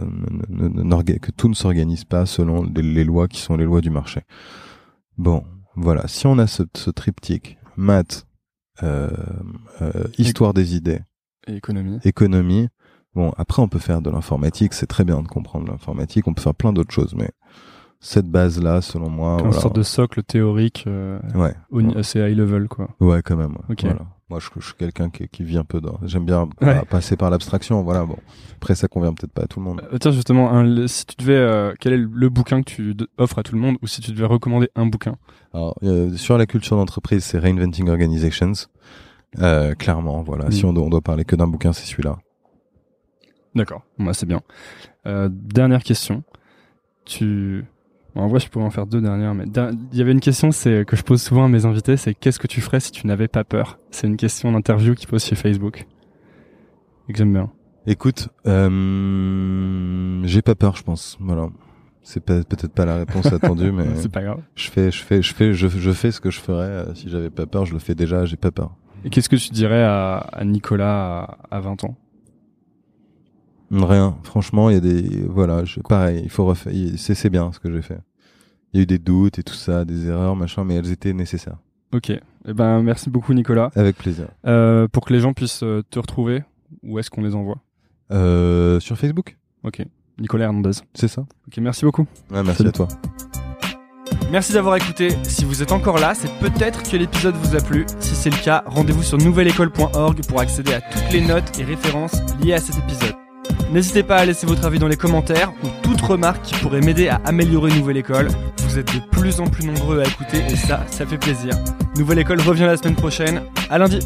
ne- 0.50 1.02
que 1.20 1.32
tout 1.32 1.50
ne 1.50 1.54
s'organise 1.54 2.06
pas 2.06 2.26
selon 2.26 2.64
les, 2.64 2.82
les 2.82 3.04
lois 3.04 3.28
qui 3.28 3.42
sont 3.42 3.58
les 3.58 3.66
lois 3.66 3.82
du 3.82 3.90
marché. 3.90 4.22
Bon, 5.18 5.44
voilà. 5.76 6.08
Si 6.08 6.28
on 6.28 6.38
a 6.38 6.48
ce, 6.48 6.64
ce 6.76 6.90
triptyque, 6.92 7.58
maths, 7.78 8.26
euh, 8.84 9.10
euh, 9.82 9.92
histoire 10.18 10.54
des 10.54 10.76
idées, 10.76 11.00
Et 11.48 11.56
économie. 11.56 12.00
économie. 12.04 12.68
Bon, 13.14 13.32
après, 13.38 13.62
on 13.62 13.70
peut 13.70 13.80
faire 13.80 14.02
de 14.02 14.10
l'informatique, 14.10 14.74
c'est 14.74 14.88
très 14.88 15.06
bien 15.06 15.22
de 15.22 15.28
comprendre 15.28 15.72
l'informatique, 15.72 16.28
on 16.28 16.34
peut 16.34 16.42
faire 16.42 16.54
plein 16.56 16.74
d'autres 16.74 16.94
choses, 16.94 17.16
mais 17.16 17.32
cette 18.02 18.28
base-là, 18.28 18.82
selon 18.82 19.10
moi, 19.10 19.38
Une 19.40 19.46
voilà. 19.46 19.60
sorte 19.62 19.76
de 19.76 19.84
socle 19.84 20.22
théorique 20.22 20.84
euh, 20.88 21.20
Ouais, 21.34 21.56
ni- 21.72 21.96
assez 21.96 22.20
high 22.20 22.38
level, 22.38 22.68
quoi. 22.68 22.90
ouais, 23.00 23.22
quand 23.24 23.38
même. 23.38 23.52
ouais. 23.54 23.64
Ok. 23.72 23.82
Voilà. 23.84 24.02
Moi, 24.30 24.40
je, 24.40 24.48
je 24.60 24.66
suis 24.66 24.74
quelqu'un 24.74 25.12
qui, 25.12 25.28
qui 25.28 25.44
vit 25.44 25.58
un 25.60 25.64
peu 25.64 25.80
dans. 25.80 26.00
J'aime 26.04 26.26
bien 26.26 26.50
Ouais. 26.62 26.84
passer 26.90 27.16
par 27.16 27.30
l'abstraction, 27.30 27.84
voilà. 27.84 28.06
Bon, 28.06 28.18
après, 28.56 28.74
ça 28.74 28.88
convient 28.88 29.14
peut-être 29.14 29.32
pas 29.32 29.44
à 29.44 29.48
tout 29.48 29.60
le 29.60 29.66
monde. 29.66 29.82
Euh, 29.94 29.98
tiens, 30.00 30.12
justement, 30.12 30.52
un- 30.52 30.88
si 30.88 31.06
tu 31.06 31.16
devais, 31.20 31.36
euh, 31.36 31.74
quel 31.80 31.94
est 31.94 31.98
le, 31.98 32.30
bouquin 32.30 32.64
que 32.64 32.70
tu 32.72 32.96
offres 33.20 33.38
à 33.38 33.44
tout 33.44 33.54
le 33.54 33.62
monde, 33.62 33.78
ou 33.84 33.88
si 33.88 34.02
tu 34.02 34.12
devais 34.12 34.26
recommander 34.26 34.70
un 34.76 34.88
bouquin? 34.88 35.16
Alors, 35.54 35.78
euh, 35.84 36.16
sur 36.16 36.40
la 36.40 36.48
culture 36.48 36.76
d'entreprise, 36.76 37.24
c'est 37.24 37.38
Reinventing 37.38 37.88
Organizations. 37.88 38.54
Clairement, 39.78 40.24
voilà. 40.24 40.46
Mm. 40.48 40.52
Si 40.52 40.66
on 40.66 40.74
doit, 40.74 40.84
on 40.86 40.90
doit 40.90 41.02
parler 41.02 41.24
que 41.26 41.36
d'un 41.36 41.48
bouquin, 41.48 41.72
c'est 41.74 41.86
celui-là. 41.86 42.18
D'accord, 43.54 43.84
moi 43.98 44.14
c'est 44.14 44.26
bien. 44.26 44.42
Dernière 45.06 45.84
question. 45.84 46.24
Tu, 47.06 47.64
bon, 48.16 48.22
en 48.22 48.28
vrai, 48.28 48.40
je 48.40 48.50
pourrais 48.50 48.66
en 48.66 48.70
faire 48.72 48.88
deux 48.88 49.02
dernières, 49.02 49.34
mais 49.34 49.46
il 49.92 49.98
y 49.98 50.02
avait 50.02 50.12
une 50.12 50.20
question, 50.20 50.52
c'est 50.52 50.86
que 50.86 50.96
je 50.96 51.04
pose 51.04 51.22
souvent 51.22 51.46
à 51.46 51.48
mes 51.50 51.66
invités, 51.66 51.98
c'est 51.98 52.14
qu'est-ce 52.14 52.40
que 52.40 52.48
tu 52.48 52.62
ferais 52.62 52.80
si 52.80 52.92
tu 52.92 53.06
n'avais 53.08 53.28
pas 53.28 53.44
peur? 53.44 53.78
C'est 53.92 54.08
une 54.08 54.18
question 54.18 54.52
d'interview 54.52 54.96
qui 54.96 55.08
pose 55.08 55.24
chez 55.24 55.36
Facebook 55.36 55.86
et 57.08 57.12
que 57.12 57.18
j'aime 57.18 57.34
bien. 57.34 57.52
Écoute, 57.88 58.30
euh, 58.48 60.22
j'ai 60.24 60.42
pas 60.42 60.56
peur, 60.56 60.76
je 60.76 60.84
pense. 60.84 61.18
Voilà. 61.20 61.50
C'est 62.02 62.20
peut-être 62.24 62.68
pas 62.74 62.86
la 62.86 62.98
réponse 62.98 63.28
attendue, 63.28 63.72
mais 63.74 63.86
c'est 63.96 64.12
pas 64.12 64.24
grave. 64.24 64.42
je 64.56 64.70
fais, 64.70 64.92
je 64.92 65.04
fais, 65.04 65.22
je 65.22 65.34
fais, 65.34 65.54
je, 65.54 65.68
je 65.68 65.92
fais 65.92 66.12
ce 66.12 66.20
que 66.22 66.32
je 66.32 66.40
ferais 66.40 66.66
euh, 66.66 66.94
si 66.96 67.10
j'avais 67.10 67.30
pas 67.30 67.46
peur. 67.46 67.66
Je 67.66 67.74
le 67.74 67.80
fais 67.80 67.96
déjà. 67.96 68.26
J'ai 68.26 68.38
pas 68.38 68.52
peur. 68.52 68.72
Et 69.04 69.10
qu'est-ce 69.10 69.30
que 69.30 69.36
tu 69.36 69.50
dirais 69.50 69.84
à, 69.84 70.18
à 70.18 70.44
Nicolas 70.46 71.38
à, 71.50 71.58
à 71.58 71.60
20 71.60 71.84
ans? 71.84 71.96
Rien. 73.84 74.18
Franchement, 74.24 74.70
il 74.70 74.74
y 74.74 74.78
a 74.78 74.80
des, 74.80 75.24
voilà, 75.28 75.66
je, 75.66 75.80
pareil. 75.82 76.22
Il 76.24 76.30
faut 76.30 76.46
refaire. 76.46 76.74
C'est, 76.98 77.16
c'est 77.16 77.30
bien 77.30 77.52
ce 77.52 77.60
que 77.60 77.72
j'ai 77.72 77.82
fait. 77.82 78.00
Il 78.74 78.78
y 78.78 78.80
a 78.80 78.84
eu 78.84 78.86
des 78.86 79.00
doutes 79.00 79.40
et 79.40 79.44
tout 79.44 79.54
ça, 79.54 79.86
des 79.86 80.08
erreurs, 80.08 80.36
machin, 80.36 80.64
mais 80.64 80.76
elles 80.76 80.92
étaient 80.92 81.14
nécessaires. 81.14 81.58
Ok. 81.94 82.10
Eh 82.10 82.54
ben, 82.54 82.82
merci 82.84 83.10
beaucoup 83.10 83.34
Nicolas. 83.34 83.72
Avec 83.76 83.98
plaisir. 83.98 84.28
Euh, 84.46 84.88
pour 84.88 85.06
que 85.06 85.14
les 85.14 85.20
gens 85.20 85.34
puissent 85.34 85.64
euh, 85.64 85.82
te 85.90 85.98
retrouver, 86.00 86.44
où 86.84 87.00
est-ce 87.00 87.10
qu'on 87.10 87.22
les 87.24 87.36
envoie? 87.36 87.58
Euh, 88.12 88.80
sur 88.80 88.98
Facebook, 88.98 89.38
Ok. 89.64 89.82
Nicolas 90.20 90.46
Hernandez. 90.46 90.72
c'est 90.94 91.08
ça. 91.08 91.26
Ok, 91.48 91.58
merci 91.58 91.84
beaucoup. 91.86 92.06
Ouais, 92.32 92.44
merci 92.44 92.58
Salut. 92.60 92.70
à 92.70 92.72
toi. 92.72 92.88
Merci 94.32 94.54
d'avoir 94.54 94.76
écouté. 94.78 95.10
Si 95.24 95.44
vous 95.46 95.62
êtes 95.62 95.72
encore 95.72 95.98
là, 95.98 96.14
c'est 96.16 96.32
peut-être 96.40 96.84
que 96.90 96.96
l'épisode 96.98 97.36
vous 97.36 97.56
a 97.56 97.60
plu. 97.62 97.86
Si 98.00 98.16
c'est 98.16 98.30
le 98.30 98.44
cas, 98.44 98.64
rendez-vous 98.68 99.04
sur 99.04 99.18
nouvelleécole.org 99.18 100.22
pour 100.28 100.40
accéder 100.40 100.74
à 100.74 100.82
toutes 100.82 101.12
les 101.12 101.22
notes 101.26 101.60
et 101.60 101.64
références 101.64 102.16
liées 102.42 102.54
à 102.54 102.60
cet 102.60 102.78
épisode. 102.78 103.14
N'hésitez 103.72 104.04
pas 104.04 104.18
à 104.18 104.26
laisser 104.26 104.48
votre 104.48 104.66
avis 104.66 104.80
dans 104.80 104.88
les 104.88 104.96
commentaires 104.96 105.52
ou 105.64 105.68
toute 105.82 106.00
remarque 106.00 106.44
qui 106.44 106.56
pourrait 106.56 106.82
m'aider 106.82 107.10
à 107.10 107.20
améliorer 107.26 107.72
Nouvelle 107.74 107.98
École. 107.98 108.30
Vous 108.60 108.80
êtes 108.80 108.94
de 108.94 109.00
plus 109.12 109.40
en 109.40 109.48
plus 109.48 109.66
nombreux 109.66 110.00
à 110.00 110.06
écouter 110.06 110.44
et 110.50 110.56
ça, 110.56 110.86
ça 110.90 111.06
fait 111.06 111.18
plaisir. 111.18 111.54
Nouvelle 111.98 112.20
École 112.20 112.42
revient 112.42 112.64
la 112.64 112.78
semaine 112.78 112.96
prochaine. 112.96 113.42
À 113.70 113.78
lundi. 113.78 114.00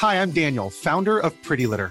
Hi, 0.00 0.16
I'm 0.16 0.32
Daniel, 0.32 0.68
founder 0.68 1.20
of 1.20 1.32
Pretty 1.42 1.66
Litter. 1.66 1.90